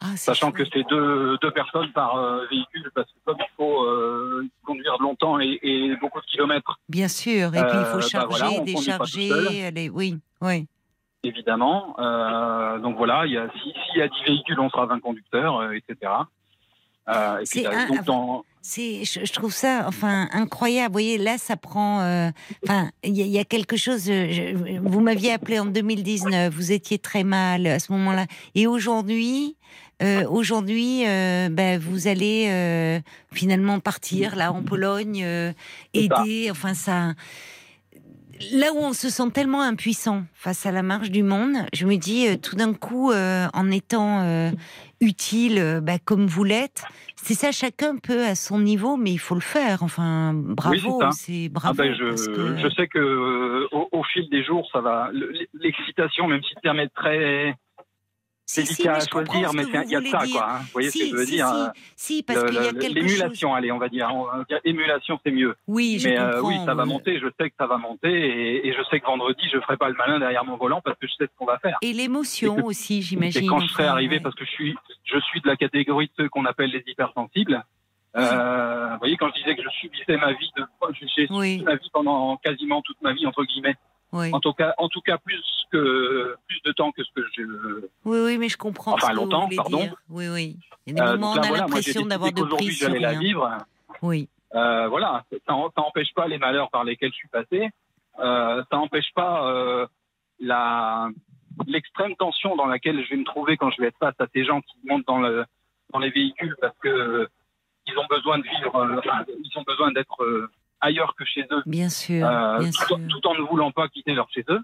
Ah, 0.00 0.16
Sachant 0.16 0.52
que 0.52 0.62
c'est 0.72 0.84
deux, 0.88 1.36
deux 1.42 1.50
personnes 1.50 1.90
par 1.92 2.16
euh, 2.16 2.46
véhicule, 2.50 2.90
parce 2.94 3.08
que 3.08 3.16
comme 3.24 3.36
il 3.40 3.52
faut 3.56 3.82
euh, 3.84 4.46
conduire 4.64 4.96
longtemps 5.00 5.40
et, 5.40 5.58
et 5.62 5.96
beaucoup 6.00 6.20
de 6.20 6.26
kilomètres, 6.26 6.78
Bien 6.88 7.08
sûr. 7.08 7.48
Et 7.48 7.60
puis 7.62 7.70
il 7.74 7.76
Euh, 7.78 7.84
faut 7.86 7.98
bah 7.98 8.06
charger, 8.06 8.38
voilà, 8.38 8.60
décharger. 8.60 9.64
aller- 9.66 9.90
Oui, 9.90 10.16
oui. 10.40 10.66
évidemment. 11.24 11.96
Euh, 11.98 12.78
donc 12.78 12.96
voilà, 12.96 13.26
il 13.26 13.32
y 13.32 13.36
a, 13.38 13.48
si- 13.60 13.72
s'il 13.90 13.98
y 13.98 14.02
a 14.02 14.08
10 14.08 14.14
véhicules, 14.26 14.60
on 14.60 14.70
sera 14.70 14.86
20 14.86 15.00
conducteurs, 15.00 15.58
euh, 15.60 15.72
etc. 15.72 16.12
Euh, 17.08 17.40
C'est 17.44 17.66
euh, 17.66 17.70
un- 17.72 17.86
donc 17.88 18.04
dans, 18.04 18.44
C'est, 18.60 19.04
je, 19.04 19.24
je 19.24 19.32
trouve 19.32 19.52
ça, 19.52 19.84
enfin, 19.86 20.28
incroyable. 20.32 20.88
Vous 20.88 20.92
voyez, 20.92 21.16
là, 21.18 21.38
ça 21.38 21.56
prend. 21.56 22.00
euh, 22.02 22.28
Enfin, 22.64 22.90
il 23.02 23.16
y, 23.16 23.22
a- 23.22 23.24
il 23.24 23.30
y 23.32 23.38
a 23.38 23.44
quelque 23.44 23.76
chose. 23.76 24.08
euh, 24.10 24.26
je- 24.30 24.78
vous 24.78 25.00
m'aviez 25.00 25.32
appelé 25.32 25.58
en 25.58 25.64
2019. 25.66 26.52
Vous 26.54 26.70
étiez 26.70 26.98
très 26.98 27.24
mal 27.24 27.66
à 27.66 27.78
ce 27.78 27.90
moment-là. 27.92 28.26
Et 28.54 28.66
aujourd'hui, 28.66 29.56
euh, 30.02 30.24
aujourd'hui, 30.28 31.04
euh, 31.06 31.48
ben, 31.50 31.78
vous 31.78 32.06
allez 32.08 32.46
euh, 32.50 33.00
finalement 33.32 33.80
partir 33.80 34.36
là 34.36 34.52
en 34.52 34.62
Pologne, 34.62 35.22
euh, 35.24 35.50
ça. 35.52 35.56
aider. 35.94 36.48
Enfin, 36.50 36.74
ça. 36.74 37.14
Là 38.52 38.72
où 38.72 38.78
on 38.78 38.92
se 38.92 39.10
sent 39.10 39.30
tellement 39.34 39.62
impuissant 39.62 40.22
face 40.32 40.64
à 40.64 40.70
la 40.70 40.84
marche 40.84 41.10
du 41.10 41.24
monde, 41.24 41.56
je 41.74 41.86
me 41.86 41.96
dis 41.96 42.28
euh, 42.28 42.36
tout 42.36 42.54
d'un 42.54 42.72
coup, 42.72 43.10
euh, 43.10 43.48
en 43.52 43.68
étant 43.72 44.20
euh, 44.22 44.50
utile, 45.00 45.80
bah, 45.82 45.98
comme 46.04 46.26
vous 46.28 46.44
l'êtes, 46.44 46.84
c'est 47.16 47.34
ça, 47.34 47.50
chacun 47.50 47.96
peut 47.96 48.24
à 48.24 48.36
son 48.36 48.60
niveau, 48.60 48.96
mais 48.96 49.10
il 49.10 49.18
faut 49.18 49.34
le 49.34 49.40
faire. 49.40 49.82
Enfin, 49.82 50.32
bravo, 50.34 51.00
ça. 51.00 51.10
c'est 51.10 51.46
Ah 51.46 51.52
bravo. 51.52 51.74
ben, 51.82 51.92
je, 51.92 52.26
que- 52.32 52.56
je 52.58 52.74
sais 52.76 52.86
que 52.86 52.98
euh, 53.00 53.66
au, 53.72 53.88
au 53.90 54.04
fil 54.04 54.30
des 54.30 54.44
jours, 54.44 54.68
ça 54.72 54.80
va. 54.80 55.10
le- 55.12 55.32
L'excitation, 55.54 56.28
même 56.28 56.40
si 56.44 56.54
le 56.62 57.52
terme 58.54 58.64
est 58.64 58.66
très 58.66 58.66
Si, 58.66 58.66
si, 58.66 58.82
délicat 58.82 58.92
mais 58.92 58.96
à 58.96 59.08
choisir, 59.08 59.52
mais 59.52 59.64
c'est- 59.64 59.84
il 59.84 59.90
y 59.90 59.96
a 59.96 60.00
de 60.00 60.06
ça, 60.06 60.18
dire. 60.24 60.36
quoi. 60.36 60.50
hein. 60.50 60.58
Vous 60.60 60.68
voyez 60.72 60.90
si, 60.90 60.98
ce 60.98 61.04
que 61.04 61.10
je 61.10 61.16
veux 61.16 61.24
si, 61.26 61.32
dire 61.32 61.46
si, 61.48 61.54
euh, 61.54 61.68
si, 61.96 62.22
parce 62.22 62.44
qu'il 62.44 62.54
y 62.54 62.58
a 62.58 62.60
le- 62.60 62.66
quelque 62.78 62.82
chose. 62.82 62.94
L'émulation, 62.94 63.54
allez, 63.54 63.72
on 63.72 63.78
va 63.78 63.88
dire. 63.88 64.10
On 64.14 64.24
va 64.24 64.44
dire 64.48 64.60
émulation, 64.64 65.20
c'est 65.24 65.30
mieux. 65.32 65.54
Oui, 65.66 65.98
je 66.00 66.08
mais 66.08 66.18
euh, 66.18 66.32
comprends. 66.40 66.48
oui, 66.48 66.56
ça 66.64 66.74
va 66.74 66.84
monter. 66.86 67.18
Je 67.20 67.26
sais 67.38 67.50
que 67.50 67.56
ça 67.58 67.66
va 67.66 67.76
monter, 67.76 68.08
et, 68.10 68.66
et 68.68 68.72
je 68.72 68.82
sais 68.90 69.00
que 69.00 69.06
vendredi, 69.06 69.42
je 69.52 69.60
ferai 69.60 69.76
pas 69.76 69.88
le 69.88 69.94
malin 69.96 70.18
derrière 70.18 70.44
mon 70.44 70.56
volant 70.56 70.80
parce 70.82 70.98
que 70.98 71.06
je 71.06 71.12
sais 71.12 71.24
ce 71.26 71.38
qu'on 71.38 71.44
va 71.46 71.58
faire. 71.58 71.76
Et 71.82 71.92
l'émotion 71.92 72.56
Et 72.58 72.62
que- 72.62 72.66
aussi, 72.66 72.98
Et 72.98 73.02
j'imagine. 73.02 73.48
quand 73.48 73.60
je 73.60 73.68
serai 73.68 73.84
arrivé, 73.84 74.16
ouais. 74.16 74.20
parce 74.22 74.34
que 74.34 74.44
je 74.44 74.50
suis, 74.50 74.74
je 75.04 75.18
suis 75.20 75.40
de 75.40 75.48
la 75.48 75.56
catégorie 75.56 76.06
de 76.06 76.12
ceux 76.16 76.28
qu'on 76.28 76.44
appelle 76.46 76.70
les 76.70 76.82
hypersensibles. 76.86 77.62
Euh, 78.16 78.88
vous 78.92 78.98
voyez, 78.98 79.16
quand 79.18 79.28
je 79.28 79.34
disais 79.42 79.54
que 79.54 79.62
je 79.62 79.68
subissais 79.80 80.16
ma 80.16 80.32
vie, 80.32 80.50
de, 80.56 80.64
j'ai 81.16 81.26
Oui. 81.30 81.62
ma 81.64 81.76
vie 81.76 81.90
pendant 81.92 82.36
quasiment 82.38 82.80
toute 82.82 83.00
ma 83.02 83.12
vie 83.12 83.26
entre 83.26 83.44
guillemets. 83.44 83.76
Oui. 84.12 84.30
En 84.32 84.40
tout 84.40 84.52
cas, 84.54 84.74
en 84.78 84.88
tout 84.88 85.00
cas 85.02 85.18
plus 85.18 85.42
que 85.70 86.34
plus 86.46 86.60
de 86.64 86.72
temps 86.72 86.92
que 86.92 87.04
ce 87.04 87.10
que 87.14 87.22
je. 87.36 87.42
oui, 88.06 88.18
oui, 88.24 88.38
mais 88.38 88.48
je 88.48 88.56
comprends 88.56 88.94
Enfin, 88.94 89.08
ce 89.08 89.12
que 89.12 89.16
longtemps, 89.16 89.48
vous 89.48 89.56
pardon. 89.56 89.78
dire. 89.78 89.94
Oui, 90.08 90.28
oui. 90.28 90.56
Il 90.86 90.96
y 90.96 91.00
a 91.00 91.04
des 91.04 91.10
Euh, 91.10 91.12
moments 91.16 91.32
où 91.32 91.36
on 91.36 91.40
a 91.40 91.42
j'ai 91.48 91.52
l'impression 91.56 92.06
d'avoir 92.06 92.32
de 92.32 92.42
prise 92.42 92.78
sur 92.78 92.88
j'allais 92.88 93.00
la 93.00 93.10
rien. 93.10 93.18
vivre. 93.20 93.58
Oui. 94.00 94.28
Euh, 94.54 94.88
voilà, 94.88 95.24
ça 95.46 95.52
n'empêche 95.76 96.14
pas 96.14 96.26
les 96.26 96.38
malheurs 96.38 96.70
par 96.70 96.84
lesquels 96.84 97.10
je 97.10 97.16
suis 97.16 97.28
passé. 97.28 97.68
Euh, 98.18 98.62
ça 98.70 98.76
n'empêche 98.78 99.12
pas 99.14 99.46
euh, 99.52 99.86
la 100.40 101.08
l'extrême 101.66 102.14
tension 102.16 102.56
dans 102.56 102.66
laquelle 102.66 103.04
je 103.04 103.10
vais 103.10 103.16
me 103.16 103.24
trouver 103.24 103.56
quand 103.56 103.70
je 103.70 103.82
vais 103.82 103.88
être 103.88 103.98
face 103.98 104.14
à 104.20 104.26
ces 104.32 104.44
gens 104.44 104.60
qui 104.62 104.76
montent 104.84 105.06
dans 105.06 105.18
le 105.18 105.44
dans 105.92 105.98
les 105.98 106.10
véhicules 106.10 106.56
parce 106.60 106.76
que 106.78 106.88
euh, 106.88 107.26
ils 107.86 107.98
ont 107.98 108.06
besoin 108.08 108.38
de 108.38 108.44
vivre, 108.44 108.74
euh, 108.76 109.00
ils 109.44 109.58
ont 109.58 109.64
besoin 109.66 109.90
d'être 109.92 110.22
euh, 110.22 110.50
ailleurs 110.80 111.14
que 111.16 111.24
chez 111.24 111.46
eux, 111.50 111.62
Bien 111.66 111.88
sûr, 111.88 112.26
euh, 112.26 112.58
bien 112.58 112.70
tout, 112.70 112.86
sûr. 112.86 112.98
tout 113.08 113.26
en 113.26 113.34
ne 113.34 113.42
voulant 113.42 113.70
pas 113.72 113.88
quitter 113.88 114.12
leur 114.14 114.30
chez 114.30 114.44
eux. 114.48 114.60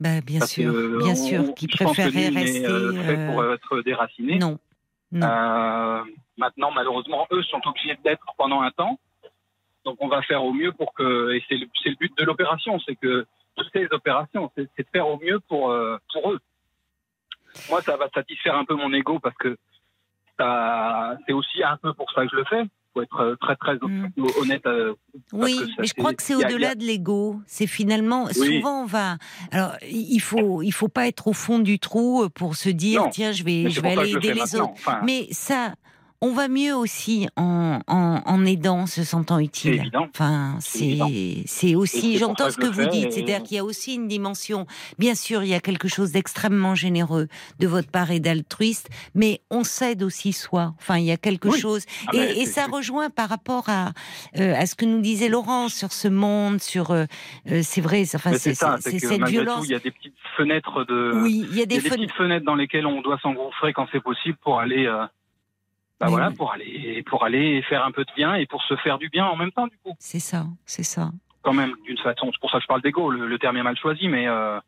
Bah, 0.00 0.20
bien 0.20 0.38
parce 0.40 0.52
sûr, 0.52 0.72
que, 0.72 0.98
bien 0.98 1.12
on- 1.12 1.14
sûr, 1.14 1.54
qui 1.54 1.66
préféraient 1.66 2.28
rester. 2.28 2.66
euh, 2.66 2.92
fait 3.02 3.26
pour 3.26 3.40
euh, 3.40 3.54
être 3.54 3.80
déraciné. 3.82 4.38
Non, 4.38 4.58
non. 5.12 5.26
Euh, 5.26 6.02
maintenant, 6.36 6.70
malheureusement, 6.70 7.26
eux 7.32 7.42
sont 7.44 7.60
obligés 7.66 7.98
d'être 8.04 8.26
pendant 8.36 8.60
un 8.62 8.70
temps. 8.70 8.98
Donc, 9.84 9.96
on 10.00 10.08
va 10.08 10.22
faire 10.22 10.44
au 10.44 10.52
mieux 10.52 10.72
pour 10.72 10.92
que. 10.94 11.32
Et 11.32 11.42
c'est 11.48 11.56
le, 11.56 11.66
le 11.84 11.94
but 11.96 12.16
de 12.18 12.24
l'opération, 12.24 12.78
c'est 12.80 12.94
que 12.96 13.26
toutes 13.56 13.70
ces 13.72 13.88
opérations, 13.90 14.52
c'est 14.56 14.62
de 14.78 14.86
faire 14.92 15.08
au 15.08 15.18
mieux 15.18 15.40
pour, 15.48 15.70
euh, 15.70 15.98
pour 16.12 16.32
eux. 16.32 16.40
Moi, 17.70 17.82
ça 17.82 17.96
va 17.96 18.08
satisfaire 18.14 18.54
un 18.56 18.64
peu 18.64 18.74
mon 18.74 18.92
ego 18.92 19.18
parce 19.18 19.36
que 19.36 19.56
c'est 21.26 21.32
aussi 21.32 21.62
un 21.64 21.76
peu 21.78 21.92
pour 21.94 22.10
ça 22.12 22.24
que 22.24 22.30
je 22.30 22.36
le 22.36 22.44
fais. 22.44 22.62
Faut 22.98 23.02
être 23.02 23.20
euh, 23.20 23.36
très, 23.36 23.56
très 23.56 23.74
Mm. 23.76 24.08
honnête. 24.40 24.66
euh, 24.66 24.94
Oui, 25.32 25.60
mais 25.78 25.86
je 25.86 25.94
crois 25.94 26.14
que 26.14 26.22
c'est 26.22 26.34
au-delà 26.34 26.74
de 26.74 26.84
l'ego. 26.84 27.40
C'est 27.46 27.66
finalement, 27.66 28.24
Oui. 28.36 28.56
souvent 28.58 28.82
on 28.82 28.86
va. 28.86 29.16
Alors, 29.52 29.72
il 29.90 30.20
faut, 30.20 30.62
il 30.62 30.72
faut 30.72 30.88
pas 30.88 31.06
être 31.06 31.26
au 31.28 31.32
fond 31.32 31.58
du 31.58 31.78
trou 31.78 32.28
pour 32.34 32.56
se 32.56 32.68
dire, 32.68 33.02
Non, 33.04 33.10
tiens, 33.10 33.32
je 33.32 33.44
vais, 33.44 33.70
je 33.70 33.80
vais 33.80 33.92
aller 33.92 34.10
je 34.12 34.16
aider 34.18 34.28
les 34.34 34.40
maintenant. 34.40 34.64
autres. 34.64 34.72
Enfin, 34.74 35.00
Mais 35.04 35.28
ça, 35.30 35.74
on 36.20 36.32
va 36.32 36.48
mieux 36.48 36.74
aussi 36.74 37.28
en, 37.36 37.80
en, 37.86 38.22
en 38.26 38.44
aidant, 38.44 38.86
se 38.86 39.04
sentant 39.04 39.36
c'est 39.38 39.44
utile. 39.44 39.74
évident. 39.74 40.06
Enfin, 40.12 40.56
C'est 40.60 41.74
aussi, 41.74 42.14
Et 42.14 42.18
j'entends 42.18 42.50
ce 42.50 42.56
que 42.56 42.66
vous 42.66 42.86
dites, 42.86 43.06
et- 43.06 43.10
c'est-à-dire 43.10 43.42
qu'il 43.42 43.56
y 43.56 43.60
a 43.60 43.64
aussi 43.64 43.94
une 43.94 44.08
dimension, 44.08 44.66
bien 44.98 45.14
sûr, 45.14 45.42
il 45.42 45.48
y 45.48 45.54
a 45.54 45.60
quelque 45.60 45.88
chose 45.88 46.12
d'extrêmement 46.12 46.74
généreux 46.74 47.28
de 47.60 47.66
votre 47.66 47.90
part 47.90 48.10
et 48.10 48.20
d'altruiste, 48.20 48.88
mais 49.14 49.40
on 49.50 49.64
s'aide 49.64 50.02
aussi 50.02 50.32
soi. 50.32 50.74
Enfin, 50.78 50.98
il 50.98 51.04
y 51.04 51.12
a 51.12 51.16
quelque 51.16 51.48
Oui. 51.48 51.58
chose. 51.60 51.84
Ah 52.08 52.10
ben, 52.12 52.20
et, 52.22 52.40
et 52.42 52.46
c'est- 52.46 52.52
ça 52.60 52.66
rejoint 52.66 53.10
par 53.10 53.28
rapport 53.28 53.68
à, 53.68 53.92
euh, 54.38 54.54
à 54.56 54.66
ce 54.66 54.74
que 54.74 54.84
nous 54.84 55.00
disait 55.00 55.28
Laurent 55.28 55.68
sur 55.68 55.92
ce 55.92 56.08
monde, 56.08 56.60
sur, 56.60 56.90
euh, 56.90 57.04
euh, 57.50 57.60
c'est 57.62 57.80
vrai, 57.80 58.02
enfin, 58.14 58.32
c'est 58.34 58.54
cette 58.54 59.24
violence. 59.28 59.66
il 59.66 59.72
y 59.72 59.74
a 59.74 59.78
des 59.78 59.90
petites 59.90 60.14
fenêtres 60.36 60.84
de. 60.84 61.12
oui, 61.22 61.46
il 61.50 61.56
y 61.56 61.60
a 61.60 61.64
Il 61.64 61.64
y 61.64 61.66
des 61.66 61.76
a 61.78 61.80
des 61.82 61.90
petites 61.90 62.12
fenêtres 62.12 62.44
dans 62.44 62.54
lesquelles 62.54 62.86
on 62.86 63.00
doit 63.02 63.18
s'engouffrer 63.22 63.72
quand 63.72 63.86
c'est 63.92 64.02
possible 64.02 64.36
pour 64.42 64.58
aller, 64.58 64.86
euh, 64.86 65.04
bah 66.00 66.06
Mais 66.06 66.12
voilà, 66.12 66.28
oui. 66.28 66.34
pour 66.36 66.52
aller, 66.52 67.02
pour 67.04 67.24
aller 67.24 67.62
faire 67.62 67.84
un 67.84 67.90
peu 67.90 68.04
de 68.04 68.12
bien 68.16 68.34
et 68.34 68.46
pour 68.46 68.62
se 68.62 68.76
faire 68.76 68.98
du 68.98 69.08
bien 69.08 69.26
en 69.26 69.36
même 69.36 69.50
temps 69.52 69.66
du 69.66 69.76
coup. 69.78 69.94
C'est 69.98 70.20
ça, 70.20 70.46
c'est 70.64 70.84
ça. 70.84 71.10
Quand 71.42 71.52
même, 71.54 71.72
d'une 71.84 71.98
façon. 71.98 72.30
C'est 72.32 72.40
pour 72.40 72.50
ça 72.50 72.58
que 72.58 72.62
je 72.62 72.68
parle 72.68 72.82
d'ego. 72.82 73.10
Le, 73.10 73.26
le 73.26 73.38
terme 73.38 73.56
est 73.56 73.62
mal 73.62 73.76
choisi, 73.76 74.08
mais 74.08 74.26
euh, 74.28 74.58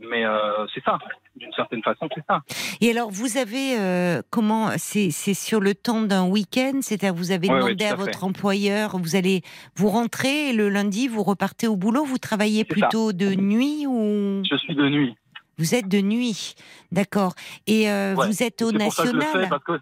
mais 0.00 0.24
euh, 0.24 0.66
c'est 0.74 0.82
ça. 0.84 0.98
D'une 1.36 1.52
certaine 1.52 1.82
façon, 1.82 2.08
c'est 2.14 2.24
ça. 2.28 2.42
Et 2.80 2.90
alors, 2.90 3.10
vous 3.10 3.36
avez 3.38 3.78
euh, 3.78 4.20
comment 4.30 4.70
C'est 4.76 5.10
c'est 5.10 5.34
sur 5.34 5.60
le 5.60 5.74
temps 5.74 6.02
d'un 6.02 6.26
week-end, 6.28 6.80
c'est-à-dire 6.82 7.14
vous 7.14 7.30
avez 7.30 7.48
demandé 7.48 7.84
à, 7.84 7.94
votre 7.94 8.24
employeur, 8.24 8.98
vous 8.98 9.16
allez 9.16 9.42
vous 9.76 9.88
rentrer 9.88 10.50
et 10.50 10.52
le 10.52 10.68
lundi 10.68 11.08
vous 11.08 11.22
repartez 11.22 11.66
au 11.68 11.76
boulot. 11.76 12.04
Vous 12.04 12.18
travaillez 12.18 12.64
ça. 12.68 12.74
plutôt 12.74 13.12
de 13.12 13.34
nuit 13.34 13.86
ou? 13.86 14.42
Je 14.48 14.56
suis 14.56 14.74
de 14.74 14.88
nuit. 14.88 15.14
vous 15.58 15.74
êtes 15.74 15.88
de 15.88 16.00
nuit 16.00 16.54
D'accord. 16.90 17.34
Et 17.66 17.90
euh, 17.90 18.14
Ouais. 18.16 18.26
vous 18.26 18.42
êtes 18.42 18.60
au 18.62 18.70
C'est 18.70 18.78
pour 18.78 18.92
ça 18.92 19.02
que 19.04 19.08
je 19.08 19.14
le 19.14 19.20
fais 19.20 19.26
national? 19.26 19.48
parce 19.48 19.64
que. 19.64 19.78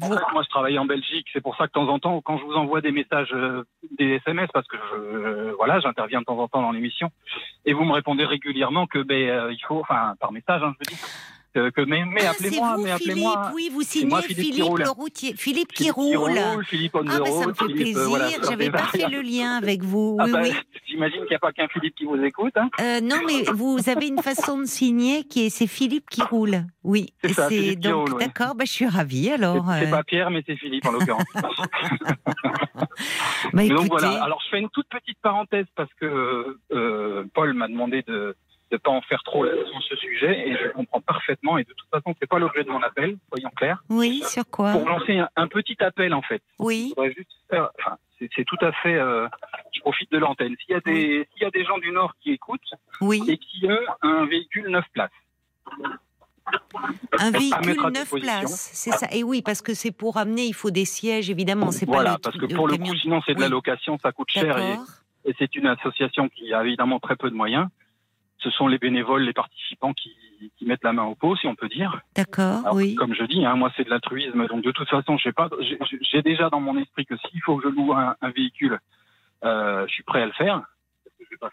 Fait, 0.00 0.32
moi, 0.32 0.42
je 0.42 0.48
travaille 0.48 0.78
en 0.78 0.84
Belgique. 0.84 1.26
C'est 1.32 1.40
pour 1.40 1.56
ça 1.56 1.64
que 1.66 1.68
de 1.68 1.72
temps 1.74 1.88
en 1.88 1.98
temps, 1.98 2.20
quand 2.20 2.38
je 2.38 2.44
vous 2.44 2.54
envoie 2.54 2.80
des 2.80 2.90
messages, 2.90 3.32
euh, 3.32 3.64
des 3.98 4.14
SMS, 4.16 4.48
parce 4.52 4.66
que 4.66 4.76
je, 4.76 4.96
euh, 4.96 5.54
voilà, 5.56 5.80
j'interviens 5.80 6.20
de 6.20 6.24
temps 6.24 6.38
en 6.38 6.48
temps 6.48 6.62
dans 6.62 6.72
l'émission, 6.72 7.10
et 7.64 7.72
vous 7.72 7.84
me 7.84 7.92
répondez 7.92 8.24
régulièrement 8.24 8.86
que 8.86 8.98
ben 8.98 9.28
euh, 9.28 9.52
il 9.52 9.60
faut, 9.66 9.80
enfin 9.80 10.14
par 10.20 10.32
message, 10.32 10.62
hein, 10.62 10.74
je 10.74 10.78
veux 10.78 10.96
dire, 10.96 11.06
que, 11.54 11.70
que 11.70 11.80
mais, 11.82 12.04
mais 12.04 12.22
Ah, 12.26 12.30
appelez-moi, 12.30 12.68
c'est 12.70 12.76
vous, 12.76 12.82
mais 12.82 12.96
Philippe. 12.98 13.10
appelez-moi. 13.10 13.50
Oui, 13.54 13.70
vous 13.72 13.82
signez 13.82 14.06
moi, 14.06 14.22
Philippe, 14.22 14.38
Philippe 14.38 14.54
qui 14.54 14.62
roule. 14.62 14.80
le 14.82 14.90
routier. 14.90 15.34
Philippe 15.36 15.72
qui 15.72 15.90
roule. 15.90 16.38
Philippe 16.66 16.94
on 16.94 17.06
Ah, 17.08 17.18
bah, 17.20 17.26
ça 17.30 17.46
me 17.46 17.54
fait 17.54 17.64
Philippe, 17.66 17.76
plaisir. 17.76 17.98
euh, 17.98 18.06
voilà, 18.06 18.28
J'avais 18.48 18.70
pas 18.70 18.86
fait 18.86 19.08
le 19.08 19.20
lien 19.22 19.56
avec 19.56 19.82
vous. 19.82 20.16
Ah 20.20 20.24
Oui, 20.26 20.32
bah, 20.32 20.40
oui. 20.42 20.52
J'imagine 20.86 21.20
qu'il 21.20 21.28
n'y 21.30 21.36
a 21.36 21.38
pas 21.38 21.52
qu'un 21.52 21.68
Philippe 21.68 21.94
qui 21.96 22.04
vous 22.04 22.22
écoute. 22.22 22.52
Hein. 22.56 22.68
Euh, 22.80 23.00
non, 23.00 23.16
mais 23.26 23.42
vous 23.52 23.78
avez 23.88 24.08
une 24.08 24.20
façon 24.22 24.58
de 24.58 24.64
signer 24.64 25.24
qui 25.24 25.46
est 25.46 25.50
c'est 25.50 25.66
Philippe 25.66 26.08
qui 26.10 26.22
roule. 26.22 26.64
Oui, 26.82 27.14
C'est 27.24 27.76
donc 27.76 28.08
ouais. 28.10 28.26
d'accord. 28.26 28.54
Bah, 28.54 28.64
je 28.66 28.72
suis 28.72 28.86
ravie 28.86 29.30
alors. 29.30 29.64
c'est 29.78 29.86
euh, 29.86 29.90
pas 29.90 30.02
Pierre, 30.04 30.30
mais 30.30 30.42
c'est 30.46 30.56
Philippe 30.56 30.84
en 30.86 30.92
l'occurrence. 30.92 31.24
bah, 33.52 33.68
Donc 33.68 33.86
voilà. 33.88 34.22
Alors 34.22 34.40
je 34.44 34.50
fais 34.50 34.60
une 34.60 34.68
toute 34.70 34.88
petite 34.88 35.18
parenthèse 35.22 35.66
parce 35.76 35.90
que 36.00 36.58
euh, 36.72 37.24
Paul 37.34 37.54
m'a 37.54 37.68
demandé 37.68 38.02
de 38.06 38.36
ne 38.74 38.78
pas 38.78 38.90
en 38.90 39.00
faire 39.02 39.22
trop 39.22 39.44
sur 39.46 39.82
ce 39.88 39.96
sujet 39.96 40.48
et 40.48 40.56
je 40.56 40.68
comprends 40.70 41.00
parfaitement 41.00 41.58
et 41.58 41.64
de 41.64 41.72
toute 41.72 41.88
façon 41.90 42.14
c'est 42.20 42.28
pas 42.28 42.38
l'objet 42.38 42.64
de 42.64 42.70
mon 42.70 42.82
appel, 42.82 43.16
soyons 43.30 43.50
clairs. 43.56 43.82
oui, 43.88 44.22
sur 44.26 44.44
quoi 44.50 44.72
Pour 44.72 44.88
lancer 44.88 45.18
un, 45.18 45.28
un 45.36 45.48
petit 45.48 45.76
appel 45.82 46.12
en 46.14 46.22
fait. 46.22 46.42
Oui, 46.58 46.92
enfin 46.96 47.96
c'est 48.36 48.44
tout 48.44 48.56
à 48.62 48.72
fait, 48.72 48.94
euh, 48.94 49.28
je 49.74 49.80
profite 49.80 50.10
de 50.10 50.18
l'antenne. 50.18 50.54
S'il 50.64 50.74
y 50.74 50.78
a 50.78 50.80
des 50.80 51.28
s'il 51.32 51.42
y 51.42 51.44
a 51.46 51.50
des 51.50 51.64
gens 51.64 51.78
du 51.78 51.90
Nord 51.90 52.14
qui 52.22 52.30
écoutent 52.32 52.60
oui. 53.00 53.22
et 53.28 53.36
qui 53.38 53.66
ont 53.68 53.78
un 54.02 54.24
véhicule 54.26 54.68
9 54.68 54.84
places. 54.92 55.10
Un 57.18 57.30
véhicule 57.30 57.66
mettre 57.66 57.84
à 57.86 57.90
9 57.90 58.02
disposition. 58.02 58.18
places, 58.40 58.70
c'est 58.74 58.90
ça. 58.92 59.06
Et 59.12 59.22
oui, 59.22 59.42
parce 59.42 59.62
que 59.62 59.74
c'est 59.74 59.92
pour 59.92 60.16
amener, 60.18 60.44
il 60.44 60.54
faut 60.54 60.70
des 60.70 60.84
sièges 60.84 61.30
évidemment. 61.30 61.70
C'est 61.70 61.86
Voilà, 61.86 62.10
pas 62.10 62.16
le, 62.16 62.20
parce 62.22 62.36
que 62.36 62.46
le 62.46 62.54
pour 62.54 62.68
le 62.68 62.76
camion. 62.76 62.92
coup 62.92 62.98
sinon 62.98 63.20
c'est 63.26 63.34
de 63.34 63.40
la 63.40 63.48
location, 63.48 63.98
ça 64.02 64.12
coûte 64.12 64.30
cher 64.30 64.56
et 65.26 65.34
c'est 65.38 65.54
une 65.56 65.66
association 65.66 66.28
qui 66.28 66.52
a 66.52 66.62
évidemment 66.64 67.00
très 67.00 67.16
peu 67.16 67.30
de 67.30 67.34
moyens. 67.34 67.68
Ce 68.44 68.50
sont 68.50 68.68
les 68.68 68.78
bénévoles, 68.78 69.22
les 69.22 69.32
participants 69.32 69.94
qui, 69.94 70.12
qui 70.58 70.66
mettent 70.66 70.84
la 70.84 70.92
main 70.92 71.04
au 71.04 71.14
pot, 71.14 71.34
si 71.34 71.46
on 71.46 71.54
peut 71.54 71.68
dire. 71.68 72.02
D'accord, 72.14 72.74
oui. 72.74 72.94
Comme 72.94 73.14
je 73.14 73.24
dis, 73.24 73.44
hein, 73.44 73.56
moi 73.56 73.72
c'est 73.74 73.84
de 73.84 73.90
l'altruisme, 73.90 74.46
donc 74.46 74.62
de 74.62 74.70
toute 74.70 74.88
façon, 74.88 75.16
j'ai 75.16 75.32
pas, 75.32 75.48
j'ai- 75.60 76.22
déjà 76.22 76.50
dans 76.50 76.60
mon 76.60 76.76
esprit 76.76 77.06
que 77.06 77.16
s'il 77.16 77.40
faut 77.42 77.56
que 77.56 77.64
je 77.68 77.74
loue 77.74 77.92
un, 77.94 78.14
un 78.20 78.30
véhicule, 78.30 78.78
euh, 79.44 79.86
je 79.88 79.92
suis 79.94 80.02
prêt 80.02 80.22
à 80.22 80.26
le 80.26 80.32
faire. 80.32 80.62
Je 81.20 81.24
vais 81.30 81.36
pas 81.38 81.50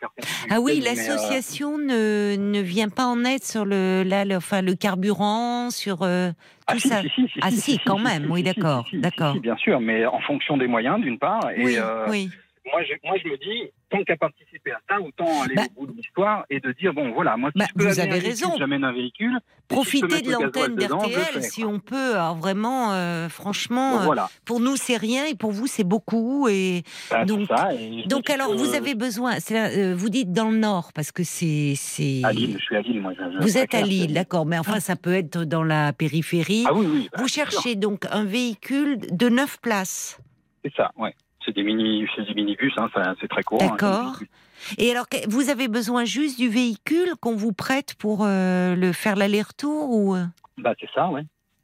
Ah 0.49 0.59
oui, 0.59 0.81
euh, 0.81 0.85
l'association 0.85 1.77
ne, 1.77 2.35
ne 2.37 2.59
vient 2.59 2.89
pas 2.89 3.05
en 3.05 3.23
aide 3.23 3.43
sur 3.43 3.63
le, 3.65 4.03
là, 4.05 4.25
le, 4.25 4.35
enfin, 4.35 4.61
le 4.61 4.75
carburant, 4.75 5.69
sur 5.71 6.03
euh, 6.03 6.31
ah, 6.67 6.73
tout 6.73 6.79
si, 6.79 6.89
ça. 6.89 7.01
si, 7.01 7.09
si, 7.09 7.27
si, 7.27 7.39
Ah, 7.41 7.51
si, 7.51 7.79
quand 7.79 7.99
même, 7.99 8.29
oui, 8.29 8.43
d'accord, 8.43 8.87
d'accord. 8.93 9.39
bien 9.39 9.55
sûr, 9.57 9.79
mais 9.79 10.05
en 10.05 10.19
fonction 10.19 10.57
des 10.57 10.67
moyens, 10.67 10.99
d'une 10.99 11.17
part, 11.17 11.49
et, 11.51 11.63
oui, 11.63 11.77
euh, 11.77 12.05
oui. 12.09 12.29
Moi, 12.65 12.81
je, 12.83 12.93
moi, 13.07 13.17
je 13.23 13.27
me 13.29 13.37
dis, 13.37 13.71
tant 13.89 14.03
qu'à 14.03 14.15
participer 14.17 14.71
à 14.71 14.79
ça, 14.87 15.01
autant 15.01 15.41
aller 15.41 15.55
Bah- 15.55 15.63
au 15.75 15.85
bout 15.85 15.91
de 15.93 15.97
l'histoire 15.97 16.45
et 16.49 16.59
de 16.59 16.71
dire, 16.73 16.93
bon, 16.93 17.11
voilà, 17.11 17.35
moi, 17.37 17.49
si 17.53 17.59
Bah, 17.59 17.65
je 17.69 17.73
peux 17.73 17.89
vous 17.89 17.99
amener 17.99 18.13
avez 18.17 18.27
raison. 18.27 18.53
j'amène 18.57 18.83
un 18.83 18.91
véhicule. 18.93 19.37
Si 19.41 19.75
Profitez 19.75 20.21
de 20.21 20.31
l'antenne 20.31 20.75
d'RTL 20.75 21.41
si 21.43 21.63
on 21.63 21.79
peut. 21.79 22.15
Alors 22.15 22.35
vraiment, 22.35 22.91
euh, 22.91 23.29
franchement, 23.29 23.91
Bon, 23.93 23.99
euh, 24.01 24.05
voilà. 24.05 24.29
pour 24.43 24.59
nous 24.59 24.75
c'est 24.75 24.97
rien 24.97 25.25
et 25.27 25.33
pour 25.35 25.51
vous 25.51 25.65
c'est 25.65 25.85
beaucoup. 25.85 26.49
Et 26.49 26.83
Bah, 27.09 27.23
donc- 27.23 27.47
ça, 27.47 27.73
et 27.73 28.03
donc 28.05 28.29
alors 28.29 28.49
que- 28.51 28.57
vous 28.57 28.75
avez 28.75 28.95
besoin. 28.95 29.35
là, 29.49 29.69
euh, 29.69 29.95
vous 29.95 30.09
dites 30.09 30.33
dans 30.33 30.49
le 30.49 30.57
nord 30.57 30.91
parce 30.93 31.13
que 31.13 31.23
c'est 31.23 31.73
c'est. 31.77 32.19
À 32.25 32.33
Lille, 32.33 32.57
je 32.59 32.63
suis 32.65 32.75
à 32.75 32.81
Lille, 32.81 32.99
moi. 33.01 33.13
je- 33.17 33.39
Vous 33.41 33.57
êtes 33.57 33.73
à 33.73 33.81
Lille, 33.81 34.13
d'accord, 34.13 34.45
mais 34.45 34.59
enfin 34.59 34.81
ça 34.81 34.97
peut 34.97 35.13
être 35.13 35.45
dans 35.45 35.63
la 35.63 35.93
périphérie. 35.93 36.65
Ah 36.67 36.73
oui, 36.73 36.85
oui. 36.91 37.09
bah, 37.13 37.19
vous 37.21 37.29
sûr. 37.29 37.49
cherchez 37.49 37.75
donc 37.77 38.05
un 38.11 38.25
véhicule 38.25 38.97
de 39.09 39.29
9 39.29 39.57
places. 39.61 40.19
C'est 40.65 40.73
ça, 40.75 40.91
ouais. 40.97 41.15
C'est 41.45 41.53
des 41.55 41.63
mini, 41.63 42.07
c'est 42.15 42.23
des 42.25 42.33
minibus, 42.33 42.73
hein, 42.77 42.87
c'est 43.19 43.27
très 43.27 43.43
court. 43.43 43.61
hein, 43.63 43.69
D'accord. 43.77 44.15
c'est 44.19 44.83
Et 44.83 44.91
alors 44.91 45.05
vous 45.27 45.49
avez 45.49 45.67
besoin 45.67 46.05
juste 46.05 46.37
du 46.39 46.49
véhicule 46.49 47.13
qu'on 47.19 47.35
vous 47.35 47.51
prête 47.53 47.95
pour 47.95 48.19
euh, 48.23 48.75
le 48.75 48.91
faire 48.91 49.15
l'aller-retour 49.15 49.89
ou 49.89 50.15
euh, 50.15 50.23
Bah, 50.57 50.73
c'est 50.79 50.89
ça, 50.93 51.09
ouais. 51.09 51.23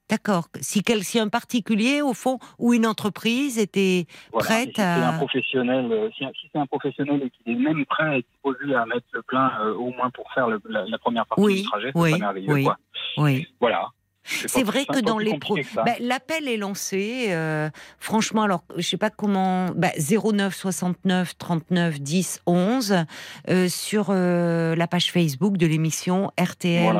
D'accord. 0.10 0.48
Si, 0.62 0.82
si 1.02 1.20
un 1.20 1.28
particulier, 1.28 2.02
au 2.02 2.14
fond, 2.14 2.40
ou 2.60 2.74
une 2.74 2.88
entreprise 2.88 3.60
était 3.60 4.06
Voilà. 4.32 4.46
Prête 4.48 4.70
si 4.70 4.76
c'est 4.76 4.82
à- 4.82 5.10
un 5.10 5.18
professionnel, 5.18 5.92
euh, 5.92 6.10
si, 6.18 6.24
si 6.40 6.48
c'est 6.52 6.58
un 6.60 6.66
professionnel 6.66 7.22
et 7.24 7.30
qu'il 7.30 7.52
est 7.54 7.60
même 7.60 7.86
prêt 7.86 8.04
à 8.06 8.18
être 8.18 8.26
disposé 8.32 8.74
à 8.74 8.86
mettre 8.86 9.06
le 9.12 9.22
plein, 9.22 9.52
euh, 9.62 9.74
au 9.76 9.92
moins 9.92 10.10
pour 10.10 10.32
faire 10.34 10.48
le- 10.48 10.62
la, 10.70 10.86
la 10.86 10.98
première 10.98 11.26
partie 11.26 11.44
Oui, 11.44 11.62
du 11.62 11.68
trajet, 11.68 11.92
c'est 11.94 12.00
oui, 12.00 12.12
pas 12.12 12.18
merveilleux, 12.20 12.54
oui. 12.54 12.64
quoi. 12.64 12.78
Oui. 13.18 13.48
Voilà. 13.60 13.90
C'est 14.28 14.64
vrai 14.64 14.86
que 14.86 15.00
dans 15.00 15.18
les 15.18 15.38
pro... 15.40 15.58
Bah, 15.76 15.86
l'appel 16.00 16.48
est 16.48 16.58
lancé. 16.58 17.28
euh, 17.30 17.70
franchement, 18.00 18.44
alors 18.44 18.64
je 18.76 18.82
sais 18.82 18.98
pas 18.98 19.10
comment. 19.10 19.68
Bah, 19.76 19.90
09 19.98 20.54
69 20.56 21.38
39 21.38 22.00
10 22.02 22.42
11 22.46 23.06
euh, 23.50 23.70
sur 23.70 24.08
euh, 24.10 24.76
la 24.76 24.88
page 24.88 25.12
Facebook 25.12 25.58
de 25.58 25.66
l'émission 25.66 26.32
RTL 26.40 26.94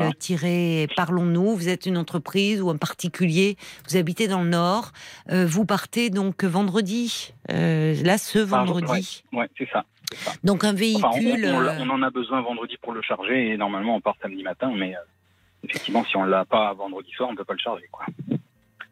Parlons-nous. 0.96 1.54
Vous 1.54 1.68
êtes 1.68 1.86
une 1.86 1.96
entreprise 1.98 2.62
ou 2.62 2.70
un 2.70 2.76
particulier. 2.76 3.56
Vous 3.88 3.96
habitez 3.96 4.28
dans 4.28 4.42
le 4.42 4.48
Nord. 4.48 4.92
euh, 5.30 5.46
vous 5.46 5.64
partez 5.64 6.10
donc 6.10 6.44
vendredi. 6.44 7.32
là, 7.48 8.18
ce 8.18 8.38
vendredi. 8.38 9.22
Ouais, 9.32 9.48
c'est 9.58 9.68
ça. 9.72 9.84
Donc 10.44 10.64
un 10.64 10.72
véhicule. 10.72 11.04
Enfin, 11.04 11.20
on, 11.54 11.84
on- 11.84 11.90
on 11.90 11.94
en 11.94 12.02
a 12.02 12.10
besoin 12.10 12.40
vendredi 12.40 12.76
pour 12.80 12.92
le 12.92 13.02
charger 13.02 13.48
et 13.50 13.56
normalement 13.58 13.96
on 13.96 14.00
part 14.00 14.16
samedi 14.22 14.42
matin, 14.42 14.72
mais 14.74 14.94
effectivement, 15.64 16.04
si 16.04 16.16
on 16.16 16.24
l'a 16.24 16.44
pas 16.44 16.72
vendredi 16.74 17.10
soir, 17.12 17.28
on 17.30 17.34
peut 17.36 17.44
pas 17.44 17.54
le 17.54 17.58
charger, 17.58 17.88
quoi. 17.90 18.04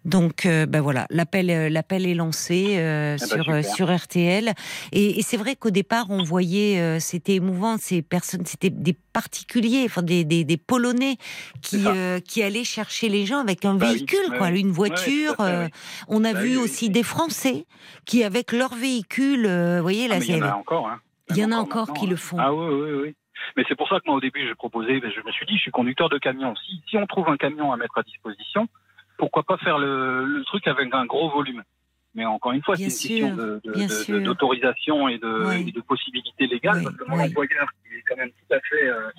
Donc, 0.04 0.46
euh, 0.46 0.66
ben 0.66 0.80
voilà, 0.80 1.08
l'appel, 1.10 1.50
euh, 1.50 1.68
l'appel 1.68 2.06
est 2.06 2.14
lancé 2.14 2.76
euh, 2.78 3.16
Ah 3.20 3.36
bah, 3.44 3.62
sur 3.64 3.74
sur 3.74 3.96
RTL. 3.96 4.52
Et, 4.92 5.18
et 5.18 5.22
c'est 5.22 5.36
vrai 5.36 5.56
qu'au 5.56 5.70
départ, 5.70 6.06
on 6.10 6.22
voyait, 6.22 7.00
c'était 7.00 7.34
émouvant, 7.34 7.76
ces 7.76 8.02
personnes, 8.02 8.46
c'était 8.46 8.70
des 8.70 8.92
particuliers, 9.12 9.82
enfin 9.84 10.02
des, 10.02 10.24
des, 10.24 10.44
des 10.44 10.56
Polonais 10.56 11.16
qui 11.60 11.84
qui 12.24 12.42
allaient 12.44 12.62
chercher 12.62 13.08
les 13.08 13.26
gens 13.26 13.40
avec 13.40 13.64
un 13.64 13.74
Bah 13.74 13.88
véhicule, 13.90 14.38
quoi, 14.38 14.50
une 14.50 14.70
voiture. 14.70 15.34
fait, 15.38 15.64
oui. 15.64 15.70
on 16.06 16.22
a 16.24 16.34
Bah 16.34 16.40
vu 16.40 16.56
aussi 16.56 16.88
des 16.88 17.02
Français 17.02 17.66
qui, 18.04 18.22
avec 18.22 18.52
leur 18.52 18.76
véhicule, 18.76 19.48
vous 19.48 19.82
voyez 19.82 20.06
Ah, 20.08 20.18
là, 20.18 20.24
il 20.24 20.36
y 20.36 20.40
en 20.40 20.46
a 20.46 20.54
encore, 20.54 20.86
hein. 20.88 21.00
il 21.30 21.36
y 21.36 21.44
en 21.44 21.50
a 21.50 21.56
encore 21.56 21.92
qui 21.94 22.06
hein. 22.06 22.10
le 22.10 22.16
font. 22.16 22.36
Ah 22.38 22.54
oui, 22.54 22.64
oui, 22.72 22.92
oui. 23.02 23.14
Mais 23.56 23.64
c'est 23.68 23.76
pour 23.76 23.88
ça 23.88 23.96
que 24.00 24.04
moi, 24.06 24.16
au 24.16 24.20
début, 24.20 24.46
j'ai 24.46 24.54
proposé, 24.54 25.00
ben, 25.00 25.10
je 25.10 25.20
me 25.20 25.32
suis 25.32 25.46
dit, 25.46 25.56
je 25.56 25.62
suis 25.62 25.70
conducteur 25.70 26.08
de 26.08 26.18
camion. 26.18 26.54
Si, 26.56 26.82
si 26.88 26.96
on 26.96 27.06
trouve 27.06 27.28
un 27.28 27.36
camion 27.36 27.72
à 27.72 27.76
mettre 27.76 27.98
à 27.98 28.02
disposition, 28.02 28.68
pourquoi 29.18 29.42
pas 29.44 29.56
faire 29.58 29.78
le, 29.78 30.24
le 30.24 30.44
truc 30.44 30.66
avec 30.68 30.92
un 30.94 31.06
gros 31.06 31.30
volume 31.30 31.62
Mais 32.14 32.24
encore 32.24 32.52
une 32.52 32.62
fois, 32.62 32.76
c'est 32.76 32.84
une 32.84 32.88
question 32.88 33.36
sûr, 34.04 34.20
d'autorisation 34.22 35.08
et 35.08 35.18
de, 35.18 35.44
Ouais. 35.46 35.62
et 35.62 35.72
de 35.72 35.80
possibilités 35.80 36.46
légales. 36.46 36.78
Oui, 36.78 36.84
parce 36.84 36.96
que 36.96 37.04
mon 37.04 37.16
oui. 37.16 37.24
employeur, 37.28 37.68
qui 37.82 37.94
est 37.96 38.02
quand 38.08 38.16
même 38.16 38.30
tout 38.30 38.54
à 38.54 38.60
fait 38.60 38.88
euh, 38.88 39.10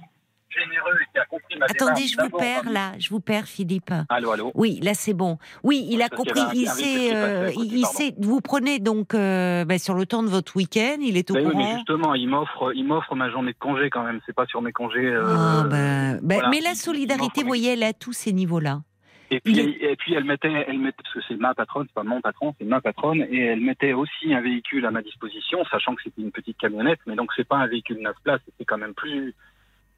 généreux 0.58 0.98
et 1.02 1.06
qui 1.14 1.20
a 1.20 1.26
compris 1.26 1.58
ma 1.58 1.66
Attendez, 1.66 2.02
démarche 2.02 2.12
je 2.12 2.22
vous 2.22 2.30
perds 2.38 2.70
là, 2.72 2.92
je 3.00 3.10
vous 3.10 3.20
perds, 3.20 3.46
Philippe. 3.46 3.92
Allô, 4.10 4.32
allô 4.32 4.52
Oui, 4.56 4.80
là 4.82 4.94
c'est 4.94 5.14
bon. 5.14 5.38
Oui, 5.64 5.86
il 5.90 6.02
a 6.02 6.10
compris. 6.10 6.42
Il 6.54 6.68
sait, 6.68 7.16
euh, 7.16 7.52
il 7.56 7.86
sait. 7.86 8.14
Vous 8.20 8.42
prenez 8.42 8.80
donc 8.80 9.14
euh, 9.14 9.66
ben, 9.66 9.78
sur 9.80 9.94
le 9.96 10.06
temps 10.06 10.24
de 10.24 10.30
votre 10.30 10.56
week-end, 10.56 10.98
il 11.02 11.18
est 11.18 11.30
au 11.32 11.36
Ben 11.36 11.48
oui, 11.48 11.54
mais 11.56 11.64
courant. 11.64 11.76
justement, 11.78 12.14
il 12.16 12.28
m'offre, 12.28 12.72
il 12.76 12.86
m'offre 12.86 13.16
ma 13.16 13.30
journée 13.30 13.54
de 13.54 13.58
congé 13.60 13.90
quand 13.90 14.04
même. 14.04 14.20
C'est 14.26 14.36
pas 14.36 14.46
sur 14.48 14.62
mes 14.62 14.72
congés. 14.72 15.06
euh, 15.06 15.24
Ah, 15.26 15.64
ben, 15.70 16.20
voilà. 16.24 16.50
Mais 16.50 16.62
la 16.62 16.76
solidarité, 16.76 17.42
vous 17.42 17.48
voyez, 17.48 17.74
elle 17.74 17.84
est 17.84 17.88
à 17.88 17.94
tous 17.94 18.14
ces 18.14 18.34
niveaux-là. 18.34 18.82
Et 19.30 19.42
puis, 19.42 19.60
et 19.60 19.96
puis 19.98 20.14
elle 20.14 20.24
mettait, 20.24 20.48
elle 20.70 20.80
mettait, 20.80 20.96
parce 21.04 21.14
que 21.16 21.20
c'est 21.28 21.36
ma 21.36 21.54
patronne, 21.54 21.86
c'est 21.90 21.94
pas 21.94 22.04
mon 22.04 22.22
patron, 22.22 22.56
c'est 22.58 22.66
ma 22.66 22.80
patronne, 22.80 23.26
et 23.30 23.40
elle 23.48 23.60
mettait 23.60 23.92
aussi 23.92 24.34
un 24.34 24.40
véhicule 24.40 24.86
à 24.86 24.92
ma 24.92 25.02
disposition, 25.02 25.66
sachant 25.70 25.96
que 25.96 26.02
c'était 26.02 26.22
une 26.22 26.32
petite 26.32 26.58
camionnette, 26.58 27.00
mais 27.08 27.16
donc 27.18 27.32
c'est 27.36 27.46
pas 27.46 27.58
un 27.58 27.68
véhicule 27.68 27.98
9 28.02 28.16
places, 28.24 28.40
c'est 28.58 28.64
quand 28.64 28.78
même 28.78 28.94
plus. 28.94 29.36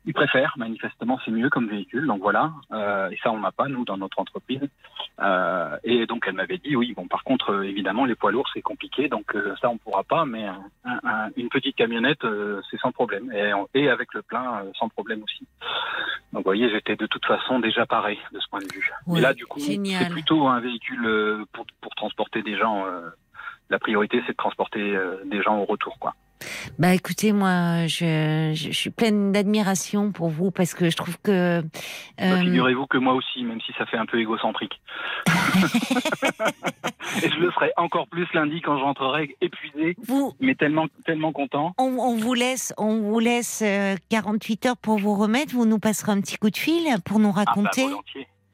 Ils 0.06 0.14
préfèrent, 0.14 0.54
manifestement, 0.58 1.20
c'est 1.24 1.32
mieux 1.32 1.50
comme 1.50 1.68
véhicule, 1.68 2.08
donc 2.08 2.22
voilà. 2.22 2.52
Euh, 2.72 3.10
et 3.10 3.18
ça, 3.22 3.32
on 3.32 3.40
n'a 3.40 3.52
pas, 3.52 3.68
nous, 3.68 3.84
dans 3.84 3.98
notre 3.98 4.18
entreprise. 4.20 4.62
Euh, 5.22 5.76
et 5.84 6.06
donc, 6.08 6.24
elle 6.26 6.34
m'avait 6.36 6.58
dit, 6.58 6.76
oui, 6.76 6.94
bon, 6.96 7.08
par 7.08 7.24
contre, 7.24 7.52
euh, 7.52 7.64
évidemment, 7.64 8.06
les 8.06 8.16
poids 8.16 8.32
lourds, 8.32 8.50
c'est 8.54 8.62
compliqué, 8.62 9.10
donc 9.10 9.36
euh, 9.36 9.54
ça, 9.62 9.70
on 9.70 9.78
pourra 9.78 10.04
pas, 10.04 10.26
mais 10.26 10.46
un- 10.46 10.64
un- 10.86 11.00
un- 11.04 11.30
une 11.36 11.50
petite 11.50 11.76
camionnette, 11.76 12.24
euh, 12.24 12.62
c'est 12.72 12.80
sans 12.80 12.92
problème. 12.94 13.32
Et, 13.34 13.52
et 13.74 13.90
avec 13.90 14.14
le 14.14 14.22
plein, 14.22 14.64
sans 14.80 14.88
problème 14.90 15.22
aussi. 15.24 15.46
Donc, 16.32 16.42
vous 16.44 16.44
voyez, 16.44 16.70
j'étais 16.70 16.96
de 16.96 17.06
toute 17.06 17.26
façon 17.26 17.60
déjà 17.60 17.86
paré 17.86 18.18
de 18.32 18.40
ce 18.40 18.48
point 18.50 18.62
de 18.62 18.74
vue. 18.74 18.90
Et 19.18 19.22
là, 19.22 19.34
du 19.34 19.46
coup, 19.46 19.60
c'est 20.00 20.10
plutôt 20.12 20.48
un 20.48 20.60
véhicule 20.62 21.46
pour, 21.52 21.66
pour 21.82 21.94
transporter 21.96 22.42
des 22.42 22.58
gens. 22.58 22.86
la 23.70 23.80
priorité, 23.80 24.24
c'est 24.26 24.32
de 24.32 24.38
transporter 24.38 24.98
des 25.26 25.42
gens 25.44 25.58
au 25.60 25.66
retour, 25.66 26.00
quoi. 26.00 26.16
Bah 26.78 26.94
écoutez, 26.94 27.32
moi, 27.34 27.88
je, 27.88 28.52
je, 28.56 28.68
je 28.72 28.78
suis 28.78 28.90
pleine 28.90 29.32
d'admiration 29.32 30.12
pour 30.12 30.30
vous 30.30 30.52
parce 30.52 30.74
que 30.74 30.90
je 30.90 30.96
trouve 30.96 31.18
que. 31.22 31.62
Bah, 31.62 32.24
euh, 32.26 32.40
Figurez-vous 32.42 32.88
que 32.88 32.98
moi 32.98 33.14
aussi, 33.14 33.44
même 33.44 33.60
si 33.62 33.74
ça 33.78 33.86
fait 33.86 33.98
un 33.98 34.06
peu 34.06 34.20
égocentrique. 34.20 34.80
et 37.24 37.30
je 37.30 37.40
le 37.40 37.52
serai 37.52 37.72
encore 37.78 38.08
plus 38.08 38.28
lundi 38.34 38.62
quand 38.62 38.78
je 38.78 38.84
rentrerai 38.84 39.36
épuisé, 39.42 39.96
vous, 40.08 40.34
mais 40.40 40.56
tellement, 40.56 40.88
tellement 41.06 41.32
content. 41.32 41.74
on, 41.78 41.98
on 42.00 42.16
vous 42.16 42.34
laisse, 42.34 42.74
on 42.78 43.00
vous 43.02 43.20
laisse 43.20 43.62
euh, 43.66 43.96
48 44.10 44.66
heures 44.68 44.78
pour 44.78 44.98
vous 45.00 45.16
remettre. 45.16 45.54
Vous 45.54 45.66
nous 45.66 45.80
passerez 45.80 46.12
un 46.12 46.22
petit 46.22 46.38
coup 46.38 46.50
de 46.50 46.58
fil 46.58 46.84
pour 47.06 47.20
nous 47.20 47.30
Ah, 47.36 47.44
bah, 47.46 47.52
raconter. 47.56 47.86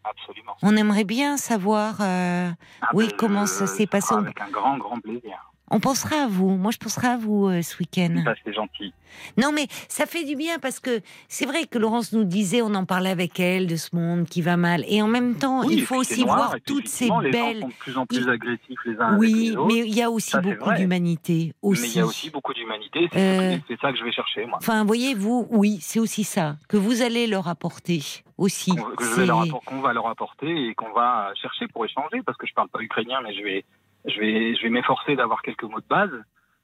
absolument. 0.04 0.56
on 0.62 0.76
aimerait 0.76 1.04
bien 1.04 1.38
savoir. 1.38 1.98
euh, 2.02 2.50
Ah, 2.82 2.90
Oui, 2.94 3.08
bah, 3.10 3.16
comment 3.18 3.46
je- 3.46 3.52
ça 3.52 3.68
s'est 3.68 3.88
passé 3.88 4.14
Avec 4.16 4.40
un 4.42 4.50
grand, 4.50 4.78
grand 4.78 5.00
plaisir. 5.00 5.52
On 5.72 5.80
pensera 5.80 6.24
à 6.26 6.28
vous. 6.28 6.50
Moi, 6.58 6.72
je 6.72 6.78
penserai 6.78 7.08
à 7.08 7.18
vous 7.18 7.48
euh, 7.48 7.62
ce 7.64 7.78
week-end. 7.80 8.22
Ça, 8.24 8.34
c'est 8.46 8.54
gentil. 8.54 8.94
Non, 9.38 9.52
mais 9.52 9.66
ça 9.88 10.06
fait 10.06 10.24
du 10.24 10.36
bien 10.36 10.60
parce 10.60 10.80
que 10.80 11.02
c'est 11.28 11.46
vrai 11.46 11.66
que 11.66 11.80
Laurence 11.80 12.12
nous 12.12 12.24
disait, 12.26 12.62
on 12.62 12.74
en 12.76 12.86
parlait 12.86 13.10
avec 13.10 13.40
elle 13.40 13.66
de 13.66 13.76
ce 13.76 13.96
monde 13.96 14.26
qui 14.26 14.42
va 14.44 14.58
mal. 14.58 14.84
Et 14.88 15.02
en 15.02 15.08
même 15.08 15.36
temps, 15.36 15.66
Oui, 15.66 15.76
il 15.78 15.82
faut 15.86 15.96
aussi 15.96 16.24
noir, 16.24 16.36
voir 16.38 16.56
toutes 16.68 16.88
ces 16.88 17.06
effectivement, 17.06 17.20
les 17.22 17.32
gens 17.32 17.46
belles. 17.48 17.62
sont 17.62 17.68
de 17.70 17.74
plus 17.74 17.98
en 17.98 18.06
plus 18.06 18.18
Il- 18.20 18.30
agressifs 18.30 18.80
les 18.86 18.96
uns 19.00 19.08
avec 19.08 19.20
Oui, 19.20 19.34
les 19.34 19.56
autres. 19.56 19.68
mais 19.74 19.88
il 19.88 19.96
y 19.96 20.02
a 20.04 20.12
aussi 20.12 20.30
Ça, 20.32 20.42
beaucoup 20.42 20.72
d'humanité 20.74 21.54
Mais 21.64 21.80
il 21.80 21.96
y 21.96 22.00
a 22.00 22.06
aussi 22.06 22.30
beaucoup 22.30 22.54
d'humanité. 22.54 23.08
C'est 23.14 23.20
Euh, 23.20 23.58
c'est 23.68 23.80
ça 23.80 23.92
que 23.92 23.98
je 23.98 24.04
vais 24.04 24.12
chercher, 24.12 24.46
moi. 24.46 24.58
Enfin, 24.62 24.84
voyez-vous, 24.86 25.48
oui, 25.50 25.80
c'est 25.82 26.00
aussi 26.00 26.24
ça 26.26 26.58
que 26.68 26.78
vous 26.78 27.02
allez 27.02 27.26
leur 27.26 27.48
apporter 27.48 28.04
aussi. 28.38 28.72
qu'on- 28.76 28.96
que 28.96 29.04
je 29.06 29.14
vais 29.16 29.26
leur 29.26 29.42
C'est- 29.44 29.50
appor- 29.50 29.64
qu'on 29.64 29.80
va 29.82 29.94
leur 29.94 30.08
apporter 30.08 30.68
et 30.68 30.76
qu'on 30.76 30.92
va 30.92 31.32
chercher 31.42 31.68
pour 31.70 31.86
échanger 31.86 32.22
parce 32.26 32.38
que 32.38 32.46
je 32.46 32.54
parle 32.54 32.68
pas 32.68 32.80
ukrainien 32.82 33.22
mais 33.24 33.34
je 33.34 33.42
vais 33.42 33.66
je 34.08 34.20
vais 34.20 34.56
je 34.56 34.62
vais 34.64 34.70
m'efforcer 34.70 35.16
d'avoir 35.16 35.42
quelques 35.42 35.64
mots 35.64 35.80
de 35.80 35.88
base 35.88 36.12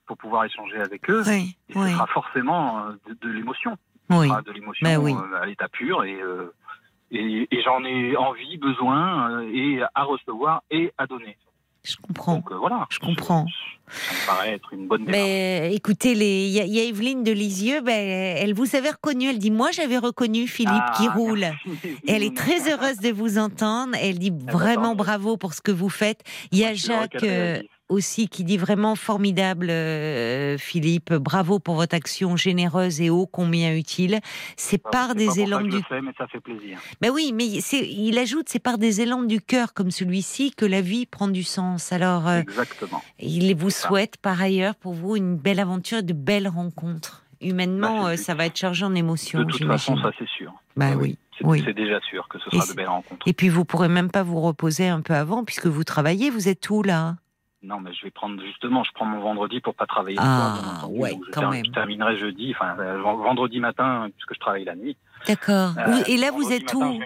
pour 0.05 0.17
pouvoir 0.17 0.45
échanger 0.45 0.77
avec 0.81 1.09
eux 1.09 1.23
Oui, 1.27 1.55
et 1.69 1.73
ce 1.73 1.79
oui, 1.79 1.91
sera 1.91 2.07
forcément 2.07 2.79
euh, 2.79 2.91
de, 3.07 3.13
de 3.27 3.29
l'émotion 3.33 3.77
oui. 4.09 4.27
sera 4.27 4.41
de 4.41 4.51
l'émotion 4.51 4.87
oui. 4.99 5.13
euh, 5.13 5.41
à 5.41 5.45
l'état 5.45 5.67
pur 5.69 6.03
et 6.03 6.19
euh, 6.21 6.53
et, 7.11 7.47
et 7.51 7.61
j'en 7.61 7.83
ai 7.83 8.15
envie 8.15 8.57
besoin 8.57 9.41
et 9.43 9.81
à 9.95 10.03
recevoir 10.03 10.63
et 10.71 10.93
à 10.97 11.07
donner 11.07 11.37
Je 11.83 11.95
comprends. 11.97 12.35
donc 12.35 12.51
euh, 12.51 12.55
voilà 12.57 12.87
Je 12.89 12.99
comprends. 12.99 13.45
Ça 13.91 14.13
me 14.13 14.25
paraît 14.27 14.53
être 14.53 14.73
une 14.73 14.87
bonne 14.87 15.05
démarche 15.05 15.21
Mais 15.21 15.73
écoutez, 15.75 16.11
il 16.11 16.49
y, 16.51 16.59
a- 16.59 16.65
il 16.65 16.73
y 16.73 16.79
a 16.79 16.83
Evelyne 16.83 17.23
de 17.23 17.31
Lisieux, 17.31 17.81
ben, 17.81 17.91
elle 18.37 18.53
vous 18.53 18.75
avait 18.75 18.91
reconnu. 18.91 19.29
Elle 19.29 19.39
dit 19.39 19.51
Moi, 19.51 19.71
j'avais 19.71 19.97
reconnu 19.97 20.47
Philippe 20.47 20.71
Ah, 20.73 20.93
qui 20.97 21.07
roule. 21.07 21.45
Et 22.05 22.11
elle 22.13 22.23
est 22.23 22.35
très 22.35 22.71
heureuse 22.71 22.97
de 22.97 23.11
vous 23.11 23.37
entendre. 23.37 23.95
Elle 24.01 24.19
dit 24.19 24.31
ben, 24.31 24.51
vraiment 24.51 24.95
bravo 24.95 25.37
pour 25.37 25.53
ce 25.53 25.61
que 25.61 25.71
vous 25.71 25.89
faites. 25.89 26.21
Il 26.51 26.57
y 26.59 26.65
a 26.65 26.73
Je 26.73 26.85
Jacques 26.87 27.23
euh, 27.23 27.61
aussi 27.89 28.29
qui 28.29 28.45
dit 28.45 28.57
vraiment 28.57 28.95
formidable, 28.95 29.67
euh, 29.69 30.57
Philippe. 30.57 31.13
Bravo 31.13 31.59
pour 31.59 31.75
votre 31.75 31.93
action 31.93 32.37
généreuse 32.37 33.01
et 33.01 33.09
ô 33.09 33.25
combien 33.25 33.75
utile. 33.75 34.19
C'est 34.55 34.81
Ah, 34.85 34.89
par 34.89 35.07
pas 35.09 35.13
des 35.15 35.25
pour 35.25 35.35
ça 35.35 35.41
élans 35.41 35.57
que 35.59 35.65
je 35.65 35.69
du. 35.69 35.75
le 35.77 35.83
fais, 35.89 36.01
mais 36.01 36.11
ça 36.17 36.25
fait 36.27 36.39
plaisir 36.39 36.79
Ben 37.01 37.11
oui, 37.11 37.33
mais 37.33 37.45
il 37.47 38.17
ajoute, 38.17 38.47
c'est 38.47 38.59
par 38.59 38.77
des 38.77 39.01
élans 39.01 39.23
du 39.23 39.41
cœur 39.41 39.73
comme 39.73 39.91
celui-ci 39.91 40.51
que 40.51 40.65
la 40.65 40.79
vie 40.81 41.05
prend 41.05 41.27
du 41.27 41.43
sens. 41.43 41.91
Alors, 41.91 42.27
euh, 42.29 42.39
exactement 42.39 43.01
il 43.19 43.53
vous. 43.55 43.69
Souhaite 43.87 44.17
par 44.17 44.41
ailleurs 44.41 44.75
pour 44.75 44.93
vous 44.93 45.15
une 45.15 45.37
belle 45.37 45.59
aventure 45.59 45.99
et 45.99 46.03
de 46.03 46.13
belles 46.13 46.47
rencontres. 46.47 47.23
Humainement, 47.41 48.03
Bah, 48.03 48.09
euh, 48.11 48.17
ça 48.17 48.35
va 48.35 48.45
être 48.45 48.57
chargé 48.57 48.85
en 48.85 48.93
émotions, 48.93 49.39
de 49.39 49.45
toute 49.45 49.65
façon 49.65 49.97
ça 49.97 50.11
c'est 50.19 50.27
sûr 50.27 50.53
Bah 50.77 50.91
oui. 50.95 51.17
C'est 51.39 51.45
oui. 51.47 51.73
déjà 51.73 51.99
sûr 52.01 52.27
que 52.27 52.37
ce 52.37 52.51
sera 52.51 52.67
de 52.67 52.73
belles 52.73 52.87
rencontres. 52.87 53.27
Et 53.27 53.33
puis 53.33 53.49
vous 53.49 53.65
pourrez 53.65 53.87
même 53.89 54.11
pas 54.11 54.21
vous 54.21 54.39
reposer 54.41 54.87
un 54.87 55.01
peu 55.01 55.15
avant 55.15 55.43
puisque 55.43 55.65
vous 55.65 55.83
travaillez. 55.83 56.29
Vous 56.29 56.47
êtes 56.49 56.69
où 56.69 56.83
là? 56.83 57.15
Non, 57.63 57.79
mais 57.79 57.93
je 57.93 58.03
vais 58.05 58.11
prendre 58.11 58.39
justement, 58.43 58.83
je 58.83 58.91
prends 58.93 59.05
mon 59.05 59.19
vendredi 59.21 59.59
pour 59.59 59.73
pas 59.73 59.87
travailler. 59.87 60.17
le 60.17 60.21
Ah, 60.23 60.25
soir, 60.25 60.61
bien 60.63 60.71
entendu. 60.77 60.99
ouais, 60.99 61.11
je, 61.25 61.31
quand 61.31 61.41
ter- 61.41 61.49
même. 61.49 61.65
je 61.65 61.71
terminerai 61.71 62.17
jeudi, 62.17 62.53
enfin 62.55 62.75
vendredi 63.01 63.59
matin, 63.59 64.07
puisque 64.15 64.35
je 64.35 64.39
travaille 64.39 64.65
la 64.65 64.75
nuit. 64.75 64.97
D'accord. 65.27 65.71
Euh, 65.77 66.03
Et 66.07 66.17
là, 66.17 66.31
vous 66.31 66.51
êtes 66.51 66.73
matin, 66.73 66.91
où. 66.91 66.99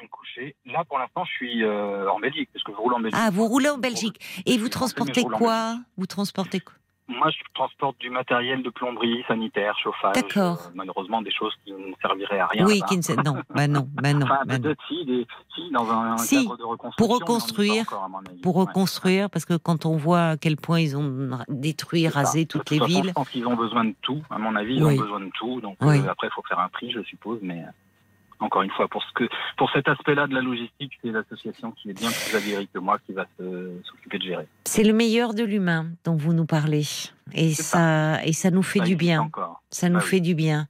Là, 0.65 0.83
pour 0.85 0.97
l'instant, 0.99 1.23
je 1.25 1.31
suis 1.31 1.63
euh, 1.63 2.09
en 2.11 2.19
Belgique, 2.19 2.49
parce 2.53 2.63
que 2.63 2.71
je 2.71 2.77
roule 2.77 2.93
en 2.93 2.99
Belgique. 2.99 3.19
Ah, 3.21 3.29
vous 3.31 3.47
roulez 3.47 3.69
en 3.69 3.77
Belgique. 3.77 4.19
Et 4.45 4.57
vous 4.57 4.69
transportez 4.69 5.23
quoi? 5.23 5.77
Vous 5.97 6.05
transportez 6.07 6.59
quoi? 6.59 6.73
Moi, 7.07 7.29
je 7.29 7.37
transporte 7.53 7.99
du 7.99 8.09
matériel 8.09 8.63
de 8.63 8.69
plomberie, 8.71 9.23
sanitaire, 9.27 9.77
chauffage. 9.77 10.15
D'accord. 10.15 10.59
euh, 10.65 10.71
malheureusement, 10.73 11.21
des 11.21 11.29
choses 11.31 11.53
qui 11.63 11.71
ne 11.71 11.93
serviraient 12.01 12.39
à 12.39 12.47
rien. 12.47 12.65
Oui, 12.65 12.81
qui 12.89 12.97
ne 12.97 13.23
non, 13.23 13.35
bah 13.53 13.67
non, 13.67 13.87
bah 13.93 14.11
non, 14.13 14.25
Enfin, 14.25 14.39
bah 14.47 14.57
non. 14.57 14.73
si, 14.87 15.05
des, 15.05 15.27
si, 15.53 15.69
dans 15.71 15.87
un, 15.87 16.17
Si, 16.17 16.35
cadre 16.35 16.57
de 16.57 16.63
reconstruction. 16.63 17.05
pour 17.07 17.13
reconstruire, 17.19 17.83
encore. 17.83 18.09
Pour 18.41 18.55
Ouais. 18.55 18.61
reconstruire, 18.65 19.29
parce 19.29 19.45
que 19.45 19.55
quand 19.55 19.85
on 19.85 19.97
voit 19.97 20.29
à 20.29 20.37
quel 20.37 20.57
point 20.57 20.79
ils 20.79 20.97
ont 20.97 21.37
détruit, 21.47 22.07
rasé 22.07 22.47
toutes 22.47 22.63
toute 22.63 22.71
les 22.71 22.79
façon, 22.79 22.87
villes. 22.89 23.09
Je 23.09 23.13
pense 23.13 23.29
qu'ils 23.29 23.45
ont 23.45 23.55
besoin 23.55 23.85
de 23.85 23.93
tout. 24.01 24.23
À 24.31 24.39
mon 24.39 24.55
avis, 24.55 24.77
ils 24.77 24.83
Oui. 24.83 24.95
ont 24.97 25.01
besoin 25.03 25.19
de 25.19 25.29
tout. 25.37 25.61
Donc 25.61 25.77
Oui. 25.81 25.99
euh, 25.99 26.09
après, 26.09 26.25
il 26.27 26.31
faut 26.33 26.43
faire 26.49 26.59
un 26.59 26.69
prix, 26.69 26.89
je 26.91 27.03
suppose. 27.03 27.37
Mais 27.43 27.63
encore 28.39 28.61
une 28.63 28.71
fois, 28.71 28.87
pour 28.87 29.03
ce 29.03 29.13
que, 29.13 29.29
pour 29.57 29.71
cet 29.71 29.87
aspect-là 29.87 30.27
de 30.27 30.33
la 30.33 30.41
logistique, 30.41 30.93
c'est 31.01 31.11
l'association 31.11 31.71
qui 31.71 31.89
est 31.89 31.93
bien 31.93 32.09
plus 32.09 32.35
aguerrie 32.35 32.67
que 32.73 32.79
moi 32.79 32.99
qui 33.05 33.13
va 33.13 33.25
s'occuper 33.83 34.17
de 34.17 34.23
gérer. 34.23 34.47
C'est 34.65 34.83
le 34.83 34.93
meilleur 34.93 35.33
de 35.33 35.43
l'humain 35.43 35.87
dont 36.03 36.15
vous 36.15 36.33
nous 36.33 36.45
parlez. 36.45 36.83
Et 37.33 37.53
ça, 37.55 38.23
et 38.23 38.33
ça 38.33 38.51
nous 38.51 38.61
fait 38.61 38.79
Ça 38.79 38.85
du 38.85 38.95
bien. 38.95 39.21
Encore. 39.21 39.63
Ça 39.71 39.89
nous 39.89 39.95
Bah 39.95 40.01
oui. 40.03 40.09
fait 40.09 40.19
du 40.19 40.35
bien. 40.35 40.67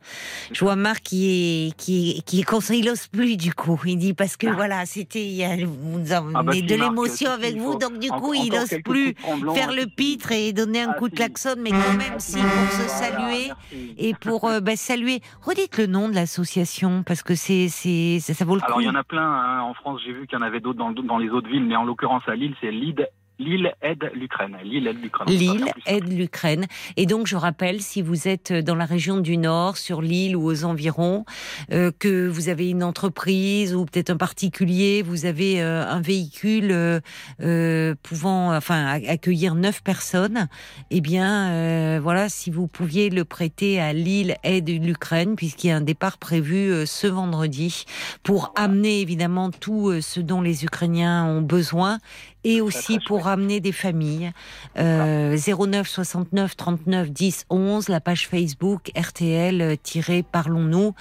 Je 0.53 0.61
vois 0.63 0.77
Marc 0.77 1.03
qui 1.03 1.67
est, 1.67 1.75
qui 1.77 2.11
est, 2.11 2.21
qui 2.25 2.39
est 2.39 2.69
il 2.71 2.89
ose 2.89 3.07
plus 3.07 3.35
du 3.35 3.53
coup. 3.53 3.79
Il 3.85 3.97
dit 3.97 4.13
parce 4.13 4.37
que 4.37 4.47
voilà, 4.47 4.85
c'était, 4.85 5.23
il 5.25 5.33
y 5.33 5.43
a- 5.43 5.57
vous 5.65 6.11
avez 6.13 6.31
Ah 6.33 6.43
bah 6.43 6.53
de 6.53 6.57
si, 6.57 6.63
l'émotion 6.63 7.29
avec 7.29 7.57
vous, 7.57 7.75
donc 7.77 7.99
du 7.99 8.09
en- 8.09 8.19
coup, 8.21 8.33
il 8.33 8.49
n'ose 8.51 8.73
plus 8.85 9.15
faire 9.53 9.73
le 9.73 9.81
si. 9.81 9.87
pitre 9.89 10.31
et 10.31 10.53
donner 10.53 10.81
un 10.83 10.91
Ah, 10.91 10.97
coup 10.97 11.09
de 11.09 11.15
klaxon, 11.15 11.55
mais 11.59 11.71
quand 11.71 11.93
même, 11.97 12.19
si, 12.19 12.37
pour 12.37 12.71
se 12.71 12.87
saluer 12.87 13.51
et 13.97 14.13
pour 14.13 14.45
euh, 14.45 14.61
bah, 14.61 14.77
saluer. 14.77 15.19
Redites 15.41 15.77
le 15.77 15.87
nom 15.87 16.07
de 16.07 16.15
l'association 16.15 17.03
parce 17.03 17.21
que 17.21 17.35
c'est, 17.35 17.67
c'est, 17.67 18.19
ça, 18.21 18.33
ça 18.33 18.45
vaut 18.45 18.55
le 18.55 18.63
Alors 18.63 18.77
coup. 18.77 18.81
il 18.81 18.85
y 18.85 18.89
en 18.89 18.95
a 18.95 19.03
plein. 19.03 19.21
hein. 19.21 19.61
En 19.61 19.73
France, 19.73 19.99
j'ai 20.05 20.13
vu 20.13 20.25
qu'il 20.25 20.39
y 20.39 20.41
en 20.41 20.45
avait 20.45 20.61
d'autres 20.61 20.79
dans, 20.79 20.91
dans 20.91 21.17
les 21.17 21.29
autres 21.29 21.49
villes, 21.49 21.65
mais 21.65 21.75
en 21.75 21.83
l'occurrence 21.83 22.23
à 22.27 22.35
Lille, 22.35 22.55
c'est 22.61 22.71
Lille, 22.71 23.05
Lille 23.37 23.73
aide 23.81 24.11
l'Ukraine. 24.13 24.57
Lille 24.63 24.87
aide 24.87 25.01
l'Ukraine. 25.01 25.27
Lille 25.27 25.65
aide 25.85 26.07
l'Ukraine. 26.07 26.65
Et 26.95 27.05
donc, 27.05 27.27
je 27.27 27.35
rappelle, 27.35 27.81
si 27.81 28.01
vous 28.01 28.27
êtes 28.27 28.53
dans 28.53 28.75
la 28.75 28.85
région 28.85 29.17
du 29.17 29.37
Nord, 29.37 29.77
sur 29.77 30.01
l'île 30.01 30.35
ou 30.37 30.45
aux 30.45 30.63
environs, 30.63 31.25
euh, 31.71 31.91
que 31.97 32.27
vous 32.27 32.49
avez 32.49 32.69
une 32.69 32.83
entreprise 32.83 33.75
ou 33.75 33.85
peut-être 33.85 34.09
un 34.09 34.17
particulier, 34.17 35.01
vous 35.01 35.25
avez 35.25 35.61
euh, 35.61 35.85
un 35.85 35.99
véhicule 35.99 36.71
euh, 36.71 36.99
euh, 37.41 37.95
pouvant, 38.03 38.55
enfin, 38.55 38.99
accueillir 39.07 39.55
neuf 39.55 39.83
personnes, 39.83 40.47
eh 40.91 41.01
bien, 41.01 41.49
euh, 41.51 41.99
voilà, 42.01 42.29
si 42.29 42.51
vous 42.51 42.67
pouviez 42.67 43.09
le 43.09 43.25
prêter 43.25 43.81
à 43.81 43.91
Lille 43.91 44.35
aide 44.43 44.69
l'Ukraine, 44.69 45.35
puisqu'il 45.35 45.67
y 45.67 45.71
a 45.71 45.77
un 45.77 45.81
départ 45.81 46.17
prévu 46.17 46.85
ce 46.85 47.07
vendredi 47.07 47.85
pour 48.23 48.53
amener 48.55 49.01
évidemment 49.01 49.51
tout 49.51 50.01
ce 50.01 50.19
dont 50.19 50.41
les 50.41 50.63
Ukrainiens 50.63 51.25
ont 51.25 51.41
besoin 51.41 51.99
et 52.45 52.61
aussi 52.61 52.99
pour 53.05 53.23
chouette. 53.23 53.33
amener 53.33 53.59
des 53.59 53.71
familles. 53.73 54.31
Euh, 54.77 55.35
09 55.37 55.87
69 55.87 56.55
39 56.55 57.11
10 57.11 57.45
11, 57.49 57.89
la 57.89 57.99
page 57.99 58.27
Facebook 58.27 58.91
RTL-Parlons-nous. 58.95 60.93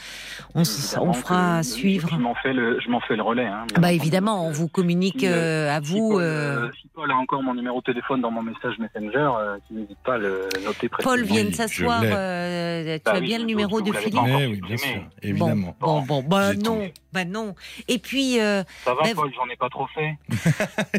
On, 0.55 0.63
s- 0.63 0.97
on 1.01 1.13
fera 1.13 1.61
que 1.61 1.67
suivre. 1.67 2.09
Je 2.11 2.17
m'en 2.17 2.35
fais 2.35 2.53
le, 2.53 2.81
je 2.81 2.89
m'en 2.91 3.01
fais 3.01 3.17
le 3.17 3.23
relais. 3.23 3.47
Hein, 3.47 3.67
Bah 3.79 3.93
évidemment, 3.93 4.47
on 4.47 4.51
vous 4.53 4.69
communique 4.69 5.21
Si, 5.21 5.27
euh, 5.29 5.71
à 5.77 5.81
Si 5.83 5.93
vous. 5.93 6.11
Paul, 6.13 6.23
euh, 6.23 6.67
euh, 6.67 6.71
si 6.81 6.89
Paul 6.95 7.11
a 7.11 7.15
encore 7.17 7.43
mon 7.43 7.55
numéro 7.55 7.81
de 7.81 7.85
téléphone 7.85 8.21
dans 8.21 8.31
mon 8.31 8.43
message 8.43 8.75
Messenger, 8.79 9.31
euh, 9.39 9.59
qu'il 9.69 9.77
n'hésite 9.77 9.99
pas 10.05 10.15
à 10.15 10.19
le 10.19 10.49
noter 10.65 10.89
précisément. 10.89 11.17
Paul 11.17 11.25
vient 11.25 11.43
de 11.45 11.49
Oui, 11.49 11.55
s'asseoir. 11.55 12.03
euh, 12.05 12.97
tu 12.97 13.03
Bah 13.05 13.13
as 13.13 13.19
oui, 13.21 13.27
bien 13.27 13.39
le 13.39 13.45
numéro 13.45 13.81
de 13.81 13.93
Philippe 13.93 14.21
Eh 14.27 14.47
oui, 14.47 14.61
bien 14.67 14.77
sûr, 14.77 15.03
évidemment. 15.23 15.77
Bon, 15.81 16.01
bon, 16.03 16.23
bon, 16.23 16.29
bah 16.29 16.55
non, 16.55 16.89
bah 17.13 17.25
non. 17.25 17.55
Et 17.89 17.99
puis, 17.99 18.41
euh, 18.41 18.63
Ça 18.85 18.95
va, 18.95 19.03
Mais- 19.05 19.15
Paul, 19.15 19.31
j'en 19.35 19.49
ai 19.53 19.57
pas 19.57 19.69
trop 19.69 19.87
fait. 19.95 20.17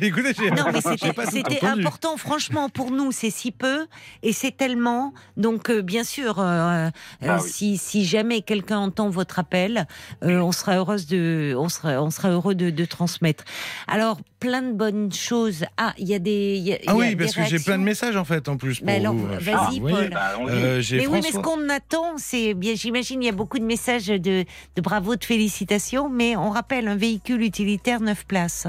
Écoutez, 0.02 0.34
non, 0.56 0.66
mais 0.74 0.82
c'était 0.82 1.66
important, 1.66 2.18
franchement, 2.18 2.70
pour 2.70 2.92
nous, 2.92 3.12
c'est 3.12 3.30
si 3.30 3.52
peu 3.52 3.88
et 4.24 4.34
c'est 4.34 4.56
tellement. 4.56 5.14
Donc, 5.38 5.70
euh, 5.70 5.82
bien 5.82 6.04
sûr, 6.04 6.40
euh, 6.40 6.44
euh, 6.44 6.90
Ah 7.22 7.38
oui. 7.42 7.50
si, 7.50 7.78
si 7.78 8.06
jamais 8.06 8.42
quelqu'un 8.42 8.80
entend 8.80 9.10
votre 9.10 9.40
appel, 9.40 9.88
euh, 10.24 10.40
on 10.40 10.52
sera 10.52 10.76
heureuse 10.78 11.08
de, 11.08 11.56
on 11.58 11.70
sera, 11.70 12.02
on 12.02 12.10
sera 12.10 12.30
heureux 12.30 12.56
de, 12.56 12.70
de 12.70 12.86
transmettre. 12.86 13.44
Alors, 13.88 14.18
plein 14.40 14.62
de 14.62 14.74
bonnes 14.74 15.12
choses. 15.12 15.66
Ah, 15.78 15.94
il 15.98 16.08
y 16.08 16.14
a 16.14 16.20
des. 16.20 16.56
il 16.58 16.64
y 16.68 16.74
a- 16.74 16.78
il 16.80 16.86
y 16.86 16.88
Ah 16.88 16.92
a 16.92 16.96
oui, 16.96 17.10
des 17.10 17.16
parce 17.16 17.36
que 17.36 17.44
j'ai 17.46 17.60
plein 17.60 17.78
de 17.80 17.84
messages 17.84 18.16
en 18.16 18.26
fait 18.26 18.48
en 18.48 18.58
plus 18.58 18.78
pour 18.80 18.86
Mais 18.86 18.98
alors, 18.98 19.14
vous. 19.14 19.26
vas-y, 19.28 19.54
Ah. 19.56 19.70
Paul. 19.90 20.10
Bah, 20.12 20.34
Euh, 20.48 20.82
Mais 20.92 21.08
oui, 21.08 21.20
mais 21.24 21.32
ce 21.32 21.38
qu'on 21.40 21.68
attend, 21.70 22.18
c'est 22.18 22.54
bien, 22.54 22.74
j'imagine, 22.76 23.24
il 23.24 23.26
y 23.26 23.30
a 23.30 23.32
beaucoup 23.32 23.58
de 23.60 23.64
messages 23.66 24.08
de, 24.08 24.44
de 24.76 24.82
bravo, 24.82 25.16
de 25.16 25.24
félicitations, 25.24 26.10
mais 26.10 26.36
on 26.36 26.50
rappelle 26.50 26.88
un 26.88 26.96
véhicule 26.96 27.42
utilitaire 27.42 28.00
9 28.02 28.26
places. 28.26 28.68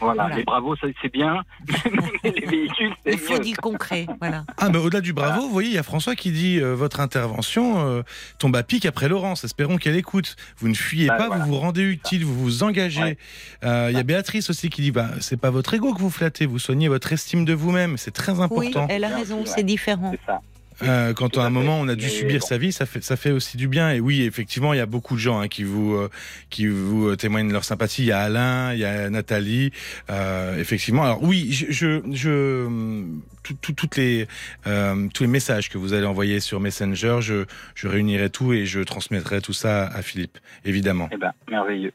Voilà, 0.00 0.22
Voilà. 0.24 0.36
les 0.36 0.44
bravos, 0.44 0.76
ça, 0.76 0.86
c'est 1.02 1.12
bien. 1.12 1.42
mais 2.24 2.30
les 2.30 2.46
véhicules, 2.46 2.92
c'est 3.04 3.12
Il 3.12 3.18
faut 3.18 3.34
mieux. 3.34 3.40
du 3.40 3.56
concret, 3.56 4.06
voilà. 4.20 4.44
Ah, 4.58 4.68
mais 4.70 4.78
au-delà 4.78 5.00
du 5.00 5.12
bravo, 5.12 5.42
vous 5.42 5.50
voyez, 5.50 5.68
il 5.70 5.74
y 5.74 5.78
a 5.78 5.82
François 5.82 6.14
qui 6.16 6.30
dit 6.32 6.58
euh, 6.60 6.74
votre 6.74 7.00
intervention 7.00 7.80
euh, 7.86 8.02
tombe 8.38 8.56
à 8.56 8.62
pic 8.62 8.86
après 8.86 9.08
Laurence. 9.08 9.44
Espérons 9.44 9.76
qu'elle 9.76 9.96
écoute. 9.96 10.36
Vous 10.58 10.68
ne 10.68 10.74
fuyez 10.74 11.08
Bah, 11.08 11.16
pas, 11.16 11.26
voilà. 11.28 11.44
vous 11.44 11.50
vous 11.52 11.58
rendez 11.58 11.82
utile, 11.82 12.24
vous 12.24 12.34
vous 12.34 12.62
engagez. 12.62 13.00
Ouais. 13.02 13.18
Euh, 13.64 13.88
Il 13.90 13.96
y 13.96 14.00
a 14.00 14.02
Béatrice 14.02 14.50
aussi 14.50 14.70
qui 14.70 14.82
dit 14.82 14.90
bah, 14.90 15.08
c'est 15.20 15.40
pas 15.40 15.50
votre 15.50 15.74
ego 15.74 15.92
que 15.94 16.00
vous 16.00 16.10
flattez, 16.10 16.46
vous 16.46 16.58
soignez 16.58 16.88
votre 16.88 17.12
estime 17.12 17.44
de 17.44 17.52
vous-même. 17.52 17.96
C'est 17.96 18.10
très 18.12 18.32
Oui, 18.32 18.42
important. 18.42 18.86
elle 18.88 19.04
a 19.04 19.08
raison, 19.16 19.44
c'est 19.44 19.62
différent. 19.64 20.12
C'est 20.12 20.26
ça. 20.26 20.40
Euh, 20.82 21.12
quand 21.12 21.36
à 21.38 21.44
un 21.44 21.50
moment 21.50 21.78
on 21.80 21.88
a 21.88 21.94
dû 21.94 22.08
subir 22.08 22.40
bon. 22.40 22.46
sa 22.46 22.58
vie, 22.58 22.72
ça 22.72 22.86
fait 22.86 23.02
ça 23.02 23.16
fait 23.16 23.30
aussi 23.32 23.56
du 23.56 23.68
bien. 23.68 23.90
Et 23.92 24.00
oui, 24.00 24.22
effectivement, 24.22 24.72
il 24.72 24.78
y 24.78 24.80
a 24.80 24.86
beaucoup 24.86 25.14
de 25.14 25.20
gens 25.20 25.38
hein, 25.40 25.48
qui 25.48 25.62
vous 25.64 25.94
euh, 25.94 26.08
qui 26.48 26.66
vous 26.66 27.08
euh, 27.08 27.16
témoignent 27.16 27.52
leur 27.52 27.64
sympathie. 27.64 28.02
Il 28.02 28.06
y 28.06 28.12
a 28.12 28.20
Alain, 28.20 28.72
il 28.72 28.78
y 28.80 28.84
a 28.84 29.10
Nathalie, 29.10 29.72
euh, 30.10 30.58
effectivement. 30.58 31.02
Alors 31.04 31.22
oui, 31.22 31.52
je 31.52 31.66
je, 31.70 32.00
je 32.12 33.04
tout- 33.42 33.56
tout- 33.60 33.72
toutes 33.72 33.96
les 33.96 34.26
euh, 34.66 35.08
tous 35.12 35.22
les 35.24 35.28
messages 35.28 35.68
que 35.68 35.78
vous 35.78 35.92
allez 35.92 36.06
envoyer 36.06 36.40
sur 36.40 36.60
Messenger, 36.60 37.18
je 37.20 37.44
je 37.74 37.88
réunirai 37.88 38.30
tout 38.30 38.52
et 38.52 38.64
je 38.66 38.80
transmettrai 38.80 39.40
tout 39.40 39.52
ça 39.52 39.86
à 39.86 40.02
Philippe, 40.02 40.38
évidemment. 40.64 41.08
Eh 41.12 41.16
ben, 41.16 41.32
merveilleux. 41.50 41.92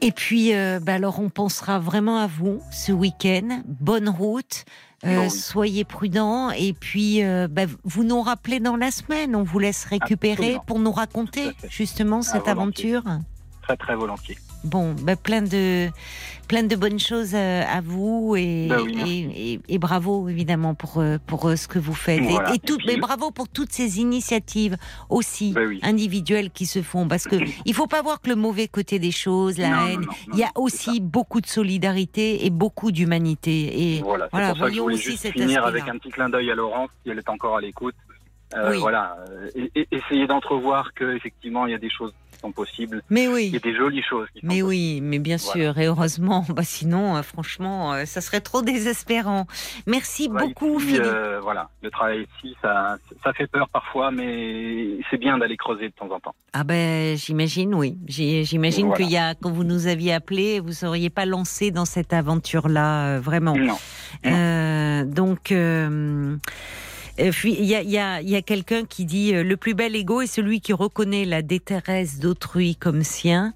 Et 0.00 0.10
puis, 0.10 0.54
euh, 0.54 0.80
bah 0.80 0.94
alors, 0.94 1.20
on 1.20 1.28
pensera 1.28 1.78
vraiment 1.78 2.18
à 2.18 2.26
vous 2.26 2.62
ce 2.72 2.92
week-end. 2.92 3.62
Bonne 3.66 4.08
route. 4.08 4.64
Euh. 5.04 5.28
Soyez 5.28 5.84
prudents 5.84 6.50
et 6.50 6.72
puis 6.72 7.22
euh, 7.22 7.48
bah, 7.50 7.62
vous 7.84 8.04
nous 8.04 8.22
rappelez 8.22 8.60
dans 8.60 8.76
la 8.76 8.90
semaine. 8.90 9.36
On 9.36 9.42
vous 9.42 9.58
laisse 9.58 9.84
récupérer 9.84 10.32
Absolument. 10.32 10.64
pour 10.66 10.78
nous 10.78 10.92
raconter 10.92 11.48
à 11.48 11.68
justement 11.68 12.22
cette 12.22 12.46
volontiers. 12.46 12.94
aventure. 12.96 13.20
Très, 13.62 13.76
très 13.76 13.96
volontiers. 13.96 14.38
Bon, 14.64 14.94
bah, 15.02 15.14
plein 15.16 15.42
de 15.42 15.88
plein 16.48 16.62
de 16.62 16.76
bonnes 16.76 16.98
choses 16.98 17.32
euh, 17.34 17.62
à 17.66 17.80
vous 17.80 18.34
et, 18.36 18.66
Bah 18.68 18.76
oui, 18.82 18.98
et, 19.34 19.52
et- 19.54 19.60
et 19.68 19.78
bravo 19.78 20.28
évidemment 20.28 20.74
pour 20.74 20.98
euh, 20.98 21.16
pour 21.26 21.46
euh, 21.48 21.56
ce 21.56 21.68
que 21.68 21.78
vous 21.78 21.94
faites 21.94 22.22
Voilà. 22.22 22.54
et, 22.54 22.58
tout, 22.58 22.76
puis- 22.76 22.86
mais 22.88 22.96
bravo 22.98 23.30
pour 23.30 23.48
toutes 23.48 23.72
ces 23.72 23.98
initiatives 23.98 24.76
aussi 25.08 25.52
Bah 25.52 25.62
oui. 25.66 25.80
individuelles 25.82 26.50
qui 26.50 26.66
se 26.66 26.82
font 26.82 27.08
parce 27.08 27.24
que 27.24 27.36
il 27.64 27.74
faut 27.74 27.86
pas 27.86 28.02
voir 28.02 28.20
que 28.20 28.28
le 28.28 28.36
mauvais 28.36 28.68
côté 28.68 28.98
des 28.98 29.10
choses, 29.10 29.58
la 29.58 29.70
Non, 29.70 29.86
haine. 29.86 30.00
non, 30.00 30.06
non, 30.06 30.12
il 30.34 30.38
y 30.38 30.44
a 30.44 30.50
aussi 30.56 31.00
beaucoup 31.00 31.40
de 31.40 31.46
solidarité 31.46 32.44
et 32.46 32.50
beaucoup 32.50 32.92
d'humanité 32.92 33.96
et 33.96 34.02
Voilà, 34.02 34.28
voilà, 34.32 34.48
pour 34.50 34.58
ça 34.58 34.68
que 34.68 34.74
je 34.74 34.80
voulais 34.80 34.96
juste 34.96 35.30
finir 35.32 35.64
avec 35.64 35.88
un 35.88 35.96
petit 35.98 36.10
clin 36.10 36.28
d'œil 36.28 36.50
à 36.50 36.54
Laurence, 36.54 36.90
si 37.04 37.10
elle 37.10 37.18
est 37.18 37.28
encore 37.28 37.56
à 37.56 37.60
l'écoute. 37.60 37.94
Euh, 38.54 38.72
Oui. 38.72 38.78
Voilà, 38.78 39.16
essayer 39.90 40.26
d'entrevoir 40.26 40.92
que 40.94 41.16
effectivement 41.16 41.66
il 41.66 41.72
y 41.72 41.74
a 41.74 41.78
des 41.78 41.90
choses 41.90 42.12
sont 42.44 42.52
possibles, 42.52 43.02
Mais 43.08 43.24
il 43.24 43.30
y 43.30 43.32
oui. 43.34 43.52
a 43.56 43.58
des 43.58 43.74
jolies 43.74 44.02
choses 44.02 44.26
qui 44.34 44.40
sont 44.40 44.46
Mais 44.46 44.60
possibles. 44.60 44.68
oui, 44.68 45.00
mais 45.02 45.18
bien 45.18 45.36
Voilà. 45.38 45.52
sûr, 45.72 45.78
et 45.78 45.86
heureusement, 45.86 46.44
bah 46.50 46.62
sinon, 46.62 47.16
euh, 47.16 47.22
franchement, 47.22 47.94
euh, 47.94 48.04
ça 48.04 48.20
serait 48.20 48.40
trop 48.42 48.60
désespérant. 48.60 49.46
Merci 49.86 50.28
Ouais, 50.28 50.46
beaucoup, 50.46 50.78
ici, 50.78 50.88
Philippe. 50.88 51.02
euh, 51.06 51.40
voilà, 51.42 51.70
le 51.82 51.90
travail 51.90 52.26
ici, 52.36 52.54
ça, 52.60 52.96
ça 53.22 53.32
fait 53.32 53.46
peur 53.46 53.68
parfois, 53.70 54.10
mais 54.10 54.98
c'est 55.10 55.16
bien 55.16 55.38
d'aller 55.38 55.56
creuser 55.56 55.88
de 55.88 55.94
temps 55.94 56.10
en 56.14 56.20
temps. 56.20 56.34
Ah 56.52 56.64
ben, 56.64 57.16
j'imagine, 57.16 57.74
oui. 57.74 57.96
J'imagine 58.06 58.88
Voilà. 58.88 59.02
qu'il 59.04 59.12
y 59.12 59.16
a, 59.16 59.34
quand 59.34 59.50
vous 59.50 59.64
nous 59.64 59.86
aviez 59.86 60.12
appelé, 60.12 60.60
vous 60.60 60.72
seriez 60.72 61.08
pas 61.10 61.24
lancé 61.26 61.70
dans 61.70 61.86
cette 61.86 62.12
aventure-là, 62.12 63.18
vraiment. 63.20 63.56
Non. 63.56 63.78
Euh, 64.26 65.04
donc, 65.04 65.50
euh, 65.50 66.36
il 67.18 67.64
y 67.64 67.74
a, 67.74 67.82
y 67.82 67.98
a, 67.98 68.20
y 68.22 68.34
a 68.36 68.42
quelqu'un 68.42 68.84
qui 68.84 69.04
dit 69.04 69.34
euh, 69.34 69.44
le 69.44 69.56
plus 69.56 69.74
bel 69.74 69.94
ego 69.94 70.20
est 70.20 70.26
celui 70.26 70.60
qui 70.60 70.72
reconnaît 70.72 71.24
la 71.24 71.42
détresse 71.42 72.18
d'autrui 72.18 72.74
comme 72.76 73.02
sien. 73.02 73.54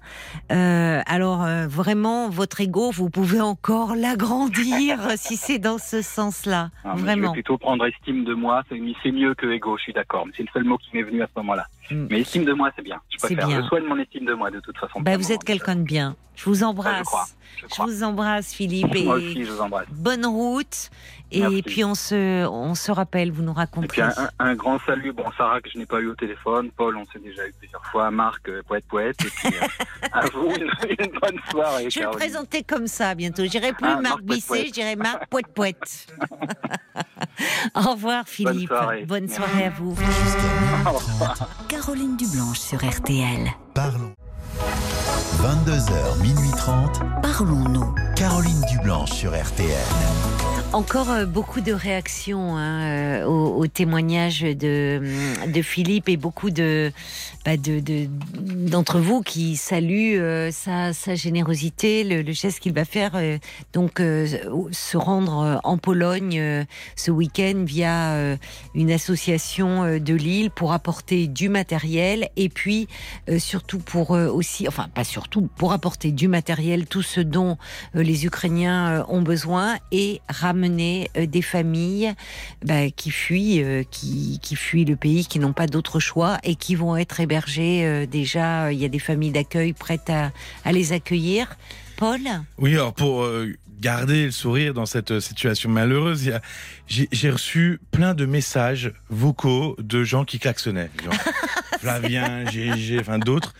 Euh, 0.51 1.01
alors 1.05 1.43
euh, 1.43 1.67
vraiment, 1.67 2.29
votre 2.29 2.61
ego, 2.61 2.91
vous 2.91 3.09
pouvez 3.09 3.41
encore 3.41 3.95
l'agrandir 3.95 4.97
si 5.17 5.35
c'est 5.35 5.59
dans 5.59 5.77
ce 5.77 6.01
sens-là. 6.01 6.69
Ah, 6.83 6.91
mais 6.93 6.97
Je 6.99 7.03
Vraiment. 7.03 7.27
vais 7.27 7.33
plutôt 7.33 7.57
prendre 7.57 7.85
estime 7.85 8.23
de 8.23 8.33
moi, 8.33 8.63
c'est 8.69 8.79
c'est 9.03 9.11
mieux 9.11 9.35
que 9.35 9.47
ego, 9.47 9.77
je 9.77 9.83
suis 9.83 9.93
d'accord, 9.93 10.25
mais 10.25 10.33
c'est 10.35 10.43
le 10.43 10.49
seul 10.53 10.63
mot 10.63 10.77
qui 10.77 10.89
m'est 10.93 11.03
venu 11.03 11.21
à 11.21 11.27
ce 11.27 11.39
moment-là. 11.39 11.65
Mm. 11.91 12.07
Mais 12.09 12.21
estime 12.21 12.45
de 12.45 12.53
moi, 12.53 12.71
c'est 12.75 12.81
bien. 12.83 12.99
Je 13.09 13.17
préfère. 13.17 13.47
bien. 13.47 13.61
Je 13.61 13.67
soigne 13.67 13.85
mon 13.85 13.97
estime 13.97 14.25
de 14.25 14.33
moi 14.33 14.51
de 14.51 14.59
toute 14.59 14.77
façon. 14.77 15.01
Bah, 15.01 15.17
vous 15.17 15.31
êtes 15.31 15.43
quelqu'un 15.43 15.75
de 15.75 15.83
bien. 15.83 16.15
Je 16.35 16.45
vous 16.45 16.63
embrasse. 16.63 16.99
je 16.99 17.03
crois. 17.03 17.25
Je 17.57 17.61
Je 17.63 17.67
crois. 17.67 17.85
vous 17.85 18.03
embrasse, 18.03 18.53
Philippe. 18.53 18.95
Et 18.95 19.03
Moi 19.03 19.15
aussi, 19.15 19.43
je 19.43 19.51
vous 19.51 19.59
embrasse. 19.61 19.87
bonne 19.91 20.25
route. 20.25 20.89
Et 21.31 21.41
Merci. 21.41 21.61
puis, 21.61 21.83
on 21.83 21.93
se, 21.95 22.47
on 22.47 22.73
se 22.73 22.91
rappelle, 22.91 23.31
vous 23.31 23.43
nous 23.43 23.51
Et 23.51 23.55
raconterez. 23.55 23.87
puis 23.87 24.01
un, 24.01 24.13
un- 24.17 24.29
un 24.39 24.55
grand 24.55 24.79
salut, 24.79 25.11
bon 25.11 25.25
Sarah 25.37 25.61
que 25.61 25.69
je 25.69 25.77
n'ai 25.77 25.85
pas 25.85 25.99
eu 25.99 26.07
au 26.07 26.15
téléphone, 26.15 26.71
Paul 26.75 26.97
on 26.97 27.05
s'est 27.05 27.19
déjà 27.19 27.45
eu 27.47 27.53
plusieurs 27.59 27.85
fois, 27.85 28.09
Marc 28.09 28.49
euh, 28.49 28.63
poète 28.67 28.85
poète, 28.87 29.17
et 29.23 29.29
puis 29.29 29.55
euh, 29.55 30.07
à 30.11 30.25
vous 30.27 30.47
une, 30.47 30.71
une 30.97 31.19
bonne 31.19 31.39
soirée. 31.51 31.87
Je 31.91 31.99
vais 31.99 32.05
le 32.05 32.11
présenter 32.11 32.63
comme 32.63 32.87
ça 32.87 33.13
bientôt. 33.13 33.43
Je 33.43 33.49
dirai 33.49 33.73
plus 33.73 33.85
Ah, 33.85 34.01
Marc 34.01 34.23
Marc 34.23 34.39
je 34.65 34.71
dirai 34.71 34.95
Marc 34.95 35.27
Poète 35.27 35.47
Poète. 35.53 36.07
Au 37.75 37.91
revoir 37.91 38.23
Philippe. 38.27 38.69
soirée. 38.69 39.05
Bonne 39.05 39.27
soirée 39.27 39.65
à 39.65 39.69
vous. 39.69 39.95
Caroline 41.67 42.17
Dublanche 42.17 42.59
sur 42.59 42.79
RTL. 42.83 43.47
Parlons. 43.73 44.13
22h, 45.41 46.21
minuit 46.21 46.51
30. 46.57 47.01
Parlons-nous. 47.21 47.95
Caroline 48.19 48.61
Dublanche 48.69 49.11
sur 49.11 49.31
RTL. 49.31 50.19
Encore 50.71 51.09
euh, 51.09 51.25
beaucoup 51.25 51.61
de 51.61 51.73
réactions 51.73 52.55
hein, 52.55 53.21
euh, 53.21 53.25
au, 53.25 53.65
témoignage 53.65 54.41
de, 54.41 55.01
hum, 55.43 55.51
de 55.51 55.61
Philippe 55.63 56.07
et 56.09 56.15
beaucoup 56.15 56.49
bah, 56.51 57.57
de- 57.57 57.79
de- 57.79 58.07
d'entre 58.69 58.99
vous 58.99 59.23
qui 59.23 59.55
saluent 59.55 60.19
euh, 60.19 60.51
sa, 60.51 60.91
générosité, 61.15 62.03
le, 62.03 62.31
geste 62.31 62.59
qu'il 62.59 62.73
va 62.73 62.85
faire, 62.85 63.19
donc 63.73 63.97
se 63.97 64.97
rendre 64.97 65.59
en 65.63 65.77
Pologne 65.79 66.65
ce 66.95 67.09
week-end 67.09 67.63
via 67.65 68.37
une 68.75 68.91
association 68.91 69.97
de 69.97 70.13
Lille 70.13 70.51
pour 70.51 70.71
apporter 70.71 71.27
du 71.27 71.49
matériel 71.49 72.29
et 72.35 72.49
puis 72.49 72.87
surtout 73.39 73.79
pour 73.79 74.11
aussi, 74.11 74.67
enfin 74.67 74.87
pas 74.93 75.03
surtout, 75.03 75.49
pour 75.57 75.73
apporter 75.73 76.11
du 76.11 76.27
matériel, 76.27 76.85
tout 76.85 77.01
ce 77.01 77.21
dont 77.21 77.57
les 78.09 78.25
Ukrainiens 78.25 78.89
euh, 78.89 79.03
ont 79.07 79.21
besoin 79.21 79.77
et 79.91 80.19
ramener 80.27 81.11
euh, 81.15 81.27
des 81.27 81.43
familles 81.43 82.11
bah, 82.65 82.89
qui 82.89 83.11
fuient, 83.11 83.63
euh, 83.63 83.83
qui, 83.89 84.39
qui 84.41 84.55
fuient 84.55 84.85
le 84.85 84.95
pays, 84.95 85.27
qui 85.27 85.37
n'ont 85.37 85.53
pas 85.53 85.67
d'autre 85.67 85.99
choix 85.99 86.39
et 86.43 86.55
qui 86.55 86.73
vont 86.73 86.97
être 86.97 87.19
hébergés 87.19 87.85
euh, 87.85 88.07
déjà. 88.07 88.73
Il 88.73 88.79
y 88.79 88.85
a 88.85 88.89
des 88.89 88.97
familles 88.99 89.31
d'accueil 89.31 89.73
prêtes 89.73 90.09
à, 90.09 90.31
à 90.65 90.71
les 90.71 90.91
accueillir. 90.91 91.55
Paul? 91.97 92.21
Oui, 92.57 92.73
alors 92.73 92.93
pour 92.93 93.27
garder 93.81 94.25
le 94.25 94.31
sourire 94.31 94.73
dans 94.73 94.85
cette 94.85 95.19
situation 95.19 95.69
malheureuse, 95.69 96.31
j'ai 96.87 97.09
j'ai 97.11 97.29
reçu 97.29 97.79
plein 97.91 98.13
de 98.13 98.25
messages 98.25 98.93
vocaux 99.09 99.75
de 99.79 100.03
gens 100.03 100.23
qui 100.23 100.39
klaxonnaient. 100.39 100.89
Genre 101.03 101.13
Flavien, 101.81 102.45
GG, 102.49 102.99
enfin 102.99 103.19
d'autres. 103.19 103.53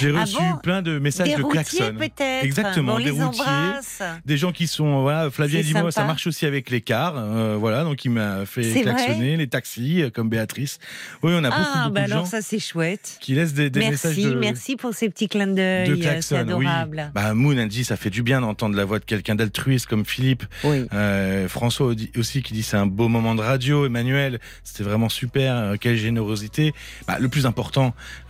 J'ai 0.00 0.12
Ah 0.16 0.22
reçu 0.22 0.36
bon 0.36 0.56
plein 0.62 0.82
de 0.82 0.98
messages 0.98 1.28
Des 1.28 1.36
de 1.36 1.42
routiers 1.42 1.62
klaxon. 1.62 1.94
peut-être 1.98 2.44
Exactement, 2.44 2.94
Bon, 2.96 3.04
des 3.04 3.10
routiers. 3.10 3.24
embrasse. 3.42 4.02
Des 4.24 4.36
gens 4.36 4.52
qui 4.52 4.66
sont, 4.66 5.02
voilà, 5.02 5.30
Flavien 5.30 5.60
dit 5.60 5.74
moi 5.74 5.90
ça 5.92 6.04
marche 6.04 6.26
aussi 6.26 6.46
avec 6.46 6.70
les 6.70 6.80
cars, 6.80 7.14
euh, 7.16 7.56
voilà, 7.58 7.84
donc 7.84 8.04
il 8.04 8.10
m'a 8.10 8.46
fait 8.46 8.82
klaxonner, 8.82 9.36
les 9.36 9.46
taxis, 9.48 10.02
euh, 10.02 10.10
comme 10.10 10.28
Béatrice. 10.28 10.78
Oui, 11.22 11.32
on 11.34 11.44
a 11.44 11.50
beaucoup, 11.50 11.62
Ah, 11.74 11.78
beaucoup 11.84 11.94
bah 11.94 12.06
de 12.06 12.12
alors 12.12 12.24
gens 12.24 12.30
ça 12.30 12.42
c'est 12.42 12.58
chouette. 12.58 13.18
qui 13.20 13.34
laissent 13.34 13.54
des, 13.54 13.70
des 13.70 13.80
messages 13.80 14.16
Merci, 14.16 14.24
de, 14.32 14.38
merci 14.38 14.76
pour 14.76 14.94
ces 14.94 15.08
petits 15.08 15.28
clins 15.28 15.46
de 15.46 15.54
d'œil. 15.54 16.06
euh. 16.06 16.20
C'est 16.20 16.34
oui. 16.34 16.40
adorable. 16.40 17.10
Bah, 17.14 17.34
Moon, 17.34 17.56
elle 17.58 17.68
dit, 17.68 17.84
ça 17.84 17.96
fait 17.96 18.10
du 18.10 18.22
bien 18.22 18.40
d'entendre 18.40 18.76
la 18.76 18.84
voix 18.84 18.98
de 18.98 19.04
quelqu'un 19.04 19.34
d'altruiste 19.34 19.86
comme 19.86 20.04
Philippe. 20.04 20.44
Oui. 20.64 20.86
Euh, 20.92 21.48
François 21.48 21.92
aussi 22.16 22.42
qui 22.42 22.52
dit 22.54 22.62
c'est 22.62 22.76
un 22.76 22.86
beau 22.86 23.08
moment 23.08 23.34
de 23.34 23.40
radio. 23.42 23.86
Emmanuel, 23.86 24.38
c'était 24.64 24.82
vraiment 24.84 25.08
super. 25.08 25.74
quelle 25.80 25.96
générosité. 25.96 26.72
Bah, 27.06 27.16
le 27.20 27.28
plus 27.28 27.46
important, 27.46 27.65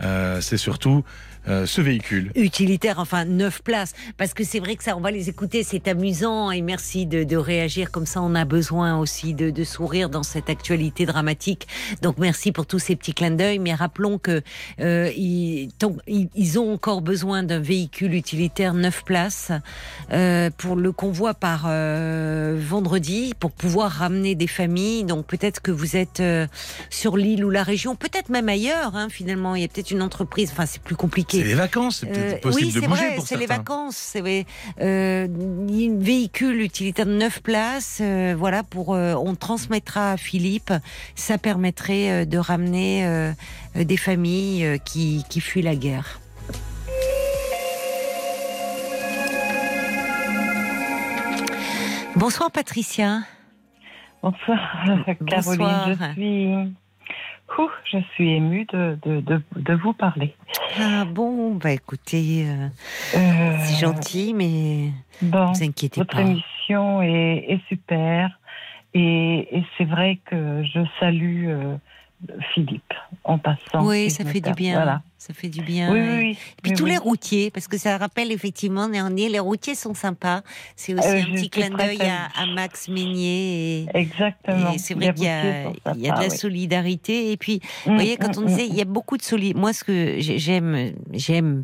euh, 0.01 0.41
c'est 0.41 0.57
surtout 0.57 1.03
euh, 1.47 1.65
ce 1.65 1.81
véhicule. 1.81 2.31
utilitaire, 2.35 2.99
enfin 2.99 3.25
neuf 3.25 3.61
places, 3.61 3.93
parce 4.17 4.33
que 4.33 4.43
c'est 4.43 4.59
vrai 4.59 4.75
que 4.75 4.83
ça, 4.83 4.95
on 4.97 5.01
va 5.01 5.11
les 5.11 5.29
écouter, 5.29 5.63
c'est 5.63 5.87
amusant 5.87 6.51
et 6.51 6.61
merci 6.61 7.05
de, 7.05 7.23
de 7.23 7.37
réagir 7.37 7.91
comme 7.91 8.05
ça. 8.05 8.21
On 8.21 8.35
a 8.35 8.45
besoin 8.45 8.97
aussi 8.99 9.33
de, 9.33 9.49
de 9.49 9.63
sourire 9.63 10.09
dans 10.09 10.23
cette 10.23 10.49
actualité 10.49 11.05
dramatique. 11.05 11.67
Donc 12.01 12.17
merci 12.17 12.51
pour 12.51 12.65
tous 12.65 12.79
ces 12.79 12.95
petits 12.95 13.13
clins 13.13 13.31
d'œil, 13.31 13.59
mais 13.59 13.73
rappelons 13.73 14.17
que 14.17 14.41
euh, 14.79 15.11
ils, 15.15 15.69
ils 16.35 16.59
ont 16.59 16.73
encore 16.73 17.01
besoin 17.01 17.43
d'un 17.43 17.59
véhicule 17.59 18.13
utilitaire 18.13 18.73
neuf 18.73 19.03
places 19.03 19.51
euh, 20.11 20.49
pour 20.57 20.75
le 20.75 20.91
convoi 20.91 21.33
par 21.33 21.65
euh, 21.67 22.57
vendredi 22.59 23.33
pour 23.39 23.51
pouvoir 23.51 23.91
ramener 23.91 24.35
des 24.35 24.47
familles. 24.47 25.03
Donc 25.03 25.25
peut-être 25.25 25.61
que 25.61 25.71
vous 25.71 25.95
êtes 25.95 26.19
euh, 26.19 26.47
sur 26.89 27.17
l'île 27.17 27.45
ou 27.45 27.49
la 27.49 27.63
région, 27.63 27.95
peut-être 27.95 28.29
même 28.29 28.49
ailleurs. 28.49 28.95
Hein, 28.95 29.07
finalement, 29.09 29.55
il 29.55 29.61
y 29.61 29.65
a 29.65 29.67
peut-être 29.67 29.91
une 29.91 30.01
entreprise. 30.01 30.49
Enfin, 30.51 30.65
c'est 30.65 30.81
plus 30.81 30.95
compliqué. 30.95 31.36
C'est 31.39 31.47
les 31.47 31.53
vacances, 31.55 31.97
c'est 31.99 32.07
peut-être 32.07 32.35
Euh, 32.35 32.39
possible 32.49 32.67
oui, 32.67 32.73
de 32.73 32.87
bouger 32.87 33.05
vrai, 33.07 33.15
pour 33.15 33.27
c'est 33.27 33.37
les 33.37 33.45
vacances. 33.45 33.95
C'est 33.97 34.21
vrai. 34.21 34.45
Euh, 34.81 35.27
véhicule 35.99 36.61
utilitaire 36.61 37.05
de 37.05 37.13
9 37.15 37.41
places. 37.41 37.99
euh, 38.01 38.35
voilà, 38.37 38.63
pour 38.63 38.93
euh, 38.95 39.13
on 39.15 39.35
transmettra 39.35 40.11
à 40.13 40.17
Philippe. 40.17 40.73
Ça 41.15 41.37
permettrait 41.37 42.09
euh, 42.11 42.25
de 42.25 42.37
ramener 42.37 43.31
des 43.75 43.97
familles 43.97 44.65
euh, 44.65 44.77
qui, 44.77 45.23
qui 45.29 45.39
fuient 45.41 45.61
la 45.61 45.75
guerre. 45.75 46.19
Bonsoir 52.15 52.51
Patricia. 52.51 53.19
Bonsoir, 54.23 54.57
Caroline. 55.05 55.17
Bonsoir. 55.29 55.89
Je 55.89 56.13
suis, 56.13 56.53
Ouh, 57.57 57.69
je 57.91 57.97
suis 58.13 58.33
émue 58.33 58.65
de, 58.65 58.97
de, 59.03 59.19
de, 59.21 59.41
de 59.55 59.73
vous 59.73 59.93
parler. 59.93 60.35
Ah 60.79 61.05
bon, 61.05 61.55
bah 61.55 61.71
écoutez, 61.71 62.45
euh, 62.45 62.67
Euh, 63.17 63.57
c'est 63.63 63.79
gentil, 63.79 64.33
mais 64.35 64.91
Bon, 65.21 65.51
vous 65.53 65.63
inquiétez 65.63 66.01
votre 66.01 66.15
pas. 66.15 66.21
émission 66.21 67.01
est, 67.01 67.45
est 67.49 67.61
super. 67.67 68.37
Et, 68.93 69.57
et 69.57 69.63
c'est 69.77 69.85
vrai 69.85 70.19
que 70.25 70.63
je 70.63 70.79
salue 70.99 71.47
euh, 71.49 71.77
Philippe 72.53 72.93
en 73.23 73.37
passant. 73.37 73.85
Oui, 73.85 74.09
ça 74.11 74.23
fait 74.25 74.41
du 74.41 74.51
bien. 74.53 74.73
Voilà. 74.75 75.01
Ça 75.19 75.33
fait 75.33 75.49
du 75.49 75.61
bien. 75.63 75.91
Oui, 75.91 75.97
Et- 75.99 76.01
oui, 76.01 76.17
oui. 76.19 76.31
Et 76.31 76.61
puis 76.61 76.71
Oui, 76.71 76.77
tous 76.77 76.85
les 76.85 76.97
routiers, 76.97 77.49
parce 77.49 77.67
que 77.67 77.77
ça 77.77 77.97
rappelle 77.97 78.31
effectivement, 78.31 78.87
Néernier, 78.87 79.29
les 79.29 79.39
routiers 79.39 79.73
sont 79.73 79.95
sympas. 79.95 80.41
C'est 80.75 80.93
aussi 80.93 81.07
Euh, 81.07 81.21
un 81.21 81.25
je 81.25 81.31
petit 81.33 81.49
clin 81.49 81.69
d'œil 81.71 81.99
à- 82.01 82.45
Max 82.45 82.87
Meignier. 82.87 83.83
Et, 83.83 83.87
Exactement. 83.95 84.73
et 84.73 84.77
c'est 84.77 84.93
vrai 84.93 85.13
qu'il 85.15 85.23
y 85.23 85.27
a, 85.27 85.71
y 85.95 86.01
de 86.03 86.07
la 86.21 86.29
solidarité. 86.29 87.31
Et 87.31 87.37
puis, 87.37 87.61
Mm, 87.85 87.89
vous 87.89 87.93
voyez, 87.95 88.17
quand 88.17 88.35
mm, 88.35 88.39
on 88.39 88.41
mm, 88.43 88.45
disait, 88.47 88.67
il 88.67 88.75
y 88.75 88.81
a 88.81 88.85
beaucoup 88.85 89.17
de 89.17 89.23
solidarité. 89.23 89.59
Moi, 89.59 89.73
ce 89.73 89.83
que 89.83 90.15
j'ai- 90.19 90.37
j'aime, 90.37 90.93
j'aime 91.13 91.63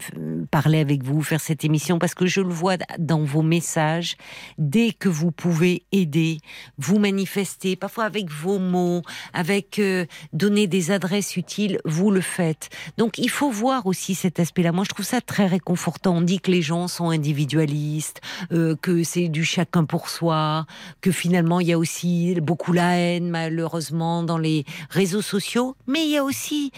parler 0.49 0.79
avec 0.79 1.03
vous, 1.03 1.21
faire 1.21 1.39
cette 1.41 1.63
émission, 1.63 1.99
parce 1.99 2.15
que 2.15 2.25
je 2.25 2.41
le 2.41 2.49
vois 2.49 2.77
dans 2.97 3.23
vos 3.23 3.43
messages. 3.43 4.15
Dès 4.57 4.91
que 4.93 5.09
vous 5.09 5.31
pouvez 5.31 5.83
aider, 5.91 6.39
vous 6.79 6.97
manifester, 6.97 7.75
parfois 7.75 8.05
avec 8.05 8.29
vos 8.31 8.57
mots, 8.57 9.03
avec 9.33 9.77
euh, 9.79 10.05
donner 10.33 10.65
des 10.67 10.89
adresses 10.91 11.37
utiles, 11.37 11.79
vous 11.85 12.09
le 12.09 12.21
faites. 12.21 12.69
Donc, 12.97 13.17
il 13.19 13.29
faut 13.29 13.42
voir 13.49 13.85
aussi 13.85 14.15
cet 14.15 14.39
aspect-là. 14.39 14.71
Moi, 14.71 14.83
je 14.83 14.89
trouve 14.89 15.05
ça 15.05 15.21
très 15.21 15.47
réconfortant. 15.47 16.17
On 16.17 16.21
dit 16.21 16.39
que 16.39 16.51
les 16.51 16.61
gens 16.61 16.87
sont 16.87 17.09
individualistes, 17.09 18.21
euh, 18.51 18.75
que 18.75 19.03
c'est 19.03 19.29
du 19.29 19.43
chacun 19.43 19.85
pour 19.85 20.09
soi, 20.09 20.65
que 21.01 21.11
finalement, 21.11 21.59
il 21.59 21.67
y 21.67 21.73
a 21.73 21.77
aussi 21.77 22.35
beaucoup 22.41 22.73
la 22.73 22.97
haine, 22.97 23.29
malheureusement, 23.29 24.23
dans 24.23 24.37
les 24.37 24.65
réseaux 24.89 25.21
sociaux, 25.21 25.75
mais 25.87 26.05
il 26.05 26.11
y 26.11 26.17
a 26.17 26.23
aussi 26.23 26.71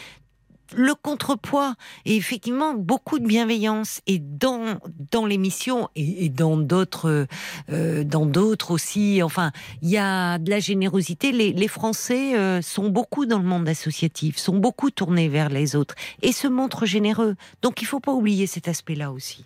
le 0.73 0.93
contrepoids 0.95 1.75
et 2.05 2.15
effectivement 2.15 2.73
beaucoup 2.73 3.19
de 3.19 3.25
bienveillance 3.25 4.01
et 4.07 4.19
dans 4.19 4.79
dans 5.11 5.25
l'émission 5.25 5.89
et, 5.95 6.25
et 6.25 6.29
dans 6.29 6.57
d'autres 6.57 7.27
euh, 7.69 8.03
dans 8.03 8.25
d'autres 8.25 8.71
aussi. 8.71 9.21
Enfin 9.21 9.51
il 9.81 9.89
y 9.89 9.97
a 9.97 10.37
de 10.37 10.49
la 10.49 10.59
générosité. 10.59 11.31
Les, 11.31 11.53
les 11.53 11.67
Français 11.67 12.37
euh, 12.37 12.61
sont 12.61 12.89
beaucoup 12.89 13.25
dans 13.25 13.39
le 13.39 13.45
monde 13.45 13.67
associatif 13.67 14.37
sont 14.37 14.57
beaucoup 14.57 14.91
tournés 14.91 15.29
vers 15.29 15.49
les 15.49 15.75
autres 15.75 15.95
et 16.21 16.31
se 16.31 16.47
montrent 16.47 16.85
généreux. 16.85 17.35
Donc 17.61 17.81
il 17.81 17.85
faut 17.85 17.99
pas 17.99 18.13
oublier 18.13 18.47
cet 18.47 18.67
aspect 18.67 18.95
là 18.95 19.11
aussi. 19.11 19.45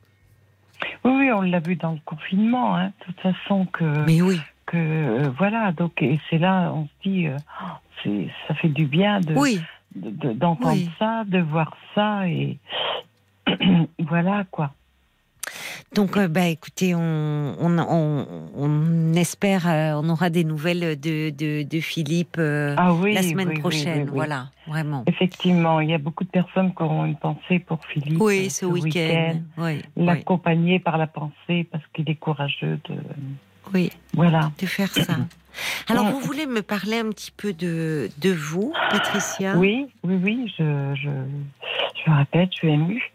Oui, 1.03 1.11
oui, 1.11 1.31
on 1.31 1.41
l'a 1.41 1.59
vu 1.59 1.75
dans 1.75 1.91
le 1.91 1.99
confinement, 2.05 2.77
hein, 2.77 2.93
de 2.99 3.05
toute 3.05 3.19
façon 3.19 3.65
que, 3.65 3.83
mais 4.05 4.21
oui. 4.21 4.39
que 4.65 4.77
euh, 4.77 5.29
voilà. 5.37 5.73
Donc 5.73 6.01
et 6.01 6.19
c'est 6.29 6.37
là, 6.37 6.71
on 6.73 6.85
se 6.85 7.09
dit, 7.09 7.27
c'est, 8.01 8.27
ça 8.47 8.53
fait 8.55 8.69
du 8.69 8.85
bien 8.85 9.19
de, 9.19 9.33
oui 9.33 9.59
de- 9.95 10.09
de- 10.11 10.33
d'entendre 10.33 10.73
Oui. 10.75 10.89
ça, 10.99 11.23
de 11.25 11.39
voir 11.39 11.75
ça 11.95 12.27
et 12.27 12.57
voilà 13.99 14.45
quoi. 14.51 14.71
Donc, 15.95 16.17
euh, 16.17 16.27
bah, 16.27 16.45
écoutez, 16.45 16.93
on, 16.93 16.99
on, 17.59 17.79
on, 17.79 18.25
on 18.55 19.13
espère, 19.13 19.67
euh, 19.67 19.93
on 19.99 20.07
aura 20.09 20.29
des 20.29 20.43
nouvelles 20.43 20.99
de, 20.99 21.31
de, 21.31 21.63
de 21.63 21.79
Philippe 21.79 22.35
euh, 22.37 22.75
Ah 22.77 22.93
oui, 22.93 23.13
la 23.15 23.23
semaine 23.23 23.47
oui, 23.49 23.59
prochaine. 23.59 24.03
oui. 24.03 24.09
Voilà, 24.13 24.49
vraiment. 24.67 25.03
Effectivement, 25.07 25.79
il 25.79 25.89
y 25.89 25.93
a 25.95 25.97
beaucoup 25.97 26.23
de 26.23 26.29
personnes 26.29 26.75
qui 26.75 26.83
auront 26.83 27.05
une 27.05 27.15
pensée 27.15 27.57
pour 27.57 27.83
Philippe. 27.87 28.21
Oui, 28.21 28.51
ce 28.51 28.67
week-end. 28.67 29.39
L'accompagner 29.95 30.77
par 30.79 30.99
la 30.99 31.07
pensée 31.07 31.63
parce 31.71 31.83
qu'il 31.93 32.07
est 32.07 32.15
courageux 32.15 32.79
de. 32.87 32.95
Oui. 33.73 33.91
Voilà. 34.13 34.51
De 34.59 34.65
faire 34.65 34.89
ça. 34.89 35.15
Alors, 35.87 36.05
vous 36.05 36.19
voulez 36.19 36.45
me 36.45 36.61
parler 36.61 36.99
un 36.99 37.09
petit 37.09 37.31
peu 37.31 37.53
de, 37.53 38.09
de 38.19 38.31
vous, 38.31 38.73
Patricia? 38.91 39.55
Oui, 39.57 39.87
oui, 40.03 40.15
oui, 40.21 40.53
je, 40.57 40.95
je, 40.95 41.09
je 42.05 42.11
répète, 42.11 42.49
je 42.53 42.57
suis 42.57 42.69
émue. 42.69 43.11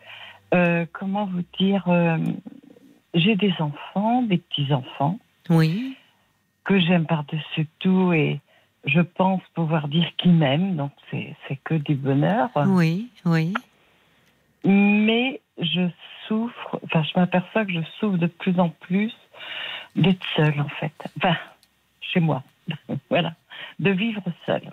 Euh, 0.55 0.85
comment 0.93 1.27
vous 1.27 1.43
dire 1.59 1.85
euh, 1.89 2.19
J'ai 3.15 3.37
des 3.37 3.55
enfants, 3.59 4.23
des 4.23 4.39
petits-enfants. 4.39 5.19
Oui. 5.51 5.97
Que 6.65 6.79
j'aime 6.79 7.07
par-dessus 7.07 7.67
tout 7.79 8.13
et 8.13 8.41
je 8.85 9.01
pense 9.01 9.43
pouvoir 9.55 9.89
dire 9.89 10.07
qu'ils 10.19 10.33
m'aiment, 10.35 10.77
donc 10.77 10.93
c'est 11.11 11.57
que 11.65 11.75
du 11.75 11.95
bonheur. 11.95 12.51
Oui, 12.67 13.09
oui. 13.25 13.55
Mais 14.65 15.41
je 15.59 15.89
souffre, 16.27 16.81
enfin, 16.85 17.03
je 17.03 17.19
m'aperçois 17.19 17.65
que 17.65 17.73
je 17.73 17.81
souffre 17.99 18.17
de 18.17 18.27
plus 18.27 18.59
en 18.59 18.71
plus 18.71 19.13
d'être 19.97 20.25
seule, 20.37 20.61
en 20.61 20.69
fait. 20.69 20.93
Enfin, 21.17 21.37
chez 22.01 22.21
moi. 22.21 22.43
voilà. 23.11 23.35
De 23.79 23.91
vivre 23.91 24.23
seule. 24.47 24.73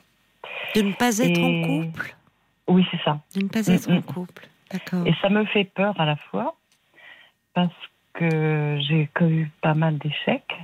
De 0.76 0.82
ne 0.82 0.94
pas 0.94 1.18
être 1.18 1.40
en 1.40 1.62
couple? 1.62 2.16
Oui, 2.68 2.86
c'est 2.92 3.02
ça. 3.04 3.20
De 3.36 3.44
ne 3.44 3.50
pas 3.50 3.68
être 3.68 3.92
en 3.92 4.02
couple. 4.02 4.48
D'accord. 4.72 5.06
Et 5.06 5.14
ça 5.22 5.30
me 5.30 5.46
fait 5.46 5.66
peur 5.66 6.00
à 6.00 6.06
la 6.06 6.16
fois, 6.16 6.56
parce 7.54 7.74
que 8.14 8.80
j'ai 8.88 9.10
eu 9.22 9.52
pas 9.62 9.74
mal 9.74 9.98
d'échecs. 9.98 10.56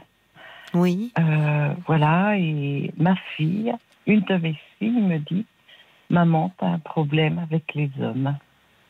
Oui. 0.73 1.11
Euh, 1.19 1.73
voilà, 1.85 2.37
et 2.37 2.91
ma 2.97 3.15
fille, 3.35 3.73
une 4.05 4.21
de 4.21 4.35
mes 4.35 4.59
filles 4.77 5.01
me 5.01 5.17
dit 5.19 5.45
Maman, 6.09 6.53
t'as 6.57 6.67
un 6.67 6.79
problème 6.79 7.39
avec 7.39 7.73
les 7.73 7.91
hommes. 7.99 8.37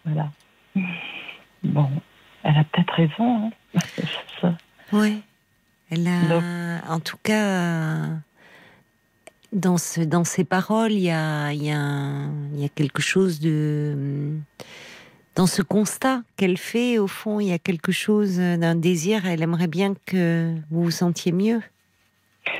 Voilà. 0.06 0.30
Bon, 1.64 1.90
elle 2.44 2.58
a 2.58 2.64
peut-être 2.64 2.94
raison. 2.94 3.52
Hein 4.44 4.56
oui. 4.92 5.22
Elle 5.90 6.08
a, 6.08 6.82
en 6.90 7.00
tout 7.00 7.18
cas, 7.24 8.08
dans, 9.54 9.78
ce, 9.78 10.02
dans 10.02 10.24
ses 10.24 10.44
paroles, 10.44 10.92
il 10.92 11.00
y 11.00 11.12
a, 11.12 11.54
y, 11.54 11.72
a, 11.72 12.28
y 12.56 12.66
a 12.66 12.70
quelque 12.70 13.02
chose 13.02 13.40
de. 13.40 14.36
Dans 15.36 15.48
ce 15.48 15.62
constat 15.62 16.24
qu'elle 16.36 16.58
fait, 16.58 16.98
au 16.98 17.06
fond, 17.08 17.40
il 17.40 17.48
y 17.50 17.54
a 17.54 17.60
quelque 17.60 17.92
chose 17.92 18.38
d'un 18.38 18.74
désir. 18.76 19.26
Elle 19.28 19.44
aimerait 19.44 19.68
bien 19.68 19.94
que 20.08 20.56
vous 20.72 20.84
vous 20.86 20.92
sentiez 20.92 21.32
mieux. 21.32 21.62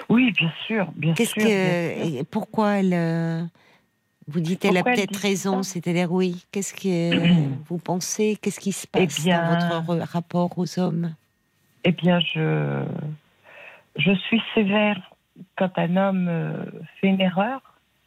Oui, 0.10 0.32
bien 0.32 0.52
sûr, 0.68 0.92
bien 0.96 1.14
Qu'est-ce 1.16 1.32
sûr. 1.32 1.42
Que, 1.44 2.24
pourquoi 2.26 2.74
elle. 2.76 2.94
euh, 2.94 3.44
Vous 4.28 4.42
dites, 4.42 4.64
elle 4.64 4.78
a 4.78 4.84
peut-être 4.84 5.18
raison, 5.18 5.64
c'est-à-dire 5.64 6.12
oui. 6.12 6.46
Qu'est-ce 6.52 6.74
que 6.74 7.50
vous 7.68 7.78
pensez 7.80 8.38
Qu'est-ce 8.42 8.60
qui 8.60 8.72
se 8.74 8.86
passe 8.86 9.22
bien- 9.22 9.42
dans 9.42 9.48
votre 9.50 9.88
re- 10.06 10.08
rapport 10.08 10.52
aux 10.58 10.80
hommes? 10.80 11.16
Eh 11.88 11.94
bien, 11.94 12.20
je, 12.20 12.84
je 13.96 14.12
suis 14.12 14.42
sévère 14.54 15.00
quand 15.56 15.72
un 15.80 15.96
homme 15.96 16.28
euh, 16.28 16.66
fait 17.00 17.08
une 17.08 17.22
erreur. 17.22 17.62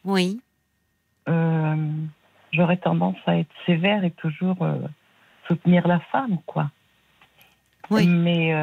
Oui. 0.05 0.41
euh, 1.31 1.77
J'aurais 2.53 2.77
tendance 2.77 3.17
à 3.27 3.39
être 3.39 3.55
sévère 3.65 4.05
et 4.05 4.11
toujours 4.11 4.61
euh, 4.61 4.77
soutenir 5.49 5.89
la 5.89 6.01
femme, 6.13 6.39
quoi. 6.45 6.71
Oui. 7.91 8.07
Mais 8.07 8.55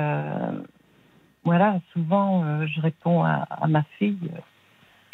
voilà, 1.43 1.79
souvent, 1.93 2.65
je 2.67 2.79
réponds 2.79 3.23
à, 3.23 3.47
à 3.49 3.67
ma 3.67 3.83
fille 3.97 4.29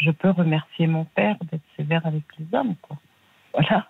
je 0.04 0.12
peux 0.12 0.32
remercier 0.32 0.86
mon 0.86 1.06
père 1.06 1.38
d'être 1.50 1.64
sévère 1.78 2.06
avec 2.06 2.24
les 2.38 2.46
hommes, 2.58 2.76
quoi. 2.82 2.98
Voilà. 3.54 3.88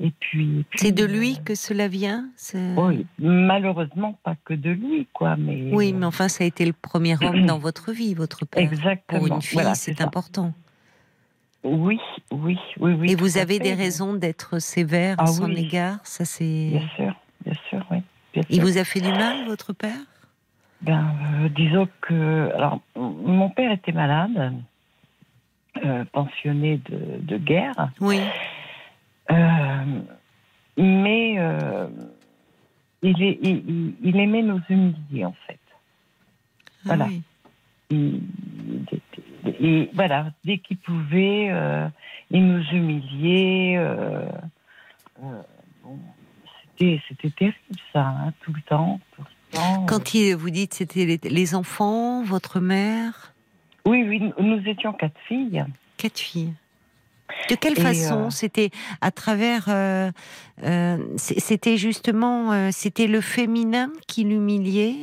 Et 0.00 0.12
puis. 0.20 0.64
puis, 0.70 0.78
C'est 0.78 0.92
de 0.92 1.04
lui 1.04 1.32
euh, 1.38 1.42
que 1.44 1.54
cela 1.54 1.88
vient 1.88 2.28
Oui, 2.76 3.06
malheureusement, 3.18 4.18
pas 4.22 4.36
que 4.44 4.54
de 4.54 4.70
lui, 4.70 5.06
quoi. 5.12 5.36
Mais 5.36 5.70
Oui, 5.72 5.92
euh, 5.92 5.96
mais 5.98 6.06
enfin, 6.06 6.28
ça 6.28 6.44
a 6.44 6.46
été 6.46 6.64
le 6.64 6.72
premier 6.72 7.16
homme 7.22 7.46
dans 7.46 7.58
votre 7.58 7.92
vie, 7.92 8.14
votre 8.14 8.44
père. 8.46 8.62
Exactement. 8.62 9.18
Pour 9.18 9.26
une 9.28 9.42
fille, 9.42 9.54
Voilà, 9.54 9.74
c'est 9.74 10.00
important. 10.00 10.52
Oui, 11.64 11.98
oui, 12.30 12.56
oui, 12.78 12.92
oui. 12.94 13.10
Et 13.10 13.16
vous 13.16 13.36
avez 13.38 13.54
fait. 13.54 13.60
des 13.64 13.74
raisons 13.74 14.14
d'être 14.14 14.60
sévère 14.60 15.18
à 15.18 15.24
Ah 15.24 15.26
son 15.26 15.46
oui. 15.46 15.64
égard 15.66 15.98
Ça, 16.04 16.24
c'est. 16.24 16.68
Bien 16.70 16.88
sûr, 16.96 17.14
bien 17.44 17.54
sûr, 17.68 17.84
oui. 17.90 17.98
bien 18.32 18.42
Il 18.48 18.56
sûr. 18.56 18.64
vous 18.64 18.78
a 18.78 18.84
fait 18.84 19.00
du 19.00 19.10
mal, 19.10 19.44
votre 19.46 19.72
père? 19.72 19.98
Ben, 20.82 21.12
euh, 21.42 21.48
disons 21.48 21.88
que. 22.02 22.52
Alors, 22.54 22.80
mon 22.96 23.50
père 23.50 23.72
était 23.72 23.90
malade, 23.90 24.52
euh, 25.84 26.04
pensionné 26.12 26.80
de, 26.88 27.18
de 27.22 27.36
guerre, 27.36 27.90
Oui. 28.00 28.20
Euh, 29.30 29.84
mais 30.76 31.34
euh, 31.38 31.88
il, 33.02 33.22
est- 33.22 33.38
il- 33.42 33.64
il- 33.68 33.94
il 34.02 34.16
aimait 34.16 34.42
nous 34.42 34.60
humilier, 34.68 35.24
en 35.24 35.34
fait. 35.46 35.58
Ah 35.70 36.82
Voilà. 36.84 37.06
oui. 37.06 37.22
Il- 37.90 38.22
il- 38.82 38.88
et 39.60 39.90
voilà, 39.94 40.30
dès 40.44 40.58
qu'il 40.58 40.76
pouvait, 40.78 41.48
euh, 41.50 41.88
il 42.30 42.46
nous 42.46 42.62
humiliait. 42.72 43.76
euh, 43.78 44.28
euh, 45.22 45.42
bon, 45.82 45.98
c'était, 46.76 47.00
c'était 47.08 47.30
terrible, 47.30 47.56
ça, 47.92 48.06
hein, 48.08 48.32
tout 48.42 48.52
le 48.52 48.60
temps. 48.62 49.00
Tout 49.16 49.22
le 49.22 49.56
temps. 49.56 49.86
Quand 49.86 50.14
il, 50.14 50.34
vous 50.36 50.50
dites 50.50 50.74
c'était 50.74 51.06
les, 51.06 51.18
les 51.22 51.54
enfants, 51.54 52.22
votre 52.22 52.60
mère, 52.60 53.32
Oui, 53.86 54.04
oui, 54.06 54.20
nous- 54.20 54.44
nous 54.56 54.68
étions 54.68 54.92
quatre 54.92 55.18
filles. 55.26 55.64
quatre 55.96 56.18
filles. 56.18 56.52
De 57.48 57.54
quelle 57.54 57.78
Et, 57.78 57.82
façon 57.82 58.26
euh, 58.26 58.30
C'était 58.30 58.70
à 59.00 59.10
travers. 59.10 59.64
euh, 59.68 60.10
euh, 60.64 60.98
c'était 61.16 61.76
justement. 61.76 62.70
c'était 62.72 63.06
le 63.06 63.20
féminin 63.20 63.90
qui 64.06 64.24
l'humiliait 64.24 64.96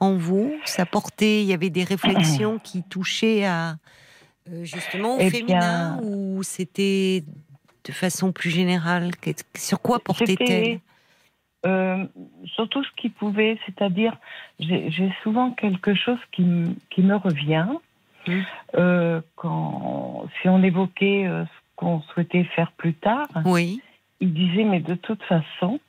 en 0.00 0.16
vous 0.16 0.52
Ça 0.64 0.86
portait. 0.86 1.42
Il 1.42 1.46
y 1.46 1.52
avait 1.54 1.70
des 1.70 1.84
réflexions 1.84 2.58
qui 2.58 2.82
touchaient 2.82 3.44
à. 3.44 3.76
justement 4.62 5.16
au 5.16 5.20
Eh 5.20 5.30
féminin 5.30 5.98
bien- 5.98 6.08
ou 6.08 6.42
c'était 6.42 7.24
de 7.84 7.92
façon 7.92 8.32
plus 8.32 8.50
générale? 8.50 9.10
Sur 9.56 9.80
quoi 9.80 9.98
portait-elle? 10.00 10.80
surtout 12.56 12.82
ce 12.84 12.90
qui 12.96 13.08
pouvait, 13.08 13.58
c'est-à-dire, 13.66 14.16
j'ai, 14.58 15.12
souvent 15.22 15.52
quelque 15.52 15.94
chose 15.94 16.18
qui, 16.32 16.44
qui 16.90 17.02
me 17.02 17.14
revient. 17.16 17.66
Mm. 18.26 18.40
Euh, 18.76 19.20
quand, 19.36 20.26
si 20.40 20.48
on 20.48 20.62
évoquait 20.62 21.26
euh, 21.26 21.44
ce 21.44 21.50
qu'on 21.76 22.00
souhaitait 22.02 22.44
faire 22.44 22.70
plus 22.72 22.94
tard, 22.94 23.26
Oui. 23.44 23.80
il 24.20 24.32
disait 24.32 24.64
mais 24.64 24.80
de 24.80 24.94
toute 24.94 25.22
façon 25.24 25.80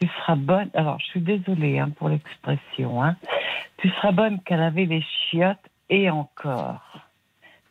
tu 0.00 0.08
seras 0.08 0.34
bonne 0.34 0.70
alors 0.74 0.98
je 0.98 1.04
suis 1.06 1.20
désolée 1.20 1.78
hein, 1.78 1.90
pour 1.96 2.08
l'expression 2.08 3.02
hein, 3.02 3.16
tu 3.78 3.88
seras 3.90 4.10
bonne 4.10 4.40
qu'elle 4.42 4.62
avait 4.62 4.86
les 4.86 5.02
chiottes 5.02 5.58
et 5.88 6.10
encore 6.10 6.82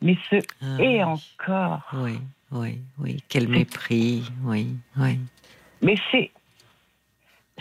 mais 0.00 0.16
ce 0.30 0.36
Ah, 0.62 0.82
et 0.82 0.88
oui. 0.88 1.02
encore 1.04 1.82
Oui, 1.94 2.18
oui, 2.52 2.80
oui. 2.98 3.22
Quel 3.28 3.48
mépris. 3.48 4.30
Oui, 4.42 4.76
oui. 4.96 5.18
mais 5.82 5.94
c'est 6.10 6.30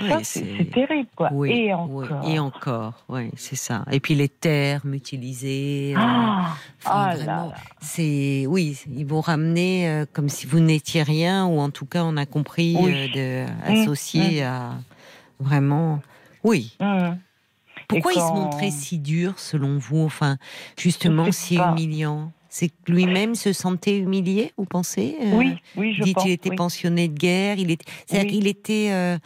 Oui, 0.02 0.10
c'est- 0.24 0.72
terrible 0.72 1.08
quoi 1.16 1.30
Oui, 1.32 1.52
et 1.52 1.74
oui, 1.74 2.06
encore 2.06 2.28
et 2.30 2.40
encore, 2.40 3.06
oui, 3.10 3.30
c'est 3.36 3.56
ça. 3.56 3.86
Et 3.92 4.00
puis 4.00 4.16
les 4.16 4.28
termes 4.28 4.94
utilisés. 4.96 5.94
euh, 5.96 6.00
ah, 6.02 6.56
ah 6.86 7.16
là. 7.16 7.54
c'est 7.80 8.46
oui, 8.48 8.80
ils 8.92 9.06
vous 9.06 9.22
ramener 9.22 9.88
euh, 9.88 10.06
comme 10.12 10.30
si 10.30 10.48
vous 10.48 10.60
n'étiez 10.60 11.04
rien, 11.04 11.46
ou 11.46 11.60
en 11.60 11.70
tout 11.70 11.86
cas 11.86 12.04
on 12.04 12.18
a 12.18 12.26
compris 12.26 12.76
Oui. 12.80 12.92
euh, 12.92 13.08
de 13.08 13.72
associer 13.72 14.42
à 14.44 14.72
vraiment. 15.40 16.02
Oui. 16.44 16.76
Hum. 16.80 17.18
Pourquoi 17.88 18.14
Et 18.14 18.16
il 18.16 18.22
se 18.22 18.34
montrait 18.34 18.72
si 18.72 18.98
dur 18.98 19.38
selon 19.38 19.78
vous? 19.78 20.00
Enfin, 20.00 20.38
justement, 20.78 21.32
si 21.32 21.56
sais 21.56 21.62
pas. 21.62 21.72
humiliant. 21.72 22.32
C'est 22.56 22.70
que 22.70 22.92
lui-même 22.92 23.34
se 23.34 23.52
sentait 23.52 23.98
humilié, 23.98 24.52
vous 24.58 24.66
pensez 24.66 25.16
Euh, 25.20 25.38
oui 25.40 25.58
oui 25.76 25.96
je 25.98 26.04
Dites, 26.04 26.16
pense 26.16 26.26
il 26.26 26.32
était 26.34 26.52
oui. 26.52 26.56
pensionné 26.56 27.08
de 27.08 27.18
guerre, 27.18 27.56
il 27.58 27.72
était, 27.72 27.86
c'est-à-dire 28.06 28.30
Oui. 28.32 28.38
qu'il 28.38 28.48
était, 28.48 28.90
euh, 28.92 29.18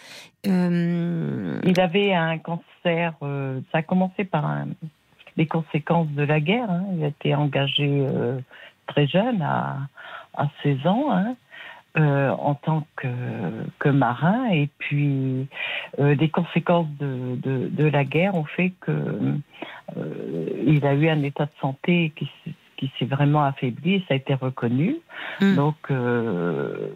euh, 0.47 1.59
il 1.65 1.77
avait 1.81 2.13
un 2.13 2.37
cancer 2.37 3.13
euh, 3.21 3.59
ça 3.73 3.79
a 3.79 3.81
commencé 3.83 4.23
par 4.23 4.45
un, 4.45 4.67
les 5.35 5.45
conséquences 5.45 6.07
de 6.11 6.23
la 6.23 6.39
guerre 6.39 6.71
hein. 6.71 6.85
il 6.95 7.03
a 7.03 7.07
été 7.07 7.35
engagé 7.35 8.05
très 8.87 9.07
jeune 9.07 9.41
à, 9.41 9.77
à 10.35 10.47
16 10.63 10.87
ans 10.87 11.07
hein. 11.11 11.35
euh, 11.97 12.29
en 12.29 12.55
tant 12.55 12.87
que, 12.95 13.07
que 13.79 13.89
marin. 13.89 14.49
Et 14.51 14.69
puis, 14.77 15.47
euh, 15.99 16.15
des 16.15 16.29
conséquences 16.29 16.87
de, 16.99 17.35
de, 17.43 17.67
de 17.67 17.85
la 17.85 18.05
guerre 18.05 18.35
ont 18.35 18.45
fait 18.45 18.71
que 18.79 18.91
euh, 19.97 20.63
il 20.65 20.85
a 20.85 20.93
eu 20.93 21.09
un 21.09 21.21
état 21.23 21.45
de 21.45 21.51
santé 21.59 22.13
qui, 22.15 22.29
qui 22.77 22.91
s'est 22.97 23.05
vraiment 23.05 23.43
affaibli. 23.43 23.95
Et 23.95 23.99
ça 24.07 24.13
a 24.13 24.17
été 24.17 24.33
reconnu. 24.33 24.95
Hmm. 25.41 25.55
Donc, 25.55 25.75
euh, 25.91 26.89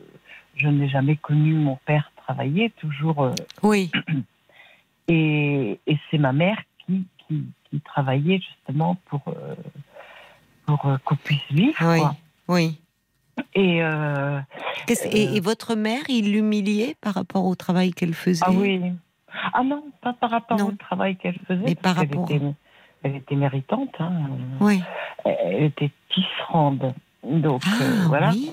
je 0.56 0.68
n'ai 0.68 0.88
jamais 0.90 1.16
connu 1.16 1.54
mon 1.54 1.78
père 1.86 2.12
travailler, 2.18 2.70
toujours. 2.80 3.24
euh, 3.24 3.34
oui, 3.64 3.92
et 5.08 5.80
et 5.88 5.98
c'est 6.10 6.18
ma 6.18 6.32
mère 6.34 6.58
qui, 6.86 7.06
qui, 7.28 7.46
qui 7.70 7.82
travaillait 7.82 8.40
justement 8.40 8.96
pour, 9.06 9.22
euh, 9.28 9.56
pour 10.66 10.88
qu'on 11.04 11.16
puisse 11.16 11.42
vivre. 11.52 11.76
oui, 11.82 12.00
quoi. 12.00 12.16
oui. 12.48 12.78
Et. 13.56 13.82
et, 15.14 15.36
et 15.36 15.40
votre 15.40 15.76
mère, 15.76 16.04
il 16.10 16.32
l'humiliait 16.34 16.96
par 17.02 17.14
rapport 17.16 17.46
au 17.46 17.56
travail 17.56 17.92
qu'elle 17.92 18.14
faisait? 18.14 18.44
Ah 18.46 18.52
oui. 18.52 18.80
Ah 19.54 19.64
non, 19.64 19.84
pas 20.02 20.14
par 20.14 20.30
rapport 20.30 20.58
Non. 20.60 20.68
au 20.68 20.72
travail 20.74 21.16
qu'elle 21.16 21.40
faisait. 21.48 21.64
Mais 21.66 21.76
par 21.76 21.96
rapport- 21.96 22.30
était 22.30 22.42
elle 23.04 23.16
était 23.16 23.36
méritante. 23.36 23.94
Hein. 24.00 24.12
Oui. 24.60 24.82
Elle 25.26 25.64
était 25.64 25.92
tisserande. 26.10 26.94
Donc 27.24 27.62
Ah, 27.66 27.84
euh, 27.84 28.04
voilà. 28.08 28.30
oui. 28.32 28.52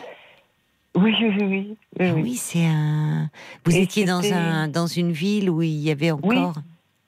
Oui, 0.97 1.15
oui, 1.21 1.29
oui, 1.39 1.45
oui. 1.45 1.77
oui, 2.01 2.07
Ah 2.09 2.15
oui. 2.15 2.35
c'est 2.35 2.67
un. 2.67 3.31
Vous 3.65 3.77
Et 3.77 3.83
étiez 3.83 4.05
dans 4.05 4.23
un 4.33 4.69
dans 4.69 4.87
une 4.87 5.13
ville 5.13 5.49
où 5.51 5.63
il 5.63 5.69
y 5.79 5.91
avait 5.91 6.11
encore 6.11 6.55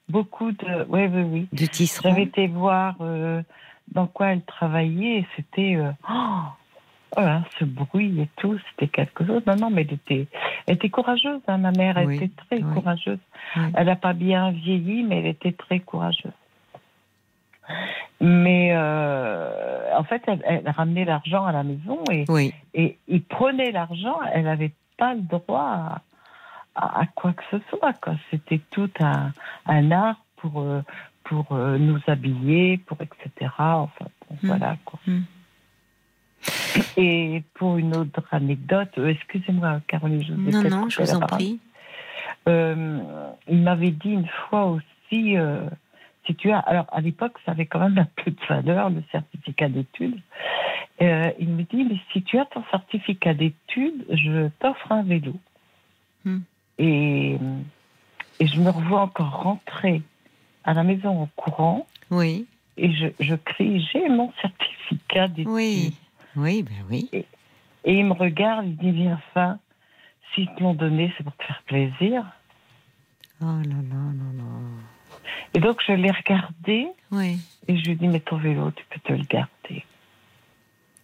Beaucoup 0.09 0.51
de. 0.51 0.85
Oui, 0.89 1.01
oui, 1.07 1.21
oui. 1.23 1.47
de 1.51 1.65
tisserands. 1.65 2.09
J'avais 2.09 2.23
été 2.23 2.47
voir 2.47 2.95
euh, 3.01 3.41
dans 3.91 4.07
quoi 4.07 4.27
elle 4.33 4.43
travaillait 4.43 5.25
c'était. 5.35 5.75
euh, 5.75 5.91
oh, 6.09 6.41
voilà, 7.15 7.43
ce 7.59 7.65
bruit 7.65 8.21
et 8.21 8.29
tout, 8.37 8.57
c'était 8.69 8.87
quelque 8.87 9.25
chose. 9.25 9.41
Non, 9.45 9.55
non, 9.57 9.69
mais 9.69 9.81
elle 9.81 9.93
était, 9.95 10.27
elle 10.67 10.75
était 10.75 10.89
courageuse, 10.89 11.41
hein, 11.47 11.57
ma 11.57 11.71
mère. 11.71 11.97
Elle 11.97 12.07
Oui, 12.07 12.15
était 12.15 12.29
très 12.47 12.57
oui. 12.63 12.73
courageuse. 12.73 13.19
Oui. 13.57 13.63
Elle 13.73 13.87
n'a 13.87 13.95
pas 13.97 14.13
bien 14.13 14.51
vieilli, 14.51 15.03
mais 15.03 15.19
elle 15.19 15.27
était 15.27 15.51
très 15.51 15.79
courageuse. 15.81 16.31
Mais 18.19 18.69
euh, 18.73 19.95
en 19.97 20.03
fait, 20.03 20.21
elle, 20.27 20.41
elle 20.45 20.69
ramenait 20.69 21.05
l'argent 21.05 21.45
à 21.45 21.51
la 21.51 21.63
maison 21.63 22.03
et, 22.11 22.25
Oui. 22.29 22.53
et 22.73 22.97
il 23.07 23.23
prenait 23.23 23.71
l'argent. 23.71 24.19
Elle 24.33 24.43
n'avait 24.43 24.73
pas 24.97 25.13
le 25.15 25.21
droit 25.21 25.61
à, 25.61 26.01
à- 26.75 27.01
à 27.01 27.05
quoi 27.15 27.33
que 27.33 27.43
ce 27.51 27.57
soit. 27.69 27.93
C'était 28.29 28.61
tout 28.71 28.89
un, 28.99 29.31
un 29.65 29.91
art 29.91 30.17
pour, 30.37 30.61
euh, 30.61 30.81
pour 31.23 31.45
euh, 31.51 31.77
nous 31.77 31.99
habiller, 32.07 32.77
pour 32.77 32.97
etc. 33.01 33.49
Enfin, 33.57 34.05
bon, 34.29 34.35
Mm. 34.43 34.47
voilà. 34.47 34.77
Quoi. 34.85 34.99
Mm. 35.07 35.19
Et 36.97 37.43
pour 37.55 37.77
une 37.77 37.95
autre 37.95 38.23
anecdote, 38.31 38.89
excusez-moi, 38.97 39.81
Caroline, 39.87 40.23
je 40.23 40.33
vous 40.33 40.49
ai 40.49 40.51
Non, 40.51 40.63
non, 40.81 40.89
je 40.89 41.01
vous 41.01 41.13
en 41.15 41.19
parole. 41.19 41.37
prie. 41.37 41.59
Euh, 42.47 42.99
il 43.47 43.61
m'avait 43.61 43.91
dit 43.91 44.11
une 44.11 44.27
fois 44.27 44.65
aussi, 44.65 45.37
euh, 45.37 45.61
si 46.25 46.35
tu 46.35 46.51
as, 46.51 46.59
alors 46.59 46.85
à 46.91 47.01
l'époque, 47.01 47.37
ça 47.45 47.51
avait 47.51 47.65
quand 47.65 47.79
même 47.79 47.97
un 47.97 48.07
peu 48.23 48.31
de 48.31 48.39
valeur, 48.47 48.89
le 48.89 49.03
certificat 49.11 49.69
d'études. 49.69 50.19
Euh, 51.01 51.31
il 51.39 51.49
me 51.49 51.63
dit, 51.63 51.83
mais 51.83 51.97
si 52.13 52.21
tu 52.21 52.37
as 52.37 52.45
ton 52.45 52.63
certificat 52.69 53.33
d'études, 53.33 54.05
je 54.09 54.49
t'offre 54.59 54.91
un 54.91 55.03
vélo. 55.03 55.33
Hmm. 56.25 56.39
Et, 56.77 57.37
et 58.39 58.47
je 58.47 58.59
me 58.59 58.69
revois 58.69 59.01
encore 59.01 59.41
rentrer 59.43 60.03
à 60.63 60.73
la 60.73 60.83
maison 60.83 61.23
en 61.23 61.29
courant 61.35 61.87
Oui. 62.11 62.45
et 62.77 62.91
je, 62.91 63.07
je 63.19 63.35
crie, 63.35 63.87
j'ai 63.91 64.07
mon 64.09 64.31
certificat 64.41 65.27
d'études. 65.27 65.47
Oui. 65.51 65.95
Oui, 66.35 66.63
ben 66.63 66.85
oui. 66.89 67.09
Et 67.13 67.25
il 67.85 68.05
me 68.05 68.13
regarde, 68.13 68.65
il 68.67 68.77
dit, 68.77 68.91
viens 68.91 69.19
fin, 69.33 69.57
s'ils 70.33 70.47
te 70.55 70.61
l'ont 70.63 70.75
donné, 70.75 71.11
c'est 71.17 71.23
pour 71.23 71.35
te 71.35 71.43
faire 71.43 71.61
plaisir. 71.65 72.23
Oh 73.41 73.45
là 73.45 73.63
là 73.63 74.01
là 74.13 74.31
là. 74.37 74.43
Et 75.53 75.59
donc, 75.59 75.79
je 75.85 75.91
l'ai 75.93 76.11
regardé 76.11 76.87
Oui. 77.11 77.39
et 77.67 77.77
je 77.77 77.83
lui 77.85 77.91
ai 77.91 77.95
dit, 77.95 78.07
mais 78.07 78.19
ton 78.21 78.37
vélo, 78.37 78.71
tu 78.71 78.83
peux 78.89 78.99
te 78.99 79.13
le 79.13 79.23
garder. 79.25 79.83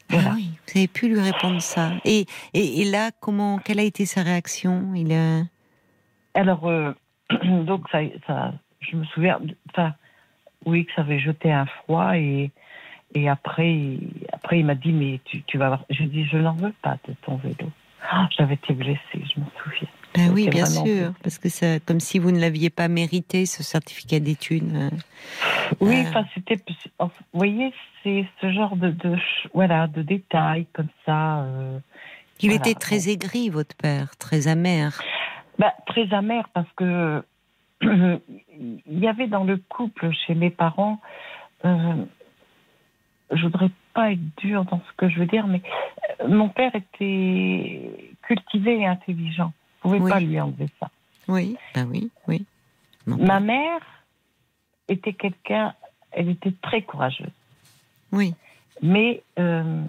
Ah 0.10 0.14
Voilà. 0.14 0.32
oui, 0.36 0.52
vous 0.68 0.78
avez 0.80 0.88
pu 0.88 1.10
lui 1.10 1.20
répondre 1.20 1.62
ça. 1.62 1.92
Et, 2.06 2.26
et, 2.54 2.82
et 2.82 2.86
là, 2.86 3.12
comment, 3.20 3.58
quelle 3.58 3.80
a 3.80 3.84
été 3.84 4.06
sa 4.06 4.24
réaction? 4.24 4.94
Il 4.96 5.12
a... 5.14 5.42
Alors, 6.34 6.66
euh, 6.68 6.94
donc, 7.66 7.90
ça, 7.92 8.00
ça, 8.26 8.54
je 8.80 8.96
me 8.96 9.04
souviens, 9.06 9.40
enfin, 9.72 9.94
oui, 10.66 10.86
que 10.86 10.94
ça 10.96 11.02
avait 11.02 11.20
jeté 11.20 11.52
un 11.52 11.66
froid 11.66 12.16
et, 12.18 12.52
et 13.16 13.28
après, 13.28 13.98
après, 14.32 14.60
il 14.60 14.66
m'a 14.66 14.76
dit, 14.76 14.94
mais 14.94 15.20
tu, 15.26 15.44
tu 15.44 15.58
vas 15.58 15.68
voir. 15.68 15.84
Je 15.90 16.04
dis, 16.04 16.26
je 16.26 16.38
n'en 16.38 16.54
veux 16.54 16.74
pas 16.82 16.98
de 17.08 17.14
ton 17.26 17.36
vélo. 17.36 17.70
Ah, 18.10 18.30
J'avais 18.38 18.54
été 18.54 18.74
blessée, 18.74 19.00
je 19.14 19.40
me 19.42 19.46
souviens. 19.62 19.90
Ben 20.18 20.32
oui, 20.34 20.50
bien 20.50 20.66
vraiment 20.66 20.86
sûr, 20.86 21.14
parce 21.24 21.38
que 21.38 21.48
c'est 21.50 21.84
comme 21.86 22.00
si 22.00 22.20
vous 22.20 22.32
ne 22.32 22.40
l'aviez 22.40 22.70
pas 22.70 22.88
mérité 22.88 23.46
ce 23.46 23.64
certificat 23.64 24.20
d'études. 24.20 24.76
euh. 24.76 24.90
Oui, 25.80 25.96
Euh. 25.98 26.10
enfin, 26.10 26.26
c'était. 26.34 26.58
Vous 27.00 27.10
voyez, 27.34 27.74
c'est 28.04 28.26
ce 28.42 28.52
genre 28.52 28.76
de, 28.76 28.96
voilà, 29.54 29.88
de 29.88 30.02
détails 30.02 30.66
comme 30.74 30.90
ça. 31.06 31.42
euh, 31.44 31.80
Il 32.42 32.50
Voilà, 32.50 32.62
était 32.62 32.80
très 32.80 33.10
aigri, 33.10 33.50
votre 33.50 33.76
père, 33.76 34.16
très 34.18 34.48
amer. 34.48 35.00
Bah, 35.60 35.74
très 35.88 36.12
amer 36.14 36.48
parce 36.54 36.72
que 36.76 37.24
il 37.82 38.20
y 39.00 39.08
avait 39.08 39.28
dans 39.28 39.44
le 39.44 39.58
couple 39.70 40.12
chez 40.26 40.36
mes 40.36 40.50
parents, 40.50 41.00
euh, 41.66 41.96
je 43.32 43.42
voudrais 43.44 43.70
pas 43.94 44.12
être 44.14 44.36
dure 44.38 44.66
dans 44.66 44.80
ce 44.80 44.96
que 44.98 45.10
je 45.10 45.20
veux 45.20 45.26
dire, 45.26 45.48
mais 45.48 45.62
mon 46.28 46.50
père 46.50 46.74
était 46.76 47.92
cultivé 48.24 48.80
et 48.82 48.88
intelligent. 48.88 49.52
Oui. 49.84 50.10
pas 50.10 50.20
lui 50.20 50.40
enlever 50.40 50.68
ça. 50.80 50.90
Oui, 51.28 51.58
ben 51.76 51.88
oui, 51.92 52.10
oui. 52.28 52.46
Non. 53.06 53.18
Ma 53.18 53.40
mère 53.40 53.82
était 54.88 55.14
quelqu'un, 55.14 55.74
elle 56.12 56.30
était 56.30 56.54
très 56.62 56.82
courageuse, 56.82 57.28
Oui, 58.12 58.34
mais 58.82 59.22
euh, 59.40 59.84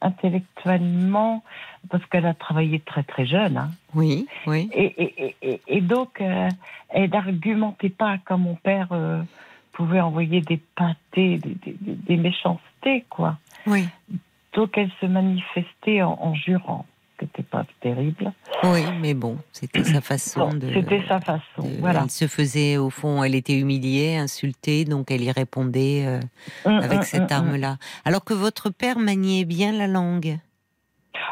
intellectuellement, 0.00 1.42
parce 1.88 2.04
qu'elle 2.06 2.26
a 2.26 2.34
travaillé 2.34 2.80
très 2.80 3.02
très 3.02 3.26
jeune, 3.26 3.56
hein, 3.56 3.70
oui, 3.94 4.26
oui. 4.46 4.68
Et, 4.72 5.34
et, 5.42 5.60
et- 5.66 5.80
donc, 5.80 6.20
euh, 6.20 6.48
elle 6.90 7.10
n'argumentait 7.10 7.88
pas 7.90 8.18
comme 8.18 8.42
mon 8.42 8.54
père 8.56 8.88
euh, 8.92 9.22
pouvait 9.72 10.00
envoyer 10.00 10.40
des 10.40 10.58
pâtés, 10.58 11.38
des, 11.38 11.54
des- 11.54 11.76
des- 11.80 11.94
des 11.94 12.16
méchancetés, 12.16 13.04
quoi. 13.08 13.38
Oui, 13.66 13.88
Donc, 14.54 14.76
elle 14.78 14.90
se 15.00 15.06
manifestait 15.06 16.02
en, 16.02 16.18
en 16.20 16.34
jurant, 16.34 16.86
qui 17.20 17.26
n'était 17.26 17.42
pas 17.42 17.64
terrible. 17.80 18.32
oui, 18.64 18.82
mais 19.00 19.14
bon, 19.14 19.36
c'était 19.52 19.84
sa 19.84 20.00
façon 20.00 20.48
Bon, 20.48 20.54
de. 20.54 20.68
C'était 20.72 21.02
sa 21.06 21.20
façon, 21.20 21.62
de- 21.62 21.78
voilà. 21.80 22.02
Elle 22.04 22.10
se 22.10 22.26
faisait, 22.26 22.76
au 22.78 22.90
fond, 22.90 23.22
elle 23.22 23.34
était 23.34 23.58
humiliée, 23.58 24.16
insultée, 24.16 24.84
donc 24.84 25.10
elle 25.10 25.22
y 25.22 25.30
répondait 25.30 26.04
euh, 26.06 26.20
Hum, 26.64 26.78
avec 26.78 26.98
hum, 26.98 27.02
cette 27.04 27.30
hum, 27.32 27.38
arme-là. 27.38 27.76
Alors 28.04 28.24
que 28.24 28.34
votre 28.34 28.70
père 28.70 28.98
maniait 28.98 29.44
bien 29.44 29.72
la 29.72 29.86
langue. 29.86 30.38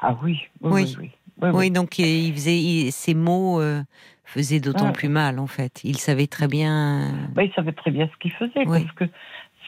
Ah 0.02 0.16
oui, 0.23 0.40
oui, 0.60 0.70
Oui. 0.70 0.82
oui. 0.82 0.97
oui, 1.01 1.10
oui, 1.40 1.48
Oui, 1.48 1.51
oui. 1.55 1.70
donc 1.70 1.98
il 1.98 2.32
faisait, 2.35 2.59
il- 2.59 2.93
ces 2.93 3.15
mots 3.15 3.60
euh, 3.60 3.82
faisaient 4.24 4.60
d'autant 4.60 4.93
plus 4.93 5.09
mal, 5.09 5.39
en 5.39 5.47
fait. 5.47 5.81
Il 5.85 5.97
savait 5.98 6.27
très 6.27 6.48
bien. 6.48 7.28
Bah, 7.35 7.44
il 7.44 7.52
savait 7.55 7.73
très 7.73 7.90
bien 7.90 8.09
ce 8.12 8.16
qu'il 8.19 8.32
faisait, 8.32 8.65
parce 8.65 8.93
que 8.93 9.05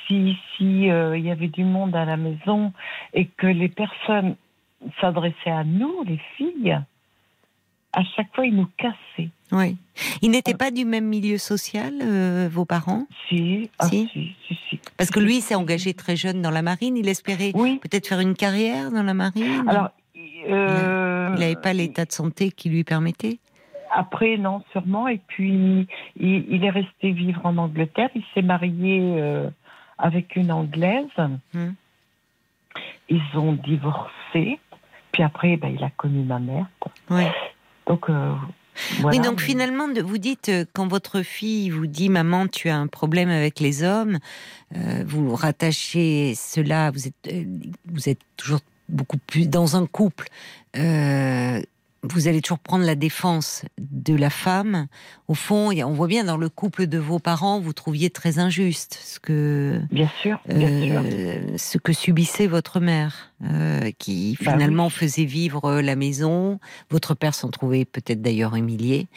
si 0.07 0.37
si 0.57 0.91
euh, 0.91 1.17
il 1.17 1.25
y 1.25 1.31
avait 1.31 1.49
du 1.49 1.65
monde 1.65 1.95
à 1.95 2.05
la 2.05 2.17
maison 2.17 2.73
et 3.15 3.27
que 3.27 3.47
les 3.47 3.69
personnes 3.69 4.35
s'adressaient 5.01 5.51
à 5.51 5.65
nous, 5.65 6.03
les 6.05 6.21
filles, 6.37 6.79
à 7.93 8.03
chaque 8.17 8.35
fois, 8.35 8.47
il 8.47 8.55
nous 8.57 8.69
cassait. 8.77 9.31
Oui. 9.53 9.77
Il 10.23 10.31
n'était 10.31 10.55
pas 10.55 10.71
du 10.71 10.85
même 10.85 11.07
milieu 11.07 11.39
social, 11.39 11.93
euh, 12.03 12.49
vos 12.51 12.65
parents? 12.65 13.07
Si, 13.29 13.69
ah, 13.79 13.87
Si. 13.87 14.09
si, 14.13 14.37
si, 14.47 14.59
si. 14.69 14.81
Parce 14.97 15.11
que 15.11 15.19
lui 15.19 15.41
s'est 15.41 15.57
engagé 15.57 15.93
très 15.93 16.15
jeune 16.17 16.41
dans 16.41 16.53
la 16.53 16.63
marine. 16.63 16.97
Il 16.97 17.09
espérait 17.09 17.51
Oui. 17.55 17.79
peut-être 17.83 18.07
faire 18.07 18.21
une 18.21 18.35
carrière 18.35 18.91
dans 18.93 19.03
la 19.03 19.15
marine? 19.15 19.65
Alors, 19.69 19.91
euh, 20.49 21.31
il 21.35 21.41
n'avait 21.41 21.57
pas 21.57 21.73
l'état 21.73 22.05
de 22.05 22.13
santé 22.13 22.53
qui 22.53 22.71
lui 22.71 22.85
permettait? 22.85 23.39
Après, 23.93 24.37
non, 24.37 24.63
sûrement. 24.71 25.09
Et 25.09 25.21
puis, 25.27 25.89
il, 26.17 26.45
il 26.49 26.65
est 26.65 26.71
resté 26.71 27.11
vivre 27.11 27.45
en 27.45 27.57
Angleterre. 27.57 28.11
Il 28.15 28.23
s'est 28.35 28.43
marié 28.43 29.01
euh, 29.03 29.51
avec 29.99 30.37
une 30.37 30.53
Anglaise. 30.53 31.09
Hmm. 31.53 31.73
Ils 33.09 33.37
ont 33.37 33.55
divorcé. 33.55 34.61
Puis 35.13 35.23
après, 35.23 35.57
ben, 35.57 35.75
il 35.77 35.83
a 35.85 35.91
connu 35.91 36.23
ma 36.23 36.39
mère. 36.39 36.67
quoi. 36.79 36.93
Oui. 37.11 37.25
Donc, 37.87 38.09
euh, 38.09 38.35
voilà. 39.01 39.17
oui, 39.19 39.23
donc 39.23 39.41
finalement, 39.41 39.89
vous 40.05 40.19
dites, 40.19 40.49
euh, 40.49 40.65
quand 40.73 40.87
votre 40.87 41.23
fille 41.23 41.71
vous 41.71 41.87
dit, 41.87 42.09
maman, 42.09 42.47
tu 42.47 42.69
as 42.69 42.77
un 42.77 42.87
problème 42.87 43.29
avec 43.29 43.59
les 43.61 43.83
hommes, 43.83 44.19
euh, 44.77 45.03
vous 45.07 45.35
rattachez 45.35 46.35
cela, 46.37 46.91
vous 46.91 47.07
êtes, 47.09 47.35
vous 47.87 48.09
êtes 48.09 48.21
toujours 48.37 48.61
beaucoup 48.89 49.19
plus 49.19 49.49
dans 49.49 49.77
un 49.77 49.87
couple. 49.87 50.29
euh, 50.77 51.61
vous 52.03 52.29
allez 52.29 52.41
toujours 52.41 52.59
prendre 52.59 52.85
la 52.85 52.95
défense 52.95 53.63
de 53.79 54.15
la 54.15 54.31
femme. 54.31 54.87
Au 55.29 55.35
fond, 55.35 55.71
on 55.71 55.93
voit 55.93 56.07
bien 56.07 56.25
dans 56.25 56.37
le 56.37 56.49
couple 56.49 56.87
de 56.87 56.99
vos 56.99 57.19
parents, 57.19 57.61
vous 57.61 57.73
trouviez 57.73 58.11
très 58.11 58.39
injuste 58.39 58.99
ce 59.03 59.21
que 59.21 59.81
Bien 59.91 60.11
sûr, 60.23 60.41
bien 60.49 60.69
sûr. 60.69 61.03
euh, 61.05 61.57
ce 61.59 61.79
que 61.79 61.93
subissait 61.93 62.47
votre 62.47 62.81
mère, 62.81 63.33
euh, 63.45 63.91
qui 63.99 64.37
Bah 64.41 64.53
finalement 64.53 64.89
faisait 64.89 65.25
vivre 65.25 65.81
la 65.81 65.97
maison. 65.97 66.59
Votre 66.91 67.15
père 67.15 67.35
s'en 67.35 67.51
trouvait 67.51 67.85
peut-être 67.85 68.23
d'ailleurs 68.23 68.57
humilié, 68.57 69.09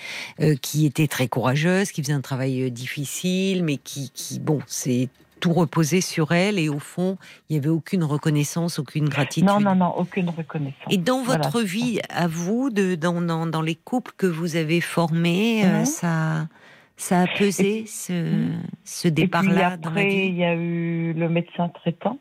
euh, 0.42 0.56
qui 0.56 0.86
était 0.86 1.08
très 1.08 1.28
courageuse, 1.28 1.92
qui 1.92 2.02
faisait 2.02 2.14
un 2.14 2.22
travail 2.22 2.70
difficile, 2.72 3.64
mais 3.64 3.78
qui, 3.78 4.12
qui 4.14 4.40
bon, 4.40 4.60
c'est 4.68 5.10
tout 5.44 5.52
reposé 5.52 6.00
sur 6.00 6.32
elle 6.32 6.58
et 6.58 6.70
au 6.70 6.80
fond, 6.80 7.18
il 7.50 7.54
n'y 7.54 7.60
avait 7.60 7.68
aucune 7.70 8.06
reconnaissance, 8.06 8.80
aucune 8.80 9.10
gratitude. 9.10 9.44
Non, 9.46 9.60
non, 9.60 9.76
non, 9.76 9.94
aucune 9.98 10.30
reconnaissance. 10.30 10.88
Et 10.90 10.96
dans 10.98 11.22
Voilà, 11.22 11.44
votre 11.44 11.62
vie, 11.62 12.00
à 12.10 12.28
vous, 12.28 12.70
de, 12.70 12.96
dans, 12.96 13.20
dans, 13.20 13.46
dans 13.46 13.62
les 13.62 13.76
couples 13.76 14.14
que 14.18 14.26
vous 14.26 14.56
avez 14.56 14.80
formés, 14.80 15.66
euh, 15.66 15.80
Mhm. 15.80 15.86
ça, 15.86 16.48
ça 16.96 17.24
a 17.24 17.28
pesé 17.28 17.86
ce, 17.88 18.54
ce 18.86 19.10
départ-là 19.10 19.76
dans 19.76 19.90
la 19.90 19.96
après, 19.98 20.10
vie 20.10 20.28
il 20.28 20.36
y 20.36 20.46
a 20.46 20.56
eu 20.56 21.12
le 21.12 21.28
médecin 21.28 21.68
traitant 21.68 22.18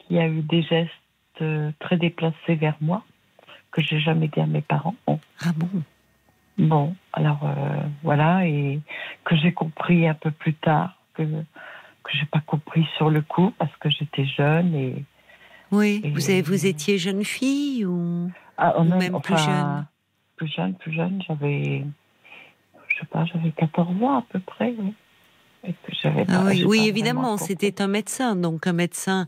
qui 0.00 0.18
a 0.18 0.28
eu 0.28 0.42
des 0.42 0.60
gestes 0.60 0.92
euh, 1.40 1.70
très 1.80 1.96
déplacés 1.96 2.54
vers 2.54 2.76
moi 2.82 3.02
que 3.72 3.80
j'ai 3.80 3.98
jamais 3.98 4.28
dit 4.28 4.40
à 4.40 4.46
mes 4.46 4.60
parents. 4.60 4.94
Bon, 5.06 5.18
Ah 5.40 5.52
bon? 5.56 5.68
Bon, 6.58 6.94
alors 7.14 7.40
euh, 7.44 7.80
voilà, 8.02 8.46
et 8.46 8.78
que 9.24 9.36
j'ai 9.36 9.52
compris 9.52 10.06
un 10.06 10.14
peu 10.14 10.30
plus 10.30 10.54
tard 10.54 10.92
que 11.16 11.22
que 11.22 12.12
j'ai 12.16 12.26
pas 12.26 12.40
compris 12.40 12.86
sur 12.96 13.10
le 13.10 13.20
coup 13.22 13.52
parce 13.58 13.74
que 13.78 13.90
j'étais 13.90 14.26
jeune 14.26 14.74
et. 14.74 15.04
Oui, 15.72 16.00
vous, 16.14 16.30
avez, 16.30 16.42
vous 16.42 16.64
étiez 16.66 16.96
jeune 16.96 17.24
fille 17.24 17.84
ou, 17.84 18.30
ah, 18.56 18.80
ou 18.80 18.84
même 18.84 19.20
plus 19.20 19.36
jeune? 19.36 19.86
Plus 20.36 20.46
jeune, 20.46 20.74
plus 20.74 20.92
jeune, 20.92 21.20
j'avais. 21.26 21.84
Je 22.88 23.00
sais 23.00 23.06
pas, 23.06 23.24
j'avais 23.24 23.50
14 23.50 23.88
ans 24.02 24.18
à 24.18 24.24
peu 24.30 24.38
près, 24.38 24.74
oui. 24.78 24.94
Et 25.64 25.74
ah 26.28 26.44
oui, 26.44 26.64
oui 26.64 26.86
évidemment, 26.86 27.36
c'était 27.36 27.82
un 27.82 27.88
médecin, 27.88 28.36
donc 28.36 28.68
un 28.68 28.72
médecin 28.72 29.26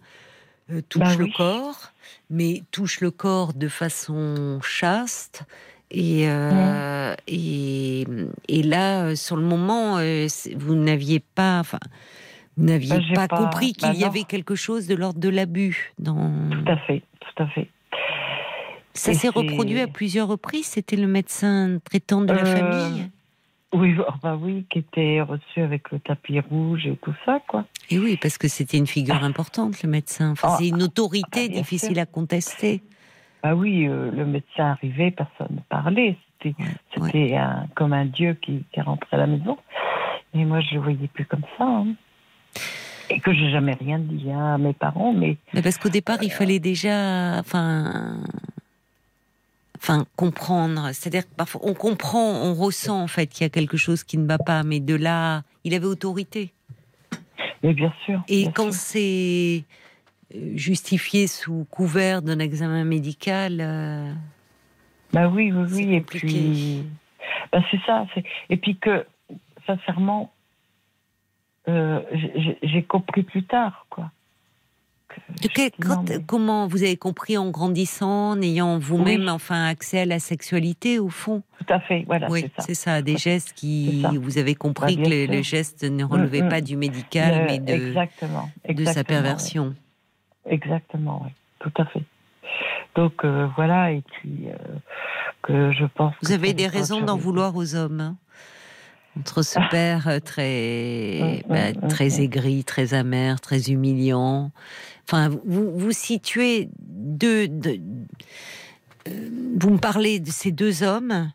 euh, 0.70 0.82
touche 0.89 1.16
bah 1.16 1.16
le 1.16 1.27
corps, 1.36 1.93
mais 2.31 2.62
touche 2.70 3.01
le 3.01 3.10
corps 3.10 3.55
de 3.55 3.66
façon 3.66 4.60
chaste. 4.62 5.44
Et, 5.90 6.28
euh, 6.28 7.15
et, 7.27 8.05
et, 8.48 8.62
là, 8.62 9.16
sur 9.16 9.36
le 9.36 9.43
moment, 9.43 9.97
euh, 9.98 10.27
vous 10.56 10.74
n'aviez 10.74 11.20
pas, 11.20 11.60
enfin, 11.60 11.78
vous 12.56 12.65
n'aviez 12.66 13.01
bah, 13.15 13.27
pas, 13.27 13.36
compris 13.36 13.73
qu'il 13.73 13.89
bah, 13.89 13.94
y 13.94 14.05
avait 14.05 14.24
quelque 14.24 14.55
chose 14.55 14.86
de 14.86 14.94
l'ordre 14.94 15.19
de 15.19 15.31
l'abus 15.31 15.94
dans. 15.98 16.31
Tout 16.51 16.70
à 16.70 16.77
fait, 16.78 17.02
tout 17.20 17.43
à 17.43 17.47
fait. 17.48 17.69
Ça 18.93 19.15
s'est 19.15 19.28
reproduit 19.28 19.81
à 19.81 19.86
plusieurs 19.86 20.28
reprises. 20.28 20.66
C'était 20.66 20.97
le 20.97 21.06
médecin 21.06 21.78
traitant 21.85 22.20
de 22.20 22.32
la 22.32 22.44
famille? 22.44 23.10
Oui, 23.73 23.94
bah 24.23 24.39
oui, 24.40 24.65
qui 24.70 24.78
était 24.78 25.20
reçu 25.20 25.60
avec 25.60 25.90
le 25.90 26.01
tapis 26.01 26.40
rouge 26.40 26.86
et 26.86 26.97
tout 27.02 27.15
ça, 27.27 27.40
quoi. 27.47 27.66
Et 27.90 27.98
oui, 27.98 28.19
parce 28.20 28.39
que 28.39 28.48
c'était 28.48 28.78
une 28.78 28.86
figure 28.86 29.23
importante, 29.23 29.82
le 29.82 29.90
médecin. 29.90 30.31
Enfin, 30.31 30.56
c'est 30.59 30.69
une 30.69 30.82
autorité 30.82 31.44
ah, 31.44 31.48
bah, 31.48 31.55
difficile 31.55 31.98
à 31.98 32.06
contester. 32.06 32.82
Ah 33.43 33.55
oui, 33.55 33.86
euh, 33.86 34.10
le 34.10 34.27
médecin 34.27 34.66
arrivait, 34.66 35.10
personne 35.10 35.48
ne 35.56 35.60
parlait. 35.69 36.16
C'était 36.43 36.55
comme 37.74 37.93
un 37.93 38.05
dieu 38.05 38.35
qui, 38.40 38.65
qui 38.73 38.81
rentrait 38.81 39.16
à 39.16 39.20
la 39.20 39.27
maison. 39.27 39.56
Mais 40.35 40.44
moi, 40.44 40.60
je 40.60 40.74
le 40.74 40.81
voyais 40.81 41.09
plus 41.09 41.24
comme 41.24 41.44
ça. 41.56 41.65
Hein. 41.65 41.94
Et 43.10 43.20
que 43.20 43.32
j'ai 43.32 43.51
jamais 43.51 43.74
rien 43.74 43.98
dit 43.98 44.31
hein, 44.31 44.55
à 44.55 44.59
mes 44.59 44.74
parents, 44.74 45.12
mais. 45.12 45.36
mais 45.55 45.62
parce 45.62 45.78
qu'au 45.78 45.89
départ, 45.89 46.19
il 46.23 46.31
fallait 46.31 46.59
déjà, 46.59 47.39
enfin, 47.39 48.19
enfin 49.77 50.05
comprendre. 50.16 50.90
C'est-à-dire 50.93 51.23
que 51.23 51.35
parfois 51.35 51.62
on 51.65 51.74
comprend, 51.74 52.43
on 52.43 52.55
ressent 52.55 53.01
en 53.01 53.06
fait 53.06 53.27
qu'il 53.27 53.44
y 53.44 53.47
a 53.47 53.51
quelque 53.51 53.78
chose 53.78 54.05
qui 54.05 54.19
ne 54.19 54.27
va 54.27 54.39
pas, 54.39 54.62
mais 54.62 54.81
de 54.81 54.94
là, 54.94 55.43
il 55.65 55.74
avait 55.74 55.86
autorité. 55.86 56.52
Mais 57.62 57.73
bien 57.73 57.93
sûr. 58.05 58.23
Et 58.28 58.51
quand 58.52 58.73
c'est 58.73 59.65
euh, 60.34 60.56
justifié 60.56 61.26
sous 61.26 61.66
couvert 61.70 62.22
d'un 62.22 62.38
examen 62.38 62.84
médical. 62.84 63.59
Euh, 63.60 64.12
bah 65.12 65.28
oui, 65.28 65.52
oui, 65.52 65.66
oui. 65.72 65.94
Et 65.94 66.00
puis, 66.00 66.84
bah 67.52 67.62
c'est 67.70 67.80
ça. 67.86 68.06
Et 68.50 68.56
puis 68.56 68.76
que, 68.76 69.06
sincèrement, 69.66 70.32
euh, 71.68 72.00
j'ai 72.62 72.82
compris 72.82 73.22
plus 73.22 73.44
tard, 73.44 73.86
quoi 73.90 74.10
comment 76.26 76.66
vous 76.66 76.82
avez 76.82 76.96
compris 76.96 77.36
en 77.36 77.50
grandissant, 77.50 78.30
en 78.30 78.42
ayant 78.42 78.78
vous-même 78.78 79.28
enfin 79.28 79.66
accès 79.66 80.00
à 80.00 80.05
la 80.05 80.18
sexualité 80.18 80.98
au 80.98 81.09
fond? 81.09 81.42
Tout 81.59 81.72
à 81.72 81.80
fait, 81.80 82.05
voilà. 82.06 82.30
Oui, 82.30 82.50
c'est 82.59 82.74
ça. 82.74 83.02
des 83.02 83.16
gestes 83.16 83.52
qui 83.52 84.05
vous 84.20 84.38
avez 84.38 84.55
compris 84.55 84.96
bah, 84.96 85.05
que 85.05 85.09
les, 85.09 85.42
gestes 85.42 85.84
ne 85.84 86.05
relevaient 86.05 86.42
mm, 86.42 86.46
mm. 86.46 86.50
pas 86.50 86.60
du 86.60 86.76
médical, 86.76 87.46
mais 87.46 87.59
de, 87.59 87.72
exactement, 87.72 88.50
de 88.68 88.84
sa 88.84 89.05
perversion. 89.05 89.74
Exactement, 90.48 91.22
oui, 91.24 91.30
tout 91.60 91.72
à 91.80 91.84
fait. 91.86 92.02
Donc 92.94 93.24
euh, 93.24 93.48
voilà, 93.56 93.92
et 93.92 94.02
puis 94.02 94.48
euh, 94.48 94.56
que 95.42 95.72
je 95.72 95.84
pense. 95.84 96.14
Vous 96.22 96.32
avez 96.32 96.54
des 96.54 96.66
raisons 96.66 97.02
d'en 97.02 97.16
vouloir 97.16 97.54
aux 97.56 97.74
hommes. 97.74 98.00
Hein 98.00 98.16
entre 99.18 99.42
ce 99.42 99.58
père 99.70 100.08
euh, 100.08 100.20
très, 100.20 101.42
bah, 101.48 101.72
très 101.88 102.20
aigri, 102.20 102.64
très 102.64 102.94
amer, 102.94 103.40
très 103.40 103.70
humiliant. 103.70 104.50
Enfin, 105.04 105.28
vous 105.44 105.76
vous 105.76 105.92
situez 105.92 106.68
deux, 106.78 107.48
euh, 109.08 109.30
vous 109.58 109.70
me 109.70 109.78
parlez 109.78 110.20
de 110.20 110.30
ces 110.30 110.52
deux 110.52 110.82
hommes 110.82 111.30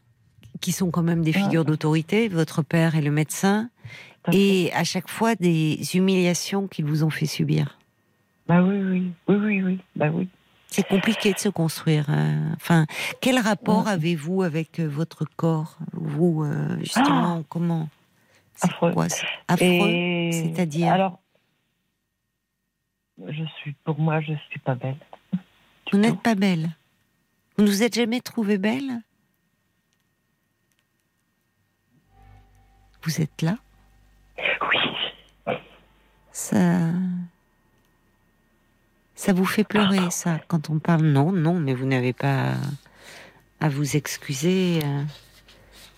qui 0.62 0.72
sont 0.72 0.92
quand 0.92 1.04
même 1.04 1.24
des 1.24 1.34
figures 1.34 1.66
d'autorité, 1.66 2.30
votre 2.30 2.62
père 2.62 2.96
et 2.96 3.02
le 3.02 3.12
médecin, 3.12 3.70
et 4.32 4.72
à 4.74 4.86
chaque 4.86 5.10
fois 5.10 5.36
des 5.36 5.78
humiliations 5.94 6.68
qu'ils 6.68 6.86
vous 6.86 7.04
ont 7.04 7.10
fait 7.10 7.26
subir. 7.26 7.78
Bah 8.48 8.62
oui, 8.62 8.78
oui, 8.78 9.14
oui, 9.28 9.36
oui, 9.36 9.64
oui, 9.64 9.80
bah 9.96 10.10
oui. 10.12 10.28
C'est 10.68 10.88
compliqué 10.88 11.34
de 11.34 11.38
se 11.38 11.50
construire. 11.50 12.10
Hein. 12.10 12.52
Enfin, 12.56 12.86
quel 13.22 13.40
rapport 13.40 13.88
avez-vous 13.88 14.42
avec 14.42 14.80
euh, 14.80 14.88
votre 14.88 15.24
corps? 15.36 15.78
Vous, 15.94 16.44
euh, 16.44 16.80
justement, 16.80 17.40
ah 17.42 17.44
comment? 17.48 17.90
Affreux. 18.62 18.94
Affreux, 19.48 20.32
c'est-à-dire? 20.32 20.92
Alors, 20.92 21.20
je 23.28 23.44
suis, 23.58 23.74
pour 23.84 24.00
moi, 24.00 24.20
je 24.22 24.34
suis 24.50 24.60
pas 24.60 24.76
belle. 24.76 24.98
Vous 25.92 26.00
n'êtes 26.00 26.20
pas 26.22 26.36
belle. 26.36 26.70
Vous 27.58 27.64
ne 27.66 27.70
vous 27.70 27.84
êtes 27.84 27.94
jamais 27.94 28.20
trouvée 28.20 28.58
belle? 28.58 29.02
Vous 33.04 33.22
êtes 33.22 33.42
là? 33.42 33.58
Oui. 34.38 35.58
Ça. 36.32 36.92
Ça 39.24 39.32
vous 39.32 39.46
fait 39.46 39.64
pleurer, 39.64 40.12
ça, 40.12 40.38
quand 40.50 40.70
on 40.70 40.80
parle 40.80 41.04
Non, 41.04 41.32
non, 41.32 41.54
mais 41.58 41.74
vous 41.74 41.86
n'avez 41.86 42.12
pas 42.12 42.56
à 43.62 43.70
vous 43.70 43.96
excuser. 43.96 44.82
Euh. 44.84 45.04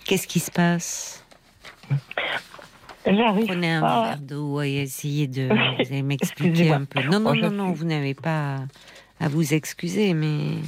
Qu'est-ce 0.06 0.28
qui 0.28 0.40
se 0.40 0.52
passe? 0.52 1.26
Prenez 3.04 3.72
un 3.72 3.82
verre 3.82 4.20
d'eau 4.20 4.62
et 4.62 4.74
essayez 4.76 5.26
de 5.26 5.50
m'expliquer 6.04 6.72
un 6.72 6.86
peu. 6.86 7.02
Non, 7.02 7.20
non, 7.20 7.34
non, 7.34 7.50
non, 7.50 7.72
vous 7.72 7.86
n'avez 7.86 8.14
pas 8.14 8.58
à 9.20 9.28
vous 9.28 9.56
excuser, 9.56 10.14
mais. 10.14 10.60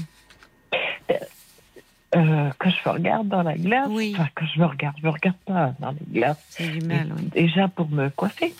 Euh, 2.16 2.50
que 2.58 2.72
je 2.72 2.90
me 2.90 2.92
regarde 2.92 3.28
dans 3.28 3.44
la 3.44 3.56
glace. 3.56 3.88
Oui. 3.92 4.16
Enfin, 4.18 4.30
que 4.34 4.46
je 4.48 4.60
me 4.60 4.66
regarde, 4.66 4.96
je 5.00 5.06
me 5.06 5.12
regarde 5.12 5.38
pas 5.46 5.76
dans 5.78 5.92
les 5.92 6.20
glaces. 6.20 6.44
C'est 6.50 6.70
du 6.70 6.84
mal, 6.84 7.14
oui. 7.16 7.30
Déjà 7.36 7.68
pour 7.68 7.88
me 7.88 8.10
coiffer. 8.10 8.56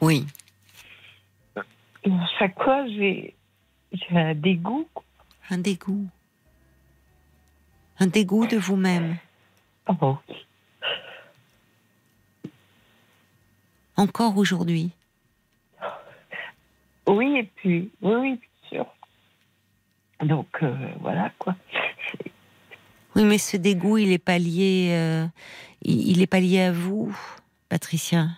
Oui. 0.00 0.26
chaque 2.38 2.54
fois, 2.54 2.86
j'ai 2.86 3.34
j'ai 3.92 4.18
un 4.18 4.34
dégoût. 4.34 4.88
Un 5.50 5.58
dégoût. 5.58 6.06
Un 7.98 8.06
dégoût 8.06 8.46
de 8.46 8.56
vous-même. 8.56 9.16
Oh. 9.86 10.16
Encore 13.96 14.36
aujourd'hui. 14.36 14.90
Oui, 17.06 17.36
et 17.36 17.44
puis, 17.44 17.90
oui, 18.00 18.14
oui, 18.14 18.30
bien 18.30 18.68
sûr. 18.70 18.86
Donc, 20.26 20.48
euh, 20.62 20.74
voilà, 21.00 21.30
quoi. 21.38 21.54
Oui, 23.14 23.24
mais 23.24 23.38
ce 23.38 23.56
dégoût, 23.56 23.98
il 23.98 24.08
n'est 24.08 24.18
pas 24.18 24.38
lié, 24.38 24.88
euh, 24.92 25.26
il, 25.82 26.22
est 26.22 26.26
pas 26.26 26.40
lié 26.40 26.62
à 26.62 26.72
vous, 26.72 27.14
Patricia. 27.68 28.28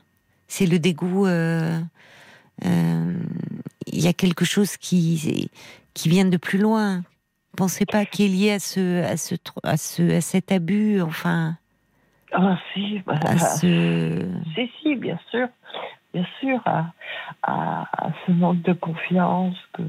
C'est 0.49 0.67
le 0.67 0.79
dégoût 0.79 1.27
euh, 1.27 1.81
y 3.93 4.09
a 4.09 4.13
quelque 4.13 4.45
chose 4.45 4.77
qui, 4.77 5.51
qui 5.95 6.09
vient 6.09 6.25
de 6.25 6.37
plus 6.37 6.59
loin. 6.59 7.03
Pensez 7.57 7.87
pas 7.87 8.05
qu'il 8.05 8.27
est 8.27 8.37
lié 8.37 8.51
à 8.53 8.59
ce, 8.59 9.05
à 9.05 9.17
ce, 9.17 9.35
à 9.63 9.77
ce, 9.77 10.17
à 10.17 10.21
cet 10.21 10.51
abus, 10.51 11.01
enfin. 11.01 11.57
Ah 12.33 12.59
si, 12.73 13.01
bah, 13.07 13.15
à 13.23 13.39
ce... 13.39 14.29
si, 14.55 14.71
si, 14.83 14.97
bien 14.97 15.19
sûr, 15.31 15.47
bien 16.13 16.27
sûr, 16.41 16.61
à, 16.65 16.93
à, 17.45 17.87
ce 18.27 18.33
manque 18.33 18.63
de 18.63 18.73
confiance 18.73 19.57
que. 19.73 19.83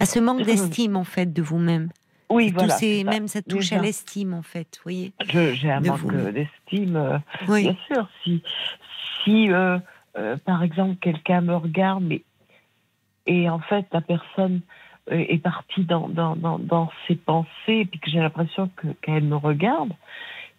À 0.00 0.06
ce 0.06 0.18
manque 0.18 0.42
d'estime 0.42 0.96
en 0.96 1.04
fait 1.04 1.30
de 1.30 1.42
vous-même. 1.42 1.90
Oui, 2.30 2.52
voilà. 2.52 2.76
Même 3.04 3.28
ça 3.28 3.42
touche 3.42 3.72
à 3.72 3.80
l'estime 3.80 4.34
en 4.34 4.42
fait, 4.42 4.80
voyez. 4.82 5.12
J'ai 5.28 5.70
un 5.70 5.80
manque 5.80 6.14
d'estime, 6.32 6.96
euh, 6.96 7.18
oui. 7.48 7.62
bien 7.64 7.76
sûr. 7.86 8.08
Si, 8.22 8.42
si 9.24 9.50
euh, 9.50 9.78
euh, 10.16 10.36
par 10.44 10.62
exemple 10.62 10.96
quelqu'un 11.00 11.40
me 11.40 11.56
regarde, 11.56 12.02
mais 12.02 12.22
et 13.28 13.48
en 13.48 13.60
fait, 13.60 13.86
la 13.92 14.00
personne 14.00 14.62
euh, 15.12 15.24
est 15.28 15.42
partie 15.42 15.84
dans, 15.84 16.08
dans, 16.08 16.34
dans, 16.34 16.90
ses 17.06 17.14
pensées, 17.14 17.48
et 17.68 17.84
puis 17.84 18.00
que 18.00 18.10
j'ai 18.10 18.18
l'impression 18.18 18.70
qu'elle 19.02 19.24
me 19.24 19.36
regarde, 19.36 19.92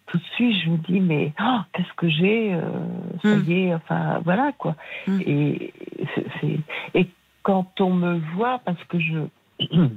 tout 0.06 0.18
de 0.18 0.24
suite, 0.36 0.56
je 0.64 0.70
me 0.70 0.76
dis, 0.78 1.00
mais 1.00 1.32
oh, 1.40 1.58
qu'est-ce 1.72 1.92
que 1.96 2.08
j'ai 2.08 2.54
euh, 2.54 2.60
Ça 3.22 3.36
hmm. 3.36 3.44
y 3.48 3.52
est, 3.64 3.74
enfin, 3.74 4.20
voilà, 4.24 4.52
quoi. 4.56 4.76
Hmm. 5.06 5.20
Et, 5.26 5.74
et 6.94 7.08
quand 7.42 7.80
on 7.80 7.92
me 7.92 8.18
voit, 8.34 8.60
parce 8.64 8.82
que 8.84 9.00
je, 9.00 9.18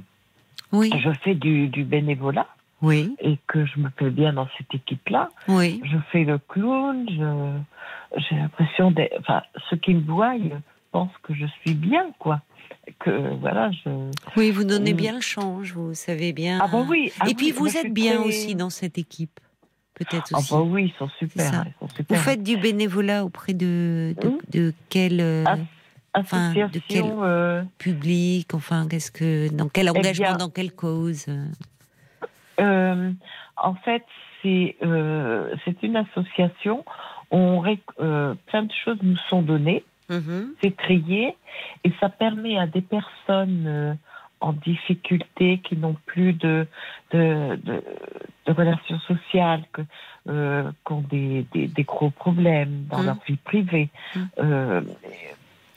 oui. 0.72 0.90
je 0.98 1.10
fais 1.22 1.34
du, 1.34 1.68
du 1.68 1.84
bénévolat, 1.84 2.48
oui. 2.82 3.14
et 3.20 3.38
que 3.46 3.64
je 3.66 3.78
me 3.78 3.88
fais 3.96 4.10
bien 4.10 4.32
dans 4.32 4.48
cette 4.58 4.74
équipe-là. 4.74 5.28
Oui. 5.46 5.80
Je 5.84 5.96
fais 6.10 6.24
le 6.24 6.38
clown, 6.38 7.06
j'ai 8.16 8.36
l'impression 8.36 8.90
d'être. 8.90 9.16
Enfin, 9.20 9.42
ceux 9.70 9.76
qui 9.76 9.94
me 9.94 10.02
voient 10.02 10.34
pensent 10.90 11.16
que 11.22 11.34
je 11.34 11.46
suis 11.62 11.74
bien, 11.74 12.06
quoi 12.18 12.40
que 12.98 13.34
voilà, 13.40 13.70
je. 13.70 14.10
Oui, 14.36 14.50
vous 14.50 14.64
donnez 14.64 14.94
bien 14.94 15.14
le 15.14 15.20
change, 15.20 15.72
vous 15.72 15.94
savez 15.94 16.32
bien. 16.32 16.58
Ah 16.62 16.68
bah 16.70 16.84
oui. 16.88 17.12
Ah 17.20 17.28
Et 17.28 17.34
puis 17.34 17.50
vous 17.50 17.76
êtes 17.76 17.92
bien 17.92 18.20
aussi 18.22 18.54
dans 18.54 18.70
cette 18.70 18.98
équipe, 18.98 19.40
peut-être 19.94 20.30
ah 20.32 20.38
aussi. 20.38 20.48
Ah 20.52 20.56
bah 20.56 20.62
oui, 20.62 20.92
ils 20.94 20.98
sont 20.98 21.08
super, 21.18 21.64
Vous 22.08 22.16
faites 22.16 22.42
du 22.42 22.56
bénévolat 22.56 23.24
auprès 23.24 23.54
de 23.54 24.14
de, 24.50 24.66
hum. 24.68 24.72
quel 24.88 25.20
euh, 25.20 25.44
Enfin, 26.16 26.52
de 26.52 26.80
quel 26.86 27.04
euh, 27.06 27.62
public 27.78 28.54
Enfin, 28.54 28.86
qu'est-ce 28.88 29.10
que, 29.10 29.52
dans 29.52 29.68
quel 29.68 29.86
Eh 29.86 29.98
engagement, 29.98 30.28
bien- 30.28 30.36
dans 30.36 30.50
quelle 30.50 30.72
cause 30.72 31.26
euh, 32.60 33.10
en 33.56 33.74
fait, 33.74 34.04
c'est 34.42 34.76
euh, 34.84 35.54
c'est 35.64 35.82
une 35.82 35.96
association. 35.96 36.84
On 37.30 37.60
plein 38.46 38.62
de 38.62 38.72
choses 38.84 38.98
nous 39.02 39.16
sont 39.28 39.42
données, 39.42 39.84
Mhm. 40.10 40.54
c'est 40.62 40.76
trié, 40.76 41.36
et 41.84 41.92
ça 42.00 42.08
permet 42.08 42.58
à 42.58 42.66
des 42.66 42.82
personnes 42.82 43.64
euh, 43.66 43.94
en 44.40 44.52
difficulté 44.52 45.58
qui 45.64 45.76
n'ont 45.76 45.96
plus 46.06 46.34
de, 46.34 46.66
de, 47.12 47.56
de, 47.64 47.82
de 48.46 48.52
relations 48.52 48.98
sociales, 49.00 49.64
que, 49.72 49.82
euh, 50.28 50.70
qui 50.86 50.92
ont 50.92 51.00
des, 51.02 51.46
des, 51.52 51.66
des 51.68 51.84
gros 51.84 52.10
problèmes 52.10 52.84
dans 52.90 52.98
Mhm. 52.98 53.06
leur 53.06 53.18
vie 53.26 53.36
privée, 53.36 53.88
Mhm. 54.14 54.28
euh, 54.40 54.80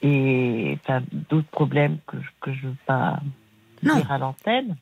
et 0.01 0.77
enfin, 0.83 1.01
d'autres 1.11 1.47
problèmes 1.49 1.97
que, 2.07 2.17
je- 2.21 2.29
que 2.41 2.53
je 2.53 2.65
ne 2.65 2.71
veux 2.71 2.77
pas 2.85 3.19
Non. 3.83 3.95
dire 3.95 4.11
à 4.11 4.17
l'antenne. 4.17 4.75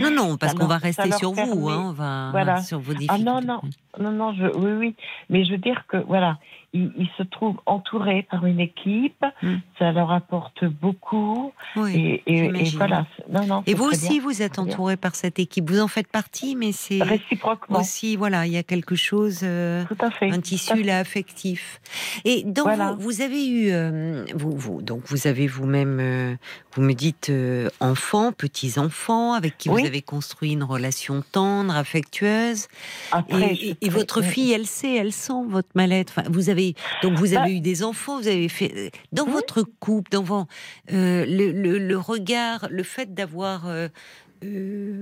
Non, 0.00 0.10
non, 0.10 0.36
parce 0.38 0.54
qu'on 0.54 0.66
va 0.66 0.78
rester 0.78 1.12
sur 1.12 1.32
vous, 1.32 1.68
hein, 1.68 1.84
on 1.88 1.92
va 1.92 2.30
voilà. 2.30 2.56
sur 2.62 2.78
vos 2.80 2.92
Ah 2.92 2.96
difficultés. 2.96 3.24
non, 3.24 3.40
non, 3.42 3.60
non, 4.00 4.10
non, 4.10 4.32
je, 4.34 4.46
oui, 4.46 4.72
oui. 4.72 4.96
Mais 5.28 5.44
je 5.44 5.52
veux 5.52 5.58
dire 5.58 5.84
que, 5.86 5.98
voilà, 5.98 6.38
ils, 6.72 6.90
ils 6.96 7.10
se 7.18 7.22
trouvent 7.22 7.60
entourés 7.66 8.26
par 8.30 8.46
une 8.46 8.60
équipe, 8.60 9.24
Mm. 9.42 9.56
ça 9.78 9.92
leur 9.92 10.10
apporte 10.12 10.64
beaucoup. 10.64 11.52
Oui, 11.76 11.94
et, 11.94 12.22
et, 12.26 12.38
et 12.46 12.64
j'imagine. 12.64 12.78
voilà. 12.78 13.06
Non, 13.30 13.46
non, 13.46 13.62
Et 13.66 13.74
vous 13.74 13.84
aussi, 13.84 14.14
bien. 14.14 14.22
vous 14.22 14.42
êtes 14.42 14.58
entouré 14.58 14.96
par 14.96 15.14
cette 15.14 15.38
équipe. 15.38 15.68
Vous 15.70 15.80
en 15.80 15.88
faites 15.88 16.08
partie, 16.08 16.56
mais 16.56 16.72
c'est 16.72 17.02
Réciproquement. 17.02 17.80
aussi, 17.80 18.16
voilà, 18.16 18.46
il 18.46 18.52
y 18.52 18.56
a 18.56 18.62
quelque 18.62 18.94
chose, 18.94 19.40
euh, 19.42 19.84
Tout 19.86 19.96
à 20.00 20.10
fait. 20.10 20.30
un 20.32 20.40
tissu 20.40 20.76
fait. 20.78 20.82
là 20.82 20.98
affectif. 20.98 21.80
Et 22.24 22.42
donc, 22.44 22.64
Voilà. 22.64 22.92
vous, 22.92 23.00
vous 23.02 23.20
avez 23.22 23.46
eu, 23.48 23.70
euh, 23.70 24.24
vous, 24.34 24.52
vous, 24.56 24.82
donc 24.82 25.02
vous 25.06 25.26
avez 25.26 25.46
vous-même, 25.46 25.98
euh, 26.00 26.34
vous 26.74 26.82
me 26.82 26.94
dites 26.94 27.28
euh, 27.30 27.68
enfants, 27.80 28.32
petits 28.32 28.78
enfants, 28.78 29.34
avec 29.34 29.58
qui 29.58 29.68
Oui. 29.68 29.82
vous 29.82 29.86
avez 29.86 30.02
construit 30.02 30.52
une 30.52 30.62
relation 30.64 31.22
tendre, 31.32 31.74
affectueuse. 31.76 32.66
Après, 33.12 33.52
Et, 33.52 33.54
je- 33.54 33.66
et- 33.66 33.76
et 33.82 33.88
votre 33.90 34.22
fille, 34.22 34.52
elle 34.52 34.66
sait, 34.66 34.94
elle 34.94 35.12
sent 35.12 35.44
votre 35.48 35.68
mal-être. 35.74 36.14
Enfin, 36.16 36.28
vous 36.30 36.48
avez 36.48 36.74
donc 37.02 37.18
vous 37.18 37.34
avez 37.34 37.50
Bah- 37.50 37.50
eu 37.50 37.60
des 37.60 37.82
enfants, 37.84 38.20
vous 38.20 38.28
avez 38.28 38.48
fait 38.48 38.90
dans 39.12 39.24
Oui. 39.26 39.32
votre 39.32 39.62
couple, 39.80 40.10
dans 40.12 40.22
vos- 40.22 40.46
euh, 40.92 41.24
le, 41.26 41.52
le- 41.52 41.78
le 41.78 41.98
regard, 41.98 42.66
le 42.70 42.82
fait 42.82 43.12
d'avoir, 43.14 43.66
euh, 43.66 43.88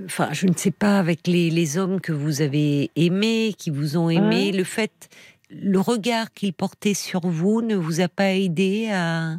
enfin, 0.05 0.29
je 0.33 0.47
ne 0.47 0.53
sais 0.55 0.71
pas, 0.71 0.99
avec 0.99 1.25
les, 1.27 1.49
les 1.49 1.77
hommes 1.77 1.99
que 2.01 2.11
vous 2.11 2.41
avez 2.41 2.91
aimés, 2.95 3.55
qui 3.57 3.69
vous 3.69 3.97
ont 3.97 4.09
aimé, 4.09 4.51
le 4.51 4.63
fait, 4.63 5.09
le 5.49 5.79
regard 5.79 6.31
qu'ils 6.33 6.53
portaient 6.53 6.93
sur 6.93 7.21
vous 7.21 7.61
ne 7.61 7.75
vous 7.75 8.01
a 8.01 8.07
pas 8.07 8.31
aidé 8.33 8.89
à 8.91 9.35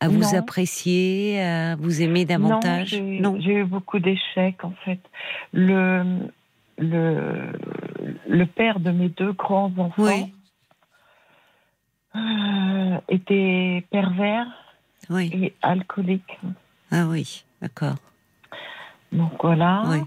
à 0.00 0.08
vous 0.08 0.20
Non. 0.20 0.34
apprécier, 0.38 1.40
à 1.42 1.76
vous 1.76 2.00
aimer 2.02 2.24
davantage? 2.24 2.94
Non, 3.00 3.38
j'ai 3.40 3.52
eu 3.54 3.64
beaucoup 3.64 3.98
d'échecs 3.98 4.64
en 4.64 4.72
fait. 4.84 5.00
Le, 5.52 6.28
le, 6.78 7.52
le 8.26 8.46
père 8.46 8.80
de 8.80 8.90
mes 8.90 9.10
deux 9.10 9.32
grands 9.32 9.72
enfants 9.78 10.02
Oui. 10.02 10.32
euh, 12.16 12.98
était 13.08 13.84
pervers 13.90 14.46
Oui. 15.10 15.30
et 15.32 15.54
alcoolique. 15.62 16.38
Ah 16.90 17.06
oui, 17.06 17.44
d'accord. 17.60 17.96
Donc 19.12 19.32
voilà. 19.42 19.82
Oui. 19.86 19.98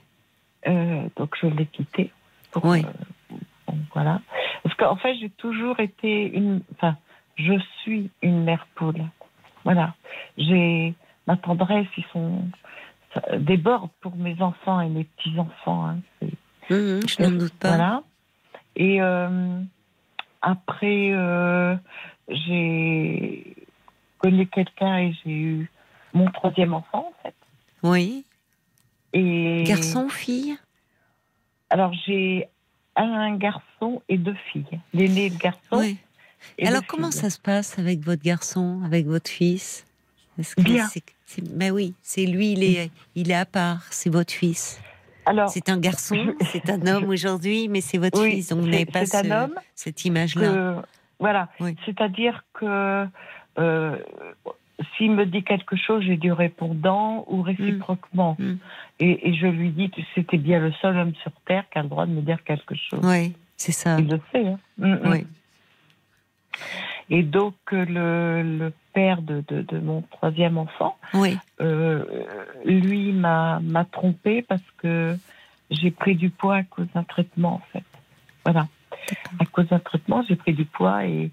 Euh, 0.68 1.04
donc 1.18 1.36
je 1.42 1.48
l'ai 1.48 1.66
quitté. 1.68 2.12
Pour, 2.52 2.66
Oui. 2.66 2.84
euh, 2.84 3.36
donc 3.68 3.78
voilà. 3.94 4.22
Parce 4.64 4.76
qu'en 4.76 4.96
fait, 4.96 5.16
j'ai 5.20 5.30
toujours 5.30 5.80
été 5.80 6.26
une. 6.36 6.62
Enfin, 6.74 6.98
je 7.36 7.54
suis 7.82 8.10
une 8.22 8.44
mère 8.44 8.66
poule. 8.76 9.04
Voilà. 9.64 9.96
J'ai 10.38 10.94
ma 11.28 11.38
tendresse, 11.38 11.88
ils 11.98 12.06
sont 12.12 12.46
déborde 13.38 13.90
pour 14.02 14.16
mes 14.16 14.42
enfants 14.42 14.82
et 14.82 14.90
mes 14.90 15.04
petits 15.04 15.38
enfants. 15.38 15.86
hein. 15.88 16.00
Mhm, 16.70 17.02
je 17.08 17.22
n'en 17.22 17.32
doute 17.32 17.54
pas. 17.54 17.70
Voilà. 17.70 18.04
Et 18.76 19.02
euh, 19.02 19.62
après, 20.42 21.12
euh, 21.12 21.76
j'ai 22.30 23.56
connu 24.18 24.48
quelqu'un 24.48 24.98
et 24.98 25.14
j'ai 25.24 25.32
eu 25.32 25.72
mon 26.14 26.30
troisième 26.32 26.74
enfant, 26.74 27.12
en 27.12 27.24
fait. 27.24 27.36
Oui. 27.84 28.26
Et 29.14 29.64
Garçon, 29.68 30.10
fille? 30.10 30.58
Alors, 31.70 31.94
j'ai 32.06 32.48
un 32.96 33.36
garçon 33.36 34.02
et 34.10 34.18
deux 34.18 34.36
filles. 34.52 34.80
L'aîné, 34.94 35.30
le 35.30 35.38
garçon. 35.38 35.60
Oui. 35.80 35.98
Et 36.58 36.68
Alors 36.68 36.86
comment 36.86 37.12
ça 37.12 37.30
se 37.30 37.40
passe 37.40 37.78
avec 37.80 38.00
votre 38.02 38.24
garçon, 38.24 38.82
avec 38.86 39.06
votre 39.06 39.30
fils? 39.30 39.86
Que 40.58 40.62
Bien. 40.64 40.88
Ben 41.52 41.72
oui, 41.72 41.94
c'est 42.02 42.26
lui, 42.26 42.54
il 42.54 42.64
est, 42.64 42.92
il 43.16 43.30
est 43.32 43.36
à 43.36 43.46
part, 43.46 43.84
c'est 43.92 44.10
votre 44.10 44.34
fils. 44.34 44.82
Alors, 45.26 45.50
C'est 45.50 45.70
un 45.70 45.80
garçon, 45.80 46.16
je- 46.42 46.46
c'est 46.48 46.70
un 46.70 46.86
homme 46.86 47.06
aujourd'hui, 47.10 47.68
mais 47.70 47.82
c'est 47.82 47.98
votre 47.98 48.22
oui, 48.22 48.32
fils, 48.36 48.50
donc 48.50 48.60
vous 48.62 48.68
n'avez 48.68 48.86
pas 48.86 49.06
c'est 49.06 49.18
un 49.18 49.24
ce- 49.24 49.30
homme 49.46 49.56
cette 49.76 50.04
image-là. 50.06 50.84
voilà. 51.20 51.50
Oui. 51.60 51.76
C'est-à-dire 51.86 52.44
que 52.54 53.06
euh, 53.60 53.96
s'il 54.98 55.12
me 55.12 55.26
dit 55.26 55.44
quelque 55.44 55.76
chose, 55.76 56.04
j'ai 56.04 56.18
du 56.18 56.32
répondant 56.32 57.26
ou 57.30 57.42
réciproquement. 57.42 58.36
Mm. 58.40 58.54
Et, 59.00 59.30
et 59.30 59.36
je 59.36 59.48
lui 59.48 59.70
dis 59.70 59.90
que 59.92 60.02
c'était 60.16 60.38
bien 60.38 60.60
le 60.60 60.72
seul 60.82 60.98
homme 60.98 61.14
sur 61.22 61.32
Terre 61.48 61.64
qui 61.72 61.80
a 61.80 61.84
le 61.84 61.90
droit 61.90 62.06
de 62.06 62.12
me 62.12 62.22
dire 62.22 62.44
quelque 62.44 62.76
chose. 62.76 63.00
Oui, 63.04 63.34
c'est 63.56 63.72
ça. 63.72 63.98
Il 64.00 64.08
le 64.10 64.20
sait. 64.32 64.46
Hein. 64.48 64.60
Mm, 64.78 64.88
mm. 64.94 65.00
Oui. 65.12 65.28
Et 67.10 67.24
donc, 67.24 67.56
euh, 67.74 67.86
le, 67.86 68.58
le 68.60 68.74
père 68.94 69.22
de, 69.22 69.44
de, 69.48 69.62
de 69.62 69.80
mon 69.80 70.02
troisième 70.04 70.58
enfant, 70.58 70.98
Oui. 71.14 71.38
euh, 71.62 72.04
lui 72.66 73.12
m'a 73.12 73.60
trompée 73.92 74.42
parce 74.42 74.64
que 74.78 75.18
j'ai 75.70 75.92
pris 75.92 76.16
du 76.16 76.30
poids 76.30 76.58
à 76.58 76.64
cause 76.64 76.88
d'un 76.94 77.04
traitement, 77.04 77.56
en 77.56 77.62
fait. 77.72 77.84
Voilà. 78.46 78.68
À 79.40 79.46
cause 79.46 79.68
d'un 79.68 79.80
traitement, 79.80 80.24
j'ai 80.28 80.36
pris 80.36 80.54
du 80.54 80.66
poids 80.66 81.06
et, 81.06 81.32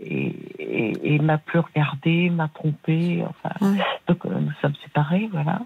et, 0.00 0.26
et, 0.58 1.14
et 1.14 1.18
m'a 1.20 1.38
plus 1.38 1.60
regardé, 1.60 2.30
m'a 2.30 2.48
trompé. 2.48 3.24
Enfin, 3.28 3.54
Oui. 3.60 3.78
donc, 4.08 4.24
euh, 4.26 4.40
nous 4.40 4.52
sommes 4.60 4.74
séparés, 4.82 5.28
voilà. 5.30 5.60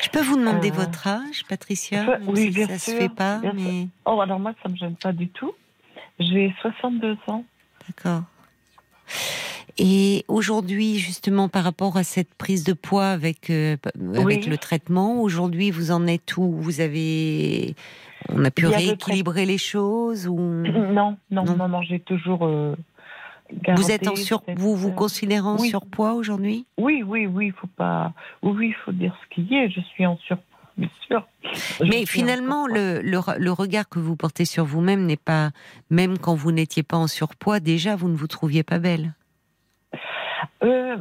Je 0.00 0.08
peux 0.10 0.20
vous 0.22 0.36
demander 0.36 0.70
Euh, 0.70 0.74
votre 0.74 1.06
âge, 1.06 1.44
Patricia? 1.48 2.04
oui, 2.26 2.42
si 2.42 2.50
bien 2.50 2.66
ça 2.66 2.78
se 2.78 2.90
sûr, 2.90 2.98
fait 3.00 3.08
pas, 3.08 3.40
mais 3.54 3.86
Oh, 4.04 4.20
alors 4.20 4.38
moi, 4.40 4.52
ça 4.62 4.68
me 4.68 4.76
gêne 4.76 4.96
pas 4.96 5.12
du 5.12 5.28
tout. 5.28 5.52
J'ai 6.18 6.52
62 6.60 7.16
ans. 7.28 7.44
D'accord. 7.88 8.22
Et 9.76 10.24
aujourd'hui, 10.28 10.98
justement, 10.98 11.48
par 11.48 11.64
rapport 11.64 11.96
à 11.96 12.04
cette 12.04 12.32
prise 12.34 12.62
de 12.64 12.72
poids 12.72 13.08
avec, 13.08 13.50
euh, 13.50 13.76
avec 14.14 14.42
Oui. 14.44 14.46
le 14.48 14.56
traitement, 14.56 15.20
aujourd'hui, 15.20 15.70
vous 15.72 15.90
en 15.90 16.06
êtes 16.06 16.36
où? 16.36 16.52
Vous 16.52 16.80
avez. 16.80 17.74
On 18.28 18.44
a 18.44 18.50
pu 18.50 18.66
a 18.66 18.70
rééquilibrer 18.70 19.44
les 19.46 19.58
choses 19.58 20.28
ou... 20.28 20.38
Non, 20.38 21.16
non, 21.30 21.44
Non. 21.44 21.56
non, 21.56 21.68
non, 21.68 21.82
j'ai 21.82 21.98
toujours. 22.00 22.46
euh, 22.46 22.74
Vous 23.76 23.90
êtes 23.90 24.06
en 24.06 24.14
sur... 24.16 24.42
vous 24.56 24.76
vous 24.76 24.88
euh, 24.90 24.92
considérez 24.92 25.40
en 25.46 25.58
oui. 25.58 25.68
surpoids 25.68 26.14
aujourd'hui? 26.14 26.64
Oui, 26.78 27.02
oui, 27.04 27.26
oui, 27.26 27.46
il 27.48 27.52
faut 27.52 27.66
pas. 27.66 28.12
Oui, 28.42 28.52
oui, 28.56 28.66
il 28.68 28.74
faut 28.84 28.92
dire 28.92 29.14
ce 29.24 29.34
qu'il 29.34 29.50
y 29.50 29.56
est. 29.56 29.68
Je 29.70 29.80
suis 29.80 30.06
en 30.06 30.16
surpoids, 30.18 30.53
bien 30.78 30.88
sûr. 31.06 31.26
Je 31.80 31.84
Mais 31.84 32.04
finalement, 32.06 32.66
le, 32.66 33.00
le, 33.02 33.18
re- 33.18 33.38
le 33.38 33.52
regard 33.52 33.88
que 33.88 33.98
vous 33.98 34.16
portez 34.16 34.44
sur 34.44 34.64
vous-même 34.64 35.06
n'est 35.06 35.16
pas, 35.16 35.50
même 35.90 36.18
quand 36.18 36.34
vous 36.34 36.50
n'étiez 36.52 36.82
pas 36.82 36.96
en 36.96 37.06
surpoids, 37.06 37.60
déjà 37.60 37.94
vous 37.96 38.08
ne 38.08 38.16
vous 38.16 38.26
trouviez 38.26 38.62
pas 38.62 38.78
belle, 38.78 39.14
Euh, 40.62 40.96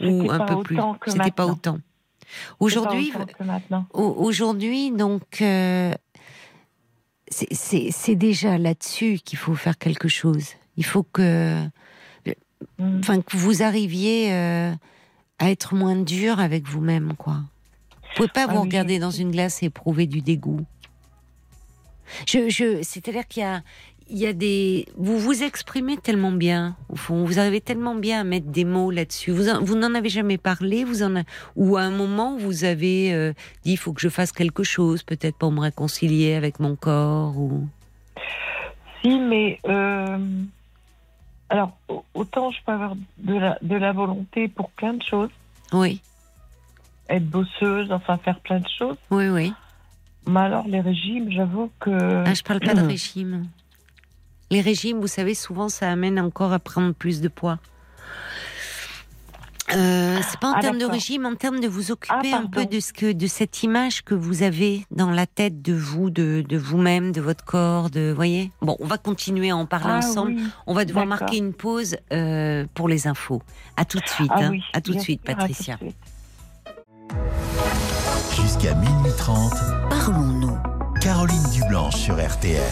ou 0.00 0.30
un 0.30 0.40
peu 0.40 0.62
plus. 0.62 0.78
C'était 1.06 1.30
pas 1.30 1.46
autant. 1.46 1.78
Aujourd'hui, 2.60 3.12
aujourd'hui, 3.92 4.90
donc, 4.90 5.42
euh, 5.42 5.92
c'est- 7.28 8.14
déjà 8.14 8.58
là-dessus 8.58 9.18
qu'il 9.24 9.38
faut 9.38 9.54
faire 9.54 9.76
quelque 9.78 10.08
chose. 10.08 10.48
Il 10.76 10.84
faut 10.84 11.02
que, 11.02 11.62
Mm. 12.78 12.98
enfin, 13.00 13.20
que 13.20 13.36
vous 13.36 13.62
arriviez 13.62 14.32
euh, 14.32 14.72
à 15.38 15.50
être 15.50 15.74
moins 15.74 15.96
dur 15.96 16.40
avec 16.40 16.66
vous-même, 16.66 17.14
quoi. 17.16 17.38
Vous 18.12 18.16
pouvez 18.16 18.28
pas 18.28 18.46
Ah 18.48 18.52
vous 18.52 18.60
oui. 18.60 18.66
regarder 18.68 18.98
dans 18.98 19.10
une 19.10 19.30
glace 19.30 19.62
et 19.62 19.66
éprouver 19.66 20.06
du 20.06 20.20
dégoût. 20.20 20.60
Je, 22.26 22.48
je, 22.50 22.82
c'est-à-dire 22.82 23.26
qu'il 23.26 23.42
y 23.42 23.46
a, 23.46 23.62
il 24.10 24.18
y 24.18 24.26
a 24.26 24.34
des, 24.34 24.86
vous 24.98 25.18
vous 25.18 25.42
exprimez 25.42 25.96
tellement 25.96 26.32
bien, 26.32 26.76
au 26.90 26.96
fond, 26.96 27.24
vous 27.24 27.38
arrivez 27.38 27.62
tellement 27.62 27.94
bien 27.94 28.20
à 28.20 28.24
mettre 28.24 28.48
des 28.48 28.66
mots 28.66 28.90
là-dessus. 28.90 29.30
Vous, 29.30 29.48
en- 29.48 29.62
vous 29.62 29.76
n'en 29.76 29.94
avez 29.94 30.10
jamais 30.10 30.36
parlé, 30.36 30.84
vous 30.84 31.02
en, 31.02 31.16
a- 31.16 31.22
ou 31.56 31.76
à 31.78 31.82
un 31.82 31.90
moment 31.90 32.36
vous 32.36 32.64
avez 32.64 33.14
euh, 33.14 33.32
dit, 33.64 33.72
il 33.72 33.76
faut 33.78 33.94
que 33.94 34.00
je 34.02 34.10
fasse 34.10 34.32
quelque 34.32 34.62
chose, 34.62 35.02
peut-être 35.02 35.36
pour 35.36 35.52
me 35.52 35.60
réconcilier 35.60 36.34
avec 36.34 36.60
mon 36.60 36.76
corps, 36.76 37.38
ou? 37.38 37.66
Si, 39.02 39.18
mais. 39.18 39.58
euh, 39.66 40.18
alors, 41.48 41.72
au- 41.88 42.04
autant 42.14 42.50
je 42.50 42.58
peux 42.66 42.72
avoir 42.72 42.94
de 43.18 43.34
la, 43.34 43.58
de 43.62 43.76
la 43.76 43.92
volonté 43.92 44.48
pour 44.48 44.68
plein 44.70 44.92
de 44.94 45.02
choses, 45.02 45.30
Oui, 45.72 46.02
être 47.08 47.26
bosseuse, 47.26 47.90
enfin 47.92 48.18
faire 48.18 48.40
plein 48.40 48.60
de 48.60 48.68
choses. 48.78 48.96
oui, 49.10 49.28
oui. 49.28 49.52
Mais 50.26 50.40
alors, 50.40 50.66
les 50.68 50.80
régimes, 50.80 51.30
j'avoue 51.32 51.70
que. 51.80 51.90
Ah, 52.24 52.32
je 52.34 52.42
parle 52.42 52.60
pas 52.60 52.74
de 52.74 52.80
régime. 52.86 53.46
Les 54.50 54.60
régimes, 54.60 55.00
vous 55.00 55.06
savez, 55.08 55.34
souvent 55.34 55.68
ça 55.68 55.90
amène 55.90 56.20
encore 56.20 56.52
à 56.52 56.58
prendre 56.58 56.92
plus 56.94 57.20
de 57.20 57.28
poids. 57.28 57.58
Euh, 59.74 60.18
c'est 60.28 60.38
pas 60.38 60.48
en 60.50 60.54
Ah, 60.56 60.60
termes 60.60 60.76
de 60.78 60.84
régime, 60.84 61.24
en 61.24 61.34
termes 61.34 61.58
de 61.60 61.66
vous 61.68 61.92
occuper 61.92 62.32
Ah, 62.34 62.40
un 62.42 62.46
peu 62.46 62.66
de 62.66 62.78
ce 62.78 62.92
que 62.92 63.10
de 63.12 63.26
cette 63.26 63.62
image 63.62 64.02
que 64.02 64.14
vous 64.14 64.42
avez 64.42 64.84
dans 64.90 65.10
la 65.10 65.26
tête 65.26 65.62
de 65.62 65.72
vous, 65.72 66.10
de, 66.10 66.44
de 66.46 66.58
vous-même, 66.58 67.10
de 67.12 67.22
votre 67.22 67.42
corps, 67.44 67.88
de 67.88 68.12
voyez? 68.14 68.52
Bon, 68.60 68.76
on 68.80 68.86
va 68.86 68.98
continuer 68.98 69.50
à 69.50 69.56
en 69.56 69.64
parler 69.64 69.94
Ah, 69.94 69.98
ensemble. 69.98 70.32
oui. 70.36 70.44
On 70.66 70.74
va 70.74 70.84
devoir 70.84 71.06
marquer 71.06 71.38
une 71.38 71.54
pause 71.54 71.96
euh, 72.12 72.66
pour 72.74 72.88
les 72.88 73.06
infos. 73.06 73.40
À 73.78 73.86
tout 73.86 73.98
de 73.98 74.06
suite. 74.08 74.30
Hein. 74.34 74.50
oui, 74.50 74.62
à 74.74 74.82
tout 74.82 74.92
de 74.94 74.98
suite, 75.00 75.22
à 75.26 75.32
tout 75.32 75.38
de 75.38 75.46
Patricia. 75.48 75.78
Jusqu'à 78.34 78.74
minuit 78.74 79.12
30, 79.16 79.52
Parlons-nous. 79.90 80.58
Caroline 81.00 81.50
Dublanche 81.52 81.96
sur 81.96 82.14
RTL. 82.14 82.62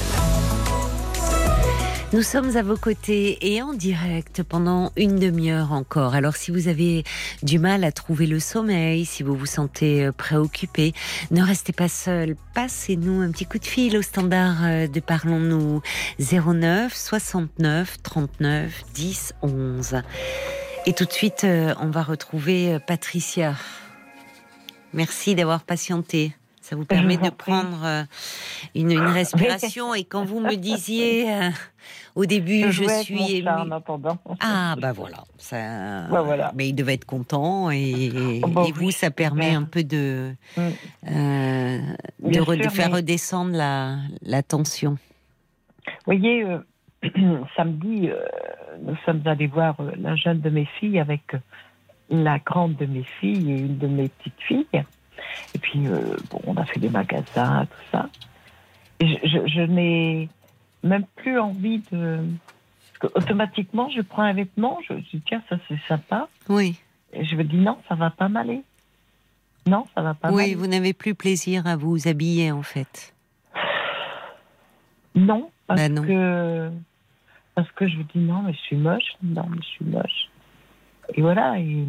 Nous 2.12 2.22
sommes 2.22 2.56
à 2.56 2.62
vos 2.62 2.76
côtés 2.76 3.54
et 3.54 3.62
en 3.62 3.72
direct 3.72 4.42
pendant 4.42 4.90
une 4.96 5.16
demi-heure 5.16 5.72
encore. 5.72 6.14
Alors 6.14 6.34
si 6.34 6.50
vous 6.50 6.66
avez 6.66 7.04
du 7.42 7.58
mal 7.58 7.84
à 7.84 7.92
trouver 7.92 8.26
le 8.26 8.40
sommeil, 8.40 9.04
si 9.04 9.22
vous 9.22 9.36
vous 9.36 9.46
sentez 9.46 10.06
euh, 10.06 10.12
préoccupé, 10.12 10.92
ne 11.30 11.42
restez 11.42 11.72
pas 11.72 11.88
seul. 11.88 12.34
Passez-nous 12.54 13.20
un 13.20 13.30
petit 13.30 13.46
coup 13.46 13.58
de 13.58 13.64
fil 13.64 13.96
au 13.96 14.02
standard 14.02 14.56
euh, 14.64 14.86
de 14.88 14.98
Parlons-nous 14.98 15.82
09 16.18 16.92
69 16.92 18.02
39 18.02 18.84
10 18.94 19.34
11. 19.42 20.02
Et 20.86 20.92
tout 20.94 21.04
de 21.04 21.12
suite, 21.12 21.44
euh, 21.44 21.74
on 21.80 21.90
va 21.90 22.02
retrouver 22.02 22.78
Patricia. 22.86 23.54
Merci 24.92 25.34
d'avoir 25.34 25.62
patienté. 25.62 26.32
Ça 26.60 26.76
vous 26.76 26.84
permet 26.84 27.16
vous 27.16 27.24
de 27.24 27.30
prendre 27.30 27.80
euh, 27.84 28.02
une, 28.74 28.90
une 28.92 29.00
respiration. 29.00 29.94
Et 29.94 30.04
quand 30.04 30.24
vous 30.24 30.40
me 30.40 30.54
disiez 30.56 31.32
euh, 31.32 31.48
au 32.14 32.26
début, 32.26 32.70
je, 32.70 32.84
avec 32.84 33.04
suis 33.04 33.36
émue. 33.38 33.48
en 33.48 33.70
attendant. 33.70 34.18
Ah 34.40 34.76
bah 34.80 34.92
voilà, 34.92 35.24
ça. 35.38 36.06
Bah, 36.08 36.22
voilà. 36.22 36.52
Mais 36.54 36.68
il 36.68 36.74
devait 36.74 36.94
être 36.94 37.06
content 37.06 37.70
et, 37.70 38.40
Oh, 38.44 38.48
bah 38.48 38.64
et 38.68 38.72
vous, 38.72 38.86
oui, 38.86 38.92
ça 38.92 39.10
permet 39.10 39.54
un 39.54 39.64
peu 39.64 39.82
de 39.84 40.32
Mm. 40.56 40.60
euh, 41.10 41.78
de, 42.20 42.56
de 42.62 42.68
faire 42.68 42.90
mais- 42.90 42.96
redescendre 42.96 43.52
la, 43.56 43.96
la 44.22 44.42
tension. 44.42 44.98
Vous 45.86 45.92
voyez, 46.04 46.44
euh, 46.44 46.58
samedi, 47.56 48.10
nous 48.82 48.96
sommes 49.06 49.22
allés 49.24 49.46
voir 49.46 49.76
la 49.96 50.14
jeune 50.14 50.40
de 50.40 50.50
mes 50.50 50.66
filles 50.78 51.00
avec 51.00 51.22
la 52.10 52.38
grande 52.38 52.76
de 52.76 52.86
mes 52.86 53.04
filles 53.20 53.50
et 53.52 53.56
une 53.58 53.78
de 53.78 53.86
mes 53.86 54.08
petites 54.08 54.40
filles. 54.40 54.66
Et 55.54 55.58
puis, 55.58 55.86
euh, 55.86 56.16
bon, 56.30 56.40
on 56.46 56.56
a 56.56 56.64
fait 56.64 56.80
des 56.80 56.88
magasins, 56.90 57.66
tout 57.66 57.84
ça. 57.92 58.08
Et 59.00 59.06
je, 59.06 59.28
je- 59.28 59.46
je 59.46 59.60
n'ai 59.62 60.28
même 60.82 61.04
plus 61.16 61.38
envie 61.38 61.82
de. 61.92 62.20
Parce 63.00 63.12
que 63.12 63.18
automatiquement, 63.18 63.88
je 63.90 64.00
prends 64.02 64.22
un 64.22 64.32
vêtement, 64.32 64.78
je 64.88 64.94
me 64.94 65.00
dis, 65.00 65.22
tiens, 65.26 65.42
ça 65.48 65.56
c'est 65.68 65.78
sympa. 65.88 66.28
Oui, 66.48 66.78
Et 67.12 67.24
je 67.24 67.34
me 67.36 67.44
dis, 67.44 67.56
non, 67.56 67.78
ça 67.88 67.94
va 67.94 68.10
pas 68.10 68.28
m'aller. 68.28 68.62
Non, 69.66 69.86
ça 69.94 70.02
va 70.02 70.14
pas 70.14 70.28
oui, 70.30 70.36
m'aller. 70.36 70.54
vous 70.54 70.66
n'avez 70.66 70.92
plus 70.92 71.14
plaisir 71.14 71.66
à 71.66 71.76
vous 71.76 72.08
habiller 72.08 72.50
en 72.50 72.62
fait. 72.62 73.14
Non, 75.14 75.50
parce 75.66 75.80
Bah 75.80 75.88
non. 75.88 76.02
que 76.02 76.70
parce 77.54 77.70
que 77.72 77.86
je 77.88 77.96
me 77.98 78.04
dis 78.04 78.18
non, 78.18 78.42
mais 78.42 78.52
je 78.52 78.58
suis 78.58 78.76
moche, 78.76 79.12
non, 79.22 79.44
mais 79.50 79.58
je 79.62 79.66
suis 79.66 79.84
moche. 79.84 80.28
Et 81.14 81.20
voilà. 81.22 81.58
Et, 81.58 81.86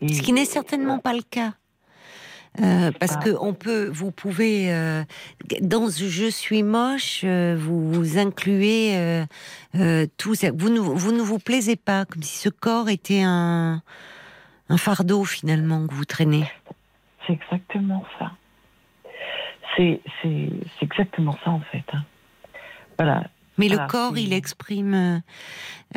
et- 0.00 0.12
Ce 0.14 0.22
qui 0.22 0.32
n'est 0.32 0.44
certainement 0.44 0.98
pas 0.98 1.12
le 1.12 1.22
cas. 1.22 1.52
Euh, 2.60 2.90
parce 2.98 3.14
pas. 3.16 3.22
que 3.22 3.30
on 3.40 3.54
peut, 3.54 3.88
vous 3.92 4.10
pouvez 4.10 4.72
euh, 4.74 5.04
dans 5.60 5.88
je 5.88 6.28
suis 6.28 6.64
moche, 6.64 7.20
euh, 7.22 7.56
vous, 7.56 7.92
vous 7.92 8.18
incluez 8.18 8.96
euh, 9.76 10.06
tout. 10.16 10.34
ça. 10.34 10.48
Vous 10.52 10.68
ne 10.68 10.80
vous 10.80 11.12
ne 11.12 11.22
vous 11.22 11.38
plaisez 11.38 11.76
pas, 11.76 12.04
comme 12.06 12.24
si 12.24 12.38
ce 12.38 12.48
corps 12.48 12.88
était 12.88 13.22
un 13.22 13.82
un 14.68 14.76
fardeau 14.76 15.24
finalement 15.24 15.86
que 15.86 15.94
vous 15.94 16.04
traînez. 16.04 16.42
C'est 17.26 17.34
exactement 17.34 18.04
ça. 18.18 18.32
C'est 19.76 20.00
c'est 20.20 20.50
c'est 20.80 20.86
exactement 20.86 21.38
ça 21.44 21.50
en 21.52 21.60
fait. 21.70 21.84
hein. 21.92 22.02
Voilà. 22.98 23.28
Mais 23.58 23.68
Voilà, 23.68 23.84
le 23.84 23.88
corps, 23.90 24.12
c'est- 24.14 24.22
il 24.22 24.32
exprime, 24.32 24.94
euh, 24.94 25.18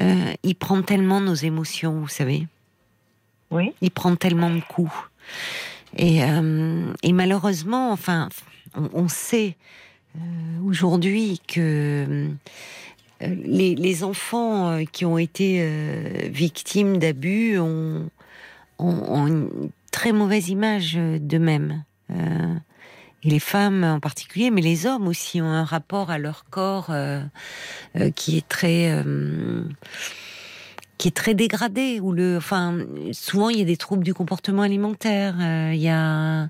euh, 0.01 0.33
il 0.43 0.55
prend 0.55 0.81
tellement 0.81 1.21
nos 1.21 1.35
émotions, 1.35 1.99
vous 1.99 2.07
savez. 2.07 2.47
Oui. 3.51 3.71
Il 3.81 3.91
prend 3.91 4.15
tellement 4.15 4.49
de 4.49 4.59
coups. 4.61 4.91
Et, 5.95 6.23
euh, 6.23 6.91
et 7.03 7.13
malheureusement, 7.13 7.91
enfin, 7.91 8.29
on, 8.75 8.89
on 8.93 9.07
sait 9.07 9.55
euh, 10.17 10.19
aujourd'hui 10.65 11.39
que 11.47 12.29
les, 13.21 13.75
les 13.75 14.03
enfants 14.03 14.83
qui 14.91 15.05
ont 15.05 15.17
été 15.17 15.65
victimes 16.29 16.97
d'abus 16.97 17.57
ont, 17.59 18.09
ont- 18.79 19.03
ont 19.07 19.27
une 19.27 19.69
très 19.91 20.11
mauvaise 20.11 20.49
image 20.49 20.95
d'eux-mêmes. 20.95 21.83
Les 23.25 23.39
femmes 23.39 23.83
en 23.85 23.99
particulier, 24.01 24.51
mais 24.51 24.61
les 24.61 24.85
hommes 24.85 25.07
aussi 25.07 25.41
ont 25.41 25.49
un 25.51 25.63
rapport 25.63 26.11
à 26.11 26.17
leur 26.17 26.43
corps 26.49 26.87
euh, 26.89 27.21
euh, 27.95 28.11
qui 28.11 28.37
est 28.37 28.47
très 28.47 28.91
euh, 28.91 29.63
qui 30.97 31.07
est 31.07 31.15
très 31.15 31.33
dégradé. 31.33 32.01
Où 32.01 32.11
le, 32.11 32.35
enfin, 32.35 32.79
souvent 33.13 33.49
il 33.49 33.59
y 33.59 33.61
a 33.61 33.65
des 33.65 33.77
troubles 33.77 34.03
du 34.03 34.13
comportement 34.13 34.61
alimentaire. 34.61 35.35
euh, 35.39 35.71
il 35.73 35.81
y 35.81 35.87
a, 35.87 36.49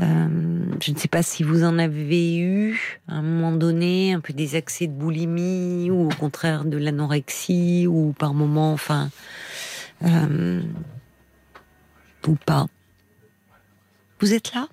euh, 0.00 0.74
je 0.80 0.92
ne 0.92 0.96
sais 0.96 1.08
pas 1.08 1.24
si 1.24 1.42
vous 1.42 1.64
en 1.64 1.76
avez 1.76 2.38
eu 2.38 3.00
à 3.08 3.14
un 3.14 3.22
moment 3.22 3.52
donné, 3.52 4.12
un 4.12 4.20
peu 4.20 4.32
des 4.32 4.54
accès 4.54 4.86
de 4.86 4.92
boulimie 4.92 5.90
ou 5.90 6.06
au 6.06 6.14
contraire 6.14 6.64
de 6.64 6.76
l'anorexie 6.76 7.88
ou 7.88 8.14
par 8.16 8.32
moment, 8.32 8.72
enfin, 8.72 9.10
euh, 10.04 10.62
ou 12.28 12.36
pas. 12.36 12.66
Vous 14.20 14.32
êtes 14.32 14.54
là? 14.54 14.68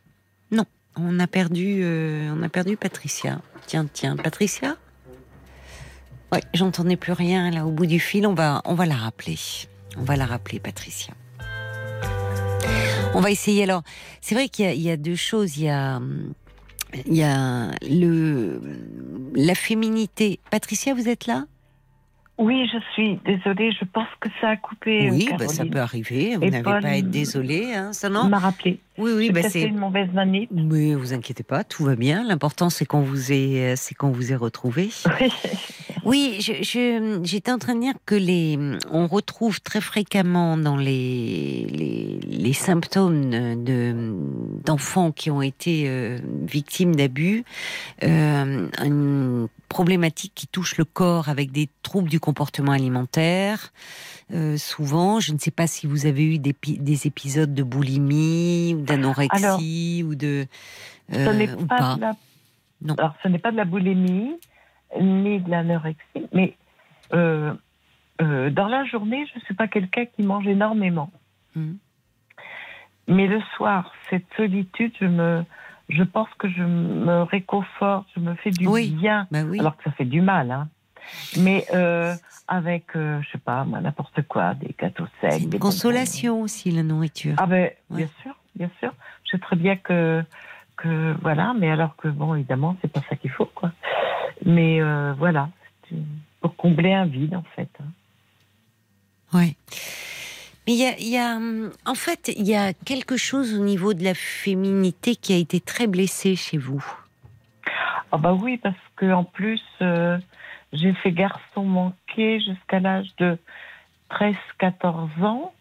On 0.96 1.20
a 1.20 1.28
perdu, 1.28 1.82
euh, 1.84 2.34
on 2.38 2.44
a 2.44 2.50
perdu 2.50 2.78
Patricia. 2.78 3.42
Tiens, 3.66 3.88
tiens, 3.92 4.16
Patricia. 4.16 4.78
Ouais, 6.32 6.42
j'entendais 6.54 6.98
plus 6.98 7.14
rien 7.14 7.52
là 7.52 7.66
au 7.66 7.72
bout 7.72 7.86
du 7.86 8.00
fil. 8.00 8.28
On 8.28 8.34
va, 8.34 8.62
on 8.66 8.76
va 8.76 8.86
la 8.86 8.96
rappeler. 8.96 9.38
On 9.98 10.04
va 10.04 10.16
la 10.16 10.26
rappeler, 10.26 10.60
Patricia. 10.60 11.14
On 13.16 13.22
va 13.22 13.32
essayer. 13.32 13.64
Alors, 13.64 13.84
c'est 14.22 14.36
vrai 14.36 14.50
qu'il 14.50 14.72
y, 14.72 14.82
y 14.82 14.92
a 14.92 14.98
deux 14.98 15.16
choses. 15.16 15.58
Il 15.58 15.66
y 15.66 15.70
a, 15.70 16.00
il 17.06 17.16
y 17.16 17.24
a 17.24 17.72
le, 17.88 18.62
la 19.36 19.56
féminité. 19.56 20.40
Patricia, 20.50 20.94
vous 20.94 21.08
êtes 21.08 21.28
là? 21.28 21.46
Oui, 22.44 22.70
je 22.72 22.78
suis 22.92 23.20
désolée. 23.24 23.72
Je 23.72 23.86
pense 23.86 24.08
que 24.20 24.28
ça 24.42 24.50
a 24.50 24.56
coupé. 24.58 25.10
Oui, 25.10 25.30
euh, 25.32 25.38
bah, 25.38 25.48
ça 25.48 25.64
peut 25.66 25.80
arriver. 25.80 26.36
Vous 26.36 26.50
n'avez 26.50 26.62
pas 26.62 26.80
à 26.84 26.98
être 26.98 27.10
désolé, 27.10 27.74
hein, 27.74 27.94
ça 27.94 28.10
non 28.10 28.26
m'a 28.26 28.40
rappelé. 28.40 28.80
Oui, 28.98 29.12
oui, 29.16 29.32
bah, 29.32 29.44
c'est. 29.44 29.62
une 29.62 29.78
mauvaise 29.78 30.10
manip. 30.14 30.50
Mais 30.52 30.94
vous 30.94 31.14
inquiétez 31.14 31.44
pas, 31.44 31.64
tout 31.64 31.86
va 31.86 31.96
bien. 31.96 32.22
L'important 32.24 32.70
c'est 32.70 32.86
qu'on 32.86 33.00
vous 33.00 33.32
ait, 33.32 33.76
c'est 33.78 33.96
qu'on 33.96 34.12
vous 34.12 34.34
ait 34.34 34.36
retrouvé. 34.36 34.90
Oui, 35.22 35.32
je- 36.40 36.62
je- 36.64 37.20
j'étais 37.24 37.52
en 37.52 37.58
train 37.60 37.76
de 37.76 37.80
dire 37.82 37.94
que 38.06 38.16
les, 38.16 38.60
on 38.92 39.08
retrouve 39.08 39.62
très 39.62 39.80
fréquemment 39.80 40.58
dans 40.58 40.76
les, 40.76 41.66
les, 41.70 42.20
les 42.28 42.54
symptômes 42.54 43.30
de 43.64 44.14
d'enfants 44.66 45.12
qui 45.12 45.30
ont 45.32 45.42
été 45.42 45.86
euh, 45.88 46.18
victimes 46.46 46.96
d'abus 46.96 47.44
euh, 48.04 48.68
une 48.84 49.48
problématique 49.70 50.32
qui 50.36 50.48
touche 50.48 50.78
le 50.78 50.86
corps 50.86 51.30
avec 51.30 51.52
des 51.52 51.68
troubles 51.84 52.10
du 52.10 52.20
comportement 52.20 52.72
alimentaire. 52.72 53.72
Euh, 54.34 54.58
souvent, 54.58 55.20
je 55.20 55.34
ne 55.34 55.38
sais 55.38 55.52
pas 55.52 55.68
si 55.68 55.86
vous 55.88 56.06
avez 56.06 56.24
eu 56.24 56.38
des, 56.40 56.56
des 56.80 57.08
épisodes 57.08 57.54
de 57.54 57.64
boulimie 57.64 58.76
ou 58.78 58.82
d'anorexie 58.82 60.04
ou 60.08 60.16
de 60.16 60.46
Ce 61.12 61.56
ou 61.56 61.66
pas, 61.66 61.78
pas. 61.78 61.96
de 61.96 62.02
la... 62.02 62.14
Non. 62.82 62.96
Alors, 62.96 63.14
ce 63.24 63.28
n'est 63.30 63.40
pas 63.40 63.52
de 63.52 63.58
la 63.58 63.66
boulimie 63.66 64.32
ni 65.02 65.40
de 65.40 65.50
l'anorexie, 65.50 66.28
mais 66.34 66.56
euh, 67.14 67.54
euh, 68.22 68.50
dans 68.50 68.68
la 68.68 68.86
journée, 68.86 69.26
je 69.34 69.40
ne 69.40 69.44
suis 69.46 69.54
pas 69.54 69.68
quelqu'un 69.68 70.06
qui 70.06 70.24
mange 70.24 70.48
énormément. 70.48 71.12
Mhm. 71.56 71.78
Mais 73.08 73.28
le 73.28 73.42
soir, 73.56 73.92
cette 74.10 74.26
solitude, 74.38 74.94
je 75.00 75.06
me, 75.06 75.44
je 75.90 76.04
pense 76.04 76.30
que 76.38 76.48
je 76.50 76.64
me 76.64 77.24
réconforte, 77.24 78.08
je 78.16 78.22
me 78.22 78.34
fais 78.36 78.52
du 78.52 78.68
Oui. 78.68 78.92
bien, 78.92 79.28
Bah 79.32 79.44
oui. 79.44 79.60
alors 79.60 79.76
que 79.78 79.84
ça 79.84 79.92
fait 79.92 80.06
du 80.06 80.22
mal, 80.22 80.52
hein. 80.52 80.70
Mais 81.38 81.66
euh, 81.74 82.16
avec, 82.48 82.96
euh, 82.96 83.22
je 83.24 83.32
sais 83.32 83.38
pas, 83.38 83.66
n'importe 83.66 84.22
quoi, 84.28 84.54
des 84.54 84.74
gâteaux 84.80 85.06
secs, 85.20 85.32
C'est 85.34 85.44
une 85.44 85.50
des 85.50 85.60
consolation 85.60 86.42
aussi 86.42 86.72
la 86.72 86.82
nourriture. 86.84 87.36
ah 87.38 87.46
ben, 87.46 87.72
Ouais. 87.90 87.98
bien 87.98 88.10
sûr, 88.22 88.34
bien 88.56 88.70
sûr. 88.80 88.94
Je 89.26 89.32
sais 89.32 89.40
très 89.40 89.58
bien 89.58 89.76
que, 89.76 90.24
que 90.84 91.16
voilà, 91.22 91.54
mais 91.58 91.72
alors 91.72 91.96
que 91.96 92.10
bon, 92.10 92.36
évidemment, 92.36 92.76
c'est 92.82 92.92
pas 92.92 93.02
ça 93.10 93.16
qu'il 93.16 93.32
faut, 93.32 93.50
quoi. 93.56 93.72
Mais 94.46 94.82
euh, 94.82 95.14
voilà, 95.18 95.50
pour 96.42 96.56
combler 96.56 96.94
un 96.94 97.06
vide, 97.06 97.36
en 97.36 97.46
fait. 97.56 97.70
hein. 97.80 97.86
Ouais. 99.34 99.56
Mais 100.68 100.74
il 100.74 100.80
y 100.80 100.86
a, 100.86 100.98
il 101.00 101.10
y 101.10 101.18
a, 101.18 101.38
en 101.90 101.96
fait, 101.96 102.32
il 102.36 102.48
y 102.48 102.56
a 102.56 102.74
quelque 102.74 103.18
chose 103.18 103.54
au 103.54 103.64
niveau 103.64 103.94
de 103.94 104.04
la 104.04 104.14
féminité 104.14 105.16
qui 105.16 105.34
a 105.34 105.38
été 105.38 105.60
très 105.60 105.88
blessé 105.88 106.36
chez 106.36 106.58
vous. 106.58 106.84
Ah 108.12 108.18
bah 108.18 108.34
oui, 108.34 108.58
parce 108.58 108.76
que 108.96 109.12
en 109.12 109.24
plus, 109.24 109.62
euh, 109.82 110.18
j'ai 110.72 110.94
fait 110.94 111.12
garçon 111.12 111.64
manqué 111.64 112.40
jusqu'à 112.40 112.80
l'âge 112.80 113.10
de 113.18 113.38
13-14 114.12 115.24
ans 115.24 115.54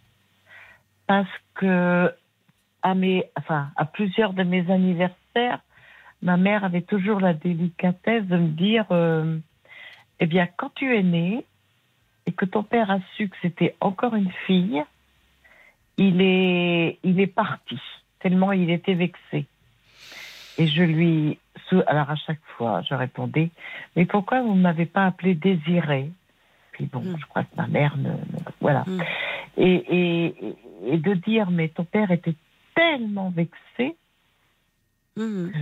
parce 1.06 1.28
que 1.54 2.12
à, 2.82 2.94
mes, 2.94 3.24
enfin, 3.36 3.70
à 3.76 3.84
plusieurs 3.84 4.32
de 4.32 4.42
mes 4.42 4.70
anniversaires, 4.70 5.60
ma 6.22 6.36
mère 6.36 6.64
avait 6.64 6.82
toujours 6.82 7.20
la 7.20 7.34
délicatesse 7.34 8.24
de 8.26 8.36
me 8.36 8.48
dire 8.48 8.86
euh, 8.90 9.38
Eh 10.20 10.26
bien, 10.26 10.46
quand 10.56 10.70
tu 10.74 10.96
es 10.96 11.02
né 11.02 11.44
et 12.26 12.32
que 12.32 12.44
ton 12.44 12.62
père 12.62 12.90
a 12.90 12.98
su 13.16 13.28
que 13.28 13.36
c'était 13.42 13.74
encore 13.80 14.14
une 14.14 14.30
fille, 14.46 14.82
il 15.98 16.20
est, 16.20 16.98
il 17.02 17.20
est 17.20 17.26
parti, 17.26 17.78
tellement 18.20 18.52
il 18.52 18.70
était 18.70 18.94
vexé. 18.94 19.46
Et 20.58 20.66
je 20.66 20.82
lui. 20.82 21.38
Alors, 21.86 22.10
à 22.10 22.16
chaque 22.16 22.40
fois, 22.58 22.82
je 22.82 22.94
répondais 22.94 23.48
Mais 23.96 24.04
pourquoi 24.04 24.42
vous 24.42 24.54
ne 24.54 24.60
m'avez 24.60 24.84
pas 24.84 25.06
appelé 25.06 25.34
Désiré 25.34 26.10
Puis 26.72 26.84
bon, 26.86 27.00
Mm. 27.00 27.16
je 27.18 27.24
crois 27.26 27.44
que 27.44 27.56
ma 27.56 27.66
mère 27.66 27.96
ne. 27.96 28.10
ne- 28.10 28.16
voilà. 28.60 28.84
Mm. 28.86 29.00
Et, 29.56 29.84
et, 29.88 30.34
et 30.86 30.96
de 30.98 31.14
dire 31.14 31.50
Mais 31.50 31.68
ton 31.68 31.84
père 31.84 32.10
était 32.10 32.34
tellement 32.74 33.30
vexé. 33.30 33.96
Mhm. 35.16 35.52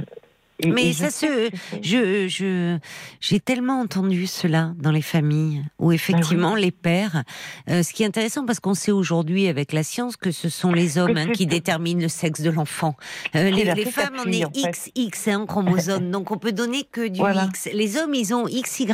Et- 0.63 0.71
Mais 0.71 0.89
et 0.89 0.93
ça 0.93 1.11
se- 1.11 1.51
Je, 1.83 2.29
je, 2.29 2.79
j'ai 3.21 3.41
tellement 3.41 3.81
entendu 3.81 4.27
cela 4.27 4.73
dans 4.79 4.91
les 4.91 5.03
familles 5.03 5.65
où 5.79 5.93
effectivement 5.93 6.55
les 6.55 6.71
pères. 6.71 7.23
euh, 7.69 7.83
ce 7.83 7.93
qui 7.93 8.03
est 8.03 8.07
intéressant 8.07 8.45
parce 8.47 8.61
qu'on 8.61 8.75
sait 8.75 8.93
aujourd'hui 8.93 9.47
avec 9.49 9.73
la 9.73 9.83
science 9.83 10.17
que 10.17 10.31
ce 10.31 10.49
sont 10.49 10.73
les 10.73 10.99
hommes 10.99 11.17
hein, 11.17 11.29
qui 11.33 11.47
déterminent 11.47 12.01
le 12.01 12.09
sexe 12.09 12.41
de 12.41 12.51
l'enfant. 12.51 12.97
Euh, 13.35 13.51
les 13.51 13.65
la 13.65 13.75
les 13.75 13.85
femmes, 13.87 14.17
on 14.27 14.31
est 14.31 14.45
en 14.45 14.51
fait. 14.51 14.91
XX 14.97 15.29
hein, 15.29 15.47
chromosome, 15.47 16.11
donc 16.11 16.31
on 16.31 16.39
peut 16.39 16.53
donner 16.53 16.85
que 16.91 17.07
du 17.09 17.21
Voilà. 17.21 17.45
X. 17.49 17.69
Les 17.73 17.97
hommes, 17.97 18.15
ils 18.15 18.35
ont 18.35 18.45
XY. 18.47 18.87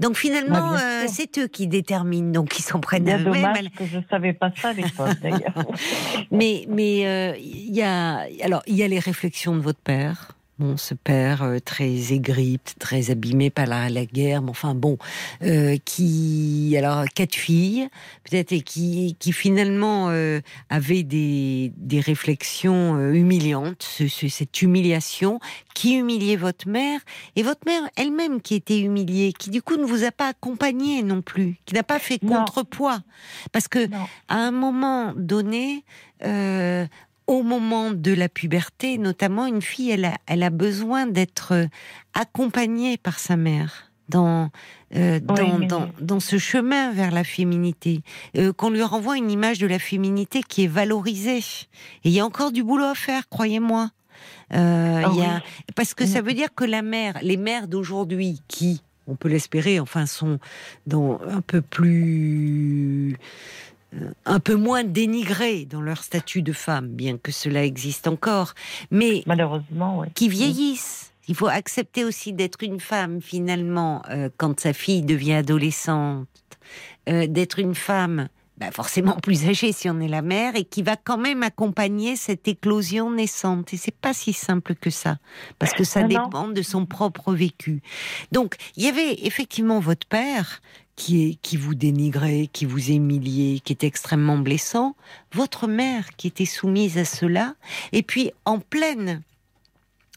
Donc 0.00 0.16
finalement, 0.16 0.72
Bah, 0.72 0.78
euh, 0.80 1.06
c'est 1.08 1.38
eux 1.38 1.46
qui 1.48 1.66
déterminent, 1.66 2.30
donc 2.32 2.58
ils 2.58 2.62
s'en 2.62 2.80
prennent 2.80 3.08
à 3.08 3.18
eux-mêmes. 3.18 3.68
que 3.76 3.86
je 3.86 3.98
ne 3.98 4.02
savais 4.10 4.32
pas 4.32 4.50
ça 4.60 4.68
à 4.70 4.72
l'époque, 4.72 5.18
d'ailleurs. 5.22 5.54
Mais 6.30 6.66
mais 6.68 7.06
euh, 7.06 7.34
il 7.38 7.74
y 7.74 7.82
a 7.82 8.26
alors 8.42 8.62
il 8.66 8.74
y 8.76 8.82
a 8.82 8.88
les 8.88 8.98
réflexions 8.98 9.54
de 9.54 9.60
votre 9.60 9.78
père. 9.80 10.32
Bon, 10.62 10.76
ce 10.76 10.94
père 10.94 11.42
euh, 11.42 11.58
très 11.58 12.12
aigri, 12.12 12.60
très 12.78 13.10
abîmé 13.10 13.50
par 13.50 13.66
la, 13.66 13.88
la 13.90 14.04
guerre, 14.06 14.42
mais 14.42 14.50
enfin 14.50 14.76
bon, 14.76 14.96
euh, 15.42 15.76
qui 15.84 16.72
alors 16.78 17.04
quatre 17.12 17.34
filles 17.34 17.88
peut-être 18.22 18.52
et 18.52 18.60
qui 18.60 19.16
qui 19.18 19.32
finalement 19.32 20.10
euh, 20.10 20.40
avait 20.70 21.02
des 21.02 21.72
des 21.76 21.98
réflexions 21.98 22.96
humiliantes, 23.12 23.82
ce- 23.82 24.06
ce- 24.06 24.28
cette 24.28 24.62
humiliation 24.62 25.40
qui 25.74 25.96
humiliait 25.98 26.36
votre 26.36 26.68
mère 26.68 27.00
et 27.34 27.42
votre 27.42 27.66
mère 27.66 27.82
elle-même 27.96 28.40
qui 28.40 28.54
était 28.54 28.78
humiliée, 28.78 29.32
qui 29.36 29.50
du 29.50 29.62
coup 29.62 29.76
ne 29.76 29.84
vous 29.84 30.04
a 30.04 30.12
pas 30.12 30.28
accompagné 30.28 31.02
non 31.02 31.22
plus, 31.22 31.56
qui 31.66 31.74
n'a 31.74 31.82
pas 31.82 31.98
fait 31.98 32.22
Non. 32.22 32.36
contrepoids, 32.36 33.00
parce 33.50 33.66
que 33.66 33.88
Non. 33.88 34.06
à 34.28 34.36
un 34.36 34.52
moment 34.52 35.12
donné, 35.16 35.84
euh, 36.24 36.86
au 37.26 37.42
moment 37.42 37.90
de 37.92 38.12
la 38.12 38.28
puberté, 38.28 38.98
notamment, 38.98 39.46
une 39.46 39.62
fille, 39.62 39.90
elle 39.90 40.04
a, 40.04 40.16
elle 40.26 40.42
a 40.42 40.50
besoin 40.50 41.06
d'être 41.06 41.52
euh, 41.52 41.66
accompagnée 42.14 42.96
par 42.96 43.18
sa 43.18 43.36
mère 43.36 43.90
dans, 44.08 44.50
euh, 44.96 45.20
dans, 45.20 45.58
dans, 45.60 45.88
dans 46.00 46.20
ce 46.20 46.36
chemin 46.36 46.92
vers 46.92 47.10
la 47.12 47.24
féminité, 47.24 48.02
Euh, 48.36 48.52
qu'on 48.52 48.70
lui 48.70 48.82
renvoie 48.82 49.16
une 49.16 49.30
image 49.30 49.58
de 49.58 49.66
la 49.66 49.78
féminité 49.78 50.42
qui 50.42 50.64
est 50.64 50.66
valorisée. 50.68 51.38
Et 52.04 52.08
il 52.08 52.12
y 52.12 52.20
a 52.20 52.26
encore 52.26 52.52
du 52.52 52.62
boulot 52.62 52.84
à 52.84 52.94
faire, 52.94 53.28
croyez-moi. 53.28 53.90
Euh, 54.52 55.02
Ah 55.04 55.12
y 55.14 55.22
a, 55.22 55.36
oui. 55.36 55.40
parce 55.74 55.94
que 55.94 56.04
ça 56.06 56.20
veut 56.20 56.34
dire 56.34 56.54
que 56.54 56.64
la 56.64 56.82
mère, 56.82 57.18
les 57.22 57.38
mères 57.38 57.68
d'aujourd'hui, 57.68 58.42
qui, 58.48 58.82
on 59.06 59.14
peut 59.16 59.28
l'espérer, 59.28 59.80
enfin, 59.80 60.04
sont 60.06 60.38
dans 60.86 61.18
un 61.26 61.40
peu 61.40 61.62
plus 61.62 63.16
un 64.24 64.40
peu 64.40 64.54
moins 64.54 64.84
dénigrées 64.84 65.64
dans 65.66 65.80
leur 65.80 66.02
statut 66.02 66.42
de 66.42 66.52
femme, 66.52 66.88
bien 66.88 67.18
que 67.18 67.32
cela 67.32 67.64
existe 67.64 68.06
encore, 68.08 68.54
mais 68.90 69.22
Malheureusement, 69.26 70.04
qui 70.14 70.28
vieillissent. 70.28 71.12
Il 71.28 71.36
faut 71.36 71.46
accepter 71.46 72.04
aussi 72.04 72.32
d'être 72.32 72.62
une 72.62 72.80
femme 72.80 73.20
finalement 73.22 74.02
euh, 74.10 74.28
quand 74.38 74.58
sa 74.58 74.72
fille 74.72 75.02
devient 75.02 75.34
adolescente, 75.34 76.26
euh, 77.08 77.26
d'être 77.28 77.58
une 77.60 77.74
femme 77.76 78.28
bah, 78.58 78.70
forcément 78.72 79.14
plus 79.16 79.46
âgée 79.48 79.72
si 79.72 79.88
on 79.88 80.00
est 80.00 80.08
la 80.08 80.20
mère 80.22 80.56
et 80.56 80.64
qui 80.64 80.82
va 80.82 80.96
quand 80.96 81.18
même 81.18 81.42
accompagner 81.42 82.16
cette 82.16 82.46
éclosion 82.48 83.10
naissante. 83.10 83.72
Et 83.72 83.76
c'est 83.76 83.94
pas 83.94 84.12
si 84.12 84.32
simple 84.32 84.74
que 84.74 84.90
ça, 84.90 85.18
parce 85.58 85.72
que 85.72 85.84
ça 85.84 86.02
Non, 86.02 86.08
non. 86.08 86.24
dépend 86.24 86.48
de 86.48 86.62
son 86.62 86.86
propre 86.86 87.32
vécu. 87.32 87.82
Donc 88.32 88.56
il 88.76 88.84
y 88.84 88.88
avait 88.88 89.14
effectivement 89.24 89.80
votre 89.80 90.06
père 90.06 90.60
qui, 90.96 91.24
est, 91.30 91.34
qui 91.42 91.56
vous 91.56 91.74
dénigrait, 91.74 92.48
qui 92.52 92.64
vous 92.66 92.90
humiliait, 92.90 93.60
qui 93.60 93.72
était 93.72 93.86
extrêmement 93.86 94.38
blessant, 94.38 94.94
votre 95.32 95.66
mère 95.66 96.10
qui 96.16 96.26
était 96.26 96.44
soumise 96.44 96.98
à 96.98 97.04
cela, 97.04 97.54
et 97.92 98.02
puis 98.02 98.30
en 98.44 98.58
pleine 98.58 99.22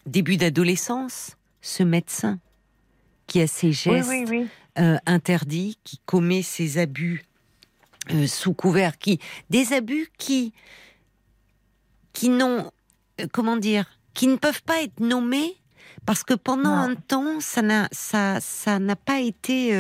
début 0.06 0.38
d'adolescence, 0.38 1.38
ce 1.62 1.84
médecin 1.84 2.40
qui 3.28 3.42
a 3.42 3.48
ses 3.48 3.72
gestes 3.72 4.10
oui, 4.10 4.26
oui. 4.30 4.48
euh, 4.78 4.98
interdits, 5.06 5.78
qui 5.84 6.00
commet 6.06 6.42
ses 6.44 6.78
abus 6.78 7.24
euh, 8.12 8.28
sous 8.28 8.54
couvert, 8.54 8.98
qui 8.98 9.20
des 9.50 9.74
abus 9.74 10.10
qui 10.18 10.54
qui 12.14 12.30
n'ont 12.30 12.72
euh, 13.22 13.28
comment 13.32 13.58
dire, 13.58 13.86
qui 14.14 14.28
ne 14.28 14.36
peuvent 14.36 14.62
pas 14.64 14.82
être 14.84 15.00
nommés 15.00 15.56
parce 16.06 16.24
que 16.24 16.34
pendant 16.36 16.76
Non. 16.88 16.92
un 16.92 16.96
temps, 16.96 17.40
ça 17.40 17.62
n'a 17.64 17.88
ça 17.92 18.40
ça 18.42 18.78
n'a 18.78 18.96
pas 18.96 19.22
été 19.22 19.74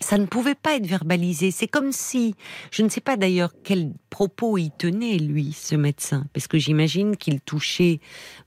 ça 0.00 0.16
ne 0.18 0.26
pouvait 0.26 0.54
pas 0.54 0.76
être 0.76 0.86
verbalisé. 0.86 1.50
C'est 1.50 1.68
comme 1.68 1.92
si, 1.92 2.34
je 2.70 2.82
ne 2.82 2.88
sais 2.88 3.00
pas 3.02 3.16
d'ailleurs 3.16 3.52
quels 3.62 3.92
propos 4.08 4.56
il 4.58 4.70
tenait, 4.70 5.18
lui, 5.18 5.52
ce 5.52 5.74
médecin, 5.74 6.24
parce 6.32 6.46
que 6.48 6.58
j'imagine 6.58 7.16
qu'il 7.16 7.40
touchait 7.40 8.00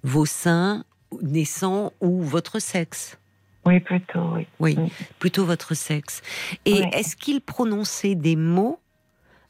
vos 0.03 0.25
seins 0.25 0.83
naissants 1.21 1.93
ou 2.01 2.21
votre 2.21 2.59
sexe. 2.59 3.19
Oui, 3.65 3.79
plutôt, 3.79 4.33
oui. 4.33 4.47
Oui, 4.59 4.75
Mm. 4.75 4.87
plutôt 5.19 5.45
votre 5.45 5.73
sexe. 5.73 6.21
Et 6.65 6.79
est-ce 6.91 7.15
qu'il 7.15 7.39
prononçait 7.39 8.15
des 8.15 8.35
mots 8.35 8.79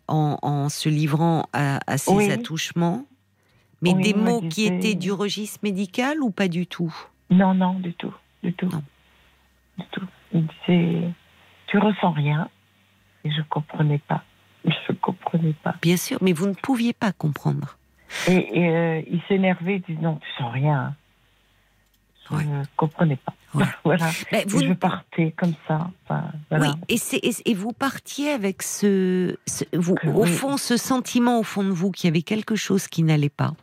en, 0.07 0.37
en 0.41 0.69
se 0.69 0.89
livrant 0.89 1.47
à, 1.53 1.79
à 1.91 1.97
ces 1.97 2.11
Oui. 2.13 2.31
attouchements? 2.31 3.05
Mais 3.81 3.93
Oui, 3.93 4.01
des 4.03 4.13
mots 4.13 4.41
qui 4.41 4.65
étaient 4.65 4.93
du 4.95 5.11
registre 5.11 5.59
médical 5.63 6.21
ou 6.21 6.29
pas 6.29 6.47
du 6.47 6.67
tout? 6.67 6.93
Non, 7.29 7.53
non, 7.53 7.79
du 7.79 7.93
tout. 7.95 8.13
Du 8.43 8.53
tout. 8.53 8.67
Non. 8.69 8.83
Du 9.79 9.85
tout. 9.91 10.05
Il 10.33 10.47
disait 10.67 11.09
Tu 11.73 11.79
ressens 11.79 12.11
rien. 12.11 12.47
Et 13.25 13.31
je 13.31 13.41
comprenais 13.49 13.97
pas. 14.07 14.23
Je 14.65 14.93
comprenais 14.93 15.53
pas. 15.63 15.75
Bien 15.81 15.97
sûr, 15.97 16.19
mais 16.21 16.31
vous 16.31 16.45
ne 16.47 16.53
pouviez 16.53 16.93
pas 16.93 17.11
comprendre. 17.11 17.77
Et, 18.27 18.59
et, 18.59 18.69
euh, 18.69 19.01
il 19.11 19.21
s'énervait, 19.27 19.77
il 19.77 19.81
disait 19.81 20.01
Non, 20.01 20.17
tu 20.17 20.27
sens 20.41 20.53
rien. 20.53 20.95
Je 22.29 22.35
Ouais. 22.35 22.45
ne 22.45 22.63
comprenais 22.77 23.17
pas. 23.17 23.33
Ouais. 23.55 23.65
voilà. 23.83 24.09
Vous 24.47 24.59
je 24.61 24.67
ne- 24.69 24.73
partais 24.75 25.33
comme 25.35 25.53
ça. 25.67 25.89
Enfin, 26.05 26.31
voilà. 26.49 26.69
Oui, 26.69 26.75
et, 26.89 26.97
c'est- 26.97 27.17
et, 27.17 27.33
et 27.45 27.53
vous 27.55 27.73
partiez 27.73 28.29
avec 28.29 28.61
ce, 28.61 29.35
ce- 29.47 29.65
vous, 29.73 29.95
Que 29.95 30.07
au 30.09 30.23
oui. 30.23 30.31
fond, 30.31 30.55
ce 30.57 30.77
sentiment 30.77 31.39
au 31.39 31.43
fond 31.43 31.63
de 31.63 31.71
vous 31.71 31.91
qu'il 31.91 32.07
y 32.07 32.09
avait 32.11 32.21
quelque 32.21 32.55
chose 32.55 32.87
qui 32.87 33.03
n'allait 33.03 33.27
pas, 33.29 33.53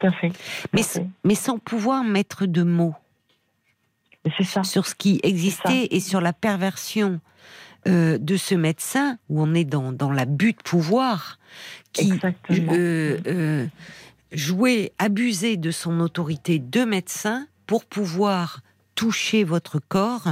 Tout 0.00 0.06
à 0.08 0.10
fait. 0.12 0.30
tout 0.30 0.36
mais, 0.74 0.80
à 0.80 0.84
fait. 0.84 1.06
mais 1.24 1.34
sans 1.36 1.58
pouvoir 1.58 2.02
mettre 2.04 2.44
de 2.46 2.62
mots 2.64 2.94
ça. 4.42 4.64
sur 4.64 4.86
ce 4.86 4.94
qui 4.94 5.20
existait 5.22 5.86
et 5.92 6.00
sur 6.00 6.20
la 6.20 6.32
perversion 6.32 7.20
euh, 7.86 8.18
de 8.18 8.36
ce 8.36 8.54
médecin, 8.54 9.18
où 9.28 9.40
on 9.42 9.54
est 9.54 9.64
dans, 9.64 9.92
dans 9.92 10.10
l'abus 10.10 10.52
de 10.52 10.62
pouvoir, 10.62 11.38
qui 11.92 12.12
euh, 12.50 13.18
euh, 13.26 13.66
jouait, 14.32 14.92
abusait 14.98 15.56
de 15.56 15.70
son 15.70 16.00
autorité 16.00 16.58
de 16.58 16.84
médecin 16.84 17.46
pour 17.66 17.84
pouvoir 17.84 18.60
toucher 18.94 19.44
votre 19.44 19.78
corps 19.78 20.28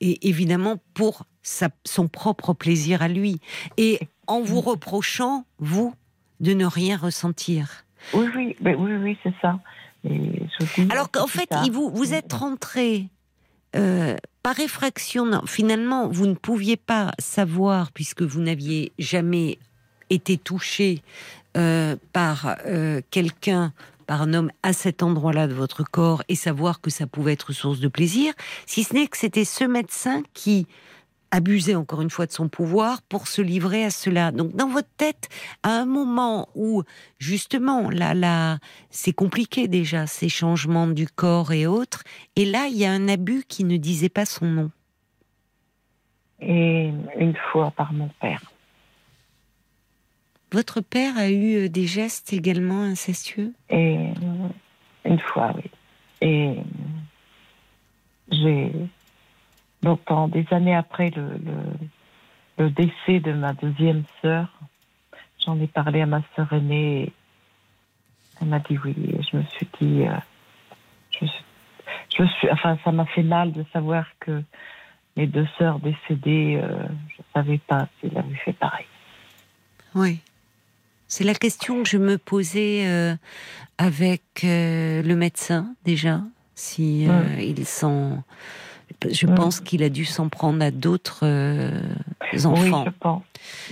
et 0.00 0.28
évidemment 0.28 0.76
pour 0.94 1.24
sa- 1.42 1.70
son 1.84 2.08
propre 2.08 2.52
plaisir 2.52 3.02
à 3.02 3.08
lui. 3.08 3.40
Et 3.76 3.98
en 4.26 4.40
vous 4.40 4.60
reprochant, 4.60 5.44
vous, 5.58 5.94
de 6.40 6.52
ne 6.54 6.64
rien 6.66 6.96
ressentir. 6.96 7.84
Oui, 8.12 8.26
oui, 8.34 8.56
mais 8.60 8.74
oui, 8.74 8.92
oui, 9.02 9.18
c'est 9.22 9.34
ça. 9.40 9.58
Et 10.04 10.30
Alors 10.90 11.10
qu'en 11.10 11.26
fait, 11.26 11.48
ça. 11.50 11.62
vous, 11.72 11.90
vous 11.90 12.12
êtes 12.12 12.32
rentré 12.32 13.08
euh, 13.76 14.16
par 14.44 14.60
effraction. 14.60 15.40
Finalement, 15.46 16.06
vous 16.06 16.26
ne 16.26 16.34
pouviez 16.34 16.76
pas 16.76 17.12
savoir, 17.18 17.90
puisque 17.92 18.20
vous 18.20 18.42
n'aviez 18.42 18.92
jamais 18.98 19.58
été 20.10 20.36
touché 20.36 21.02
euh, 21.56 21.96
par 22.12 22.54
euh, 22.66 23.00
quelqu'un, 23.10 23.72
par 24.06 24.20
un 24.20 24.34
homme 24.34 24.52
à 24.62 24.74
cet 24.74 25.02
endroit-là 25.02 25.48
de 25.48 25.54
votre 25.54 25.82
corps, 25.82 26.22
et 26.28 26.34
savoir 26.34 26.82
que 26.82 26.90
ça 26.90 27.06
pouvait 27.06 27.32
être 27.32 27.54
source 27.54 27.80
de 27.80 27.88
plaisir, 27.88 28.34
si 28.66 28.84
ce 28.84 28.92
n'est 28.92 29.06
que 29.06 29.16
c'était 29.16 29.46
ce 29.46 29.64
médecin 29.64 30.22
qui 30.34 30.66
abusait 31.34 31.74
encore 31.74 32.00
une 32.00 32.10
fois 32.10 32.26
de 32.26 32.32
son 32.32 32.48
pouvoir 32.48 33.02
pour 33.02 33.26
se 33.26 33.42
livrer 33.42 33.84
à 33.84 33.90
cela. 33.90 34.30
Donc 34.30 34.54
dans 34.54 34.68
votre 34.68 34.88
tête, 34.96 35.28
à 35.64 35.70
un 35.70 35.84
moment 35.84 36.48
où 36.54 36.84
justement 37.18 37.90
là, 37.90 38.14
là, 38.14 38.58
c'est 38.90 39.12
compliqué 39.12 39.66
déjà 39.66 40.06
ces 40.06 40.28
changements 40.28 40.86
du 40.86 41.08
corps 41.08 41.52
et 41.52 41.66
autres, 41.66 42.04
et 42.36 42.44
là 42.44 42.68
il 42.70 42.76
y 42.76 42.84
a 42.84 42.92
un 42.92 43.08
abus 43.08 43.42
qui 43.48 43.64
ne 43.64 43.76
disait 43.76 44.08
pas 44.08 44.26
son 44.26 44.46
nom. 44.46 44.70
Et 46.40 46.92
une 47.18 47.36
fois 47.50 47.72
par 47.72 47.92
mon 47.92 48.08
père. 48.20 48.42
Votre 50.52 50.80
père 50.80 51.18
a 51.18 51.30
eu 51.30 51.64
euh, 51.64 51.68
des 51.68 51.86
gestes 51.86 52.32
également 52.32 52.82
incestueux? 52.82 53.52
Et 53.70 53.96
une 55.04 55.18
fois, 55.18 55.52
oui. 55.56 55.70
Et 56.20 56.54
j'ai 58.30 58.70
longtemps, 59.84 60.28
des 60.28 60.46
années 60.50 60.74
après 60.74 61.10
le, 61.10 61.22
le, 61.48 61.54
le 62.64 62.70
décès 62.70 63.20
de 63.20 63.32
ma 63.32 63.52
deuxième 63.52 64.04
sœur, 64.22 64.48
j'en 65.44 65.60
ai 65.60 65.66
parlé 65.66 66.00
à 66.00 66.06
ma 66.06 66.22
sœur 66.34 66.52
aînée. 66.52 67.02
Et 67.02 67.12
elle 68.40 68.48
m'a 68.48 68.58
dit 68.60 68.78
oui. 68.84 68.94
Et 68.98 69.22
je 69.22 69.36
me 69.36 69.42
suis 69.44 69.68
dit, 69.80 70.02
euh, 70.06 70.12
je, 71.10 71.26
suis, 71.26 71.44
je 72.16 72.22
me 72.22 72.28
suis, 72.28 72.50
enfin, 72.50 72.78
ça 72.84 72.90
m'a 72.92 73.06
fait 73.06 73.22
mal 73.22 73.52
de 73.52 73.64
savoir 73.72 74.06
que 74.20 74.42
mes 75.16 75.26
deux 75.26 75.46
sœurs 75.58 75.78
décédées, 75.78 76.60
euh, 76.62 76.86
je 77.08 77.16
ne 77.18 77.24
savais 77.34 77.58
pas 77.58 77.86
s'il 78.00 78.16
avait 78.18 78.34
fait 78.44 78.52
pareil. 78.52 78.86
Oui. 79.94 80.18
C'est 81.06 81.22
la 81.24 81.34
question 81.34 81.82
que 81.84 81.88
je 81.88 81.98
me 81.98 82.18
posais 82.18 82.86
euh, 82.86 83.14
avec 83.78 84.22
le 84.42 85.14
médecin 85.14 85.74
déjà, 85.84 86.20
si 86.56 87.06
euh, 87.08 87.12
Mm. 87.36 87.40
il 87.40 87.66
s'en. 87.66 88.24
Je 89.10 89.26
Mm. 89.26 89.34
pense 89.34 89.60
qu'il 89.60 89.82
a 89.82 89.88
dû 89.90 90.04
s'en 90.04 90.28
prendre 90.28 90.62
à 90.64 90.70
d'autres 90.70 91.20
euh, 91.24 91.70
Oui, 92.32 92.44
enfants. 92.46 92.84
je 92.86 92.90
pense. 93.00 93.22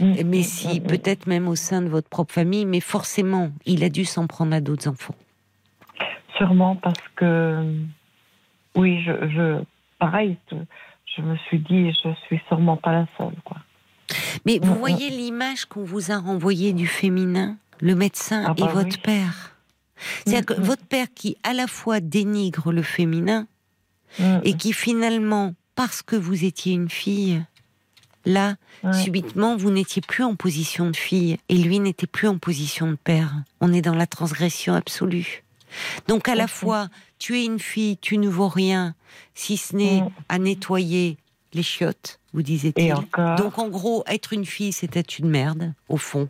Mm, 0.00 0.12
Mais 0.26 0.38
mm, 0.38 0.42
si, 0.42 0.68
mm, 0.68 0.82
mm. 0.82 0.86
peut-être 0.86 1.26
même 1.26 1.48
au 1.48 1.54
sein 1.54 1.80
de 1.82 1.88
votre 1.88 2.08
propre 2.08 2.34
famille, 2.34 2.66
mais 2.66 2.80
forcément, 2.80 3.50
il 3.66 3.82
a 3.84 3.88
dû 3.88 4.04
s'en 4.04 4.26
prendre 4.26 4.54
à 4.54 4.60
d'autres 4.60 4.88
enfants. 4.88 5.14
Sûrement 6.36 6.76
parce 6.76 7.00
que, 7.16 7.62
oui, 8.74 9.02
je, 9.04 9.12
je 9.28 9.62
pareil, 9.98 10.36
je, 11.16 11.22
me 11.22 11.36
suis 11.48 11.58
dit, 11.58 11.92
je 12.04 12.08
suis 12.26 12.40
sûrement 12.48 12.76
pas 12.76 12.92
la 12.92 13.06
seule, 13.18 13.34
quoi. 13.44 13.58
Mais 14.46 14.58
vous 14.62 14.72
Mm, 14.72 14.76
mm. 14.76 14.78
voyez 14.78 15.10
l'image 15.10 15.64
qu'on 15.66 15.84
vous 15.84 16.10
a 16.10 16.18
renvoyée 16.18 16.72
du 16.72 16.86
féminin, 16.86 17.56
le 17.80 17.94
médecin 17.94 18.44
Ah 18.48 18.54
et 18.56 18.60
bah 18.62 18.66
votre 18.68 18.96
oui. 18.96 19.02
père. 19.02 19.56
C'est-à-dire 20.26 20.44
que 20.46 20.54
Mm, 20.54 20.60
mm. 20.60 20.64
votre 20.64 20.84
père 20.86 21.06
qui 21.14 21.36
à 21.44 21.52
la 21.52 21.66
fois 21.66 22.00
dénigre 22.00 22.72
le 22.72 22.82
féminin 22.82 23.46
Mm, 24.18 24.38
et 24.44 24.54
qui 24.56 24.72
finalement, 24.72 25.54
parce 25.74 26.02
que 26.02 26.16
vous 26.16 26.44
étiez 26.44 26.72
une 26.74 26.90
fille, 26.90 27.42
là, 28.24 28.56
ouais. 28.84 28.92
subitement, 29.02 29.56
vous 29.56 29.70
n'étiez 29.70 30.02
plus 30.02 30.22
en 30.24 30.34
position 30.36 30.90
de 30.90 30.96
fille 30.96 31.38
et 31.48 31.56
lui 31.56 31.78
n'était 31.80 32.06
plus 32.06 32.28
en 32.28 32.38
position 32.38 32.90
de 32.90 32.96
père. 32.96 33.32
On 33.60 33.72
est 33.72 33.82
dans 33.82 33.94
la 33.94 34.06
transgression 34.06 34.74
absolue. 34.74 35.42
Donc 36.08 36.28
à 36.28 36.34
la 36.34 36.46
fois, 36.46 36.88
tu 37.18 37.38
es 37.40 37.44
une 37.46 37.58
fille, 37.58 37.96
tu 37.96 38.18
ne 38.18 38.28
vaux 38.28 38.48
rien, 38.48 38.94
si 39.34 39.56
ce 39.56 39.74
n'est 39.74 40.02
Mm. 40.02 40.10
à 40.28 40.38
nettoyer 40.38 41.16
les 41.54 41.62
chiottes, 41.62 42.18
vous 42.34 42.40
Et 42.40 42.44
disait-il. 42.44 42.92
encore, 42.94 43.36
Donc 43.36 43.58
en 43.58 43.68
gros, 43.68 44.04
être 44.06 44.32
une 44.32 44.44
fille, 44.46 44.72
c'était 44.72 45.00
une 45.00 45.28
merde, 45.30 45.72
au 45.88 45.96
fond. 45.96 46.28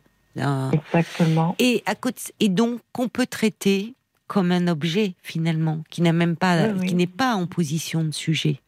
Exactement. 0.72 1.54
Et, 1.58 1.82
à 1.86 1.94
côté, 1.94 2.32
et 2.40 2.48
donc 2.48 2.80
qu'on 2.92 3.08
peut 3.08 3.26
traiter 3.26 3.94
comme 4.32 4.50
un 4.50 4.66
objet 4.66 5.14
finalement, 5.22 5.84
qui 5.90 6.00
n'a 6.00 6.14
même 6.14 6.36
pas, 6.36 6.68
Oui, 6.68 6.78
oui. 6.80 6.86
qui 6.88 6.94
n'est 6.94 7.06
pas 7.06 7.34
en 7.34 7.46
position 7.46 8.02
de 8.02 8.12
sujet. 8.12 8.60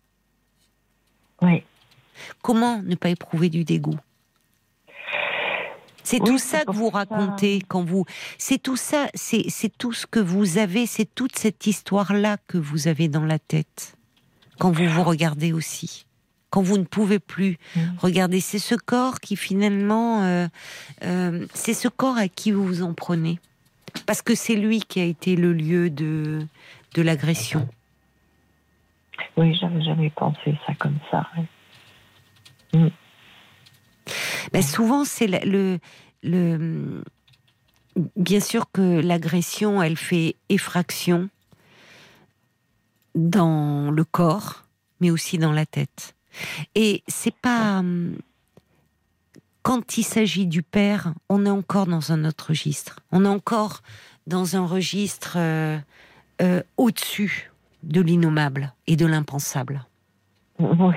Oui. 1.40 1.62
Comment 2.42 2.82
ne 2.82 2.94
pas 2.96 3.08
éprouver 3.08 3.48
du 3.48 3.64
dégoût? 3.64 3.98
C'est 6.02 6.20
Oui, 6.20 6.28
tout 6.28 6.38
ça 6.38 6.66
que 6.66 6.70
vous 6.70 6.90
ça. 6.90 6.98
racontez 6.98 7.62
quand 7.66 7.82
vous. 7.82 8.04
C'est 8.36 8.62
tout 8.62 8.76
ça, 8.76 9.08
c'est 9.14 9.46
c'est 9.48 9.72
tout 9.78 9.94
ce 9.94 10.06
que 10.06 10.20
vous 10.20 10.58
avez, 10.58 10.84
c'est 10.86 11.08
toute 11.14 11.36
cette 11.38 11.66
histoire-là 11.66 12.36
que 12.46 12.58
vous 12.58 12.86
avez 12.88 13.08
dans 13.08 13.24
la 13.24 13.38
tête 13.38 13.96
quand 14.58 14.70
vous 14.70 14.86
vous 14.86 15.02
regardez 15.02 15.54
aussi. 15.54 16.04
Quand 16.50 16.60
vous 16.60 16.76
ne 16.76 16.84
pouvez 16.84 17.18
plus 17.20 17.56
Mm. 17.74 17.80
regarder, 17.98 18.40
c'est 18.40 18.58
ce 18.60 18.74
corps 18.74 19.18
qui 19.20 19.34
finalement, 19.34 20.22
euh, 20.24 20.46
euh, 21.04 21.46
c'est 21.54 21.74
ce 21.74 21.88
corps 21.88 22.18
à 22.18 22.28
qui 22.28 22.52
vous 22.52 22.64
vous 22.66 22.82
en 22.82 22.92
prenez, 22.92 23.40
parce 24.06 24.22
que 24.22 24.34
c'est 24.34 24.56
lui 24.56 24.80
qui 24.80 25.00
a 25.00 25.04
été 25.04 25.36
le 25.36 25.52
lieu 25.52 25.90
de 25.90 26.46
de 26.94 27.02
l'agression. 27.02 27.68
Oui, 29.36 29.54
j'avais 29.60 29.82
jamais 29.82 30.10
pensé 30.10 30.56
ça 30.66 30.74
comme 30.74 30.98
ça. 31.10 31.28
oui. 32.72 32.92
Ben, 34.52 34.62
souvent, 34.62 35.04
c'est 35.04 35.26
le, 35.26 35.78
le. 36.22 37.02
Bien 38.16 38.40
sûr 38.40 38.70
que 38.70 39.00
l'agression, 39.00 39.82
elle 39.82 39.96
fait 39.96 40.36
effraction 40.48 41.28
dans 43.14 43.90
le 43.90 44.04
corps, 44.04 44.64
mais 45.00 45.10
aussi 45.10 45.38
dans 45.38 45.52
la 45.52 45.66
tête. 45.66 46.14
Et 46.74 47.02
c'est 47.08 47.34
pas. 47.34 47.78
hum, 47.78 48.16
Quand 49.64 49.96
il 49.96 50.02
s'agit 50.02 50.46
du 50.46 50.62
père, 50.62 51.14
on 51.30 51.46
est 51.46 51.50
encore 51.50 51.86
dans 51.86 52.12
un 52.12 52.26
autre 52.26 52.48
registre. 52.50 53.00
On 53.10 53.24
est 53.24 53.28
encore 53.28 53.80
dans 54.26 54.56
un 54.56 54.66
registre 54.66 55.36
euh, 55.38 55.78
euh, 56.42 56.62
au-dessus 56.76 57.50
de 57.82 58.02
l'innommable 58.02 58.74
et 58.86 58.96
de 58.96 59.06
l'impensable. 59.06 59.86
Oui, 60.58 60.94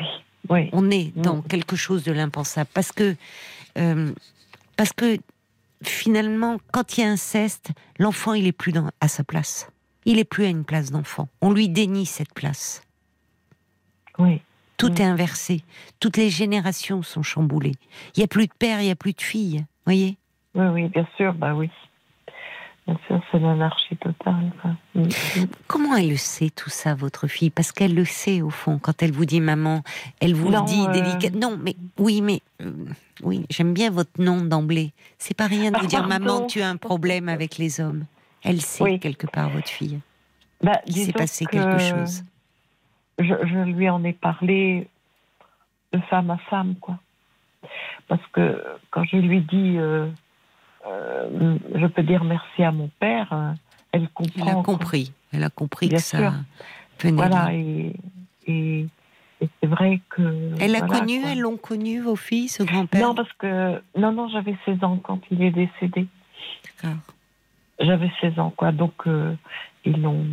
oui. 0.49 0.69
on 0.73 0.91
est 0.91 1.18
dans 1.18 1.41
quelque 1.41 1.77
chose 1.77 2.03
de 2.03 2.11
l'impensable 2.11 2.69
parce 2.73 2.91
que 2.91 3.15
euh, 3.77 4.11
parce 4.76 4.91
que 4.91 5.18
finalement 5.81 6.57
quand 6.72 6.98
il 6.98 7.02
y 7.02 7.03
a 7.06 7.10
inceste 7.10 7.69
l'enfant 7.98 8.34
il 8.34 8.48
est 8.48 8.52
plus 8.52 8.73
dans, 8.73 8.89
à 8.99 9.07
sa 9.07 9.23
place. 9.23 9.69
Il 10.03 10.19
est 10.19 10.26
plus 10.26 10.44
à 10.44 10.49
une 10.49 10.65
place 10.65 10.91
d'enfant. 10.91 11.30
On 11.41 11.53
lui 11.53 11.69
dénie 11.69 12.06
cette 12.06 12.34
place. 12.34 12.81
Oui, 14.19 14.41
tout 14.77 14.89
Mm. 14.89 14.97
est 14.97 15.03
inversé 15.03 15.63
toutes 15.99 16.17
les 16.17 16.29
générations 16.29 17.01
sont 17.03 17.23
chamboulées 17.23 17.75
il 18.15 18.21
y 18.21 18.23
a 18.23 18.27
plus 18.27 18.47
de 18.47 18.53
père 18.57 18.81
il 18.81 18.87
y 18.87 18.91
a 18.91 18.95
plus 18.95 19.13
de 19.13 19.21
fille 19.21 19.65
voyez? 19.85 20.17
Oui, 20.55 20.65
oui, 20.73 20.87
bien 20.87 21.07
sûr, 21.17 21.33
bah 21.33 21.53
oui. 21.53 21.69
Bien 22.87 22.97
sûr, 23.05 23.21
c'est 23.31 23.37
l'anarchie 23.39 23.97
totale. 23.97 24.49
quoi. 24.61 24.71
Mm, 24.95 25.01
mm. 25.03 25.47
comment 25.67 25.95
elle 25.97 26.09
le 26.09 26.15
sait 26.15 26.49
tout 26.49 26.69
ça 26.69 26.95
votre 26.95 27.27
fille? 27.27 27.49
Parce 27.49 27.71
qu'elle 27.73 27.93
le 27.93 28.05
sait 28.05 28.41
au 28.41 28.49
fond 28.49 28.79
quand 28.79 29.03
elle 29.03 29.11
vous 29.11 29.25
dit 29.25 29.41
maman 29.41 29.83
elle 30.21 30.33
vous 30.33 30.49
Non, 30.49 30.61
le 30.61 30.65
dit 30.67 30.85
euh, 30.87 30.91
délicat 30.93 31.29
non 31.37 31.59
mais 31.61 31.75
oui 31.99 32.21
mais 32.21 32.41
euh, 32.61 32.71
oui 33.23 33.45
j'aime 33.49 33.73
bien 33.73 33.91
votre 33.91 34.19
nom 34.21 34.41
d'emblée 34.41 34.93
c'est 35.19 35.35
pas 35.35 35.47
rien 35.47 35.69
de 35.71 35.77
vous 35.79 35.85
dire 35.87 36.07
maman 36.07 36.47
tu 36.47 36.61
as 36.61 36.69
un 36.69 36.77
problème 36.77 37.27
avec 37.29 37.57
les 37.57 37.81
hommes 37.81 38.05
elle 38.41 38.61
sait 38.61 38.83
Oui. 38.83 38.99
quelque 38.99 39.27
part 39.27 39.49
votre 39.49 39.69
fille 39.69 39.99
Bah, 40.63 40.79
qu'il 40.85 40.95
s'est 40.95 41.11
passé 41.11 41.45
que 41.45 41.51
quelque 41.51 41.79
chose 41.79 42.23
Je, 43.19 43.26
je 43.45 43.60
lui 43.72 43.89
en 43.89 44.03
ai 44.03 44.14
parlé 44.14 44.88
de 45.94 45.99
femme 46.10 46.30
à 46.31 46.38
femme, 46.49 46.76
quoi. 46.80 46.99
Parce 48.07 48.26
que 48.31 48.64
quand 48.91 49.03
je 49.06 49.18
lui 49.18 49.41
dis, 49.41 49.77
euh, 49.77 50.07
euh, 50.85 51.57
je 51.76 51.85
peux 51.88 52.03
dire 52.03 52.23
merci 52.23 52.64
à 52.64 52.72
mon 52.72 52.89
père, 52.99 53.27
euh, 53.34 53.52
elle 53.91 54.07
comprend. 54.10 54.45
elle 54.52 54.57
a 54.60 54.64
compris 54.64 55.11
elle 55.34 55.44
a 55.44 55.49
compris 55.49 55.88
Bien 55.89 55.98
que 55.98 56.03
ça 56.03 56.18
sûr. 56.18 56.31
venait 57.02 57.15
Voilà, 57.18 57.53
et, 57.53 57.94
et, 58.45 58.88
et 59.41 59.49
c'est 59.60 59.68
vrai 59.68 59.99
que. 60.10 60.53
elle 60.60 60.76
a 60.76 60.80
voilà, 60.80 60.99
connu 60.99 61.22
quoi. 61.22 61.31
elles 61.31 61.39
l'ont 61.39 61.57
connu 61.57 61.99
vos 61.99 62.15
filles 62.15 62.48
ce 62.48 62.64
grand-père? 62.64 63.02
Non, 63.02 63.15
parce 63.15 63.31
que. 63.34 63.81
Non, 63.98 64.11
non, 64.11 64.30
j'avais 64.30 64.56
16 64.65 64.84
ans 64.84 64.98
quand 64.98 65.19
il 65.31 65.41
est 65.44 65.52
décédé. 65.52 66.07
D'accord. 66.81 66.98
J'avais 67.80 68.11
16 68.22 68.39
ans, 68.39 68.52
quoi. 68.56 68.72
Donc, 68.72 68.94
euh, 69.06 69.35
ils 69.85 70.02
l'ont 70.02 70.26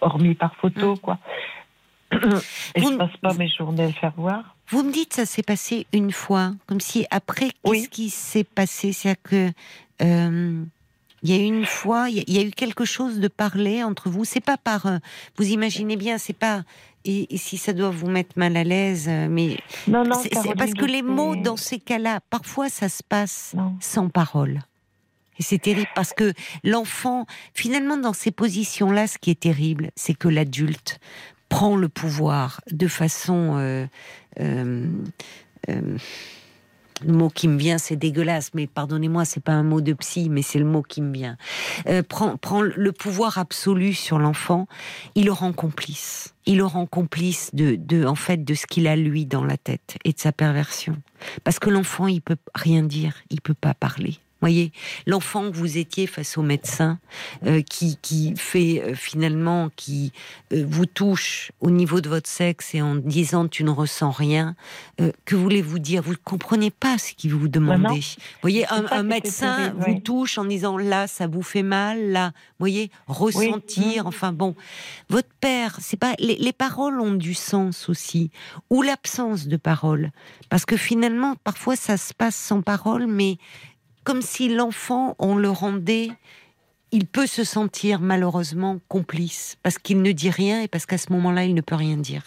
remis 0.00 0.34
par 0.34 0.54
photo, 0.56 0.96
quoi. 0.96 1.18
Et 2.74 2.80
Vous- 2.80 2.92
je 2.92 2.96
passe 2.96 3.16
pas 3.20 3.34
mes 3.34 3.48
journées 3.48 3.84
à 3.84 3.86
le 3.86 3.92
faire 3.92 4.12
voir. 4.16 4.56
Vous 4.68 4.82
me 4.82 4.92
dites 4.92 5.12
ça 5.14 5.26
s'est 5.26 5.42
passé 5.42 5.86
une 5.92 6.12
fois, 6.12 6.52
comme 6.66 6.80
si 6.80 7.06
après, 7.10 7.50
qu'est-ce 7.64 7.88
qui 7.88 8.10
s'est 8.10 8.44
passé? 8.44 8.92
C'est-à-dire 8.92 9.22
que 9.22 9.50
euh, 10.02 10.64
il 11.22 11.30
y 11.30 11.34
a 11.34 11.38
eu 11.38 11.44
une 11.46 11.66
fois, 11.66 12.08
il 12.08 12.16
y, 12.16 12.20
a- 12.20 12.24
il 12.26 12.34
y 12.34 12.38
a 12.38 12.42
eu 12.42 12.50
quelque 12.50 12.84
chose 12.84 13.18
de 13.20 13.28
parler 13.28 13.82
entre 13.84 14.08
vous. 14.08 14.24
C'est 14.24 14.40
pas 14.40 14.56
par, 14.56 14.86
euh, 14.86 14.98
vous 15.36 15.48
imaginez 15.50 15.96
bien, 15.96 16.18
c'est 16.18 16.32
pas. 16.32 16.62
Et, 17.04 17.34
et 17.34 17.36
si 17.36 17.58
ça 17.58 17.72
doit 17.72 17.90
vous 17.90 18.08
mettre 18.08 18.38
mal 18.38 18.56
à 18.56 18.62
l'aise, 18.64 19.06
euh, 19.08 19.26
mais 19.28 19.58
Non, 19.88 20.04
non, 20.04 20.22
Caroline, 20.22 20.54
parce 20.56 20.72
que 20.74 20.84
les 20.84 21.02
mots 21.02 21.34
dans 21.36 21.56
ces 21.56 21.78
cas-là, 21.80 22.20
parfois 22.30 22.68
ça 22.68 22.88
se 22.88 23.02
passe 23.02 23.52
Non. 23.56 23.74
sans 23.80 24.08
parole. 24.08 24.60
Et 25.38 25.42
c'est 25.42 25.58
terrible 25.58 25.88
parce 25.94 26.12
que 26.12 26.32
l'enfant, 26.62 27.26
finalement, 27.54 27.96
dans 27.96 28.12
ces 28.12 28.30
positions-là, 28.30 29.06
ce 29.08 29.18
qui 29.18 29.30
est 29.30 29.40
terrible, 29.40 29.90
c'est 29.96 30.14
que 30.14 30.28
l'adulte 30.28 31.00
prend 31.52 31.76
le 31.76 31.90
pouvoir 31.90 32.62
de 32.70 32.88
façon. 32.88 33.56
euh, 33.58 33.86
euh, 34.40 34.86
euh, 35.68 35.98
le 37.04 37.12
mot 37.12 37.28
qui 37.30 37.48
me 37.48 37.58
vient, 37.58 37.78
c'est 37.78 37.96
dégueulasse, 37.96 38.50
mais 38.54 38.68
pardonnez-moi, 38.68 39.24
c'est 39.24 39.42
pas 39.42 39.52
un 39.52 39.64
mot 39.64 39.80
de 39.80 39.92
psy, 39.92 40.28
mais 40.30 40.42
c'est 40.42 40.60
le 40.60 40.64
mot 40.64 40.82
qui 40.82 41.02
me 41.02 41.12
vient. 41.12 41.36
Prend, 42.08 42.36
prend 42.36 42.62
le 42.62 42.92
pouvoir 42.92 43.38
absolu 43.38 43.92
sur 43.92 44.20
l'enfant, 44.20 44.68
il 45.16 45.24
le 45.24 45.32
rend 45.32 45.52
complice. 45.52 46.34
Il 46.46 46.58
le 46.58 46.64
rend 46.64 46.86
complice 46.86 47.50
de, 47.54 47.74
de, 47.74 48.06
en 48.06 48.14
fait, 48.14 48.44
de 48.44 48.54
ce 48.54 48.68
qu'il 48.68 48.86
a 48.86 48.94
lui 48.94 49.26
dans 49.26 49.44
la 49.44 49.56
tête 49.56 49.96
et 50.04 50.12
de 50.12 50.20
sa 50.20 50.30
perversion. 50.30 50.96
Parce 51.42 51.58
que 51.58 51.70
l'enfant, 51.70 52.06
il 52.06 52.22
peut 52.22 52.36
rien 52.54 52.84
dire, 52.84 53.14
il 53.30 53.40
peut 53.40 53.54
pas 53.54 53.74
parler. 53.74 54.18
Voyez, 54.42 54.72
l'enfant 55.06 55.50
que 55.50 55.56
vous 55.56 55.78
étiez 55.78 56.06
face 56.06 56.36
au 56.36 56.42
médecin, 56.42 56.98
euh, 57.46 57.62
qui, 57.62 57.96
qui 58.02 58.34
fait 58.36 58.82
euh, 58.82 58.94
finalement, 58.94 59.70
qui 59.76 60.12
euh, 60.52 60.64
vous 60.68 60.86
touche 60.86 61.52
au 61.60 61.70
niveau 61.70 62.00
de 62.00 62.08
votre 62.08 62.28
sexe 62.28 62.74
et 62.74 62.82
en 62.82 62.96
disant 62.96 63.46
tu 63.46 63.64
ne 63.64 63.70
ressens 63.70 64.10
rien, 64.10 64.54
que 65.24 65.34
voulez-vous 65.34 65.78
dire? 65.78 66.02
Vous 66.02 66.12
ne 66.12 66.16
comprenez 66.16 66.70
pas 66.70 66.98
ce 66.98 67.14
qu'il 67.14 67.34
vous 67.34 67.48
demandez. 67.48 68.00
vous 68.00 68.40
voyez, 68.42 68.66
un, 68.68 69.02
médecin 69.02 69.74
vous 69.76 69.98
touche 70.00 70.38
en 70.38 70.44
disant 70.44 70.76
là, 70.76 71.06
ça 71.06 71.26
vous 71.26 71.42
fait 71.42 71.62
mal, 71.62 72.10
là, 72.10 72.32
vous 72.58 72.60
voyez, 72.60 72.90
ressentir, 73.06 74.06
enfin 74.06 74.32
bon. 74.32 74.54
Votre 75.08 75.30
père, 75.40 75.78
c'est 75.80 75.96
pas. 75.96 76.14
Les, 76.18 76.36
les 76.36 76.52
paroles 76.52 77.00
ont 77.00 77.14
du 77.14 77.34
sens 77.34 77.88
aussi, 77.88 78.30
ou 78.70 78.82
l'absence 78.82 79.46
de 79.46 79.56
paroles. 79.56 80.10
Parce 80.48 80.64
que 80.64 80.76
finalement, 80.76 81.34
parfois, 81.44 81.76
ça 81.76 81.96
se 81.96 82.12
passe 82.12 82.36
sans 82.36 82.62
parole, 82.62 83.06
mais 83.06 83.38
comme 84.04 84.22
si 84.22 84.48
l'enfant, 84.48 85.14
on 85.18 85.36
le 85.36 85.50
rendait, 85.50 86.08
il 86.90 87.06
peut 87.06 87.26
se 87.26 87.44
sentir 87.44 88.00
malheureusement 88.00 88.78
complice 88.88 89.56
parce 89.62 89.78
qu'il 89.78 90.02
ne 90.02 90.12
dit 90.12 90.30
rien 90.30 90.62
et 90.62 90.68
parce 90.68 90.86
qu'à 90.86 90.98
ce 90.98 91.12
moment-là, 91.12 91.44
il 91.44 91.54
ne 91.54 91.60
peut 91.60 91.74
rien 91.74 91.96
dire. 91.96 92.24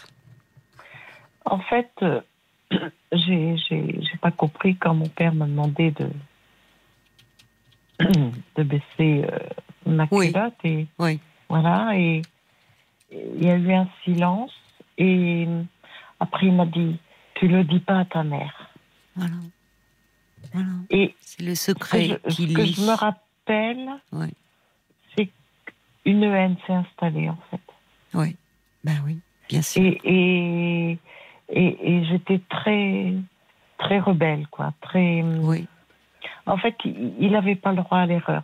En 1.44 1.60
fait, 1.60 1.90
euh, 2.02 2.20
j'ai 3.12 4.18
pas 4.20 4.32
compris 4.32 4.76
quand 4.76 4.94
mon 4.94 5.08
père 5.08 5.34
m'a 5.34 5.46
demandé 5.46 5.92
de 5.92 6.08
de 8.56 8.62
baisser 8.62 9.24
euh, 9.24 9.38
ma 9.86 10.06
culotte 10.06 10.54
et 10.64 10.86
oui. 10.98 11.18
voilà 11.48 11.92
et 11.94 12.20
il 13.10 13.42
y 13.42 13.48
a 13.48 13.56
eu 13.56 13.72
un 13.72 13.88
silence 14.04 14.52
et 14.98 15.46
après 16.20 16.46
il 16.46 16.52
m'a 16.52 16.66
dit 16.66 16.98
tu 17.34 17.48
le 17.48 17.64
dis 17.64 17.80
pas 17.80 18.00
à 18.00 18.04
ta 18.04 18.22
mère. 18.22 18.70
Voilà. 19.14 19.36
Et 20.90 21.14
c'est 21.20 21.42
le 21.42 21.54
secret 21.54 22.20
qui 22.28 22.48
Ce 22.48 22.54
que 22.54 22.64
je 22.64 22.80
me 22.82 22.94
rappelle, 22.94 23.88
c'est 25.16 25.30
qu'une 26.04 26.22
haine 26.22 26.56
s'est 26.66 26.72
installée 26.72 27.28
en 27.28 27.38
fait. 27.50 27.60
Oui, 28.14 28.36
ben 28.84 28.96
oui, 29.04 29.18
bien 29.48 29.62
sûr. 29.62 29.82
Et, 29.82 30.98
et, 31.48 31.98
et, 31.98 32.04
j'étais 32.06 32.40
très 32.48 33.14
très 33.78 33.98
rebelle, 33.98 34.46
quoi, 34.50 34.72
très. 34.80 35.22
Oui. 35.22 35.66
En 36.46 36.56
fait, 36.56 36.76
il 36.84 37.30
n'avait 37.30 37.56
pas 37.56 37.72
le 37.72 37.82
droit 37.82 37.98
à 37.98 38.06
l'erreur. 38.06 38.42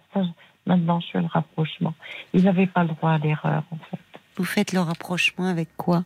Maintenant, 0.66 1.00
je 1.00 1.06
fais 1.12 1.20
le 1.20 1.26
rapprochement. 1.26 1.94
Il 2.32 2.44
n'avait 2.44 2.66
pas 2.66 2.82
le 2.82 2.90
droit 2.90 3.12
à 3.12 3.18
l'erreur, 3.18 3.64
en 3.70 3.76
fait. 3.90 3.98
Vous 4.36 4.44
faites 4.44 4.72
le 4.72 4.80
rapprochement 4.80 5.46
avec 5.46 5.76
quoi? 5.76 6.04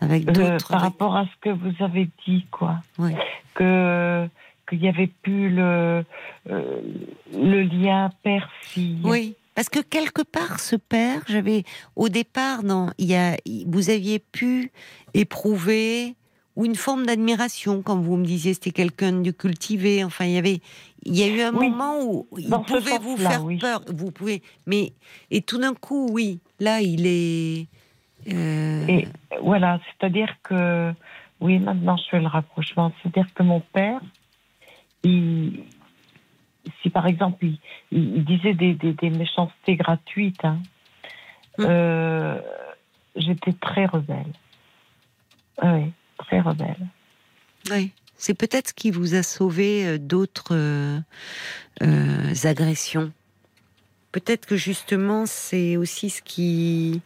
Avec 0.00 0.28
euh, 0.28 0.32
d'autres 0.32 0.68
Par 0.70 0.80
rapport 0.80 1.16
à 1.16 1.24
ce 1.26 1.40
que 1.40 1.50
vous 1.50 1.72
avez 1.82 2.08
dit, 2.26 2.46
quoi. 2.50 2.80
Oui. 2.98 3.12
Que 3.54 4.28
qu'il 4.72 4.80
n'y 4.80 4.88
avait 4.88 5.10
plus 5.22 5.50
le, 5.50 6.02
euh, 6.50 6.80
le 7.34 7.62
lien 7.62 8.10
père-fille. 8.22 9.00
Oui. 9.04 9.34
Parce 9.54 9.68
que 9.68 9.80
quelque 9.80 10.22
part, 10.22 10.60
ce 10.60 10.76
père, 10.76 11.20
j'avais 11.28 11.64
au 11.94 12.08
départ, 12.08 12.62
non, 12.62 12.88
il 12.96 13.10
y 13.10 13.14
a, 13.14 13.36
vous 13.66 13.90
aviez 13.90 14.18
pu 14.18 14.72
éprouver 15.12 16.14
ou 16.56 16.64
une 16.64 16.74
forme 16.74 17.04
d'admiration 17.04 17.82
quand 17.82 17.98
vous 18.00 18.16
me 18.16 18.24
disiez 18.24 18.54
c'était 18.54 18.70
quelqu'un 18.70 19.12
de 19.12 19.30
cultivé. 19.30 20.04
Enfin, 20.04 20.24
il 20.24 20.32
y 20.32 20.38
avait, 20.38 20.60
il 21.04 21.18
y 21.18 21.22
a 21.22 21.26
eu 21.26 21.42
un 21.42 21.52
moment 21.52 22.02
où 22.02 22.26
il 22.38 22.48
pouvait 22.48 22.98
vous 22.98 23.18
faire 23.18 23.44
peur. 23.60 23.82
Vous 23.88 24.10
pouvez, 24.10 24.42
mais 24.66 24.94
et 25.30 25.42
tout 25.42 25.58
d'un 25.58 25.74
coup, 25.74 26.08
oui, 26.10 26.40
là, 26.58 26.80
il 26.80 27.06
est. 27.06 27.66
Euh, 28.32 28.86
et 28.86 29.08
voilà, 29.42 29.80
c'est-à-dire 29.84 30.34
que 30.42 30.94
oui, 31.40 31.58
maintenant 31.58 31.98
je 31.98 32.04
fais 32.10 32.20
le 32.20 32.26
rapprochement. 32.26 32.90
C'est-à-dire 33.02 33.26
que 33.34 33.42
mon 33.42 33.60
père, 33.60 34.00
si 35.04 36.90
par 36.90 37.06
exemple 37.06 37.44
il, 37.90 38.24
disait 38.24 38.54
des, 38.54 39.10
méchancetés 39.10 39.76
gratuites, 39.76 40.44
hein, 40.44 40.58
hum. 41.58 41.66
euh, 41.68 42.40
j'étais 43.16 43.52
très 43.52 43.86
rebelle. 43.86 44.32
Oui, 45.62 45.92
très 46.18 46.40
rebelle. 46.40 46.86
Oui. 47.70 47.92
C'est 48.16 48.34
peut-être 48.34 48.68
ce 48.68 48.74
qui 48.74 48.92
vous 48.92 49.16
a 49.16 49.24
sauvé 49.24 49.84
euh, 49.84 49.98
d'autres 49.98 50.54
euh, 50.54 52.34
agressions. 52.44 53.12
Peut-être 54.12 54.46
que 54.46 54.56
justement, 54.56 55.26
c'est 55.26 55.76
aussi 55.76 56.10
ce 56.10 56.22
qui. 56.22 57.00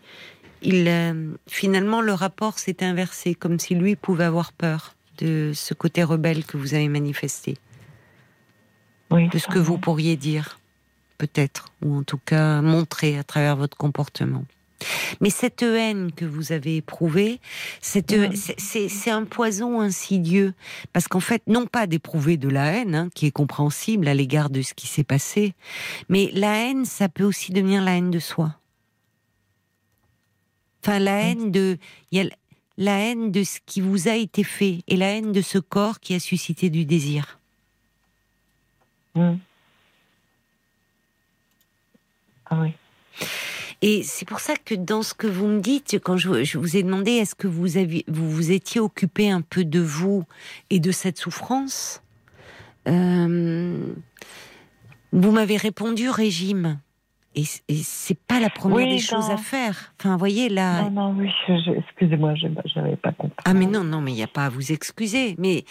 Il, 0.63 0.91
finalement, 1.47 2.01
le 2.01 2.13
rapport 2.13 2.59
s'est 2.59 2.83
inversé, 2.83 3.35
comme 3.35 3.59
si 3.59 3.75
lui 3.75 3.95
pouvait 3.95 4.25
avoir 4.25 4.53
peur 4.53 4.95
de 5.19 5.53
ce 5.55 5.75
côté 5.75 6.03
rebelle 6.03 6.45
que 6.45 6.57
vous 6.57 6.75
avez 6.75 6.89
manifesté 6.89 7.57
de 9.11 9.39
ce 9.39 9.47
que 9.47 9.59
vous 9.59 9.79
pourriez 9.79 10.17
dire, 10.17 10.59
peut-être, 11.19 11.67
ou 11.83 11.97
en 11.97 12.03
tout 12.03 12.19
cas 12.19 12.61
montrer 12.63 13.19
à 13.19 13.25
travers 13.25 13.57
votre 13.57 13.77
comportement. 13.77 14.45
Mais 15.21 15.31
cette 15.31 15.63
haine 15.63 16.13
que 16.13 16.25
vous 16.25 16.53
avez 16.53 16.77
éprouvée, 16.77 17.41
c'est 17.81 18.13
un 19.09 19.25
poison 19.25 19.81
insidieux. 19.81 20.53
Parce 20.93 21.09
qu'en 21.09 21.21
fait, 21.21 21.43
non 21.47 21.67
pas 21.67 21.87
d'éprouver 21.87 22.37
de 22.37 22.49
la 22.49 22.73
haine, 22.73 22.95
hein, 22.95 23.09
qui 23.15 23.27
est 23.27 23.31
compréhensible 23.31 24.07
à 24.09 24.15
l'égard 24.15 24.51
de 24.51 24.63
ce 24.63 24.75
qui 24.75 24.87
s'est 24.87 25.05
passé, 25.05 25.55
mais 26.09 26.31
la 26.35 26.69
haine, 26.69 26.85
ça 26.85 27.09
peut 27.09 27.25
aussi 27.25 27.53
devenir 27.53 27.83
la 27.83 27.97
haine 27.97 28.11
de 28.11 28.19
soi. 28.19 28.55
Enfin, 30.85 30.99
la 30.99 31.23
haine 31.23 31.51
de. 31.51 31.79
Y 32.13 32.21
a 32.21 32.25
la 32.79 32.99
haine 32.99 33.33
de 33.33 33.43
ce 33.43 33.59
qui 33.65 33.81
vous 33.81 34.09
a 34.09 34.15
été 34.15 34.45
fait 34.45 34.81
et 34.87 34.97
la 34.97 35.07
haine 35.07 35.33
de 35.33 35.41
ce 35.41 35.59
corps 35.59 35.99
qui 35.99 36.15
a 36.15 36.21
suscité 36.21 36.69
du 36.69 36.85
désir. 36.85 37.41
Mm. 39.17 39.39
Ah 42.49 42.59
oui. 42.61 42.75
Et 43.83 44.03
c'est 44.03 44.27
pour 44.27 44.41
ça 44.41 44.55
que 44.57 44.75
dans 44.75 45.03
ce 45.03 45.15
que 45.15 45.27
vous 45.27 45.47
me 45.47 45.61
dites, 45.61 45.99
quand 46.03 46.17
je, 46.17 46.57
vous 46.57 46.77
ai 46.77 46.83
demandé 46.83 47.13
est-ce 47.13 47.35
que 47.35 47.47
vous, 47.47 47.77
aviez, 47.77 48.05
vous 48.09 48.31
vous 48.31 48.51
étiez 48.51 48.81
occupé 48.81 49.31
un 49.31 49.43
peu 49.43 49.65
de 49.65 49.81
vous 49.81 50.25
et 50.71 50.81
de 50.81 50.91
cette 50.93 51.19
souffrance, 51.19 52.03
euh, 52.89 53.95
vous 55.13 55.31
m'avez 55.31 55.57
répondu 55.57 56.09
régime. 56.09 56.79
Et, 57.35 57.45
c'est 57.45 58.19
pas 58.19 58.41
la 58.41 58.49
première 58.49 58.89
des 58.89 58.99
choses 58.99 59.29
à 59.31 59.37
faire. 59.37 59.93
Enfin, 60.01 60.17
voyez 60.17 60.49
là. 60.49 60.89
Non, 60.89 61.13
non, 61.13 61.17
oui, 61.19 61.31
excusez-moi, 61.77 62.35
je 62.35 62.79
n'avais 62.79 62.97
pas 62.97 63.13
compris. 63.13 63.37
Ah, 63.45 63.53
mais 63.53 63.67
non, 63.67 63.85
non, 63.85 64.01
mais 64.01 64.13
il 64.13 64.15
n'y 64.15 64.23
a 64.23 64.29
pas 64.29 64.47
à 64.47 64.49
vous 64.49 64.73
excuser. 64.73 65.35
Mais 65.39 65.67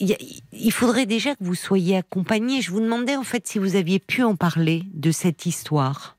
il 0.00 0.72
faudrait 0.72 1.06
déjà 1.06 1.34
que 1.34 1.42
vous 1.42 1.54
soyez 1.54 1.96
accompagné. 1.96 2.60
Je 2.60 2.70
vous 2.70 2.80
demandais 2.80 3.16
en 3.16 3.24
fait 3.24 3.46
si 3.46 3.58
vous 3.58 3.76
aviez 3.76 3.98
pu 3.98 4.22
en 4.22 4.36
parler 4.36 4.84
de 4.94 5.10
cette 5.10 5.46
histoire, 5.46 6.16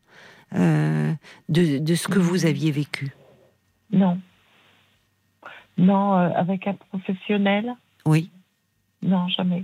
euh, 0.54 1.14
de, 1.48 1.78
de, 1.78 1.96
ce 1.96 2.08
que 2.08 2.20
vous 2.20 2.46
aviez 2.46 2.72
vécu. 2.72 3.14
Non. 3.92 4.20
Non, 5.78 6.18
euh, 6.18 6.30
avec 6.36 6.68
un 6.68 6.74
professionnel 6.74 7.74
Oui. 8.06 8.30
Non, 9.02 9.28
jamais. 9.30 9.64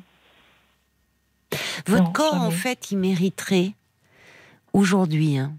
Votre 1.87 2.11
corps, 2.13 2.35
en 2.41 2.51
fait, 2.51 2.91
il 2.91 2.97
mériterait 2.97 3.73
aujourd'hui 4.71 5.37
hein, 5.37 5.53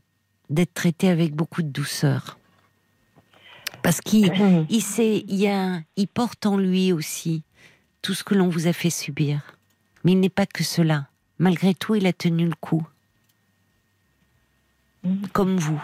d'être 0.48 0.72
traité 0.72 1.08
avec 1.08 1.34
beaucoup 1.34 1.62
de 1.62 1.68
douceur. 1.68 2.38
Parce 3.82 4.00
qu'il 4.00 4.32
il 4.68 4.82
sait, 4.82 5.24
il, 5.28 5.84
il 5.96 6.08
porte 6.08 6.46
en 6.46 6.56
lui 6.56 6.92
aussi 6.92 7.44
tout 8.06 8.14
ce 8.14 8.22
que 8.22 8.36
l'on 8.36 8.48
vous 8.48 8.68
a 8.68 8.72
fait 8.72 8.88
subir. 8.88 9.40
Mais 10.04 10.12
il 10.12 10.20
n'est 10.20 10.28
pas 10.28 10.46
que 10.46 10.62
cela. 10.62 11.08
Malgré 11.40 11.74
tout, 11.74 11.96
il 11.96 12.06
a 12.06 12.12
tenu 12.12 12.46
le 12.46 12.54
coup. 12.54 12.86
Comme 15.32 15.56
vous. 15.56 15.82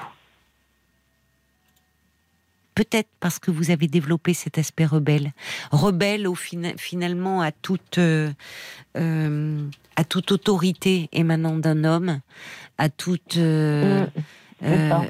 Peut-être 2.77 3.09
parce 3.19 3.41
que 3.41 3.51
vous 3.51 3.73
avez 3.73 3.89
développé 3.89 4.35
cet 4.35 4.57
aspect 4.57 4.87
rebelle. 4.87 5.33
Rebelle 5.73 6.29
au 6.29 6.37
finalement 6.37 7.43
à 7.43 7.51
toute, 7.51 7.99
euh, 7.99 8.33
euh, 8.97 9.69
à 9.97 10.05
toute 10.05 10.31
autorité 10.31 11.09
émanant 11.11 11.57
d'un 11.57 11.83
homme, 11.83 12.21
à 12.79 12.89
toute. 12.89 13.37
Euh, 13.37 14.07
mm. 14.63 15.09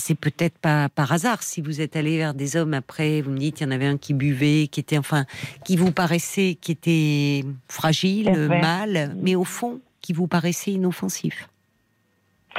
C'est 0.00 0.14
peut-être 0.14 0.58
pas 0.58 0.88
par 0.88 1.12
hasard 1.12 1.42
si 1.42 1.60
vous 1.60 1.80
êtes 1.80 1.96
allé 1.96 2.18
vers 2.18 2.34
des 2.34 2.56
hommes 2.56 2.74
après, 2.74 3.20
vous 3.20 3.30
me 3.30 3.38
dites 3.38 3.60
il 3.60 3.64
y 3.64 3.66
en 3.66 3.70
avait 3.70 3.86
un 3.86 3.98
qui 3.98 4.14
buvait, 4.14 4.68
qui 4.68 4.80
était 4.80 4.98
enfin, 4.98 5.24
qui 5.64 5.76
vous 5.76 5.92
paraissait, 5.92 6.56
qui 6.60 6.72
était 6.72 7.44
fragile, 7.68 8.48
mal, 8.48 9.14
mais 9.16 9.34
au 9.34 9.44
fond 9.44 9.80
qui 10.00 10.12
vous 10.12 10.26
paraissait 10.26 10.72
inoffensif, 10.72 11.48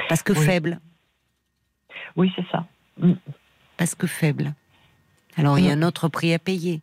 parce 0.08 0.24
que 0.24 0.34
faible. 0.34 0.80
Oui, 2.16 2.32
c'est 2.36 2.46
ça. 2.52 2.66
Mm. 2.98 3.14
Parce 3.78 3.96
que 3.96 4.08
faible. 4.08 4.54
Alors 5.38 5.58
il 5.60 5.66
y 5.66 5.72
a 5.72 5.76
mm. 5.76 5.84
un 5.84 5.88
autre 5.88 6.08
prix 6.08 6.34
à 6.34 6.40
payer. 6.40 6.82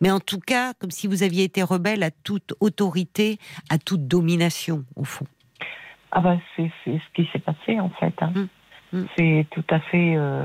Mais 0.00 0.10
en 0.10 0.20
tout 0.20 0.40
cas, 0.40 0.74
comme 0.74 0.90
si 0.90 1.06
vous 1.06 1.22
aviez 1.22 1.44
été 1.44 1.62
rebelle 1.62 2.02
à 2.02 2.10
toute 2.10 2.54
autorité, 2.60 3.38
à 3.70 3.78
toute 3.78 4.06
domination, 4.06 4.84
au 4.94 5.04
fond. 5.04 5.26
Ah 6.10 6.20
ben, 6.20 6.40
c'est 6.56 6.70
ce 6.84 7.12
qui 7.14 7.28
s'est 7.32 7.40
passé, 7.40 7.80
en 7.80 7.90
fait. 7.90 8.14
Hein. 8.20 8.32
Mm. 8.34 8.48
Mm. 8.94 9.04
C'est 9.16 9.46
tout 9.50 9.64
à 9.70 9.80
fait... 9.80 10.14
Euh, 10.16 10.44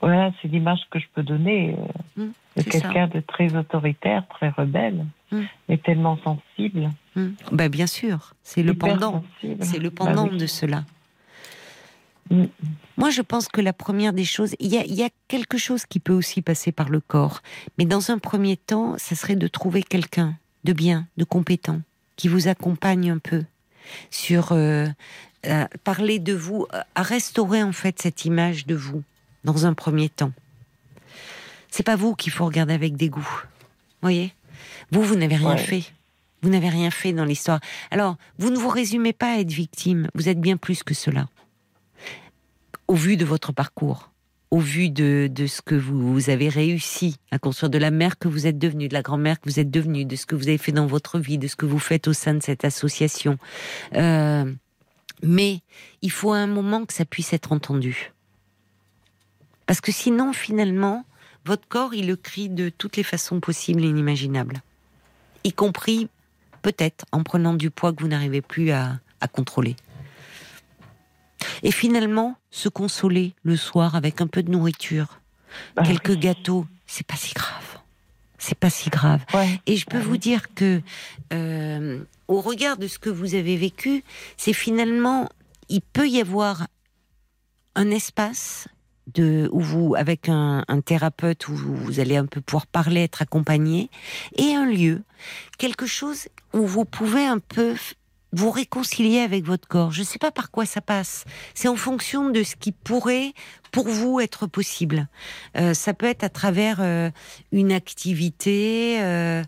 voilà, 0.00 0.32
c'est 0.40 0.48
l'image 0.48 0.80
que 0.90 0.98
je 0.98 1.06
peux 1.14 1.22
donner 1.22 1.76
euh, 1.78 2.22
Mm, 2.24 2.32
de 2.56 2.62
quelqu'un 2.62 3.06
de 3.08 3.20
très 3.20 3.54
autoritaire, 3.56 4.26
très 4.28 4.48
rebelle, 4.50 5.04
Mm. 5.30 5.40
mais 5.68 5.78
tellement 5.78 6.18
sensible. 6.24 6.90
Ben, 7.52 7.68
bien 7.70 7.86
sûr, 7.86 8.34
c'est 8.42 8.62
le 8.62 8.74
pendant. 8.74 9.22
C'est 9.60 9.78
le 9.78 9.90
Bah 9.90 10.04
pendant 10.06 10.28
oui. 10.28 10.36
de 10.38 10.46
cela. 10.46 10.84
Moi, 12.96 13.10
je 13.10 13.20
pense 13.22 13.48
que 13.48 13.60
la 13.60 13.72
première 13.72 14.12
des 14.12 14.24
choses, 14.24 14.54
il 14.58 14.68
y 14.72 14.78
a, 14.78 14.84
il 14.84 14.94
y 14.94 15.02
a 15.02 15.10
quelque 15.28 15.58
chose 15.58 15.84
qui 15.86 16.00
peut 16.00 16.12
aussi 16.12 16.40
passer 16.42 16.72
par 16.72 16.88
le 16.88 17.00
corps. 17.00 17.40
Mais 17.78 17.84
dans 17.84 18.10
un 18.10 18.18
premier 18.18 18.56
temps, 18.56 18.94
ça 18.98 19.14
serait 19.14 19.36
de 19.36 19.48
trouver 19.48 19.82
quelqu'un 19.82 20.34
de 20.64 20.72
bien, 20.72 21.06
de 21.16 21.24
compétent, 21.24 21.80
qui 22.16 22.28
vous 22.28 22.48
accompagne 22.48 23.10
un 23.10 23.18
peu 23.18 23.44
sur 24.10 24.52
euh, 24.52 24.86
euh, 25.46 25.66
parler 25.84 26.18
de 26.18 26.32
vous, 26.34 26.66
euh, 26.72 26.80
à 26.94 27.02
restaurer 27.02 27.62
en 27.62 27.72
fait 27.72 28.00
cette 28.00 28.24
image 28.24 28.66
de 28.66 28.74
vous 28.74 29.02
dans 29.44 29.66
un 29.66 29.74
premier 29.74 30.08
temps. 30.08 30.32
C'est 31.70 31.82
pas 31.82 31.96
vous 31.96 32.14
qu'il 32.14 32.32
faut 32.32 32.44
regarder 32.44 32.74
avec 32.74 32.96
dégoût. 32.96 33.42
Voyez? 34.02 34.34
Vous, 34.90 35.02
vous 35.02 35.16
n'avez 35.16 35.36
rien 35.36 35.50
Ouais. 35.54 35.58
fait. 35.58 35.84
Vous 36.42 36.50
n'avez 36.50 36.68
rien 36.68 36.90
fait 36.90 37.12
dans 37.12 37.24
l'histoire. 37.24 37.60
Alors, 37.90 38.16
vous 38.38 38.50
ne 38.50 38.58
vous 38.58 38.68
résumez 38.68 39.12
pas 39.12 39.34
à 39.34 39.38
être 39.38 39.52
victime. 39.52 40.08
Vous 40.14 40.28
êtes 40.28 40.40
bien 40.40 40.56
plus 40.56 40.82
que 40.82 40.92
cela. 40.94 41.28
Au 42.88 42.94
vu 42.94 43.16
de 43.16 43.24
votre 43.24 43.52
parcours, 43.52 44.10
au 44.52 44.58
vu 44.58 44.90
de, 44.90 45.30
ce 45.46 45.62
que 45.62 45.74
vous, 45.74 46.28
avez 46.28 46.50
réussi 46.50 47.16
à 47.30 47.38
construire, 47.38 47.70
de 47.70 47.78
la 47.78 47.90
mère 47.90 48.18
que 48.18 48.28
vous 48.28 48.46
êtes 48.46 48.58
devenue, 48.58 48.86
de 48.86 48.92
la 48.92 49.00
grand-mère 49.00 49.40
que 49.40 49.48
vous 49.48 49.58
êtes 49.58 49.70
devenue, 49.70 50.04
de 50.04 50.14
ce 50.14 50.26
que 50.26 50.34
vous 50.34 50.46
avez 50.46 50.58
fait 50.58 50.72
dans 50.72 50.86
votre 50.86 51.18
vie, 51.18 51.38
de 51.38 51.46
ce 51.48 51.56
que 51.56 51.64
vous 51.64 51.78
faites 51.78 52.06
au 52.06 52.12
sein 52.12 52.34
de 52.34 52.42
cette 52.42 52.66
association. 52.66 53.38
Euh, 53.94 54.44
mais 55.22 55.60
il 56.02 56.10
faut 56.10 56.32
un 56.32 56.46
moment 56.46 56.84
que 56.84 56.92
ça 56.92 57.06
puisse 57.06 57.32
être 57.32 57.52
entendu. 57.52 58.12
Parce 59.64 59.80
que 59.80 59.90
sinon, 59.90 60.34
finalement, 60.34 61.06
votre 61.46 61.66
corps, 61.66 61.94
il 61.94 62.06
le 62.06 62.16
crie 62.16 62.50
de 62.50 62.68
toutes 62.68 62.98
les 62.98 63.04
façons 63.04 63.40
possibles 63.40 63.82
et 63.82 63.88
inimaginables. 63.88 64.60
Y 65.44 65.54
compris, 65.54 66.10
peut-être, 66.60 67.06
en 67.10 67.22
prenant 67.22 67.54
du 67.54 67.70
poids 67.70 67.94
que 67.94 68.02
vous 68.02 68.08
n'arrivez 68.08 68.42
plus 68.42 68.70
à 68.70 69.00
contrôler. 69.32 69.76
Et 71.62 71.70
finalement, 71.70 72.36
se 72.50 72.68
consoler 72.68 73.34
le 73.42 73.56
soir 73.56 73.94
avec 73.94 74.20
un 74.20 74.26
peu 74.26 74.42
de 74.42 74.50
nourriture, 74.50 75.20
Bah 75.76 75.82
quelques 75.84 76.10
oui. 76.10 76.18
gâteaux, 76.18 76.66
c'est 76.86 77.06
pas 77.06 77.16
si 77.16 77.34
grave. 77.34 77.78
C'est 78.38 78.58
pas 78.58 78.70
si 78.70 78.90
grave. 78.90 79.20
Ouais. 79.34 79.60
Et 79.66 79.76
je 79.76 79.86
peux 79.86 80.00
vous 80.00 80.16
dire 80.16 80.52
que, 80.54 80.82
euh, 81.32 82.02
au 82.26 82.40
regard 82.40 82.76
de 82.76 82.88
ce 82.88 82.98
que 82.98 83.10
vous 83.10 83.34
avez 83.36 83.56
vécu, 83.56 84.02
c'est 84.36 84.52
finalement, 84.52 85.28
il 85.68 85.80
peut 85.80 86.08
y 86.08 86.20
avoir 86.20 86.66
un 87.76 87.90
espace 87.90 88.66
de, 89.14 89.48
où 89.52 89.60
vous, 89.60 89.94
avec 89.96 90.28
un, 90.28 90.64
un 90.66 90.80
thérapeute, 90.80 91.48
où 91.48 91.54
vous, 91.54 92.00
allez 92.00 92.16
un 92.16 92.26
peu 92.26 92.40
pouvoir 92.40 92.66
parler, 92.66 93.02
être 93.02 93.22
accompagné, 93.22 93.90
et 94.36 94.54
un 94.54 94.66
lieu, 94.66 95.02
quelque 95.58 95.86
chose 95.86 96.28
où 96.52 96.66
vous 96.66 96.84
pouvez 96.84 97.24
un 97.24 97.38
peu 97.38 97.74
vous 98.32 98.50
réconcilier 98.50 99.20
avec 99.20 99.44
votre 99.44 99.68
corps. 99.68 99.92
Je 99.92 100.00
ne 100.00 100.04
sais 100.06 100.18
pas 100.18 100.30
par 100.30 100.50
quoi 100.50 100.64
ça 100.66 100.80
passe. 100.80 101.24
C'est 101.54 101.68
en 101.68 101.76
fonction 101.76 102.30
de 102.30 102.42
ce 102.42 102.56
qui 102.56 102.72
pourrait, 102.72 103.32
pour 103.72 103.88
vous, 103.88 104.20
être 104.20 104.46
possible. 104.46 105.08
Euh, 105.56 105.74
ça 105.74 105.92
peut 105.94 106.06
être 106.06 106.24
à 106.24 106.28
travers 106.28 106.78
euh, 106.80 107.10
une 107.52 107.72
activité 107.72 108.98
euh, 109.02 109.42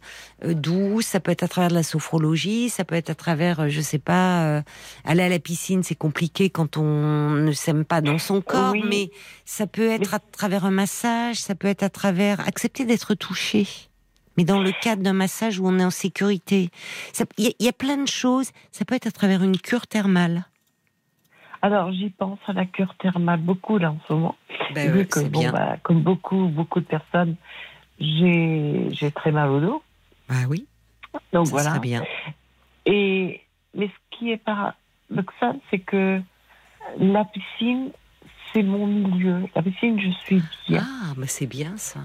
euh, 0.44 0.55
douce, 0.55 1.06
ça 1.06 1.20
peut 1.20 1.31
être 1.32 1.43
à 1.43 1.48
travers 1.48 1.70
de 1.70 1.74
la 1.74 1.82
sophrologie, 1.82 2.69
ça 2.70 2.85
peut 2.85 2.94
être 2.94 3.11
à 3.11 3.15
travers, 3.15 3.61
euh, 3.61 3.69
je 3.69 3.81
sais 3.81 3.98
pas, 3.98 4.44
euh, 4.44 4.62
aller 5.05 5.23
à 5.23 5.28
la 5.28 5.39
piscine, 5.39 5.82
c'est 5.82 5.94
compliqué 5.94 6.51
quand 6.51 6.77
on 6.77 7.31
ne 7.31 7.52
s'aime 7.52 7.85
pas 7.85 8.01
dans 8.01 8.19
son 8.19 8.40
corps, 8.40 8.73
Oui. 8.73 8.85
mais 8.89 9.11
ça 9.44 9.66
peut 9.66 9.89
être 9.90 10.15
à 10.15 10.19
travers 10.19 10.65
un 10.65 10.70
massage, 10.70 11.36
ça 11.36 11.55
peut 11.55 11.69
être 11.69 11.82
à 11.82 11.90
travers 11.90 12.40
accepter 12.47 12.85
d'être 12.85 13.15
touché. 13.15 13.66
Mais 14.36 14.44
dans 14.44 14.61
le 14.61 14.73
cadre 14.82 15.02
d'un 15.02 15.12
massage 15.12 15.59
où 15.61 15.66
on 15.66 15.78
est 15.78 15.85
en 15.85 15.90
sécurité, 15.90 16.70
il 17.39 17.44
y, 17.44 17.48
a- 17.48 17.52
il 17.59 17.66
y 17.66 17.69
a 17.69 17.73
plein 17.73 17.97
de 17.98 18.09
choses. 18.09 18.51
Ça 18.73 18.85
peut 18.85 18.94
être 18.94 19.06
à 19.06 19.11
travers 19.12 19.43
une 19.43 19.56
cure 19.59 19.86
thermale. 19.86 20.44
Alors, 21.62 21.93
j'y 21.93 22.11
pense 22.11 22.39
à 22.47 22.52
la 22.52 22.66
cure 22.66 22.94
thermale 22.98 23.40
beaucoup 23.40 23.78
là 23.78 23.90
en 23.93 23.98
ce 24.06 24.12
moment. 24.12 24.35
Ben 24.74 25.06
que, 25.06 25.20
bon, 25.20 25.40
bien. 25.40 25.52
bah, 25.52 25.77
comme 25.82 26.02
beaucoup, 26.02 26.48
beaucoup 26.48 26.81
de 26.81 26.85
personnes, 26.85 27.36
j'ai 27.98 29.11
très 29.15 29.32
mal 29.32 29.51
au 29.51 29.61
dos. 29.61 29.82
Ah 30.28 30.43
oui, 30.48 30.66
Donc 31.32 31.47
ça 31.47 31.52
voilà. 31.52 31.78
bien. 31.78 32.05
Et 32.86 33.40
mais 33.74 33.86
ce 33.89 34.16
qui 34.19 34.31
est 34.31 34.36
paradoxal, 34.36 35.59
c'est 35.70 35.78
que 35.78 36.20
la 36.98 37.24
piscine, 37.24 37.90
c'est 38.52 38.62
mon 38.62 38.86
milieu. 38.86 39.47
La 39.55 39.62
piscine, 39.62 39.98
je 40.01 40.11
suis 40.24 40.43
bien. 40.69 40.82
Ah, 40.86 41.15
mais 41.16 41.27
c'est 41.27 41.47
bien 41.47 41.77
ça. 41.77 42.01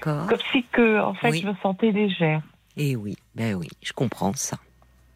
Comme 0.00 0.28
si 0.52 0.64
que, 0.72 1.00
en 1.00 1.14
fait, 1.14 1.30
Oui. 1.30 1.40
je 1.42 1.48
me 1.48 1.54
sentais 1.62 1.90
légère. 1.92 2.42
Et 2.76 2.96
oui, 2.96 3.16
ben 3.34 3.54
oui, 3.54 3.68
je 3.82 3.92
comprends 3.92 4.32
ça. 4.34 4.58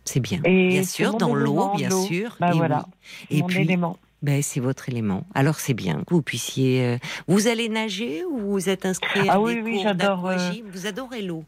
C'est 0.05 0.21
bien. 0.21 0.41
Et 0.45 0.69
bien 0.69 0.85
sûr, 0.85 1.15
dans 1.17 1.35
l'eau, 1.35 1.73
bien 1.77 1.91
sûr. 1.91 2.37
Bah 2.41 2.51
et 2.53 2.57
voilà. 2.57 2.87
oui. 3.31 3.37
Et 3.39 3.41
mon 3.43 3.47
puis, 3.49 3.61
élément. 3.61 3.99
ben, 4.23 4.41
c'est 4.43 4.61
votre 4.61 4.89
élément. 4.89 5.25
Alors 5.35 5.57
c'est 5.57 5.75
bien 5.75 6.03
que 6.07 6.15
vous 6.15 6.23
puissiez. 6.23 6.83
euh, 6.85 6.99
Vous 7.27 7.47
allez 7.49 7.69
nager 7.69 8.25
ou 8.25 8.39
vous 8.39 8.69
êtes 8.71 8.87
inscrit 8.87 9.29
à 9.29 9.33
Ah 9.35 9.37
des 9.39 9.43
oui, 9.43 9.61
oui, 9.63 9.73
cours 9.75 9.83
j'adore, 9.83 10.27
euh, 10.29 10.37
Vous 10.73 10.87
adorez 10.87 11.23
l'eau. 11.23 11.45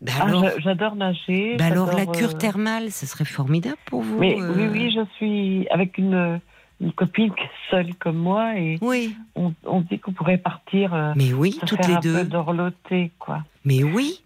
Ben 0.00 0.12
Ah, 0.20 0.26
J'adore 0.58 0.96
nager. 0.96 1.56
ben 1.56 1.70
alors 1.72 1.92
la 1.92 2.06
cure 2.06 2.30
euh, 2.30 2.38
thermale, 2.38 2.90
ce 2.90 3.06
serait 3.06 3.24
formidable 3.24 3.76
pour 3.86 4.02
vous. 4.02 4.18
Mais 4.18 4.40
euh. 4.40 4.52
oui, 4.56 4.66
oui, 4.72 4.90
je 4.94 5.04
suis 5.16 5.68
avec 5.68 5.98
une, 5.98 6.40
une 6.80 6.92
copine 6.92 7.32
seule 7.70 7.94
comme 7.96 8.16
moi 8.18 8.56
et 8.58 8.78
Oui, 8.80 9.14
on, 9.34 9.52
on 9.64 9.80
dit 9.80 9.98
qu'on 9.98 10.12
pourrait 10.12 10.38
partir 10.38 10.94
euh, 10.94 11.12
mais 11.16 11.32
oui, 11.32 11.52
se 11.52 11.66
toutes 11.66 11.78
faire 11.78 11.88
les 11.88 11.94
un 11.94 12.00
peu 12.00 12.08
deux. 12.08 12.24
dorloter, 12.24 13.12
quoi. 13.18 13.44
Mais 13.64 13.82
oui. 13.82 14.22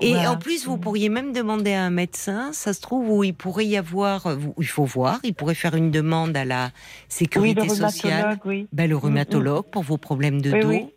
Et 0.00 0.12
Voilà. 0.14 0.32
en 0.32 0.36
plus, 0.38 0.66
vous 0.66 0.76
pourriez 0.78 1.08
même 1.10 1.32
demander 1.32 1.74
à 1.74 1.84
un 1.84 1.90
médecin, 1.90 2.52
ça 2.52 2.72
se 2.72 2.80
trouve, 2.80 3.08
où 3.10 3.22
il 3.22 3.34
pourrait 3.34 3.66
y 3.66 3.76
avoir, 3.76 4.26
euh, 4.26 4.36
il 4.58 4.66
faut 4.66 4.84
voir, 4.84 5.20
il 5.22 5.34
pourrait 5.34 5.54
faire 5.54 5.76
une 5.76 5.90
demande 5.90 6.36
à 6.36 6.44
la 6.44 6.64
Oui, 6.66 6.70
sécurité 7.08 7.68
le 7.68 7.74
sociale, 7.74 8.20
rhumatologue, 8.22 8.40
oui. 8.46 8.68
ben, 8.72 8.88
le 8.90 8.96
Mm, 8.96 8.98
rhumatologue 8.98 9.66
pour 9.70 9.82
vos 9.82 9.98
problèmes 9.98 10.40
de 10.40 10.60
dos. 10.60 10.90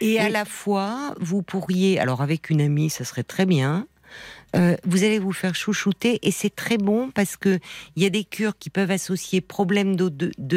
Et 0.00 0.18
à 0.18 0.30
la 0.30 0.44
fois, 0.46 1.14
vous 1.20 1.42
pourriez, 1.42 2.00
alors 2.00 2.22
avec 2.22 2.50
une 2.50 2.60
amie, 2.62 2.90
ça 2.90 3.04
serait 3.04 3.22
très 3.22 3.44
bien. 3.46 3.86
Euh, 4.56 4.76
vous 4.84 5.04
allez 5.04 5.18
vous 5.18 5.32
faire 5.32 5.54
chouchouter 5.54 6.18
et 6.22 6.30
c'est 6.30 6.54
très 6.54 6.78
bon 6.78 7.10
parce 7.10 7.36
que 7.36 7.58
il 7.96 8.02
y 8.02 8.06
a 8.06 8.10
des 8.10 8.24
cures 8.24 8.56
qui 8.56 8.70
peuvent 8.70 8.90
associer 8.90 9.40
problèmes 9.40 9.94
de, 9.94 10.08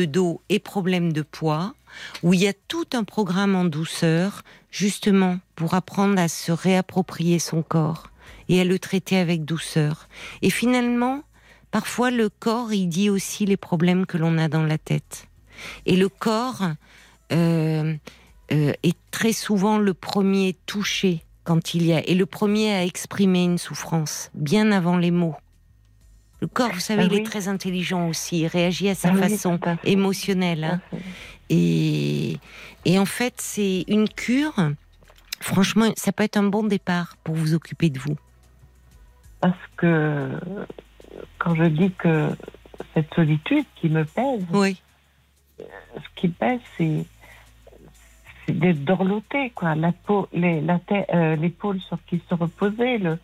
dos 0.06 0.42
et 0.50 0.60
problèmes 0.60 1.12
de 1.12 1.22
poids 1.22 1.74
où 2.24 2.34
il 2.34 2.40
y 2.40 2.48
a 2.48 2.54
tout 2.54 2.88
un 2.94 3.04
programme 3.04 3.54
en 3.54 3.66
douceur 3.66 4.44
justement 4.72 5.40
pour 5.56 5.74
apprendre 5.74 6.20
à 6.20 6.30
se 6.30 6.54
réapproprier 6.54 7.38
son 7.38 7.64
corps 7.64 8.12
et 8.48 8.62
à 8.62 8.64
le 8.64 8.80
traiter 8.80 9.18
avec 9.18 9.44
douceur. 9.44 10.08
Et 10.42 10.50
finalement, 10.50 11.24
parfois 11.70 12.12
le 12.12 12.30
corps, 12.30 12.72
il 12.72 12.88
dit 12.88 13.10
aussi 13.10 13.46
les 13.46 13.58
problèmes 13.58 14.06
que 14.06 14.18
l'on 14.18 14.38
a 14.38 14.48
dans 14.48 14.64
la 14.64 14.78
tête. 14.78 15.28
Et 15.86 15.98
le 15.98 16.08
corps 16.08 16.64
euh, 17.34 17.94
euh, 18.52 18.74
est 18.84 18.98
très 19.12 19.34
souvent 19.34 19.78
le 19.78 19.94
premier 19.94 20.56
touché 20.66 21.24
quand 21.52 21.74
il 21.74 21.86
y 21.86 21.92
a, 21.92 22.00
et 22.08 22.16
le 22.16 22.26
premier 22.26 22.72
à 22.74 22.86
exprimer 22.86 23.44
une 23.44 23.58
souffrance, 23.58 24.32
bien 24.34 24.72
avant 24.72 24.96
les 24.96 25.12
mots. 25.12 25.36
Le 26.40 26.48
corps, 26.48 26.72
vous 26.72 26.80
savez, 26.80 27.04
Ah 27.04 27.08
il 27.12 27.20
est 27.20 27.24
très 27.26 27.50
intelligent 27.50 28.08
aussi, 28.08 28.40
il 28.44 28.48
réagit 28.48 28.88
à 28.88 28.96
sa 28.96 29.10
Ah 29.10 29.16
façon 29.16 29.60
émotionnelle. 29.84 30.64
hein. 30.64 30.82
Et, 31.50 32.38
et 32.86 32.98
en 32.98 33.06
fait, 33.06 33.34
c'est 33.38 33.84
une 33.90 34.08
cure. 34.08 34.54
Franchement, 35.42 35.92
ça 35.98 36.14
peut 36.14 36.24
être 36.24 36.38
un 36.38 36.44
bon 36.44 36.64
départ 36.64 37.18
pour 37.22 37.36
vous 37.36 37.54
occuper 37.54 37.90
de 37.90 38.00
vous. 38.00 38.16
Parce 39.42 39.58
que 39.76 40.30
quand 41.38 41.54
je 41.56 41.66
dis 41.66 41.92
que 41.92 42.30
cette 42.94 43.14
solitude 43.14 43.66
qui 43.76 43.90
me 43.90 44.06
pèse, 44.06 44.46
Oui. 44.54 44.82
ce 45.60 46.08
qui 46.16 46.30
pèse, 46.30 46.62
c'est 46.78 47.04
c'est 48.52 48.60
d'être 48.60 48.84
dorloté, 48.84 49.52
quoi. 49.56 49.76
La 49.76 49.92
peau, 49.92 50.28
les, 50.34 50.62
la 50.62 50.80
tête, 50.80 51.08
euh, 51.14 51.36
l'épaule 51.36 51.80
sur 51.82 51.98
qui 52.08 52.22
se 52.30 52.34
reposer, 52.34 52.98
le, 52.98 53.18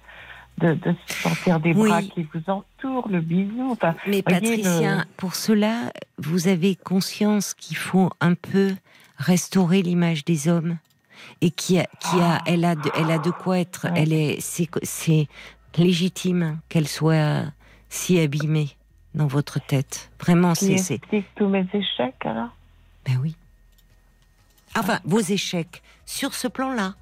de, 0.59 0.73
de 0.73 0.95
sentir 1.23 1.59
des 1.59 1.73
Oui. 1.73 1.89
bras 1.89 2.01
qui 2.01 2.23
vous 2.33 2.49
entourent, 2.49 3.07
le 3.09 3.21
bisou. 3.21 3.71
Enfin, 3.71 3.95
Mais 4.05 4.21
voyez, 4.21 4.23
Patricia, 4.23 5.05
pour 5.17 5.35
cela, 5.35 5.91
vous 6.17 6.47
avez 6.47 6.75
conscience 6.75 7.53
qu'il 7.53 7.77
faut 7.77 8.09
un 8.21 8.33
peu 8.33 8.75
restaurer 9.17 9.81
l'image 9.81 10.25
des 10.25 10.47
hommes 10.47 10.77
et 11.41 11.51
qui 11.51 11.79
a, 11.79 11.85
qui 11.99 12.19
a, 12.21 12.39
elle 12.45 12.63
a, 12.65 12.75
de, 12.75 12.89
elle 12.95 13.11
a 13.11 13.19
de 13.19 13.31
quoi 13.31 13.59
être, 13.59 13.85
Ouais. 13.87 13.93
elle 14.01 14.13
est, 14.13 14.39
c'est, 14.39 14.69
c'est 14.83 15.27
légitime 15.77 16.59
qu'elle 16.69 16.87
soit 16.87 17.43
si 17.89 18.19
abîmée 18.19 18.69
dans 19.13 19.27
votre 19.27 19.59
tête. 19.65 20.11
Vraiment, 20.19 20.53
qui 20.53 20.65
c'est, 20.65 20.77
c'est, 20.77 20.93
explique 20.95 21.25
tous 21.35 21.47
mes 21.47 21.65
échecs, 21.73 22.15
alors? 22.25 22.49
ben 23.05 23.19
oui. 23.21 23.35
Enfin, 24.79 24.99
vos 25.05 25.19
échecs 25.19 25.81
sur 26.05 26.33
ce 26.33 26.47
plan-là. 26.47 26.95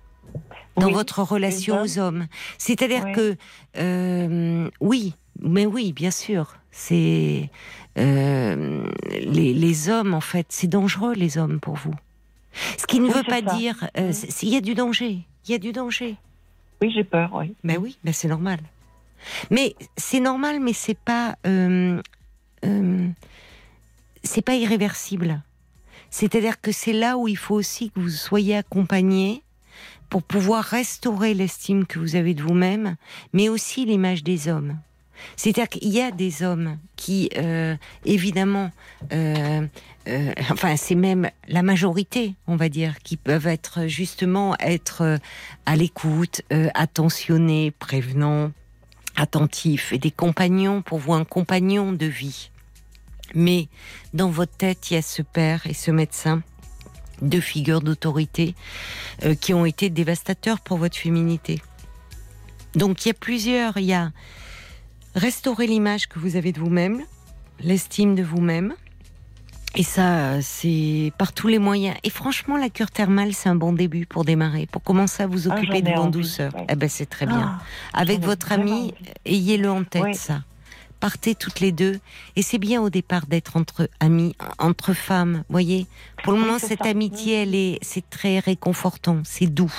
dans 0.77 0.87
Oui, 0.87 0.93
votre 0.93 1.21
relation 1.21 1.81
aux 1.81 1.99
hommes. 1.99 2.27
C'est-à-dire 2.57 3.03
Oui. 3.05 3.11
que 3.13 3.37
euh, 3.77 4.69
oui, 4.81 5.13
mais 5.41 5.65
oui, 5.65 5.93
bien 5.93 6.11
sûr, 6.11 6.57
c'est 6.71 7.49
euh, 7.97 8.85
les, 9.09 9.53
les 9.53 9.89
hommes 9.89 10.13
en 10.13 10.19
fait, 10.21 10.47
c'est 10.49 10.67
dangereux 10.67 11.13
les 11.13 11.37
hommes 11.37 11.59
pour 11.61 11.75
vous. 11.75 11.93
Ce 12.77 12.85
qui 12.87 12.99
ne 12.99 13.07
Oui, 13.07 13.13
veut 13.13 13.23
pas 13.23 13.41
ça. 13.41 13.55
dire, 13.57 13.89
euh, 13.97 14.07
Mhm. 14.07 14.13
c'est- 14.13 14.43
il 14.43 14.49
y 14.49 14.57
a 14.57 14.61
du 14.61 14.73
danger. 14.75 15.19
Il 15.47 15.51
y 15.51 15.55
a 15.55 15.57
du 15.59 15.71
danger. 15.71 16.15
Oui, 16.81 16.91
j'ai 16.93 17.03
peur, 17.05 17.29
oui. 17.33 17.53
Ben 17.63 17.77
oui, 17.79 17.97
ben 18.03 18.13
c'est 18.13 18.27
normal. 18.27 18.59
Mais 19.49 19.75
c'est 19.95 20.19
normal, 20.19 20.59
mais 20.59 20.73
c'est 20.73 20.97
pas, 20.97 21.35
euh, 21.47 22.01
c'est 24.23 24.41
pas 24.41 24.55
irréversible. 24.55 25.41
C'est-à-dire 26.09 26.61
que 26.61 26.71
c'est 26.71 26.93
là 26.93 27.17
où 27.17 27.27
il 27.27 27.37
faut 27.37 27.55
aussi 27.55 27.91
que 27.91 27.99
vous 27.99 28.09
soyez 28.09 28.55
accompagné 28.55 29.43
pour 30.09 30.23
pouvoir 30.23 30.63
restaurer 30.63 31.33
l'estime 31.33 31.85
que 31.85 31.99
vous 31.99 32.15
avez 32.15 32.33
de 32.33 32.41
vous-même, 32.41 32.95
mais 33.33 33.49
aussi 33.49 33.85
l'image 33.85 34.23
des 34.23 34.47
hommes. 34.47 34.77
C'est-à-dire 35.35 35.69
qu'il 35.69 35.89
y 35.89 36.01
a 36.01 36.11
des 36.11 36.43
hommes 36.43 36.77
qui, 36.95 37.29
euh, 37.37 37.75
évidemment, 38.03 38.71
euh, 39.13 39.65
euh, 40.07 40.33
enfin 40.51 40.75
c'est 40.75 40.95
même 40.95 41.29
la 41.47 41.63
majorité, 41.63 42.35
on 42.47 42.55
va 42.55 42.69
dire, 42.69 42.99
qui 42.99 43.17
peuvent 43.17 43.47
être 43.47 43.87
justement 43.87 44.55
être 44.59 45.01
euh, 45.01 45.17
à 45.65 45.75
l'écoute, 45.75 46.41
euh, 46.51 46.69
attentionnés, 46.73 47.71
prévenants, 47.71 48.51
attentifs, 49.15 49.93
et 49.93 49.97
des 49.97 50.11
compagnons 50.11 50.81
pour 50.81 50.99
vous, 50.99 51.13
un 51.13 51.25
compagnon 51.25 51.91
de 51.91 52.05
vie. 52.05 52.51
Mais 53.33 53.67
dans 54.13 54.29
votre 54.29 54.55
tête, 54.55 54.91
il 54.91 54.95
y 54.95 54.97
a 54.97 55.01
ce 55.01 55.21
père 55.21 55.65
et 55.67 55.73
ce 55.73 55.91
médecin, 55.91 56.41
deux 57.21 57.41
figures 57.41 57.81
d'autorité 57.81 58.55
euh, 59.23 59.35
qui 59.35 59.53
ont 59.53 59.65
été 59.65 59.89
dévastateurs 59.89 60.59
pour 60.61 60.77
votre 60.77 60.97
féminité. 60.97 61.61
Donc 62.75 63.05
il 63.05 63.09
y 63.09 63.11
a 63.11 63.15
plusieurs, 63.15 63.77
il 63.77 63.85
y 63.85 63.93
a 63.93 64.11
restaurer 65.15 65.65
l'image 65.67 66.07
que 66.07 66.19
vous 66.19 66.35
avez 66.35 66.51
de 66.51 66.59
vous-même, 66.59 67.01
l'estime 67.61 68.15
de 68.15 68.23
vous-même. 68.23 68.73
Et 69.77 69.83
ça, 69.83 70.41
c'est 70.41 71.11
par 71.17 71.33
tous 71.33 71.49
les 71.49 71.59
moyens. 71.59 71.97
Et 72.03 72.09
franchement, 72.09 72.55
la 72.55 72.69
cure 72.69 72.91
thermale, 72.91 73.33
c'est 73.33 73.49
un 73.49 73.55
bon 73.55 73.73
début 73.73 74.05
pour 74.05 74.23
démarrer, 74.23 74.67
pour 74.67 74.81
commencer 74.81 75.23
à 75.23 75.27
vous 75.27 75.49
Ah, 75.49 75.55
occuper 75.55 75.81
de 75.81 75.89
en 75.91 76.07
douceur. 76.07 76.55
ouais. 76.55 76.65
Eh 76.69 76.75
ben, 76.75 76.87
c'est 76.87 77.05
très 77.09 77.25
bien. 77.25 77.59
Ah, 77.93 77.99
Avec 77.99 78.21
votre 78.21 78.53
ami, 78.53 78.93
ayez-le 79.25 79.69
en 79.69 79.83
tête, 79.83 80.03
Oui. 80.03 80.15
ça. 80.15 80.43
Partez 81.05 81.35
toutes 81.35 81.59
les 81.59 81.71
deux. 81.71 81.99
Et 82.35 82.41
c'est 82.41 82.57
bien 82.57 82.81
au 82.81 82.89
départ 82.89 83.27
d'être 83.27 83.57
entre 83.57 83.87
amis, 83.99 84.35
entre 84.57 84.93
femmes. 84.93 85.43
Voyez, 85.49 85.85
pour 86.23 86.33
le 86.33 86.39
Oui, 86.39 86.45
moment, 86.47 86.57
cette 86.57 86.81
ça. 86.81 86.89
amitié, 86.89 87.43
elle 87.43 87.53
est, 87.53 87.77
c'est 87.83 88.09
très 88.09 88.39
réconfortant, 88.39 89.21
c'est 89.23 89.45
doux. 89.45 89.71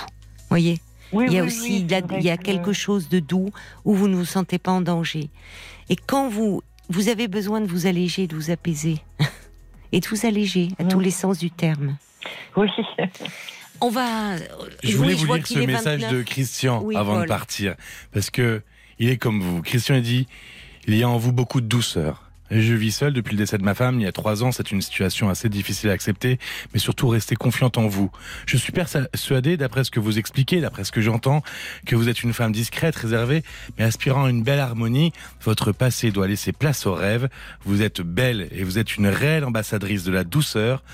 Voyez. 0.50 0.78
Oui, 1.10 1.24
Il 1.26 1.32
y 1.32 1.38
a 1.38 1.42
oui, 1.42 1.48
aussi, 1.48 1.60
oui, 1.84 1.86
il 2.20 2.22
y 2.24 2.30
a- 2.30 2.36
quelque 2.36 2.72
chose 2.72 3.08
de 3.08 3.18
doux 3.18 3.50
où 3.84 3.92
vous 3.94 4.06
ne 4.06 4.14
vous 4.14 4.24
sentez 4.24 4.60
pas 4.60 4.70
en 4.70 4.80
danger. 4.80 5.28
Et 5.88 5.96
quand 5.96 6.28
vous, 6.28 6.62
vous 6.90 7.08
avez 7.08 7.26
besoin 7.26 7.60
de 7.60 7.66
vous 7.66 7.88
alléger, 7.88 8.28
de 8.28 8.36
vous 8.36 8.52
apaiser, 8.52 8.98
et 9.90 9.98
de 9.98 10.06
vous 10.06 10.26
alléger 10.26 10.68
à 10.78 10.84
tous 10.84 11.00
les 11.00 11.10
sens 11.10 11.38
du 11.38 11.50
terme. 11.50 11.96
Oui. 12.56 12.68
On 13.80 13.90
va. 13.90 14.36
Je 14.84 14.96
voulais 14.96 15.14
Oui, 15.14 15.24
vous 15.24 15.34
lire 15.34 15.44
ce 15.48 15.58
message 15.58 16.02
29. 16.02 16.12
de 16.12 16.22
Christian 16.22 16.82
Oui, 16.84 16.94
avant 16.94 17.20
de 17.20 17.26
partir. 17.26 17.74
Parce 18.12 18.30
que 18.30 18.62
il 19.00 19.08
est 19.10 19.18
comme 19.18 19.40
vous. 19.42 19.60
Christian 19.60 19.96
a 19.96 20.00
dit, 20.00 20.28
il 20.86 20.96
y 20.96 21.02
a 21.02 21.08
en 21.08 21.18
vous 21.18 21.32
beaucoup 21.32 21.60
de 21.60 21.66
douceur. 21.66 22.22
Je 22.50 22.74
vis 22.74 22.92
seul 22.92 23.12
depuis 23.12 23.32
le 23.32 23.38
décès 23.38 23.58
de 23.58 23.64
ma 23.64 23.74
femme 23.74 23.98
il 23.98 24.04
y 24.04 24.06
a 24.06 24.12
trois 24.12 24.44
ans. 24.44 24.52
C'est 24.52 24.70
une 24.70 24.80
situation 24.80 25.28
assez 25.28 25.48
difficile 25.48 25.90
à 25.90 25.92
accepter, 25.92 26.38
mais 26.72 26.78
surtout 26.78 27.08
restez 27.08 27.34
confiante 27.34 27.76
en 27.76 27.88
vous. 27.88 28.10
Je 28.46 28.56
suis 28.56 28.72
persuadé, 28.72 29.56
d'après 29.56 29.82
ce 29.82 29.90
que 29.90 29.98
vous 29.98 30.18
expliquez, 30.18 30.60
d'après 30.60 30.84
ce 30.84 30.92
que 30.92 31.00
j'entends, 31.00 31.42
que 31.86 31.96
vous 31.96 32.08
êtes 32.08 32.22
une 32.22 32.32
femme 32.32 32.52
discrète, 32.52 32.94
réservée, 32.94 33.42
mais 33.78 33.84
aspirant 33.84 34.26
à 34.26 34.30
une 34.30 34.44
belle 34.44 34.60
harmonie. 34.60 35.12
Votre 35.42 35.72
passé 35.72 36.12
doit 36.12 36.28
laisser 36.28 36.52
place 36.52 36.86
au 36.86 36.94
rêve. 36.94 37.28
Vous 37.64 37.82
êtes 37.82 38.00
belle 38.00 38.48
et 38.52 38.62
vous 38.62 38.78
êtes 38.78 38.96
une 38.96 39.08
réelle 39.08 39.44
ambassadrice 39.44 40.04
de 40.04 40.12
la 40.12 40.22
douceur. 40.22 40.84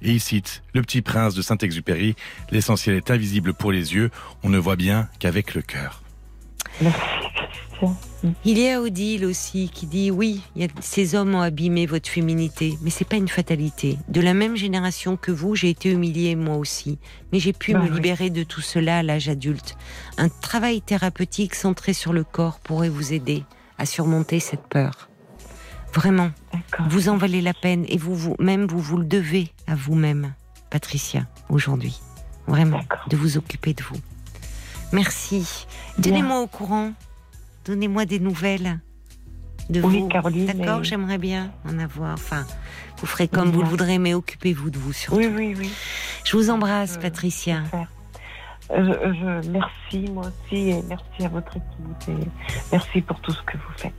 Et 0.00 0.12
il 0.12 0.20
cite 0.20 0.62
Le 0.72 0.82
Petit 0.82 1.02
Prince 1.02 1.34
de 1.34 1.42
Saint-Exupéry. 1.42 2.14
L'essentiel 2.50 2.96
est 2.96 3.10
invisible 3.10 3.52
pour 3.52 3.72
les 3.72 3.94
yeux. 3.94 4.10
On 4.42 4.48
ne 4.48 4.58
voit 4.58 4.76
bien 4.76 5.08
qu'avec 5.18 5.54
le 5.54 5.62
cœur. 5.62 6.03
Merci, 6.80 7.00
Christian. 7.34 7.96
Il 8.44 8.58
y 8.58 8.68
a 8.70 8.80
Odile 8.80 9.26
aussi 9.26 9.68
qui 9.72 9.86
dit 9.86 10.10
oui, 10.10 10.40
il 10.56 10.62
y 10.62 10.64
a- 10.64 10.68
ces 10.80 11.14
hommes 11.14 11.34
ont 11.34 11.40
abîmé 11.42 11.84
votre 11.86 12.08
féminité, 12.08 12.78
mais 12.82 12.88
c'est 12.90 13.04
pas 13.04 13.16
une 13.16 13.28
fatalité. 13.28 13.98
De 14.08 14.20
la 14.22 14.32
même 14.32 14.56
génération 14.56 15.16
que 15.18 15.30
vous, 15.30 15.54
j'ai 15.54 15.68
été 15.70 15.90
humiliée 15.90 16.34
moi 16.34 16.56
aussi, 16.56 16.98
mais 17.32 17.38
j'ai 17.38 17.52
pu 17.52 17.72
Bah 17.74 17.80
me 17.80 17.84
oui. 17.88 17.94
libérer 17.96 18.30
de 18.30 18.42
tout 18.42 18.62
cela 18.62 18.98
à 18.98 19.02
l'âge 19.02 19.28
adulte. 19.28 19.76
Un 20.16 20.28
travail 20.30 20.80
thérapeutique 20.80 21.54
centré 21.54 21.92
sur 21.92 22.12
le 22.14 22.24
corps 22.24 22.60
pourrait 22.60 22.88
vous 22.88 23.12
aider 23.12 23.44
à 23.78 23.84
surmonter 23.86 24.40
cette 24.40 24.66
peur. 24.68 25.08
Vraiment, 25.92 26.30
vous 26.88 27.08
en 27.10 27.16
valez 27.18 27.40
la 27.42 27.54
peine 27.54 27.84
et 27.88 27.98
vous, 27.98 28.14
vous 28.16 28.36
même 28.40 28.66
vous 28.66 28.80
vous 28.80 28.96
le 28.96 29.04
devez 29.04 29.50
à 29.66 29.74
vous-même, 29.74 30.32
Patricia, 30.70 31.26
aujourd'hui. 31.50 32.00
Vraiment, 32.46 32.80
de 33.10 33.16
vous 33.16 33.36
occuper 33.36 33.74
de 33.74 33.82
vous. 33.82 33.96
Merci. 34.92 35.66
Tenez-moi 36.02 36.40
au 36.40 36.46
courant. 36.46 36.92
Donnez-moi 37.64 38.04
des 38.04 38.18
nouvelles 38.20 38.78
de 39.70 39.80
Oui, 39.80 40.00
vous. 40.00 40.08
Caroline, 40.08 40.46
D'accord, 40.46 40.80
et- 40.80 40.84
j'aimerais 40.84 41.18
bien 41.18 41.50
en 41.66 41.78
avoir. 41.78 42.14
Enfin, 42.14 42.44
vous 42.98 43.06
ferez 43.06 43.26
comme 43.28 43.50
vous 43.50 43.62
le 43.62 43.68
voudrez, 43.68 43.98
mais 43.98 44.12
occupez-vous 44.14 44.70
de 44.70 44.78
vous 44.78 44.92
surtout. 44.92 45.18
Oui, 45.18 45.26
oui, 45.34 45.54
oui. 45.58 45.70
Je 46.24 46.36
vous 46.36 46.50
embrasse, 46.50 46.96
Euh, 46.96 47.00
Patricia. 47.00 47.62
Euh, 48.70 49.40
je- 49.42 49.48
merci, 49.50 50.10
moi 50.10 50.24
aussi, 50.26 50.70
et 50.70 50.82
merci 50.88 51.24
à 51.24 51.28
votre 51.28 51.56
équipe, 51.56 52.08
et 52.08 52.28
merci 52.72 53.00
pour 53.02 53.20
tout 53.20 53.32
ce 53.32 53.42
que 53.42 53.56
vous 53.56 53.72
faites. 53.76 53.94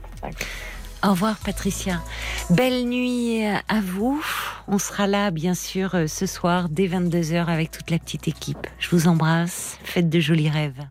Au 1.04 1.10
revoir, 1.10 1.36
Patricia. 1.36 2.02
Belle 2.50 2.84
nuit 2.86 3.44
à 3.44 3.80
vous. 3.80 4.24
On 4.66 4.78
sera 4.78 5.06
là, 5.06 5.30
bien 5.30 5.54
sûr, 5.54 5.96
ce 6.08 6.26
soir, 6.26 6.68
dès 6.68 6.88
22h 6.88 7.46
avec 7.46 7.70
toute 7.70 7.90
la 7.90 7.98
petite 7.98 8.28
équipe. 8.28 8.66
Je 8.78 8.88
vous 8.90 9.06
embrasse. 9.06 9.78
Faites 9.84 10.08
de 10.08 10.20
jolis 10.20 10.50
rêves. 10.50 10.86